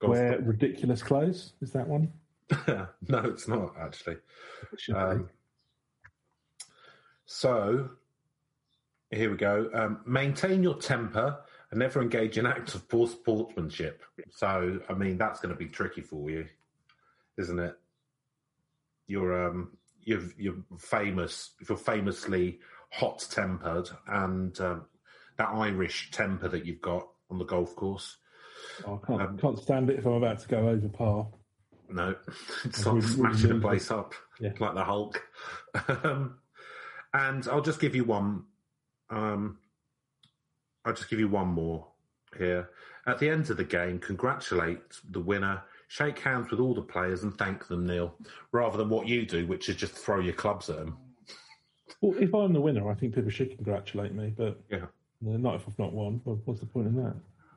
golf. 0.00 0.12
Wear 0.12 0.40
ridiculous 0.40 1.02
clothes. 1.02 1.52
Is 1.60 1.72
that 1.72 1.86
one? 1.86 2.12
no, 2.68 2.88
it's 3.24 3.46
not 3.46 3.74
actually. 3.78 4.16
It. 4.88 4.96
Um, 4.96 5.28
so 7.26 7.90
here 9.10 9.30
we 9.30 9.36
go. 9.36 9.70
Um, 9.74 10.00
maintain 10.06 10.62
your 10.62 10.76
temper 10.76 11.38
and 11.70 11.78
never 11.78 12.00
engage 12.00 12.38
in 12.38 12.46
acts 12.46 12.74
of 12.74 12.88
poor 12.88 13.06
sportsmanship. 13.06 14.02
So 14.30 14.80
I 14.88 14.94
mean 14.94 15.18
that's 15.18 15.40
going 15.40 15.54
to 15.54 15.58
be 15.58 15.68
tricky 15.68 16.00
for 16.00 16.30
you, 16.30 16.46
isn't 17.38 17.58
it? 17.58 17.76
you're 19.12 19.48
um, 19.48 19.76
you're 20.04 20.22
you're 20.38 20.56
famous. 20.78 21.52
If 21.60 21.68
you're 21.68 21.78
famously 21.78 22.58
hot 22.90 23.26
tempered 23.30 23.88
and 24.06 24.58
um, 24.60 24.84
that 25.38 25.48
Irish 25.48 26.10
temper 26.10 26.48
that 26.48 26.66
you've 26.66 26.80
got 26.82 27.08
on 27.30 27.38
the 27.38 27.44
golf 27.44 27.74
course. 27.76 28.16
Oh, 28.86 29.00
I 29.02 29.06
can't, 29.06 29.22
Um, 29.22 29.38
can't 29.38 29.58
stand 29.58 29.90
it 29.90 29.98
if 29.98 30.06
I'm 30.06 30.12
about 30.12 30.38
to 30.40 30.48
go 30.48 30.68
over 30.68 30.88
par. 30.88 31.28
No, 31.88 32.14
it's 32.64 32.80
I 32.80 32.82
sort 32.82 32.98
of 32.98 33.04
really- 33.04 33.34
smashing 33.34 33.60
the 33.60 33.60
place 33.66 33.90
up 33.90 34.14
Yeah. 34.40 34.52
like 34.60 34.74
the 34.74 34.84
Hulk. 34.84 35.22
um, 35.88 36.38
and 37.14 37.46
I'll 37.48 37.60
just 37.62 37.80
give 37.80 37.94
you 37.96 38.04
one. 38.04 38.44
Um, 39.10 39.58
I'll 40.84 40.94
just 40.94 41.08
give 41.10 41.18
you 41.20 41.28
one 41.28 41.48
more 41.48 41.86
here. 42.38 42.70
At 43.06 43.18
the 43.18 43.28
end 43.28 43.50
of 43.50 43.56
the 43.56 43.64
game, 43.64 43.98
congratulate 43.98 44.80
the 45.08 45.20
winner, 45.20 45.62
shake 45.92 46.18
hands 46.20 46.50
with 46.50 46.58
all 46.58 46.72
the 46.72 46.80
players, 46.80 47.22
and 47.22 47.36
thank 47.36 47.66
them, 47.68 47.86
Neil, 47.86 48.14
rather 48.50 48.78
than 48.78 48.88
what 48.88 49.06
you 49.06 49.26
do, 49.26 49.46
which 49.46 49.68
is 49.68 49.76
just 49.76 49.92
throw 49.92 50.20
your 50.20 50.32
clubs 50.32 50.70
at 50.70 50.76
them. 50.76 50.96
Well, 52.00 52.16
if 52.18 52.34
I'm 52.34 52.54
the 52.54 52.62
winner, 52.62 52.90
I 52.90 52.94
think 52.94 53.14
people 53.14 53.28
should 53.30 53.54
congratulate 53.54 54.14
me, 54.14 54.32
but 54.34 54.58
Yeah. 54.70 54.86
not 55.20 55.56
if 55.56 55.68
I've 55.68 55.78
not 55.78 55.92
won. 55.92 56.22
What's 56.24 56.60
the 56.60 56.66
point 56.66 56.86
in 56.86 56.96
that? 56.96 57.14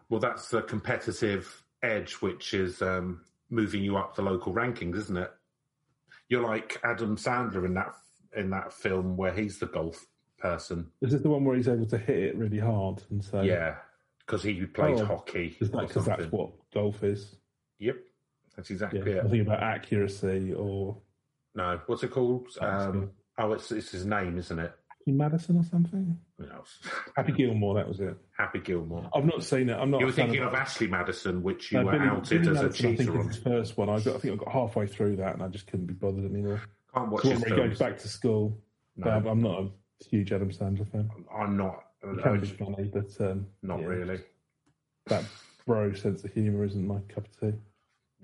Well, 0.09 0.19
that's 0.19 0.49
the 0.49 0.63
competitive 0.63 1.63
edge, 1.81 2.15
which 2.15 2.53
is 2.53 2.81
um, 2.81 3.21
moving 3.49 3.81
you 3.81 3.95
up 3.95 4.15
the 4.15 4.21
local 4.21 4.53
rankings, 4.53 4.97
isn't 4.97 5.17
it? 5.17 5.31
You're 6.27 6.43
like 6.43 6.77
Adam 6.83 7.15
Sandler 7.15 7.65
in 7.65 7.73
that 7.75 7.93
in 8.35 8.49
that 8.49 8.73
film 8.73 9.15
where 9.15 9.31
he's 9.33 9.59
the 9.59 9.67
golf 9.67 10.05
person. 10.39 10.91
Is 11.01 11.13
this 11.13 11.21
the 11.21 11.29
one 11.29 11.45
where 11.45 11.55
he's 11.55 11.69
able 11.69 11.85
to 11.85 11.97
hit 11.97 12.17
it 12.17 12.35
really 12.35 12.59
hard 12.59 13.01
and 13.11 13.23
so? 13.23 13.41
Yeah, 13.43 13.77
because 14.19 14.43
he 14.43 14.65
played 14.65 14.99
Oh, 14.99 15.05
hockey. 15.05 15.55
Is 15.61 15.71
that 15.71 15.87
because 15.87 16.03
that's 16.05 16.25
what 16.33 16.49
golf 16.73 17.01
is? 17.01 17.37
Yep, 17.79 17.95
that's 18.55 18.69
exactly 18.69 18.99
Yeah. 18.99 19.17
it. 19.19 19.25
I 19.25 19.29
think 19.29 19.47
about 19.47 19.61
accuracy 19.63 20.53
or 20.53 20.97
No, 21.55 21.79
what's 21.87 22.03
it 22.03 22.11
called? 22.11 22.47
Um, 22.61 23.11
oh, 23.37 23.53
it's 23.53 23.71
it's 23.71 23.91
his 23.91 24.05
name, 24.05 24.37
isn't 24.37 24.59
it? 24.59 24.73
Happy 24.89 25.11
Madison 25.11 25.57
or 25.57 25.63
something. 25.63 26.17
Happy 27.15 27.31
Gilmore, 27.31 27.75
that 27.75 27.87
was 27.87 27.99
it. 27.99 28.17
Happy 28.37 28.59
Gilmore. 28.59 29.09
I've 29.15 29.23
not 29.25 29.43
seen 29.43 29.69
it. 29.69 29.73
I'm 29.77 29.91
not. 29.91 29.99
You 29.99 30.07
were 30.07 30.11
thinking 30.11 30.41
of 30.41 30.51
that. 30.51 30.61
Ashley 30.63 30.87
Madison, 30.87 31.43
which 31.43 31.71
you 31.71 31.79
No, 31.79 31.85
were 31.85 31.91
Billy- 31.93 32.05
outed 32.07 32.29
Billy 32.41 32.51
as 32.51 32.59
a 32.59 32.63
Madison, 32.63 32.85
think 32.97 32.99
cheater 33.09 33.19
on. 33.19 33.27
his 33.27 33.37
first 33.37 33.77
one. 33.77 33.89
I, 33.89 33.99
got, 33.99 34.15
I 34.15 34.19
think 34.19 34.33
I 34.41 34.43
got 34.43 34.51
halfway 34.53 34.87
through 34.87 35.15
that 35.17 35.33
and 35.35 35.43
I 35.43 35.47
just 35.47 35.67
couldn't 35.67 35.85
be 35.85 35.93
bothered 35.93 36.25
anymore. 36.25 36.61
Can't 36.93 37.09
watch 37.09 37.21
So 37.23 37.29
his 37.29 37.41
when 37.41 37.51
he 37.51 37.55
goes 37.57 37.77
back 37.79 37.97
to 37.99 38.07
school, 38.07 38.57
No, 38.97 39.09
I'm, 39.11 39.41
not 39.41 39.59
a 39.61 39.69
huge 40.09 40.31
Adam 40.31 40.49
Sandler 40.49 40.89
fan. 40.91 41.09
I'm 41.33 41.55
not. 41.55 41.83
He 42.01 42.21
can 42.21 42.39
be 42.39 42.47
funny, 42.47 42.91
but 42.93 43.21
um, 43.21 43.45
Not 43.61 43.79
yeah, 43.81 43.85
really. 43.85 44.19
That 45.07 45.23
bro 45.65 45.93
sense 45.93 46.23
of 46.23 46.33
humour 46.33 46.63
isn't 46.65 46.85
my 46.85 46.99
cup 47.09 47.25
of 47.27 47.39
tea. 47.39 47.57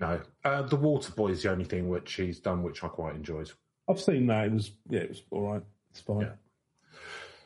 No, 0.02 0.20
uh, 0.44 0.62
the 0.62 0.74
Water 0.74 1.12
Boy 1.12 1.28
is 1.28 1.44
the 1.44 1.52
only 1.52 1.64
thing 1.64 1.88
which 1.88 2.14
he's 2.14 2.40
done 2.40 2.64
which 2.64 2.82
I 2.82 2.88
quite 2.88 3.14
enjoyed. 3.14 3.52
I've 3.88 4.00
seen 4.00 4.26
that. 4.26 4.46
It 4.46 4.52
was 4.52 4.72
yeah, 4.88 5.00
it 5.02 5.08
was 5.10 5.22
all 5.30 5.52
right. 5.52 5.62
It's 5.92 6.00
fine. 6.00 6.20
Yeah. 6.22 6.32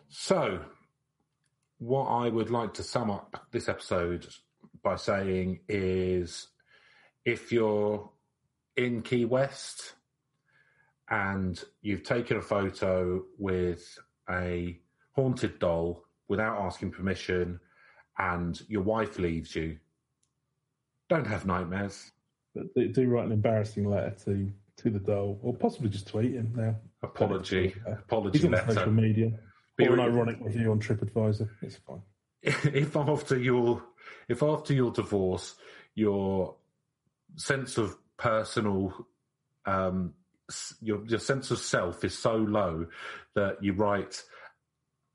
So, 0.09 0.61
what 1.77 2.07
I 2.07 2.31
would 2.31 2.49
like 2.49 2.73
to 2.74 2.83
sum 2.83 3.11
up 3.11 3.47
this 3.51 3.69
episode 3.69 4.27
by 4.83 4.97
saying 4.97 5.61
is 5.69 6.49
if 7.27 7.53
you're 7.53 8.11
in 8.74 9.03
Key 9.03 9.27
West 9.27 9.93
and 11.11 11.62
you've 11.83 12.05
taken 12.05 12.39
a 12.39 12.43
photo 12.43 13.23
with 13.39 13.99
a 14.31 14.81
haunted 15.12 15.59
doll 15.59 16.05
without 16.27 16.59
asking 16.59 16.93
permission 16.93 17.61
and 18.16 18.59
your 18.66 18.83
wife 18.83 19.19
leaves 19.19 19.55
you, 19.55 19.77
don't 21.11 21.27
have 21.27 21.45
nightmares. 21.45 22.12
But 22.57 22.74
do, 22.74 22.89
do 22.89 23.09
write 23.09 23.27
an 23.27 23.33
embarrassing 23.33 23.89
letter 23.89 24.16
to 24.24 24.51
to 24.78 24.91
the 24.91 24.99
doll, 24.99 25.39
or 25.43 25.55
possibly 25.55 25.91
just 25.91 26.09
tweet 26.09 26.33
him 26.33 26.53
now. 26.57 26.77
Apology. 27.03 27.74
Apology 27.87 28.39
He's 28.39 28.47
on 28.47 28.69
social 28.69 28.93
media. 28.93 29.33
Be 29.77 29.87
or 29.87 29.95
an 29.95 30.01
ironic 30.01 30.39
review 30.41 30.73
on 30.73 30.81
TripAdvisor. 30.81 31.49
It's 31.62 31.77
fine. 31.77 32.03
if 32.43 32.97
after 32.97 33.39
your 33.39 33.83
if 34.28 34.43
after 34.43 34.73
your 34.73 34.91
divorce 34.91 35.57
your 35.95 36.55
sense 37.37 37.77
of 37.77 37.97
personal 38.16 39.07
um 39.66 40.15
your 40.81 41.05
your 41.07 41.19
sense 41.19 41.51
of 41.51 41.59
self 41.59 42.05
is 42.05 42.16
so 42.16 42.37
low 42.37 42.87
that 43.35 43.62
you 43.62 43.73
write 43.73 44.23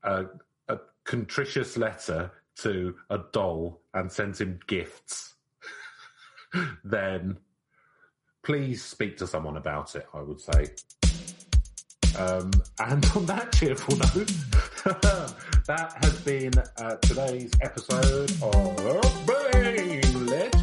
a, 0.02 0.26
a 0.68 0.78
contritious 1.04 1.76
letter 1.76 2.30
to 2.56 2.94
a 3.08 3.18
doll 3.32 3.80
and 3.94 4.12
send 4.12 4.36
him 4.36 4.60
gifts 4.66 5.31
then 6.84 7.36
please 8.42 8.82
speak 8.82 9.16
to 9.16 9.26
someone 9.26 9.56
about 9.56 9.94
it 9.94 10.06
i 10.14 10.20
would 10.20 10.40
say 10.40 10.66
um, 12.18 12.50
and 12.78 13.04
on 13.16 13.26
that 13.26 13.52
cheerful 13.52 13.96
note, 13.96 14.28
that 15.66 15.94
has 16.02 16.20
been 16.20 16.52
uh, 16.76 16.96
today's 16.96 17.52
episode 17.62 18.30
of 18.42 19.28
Legends. 19.28 20.12
Goodbye. 20.12 20.61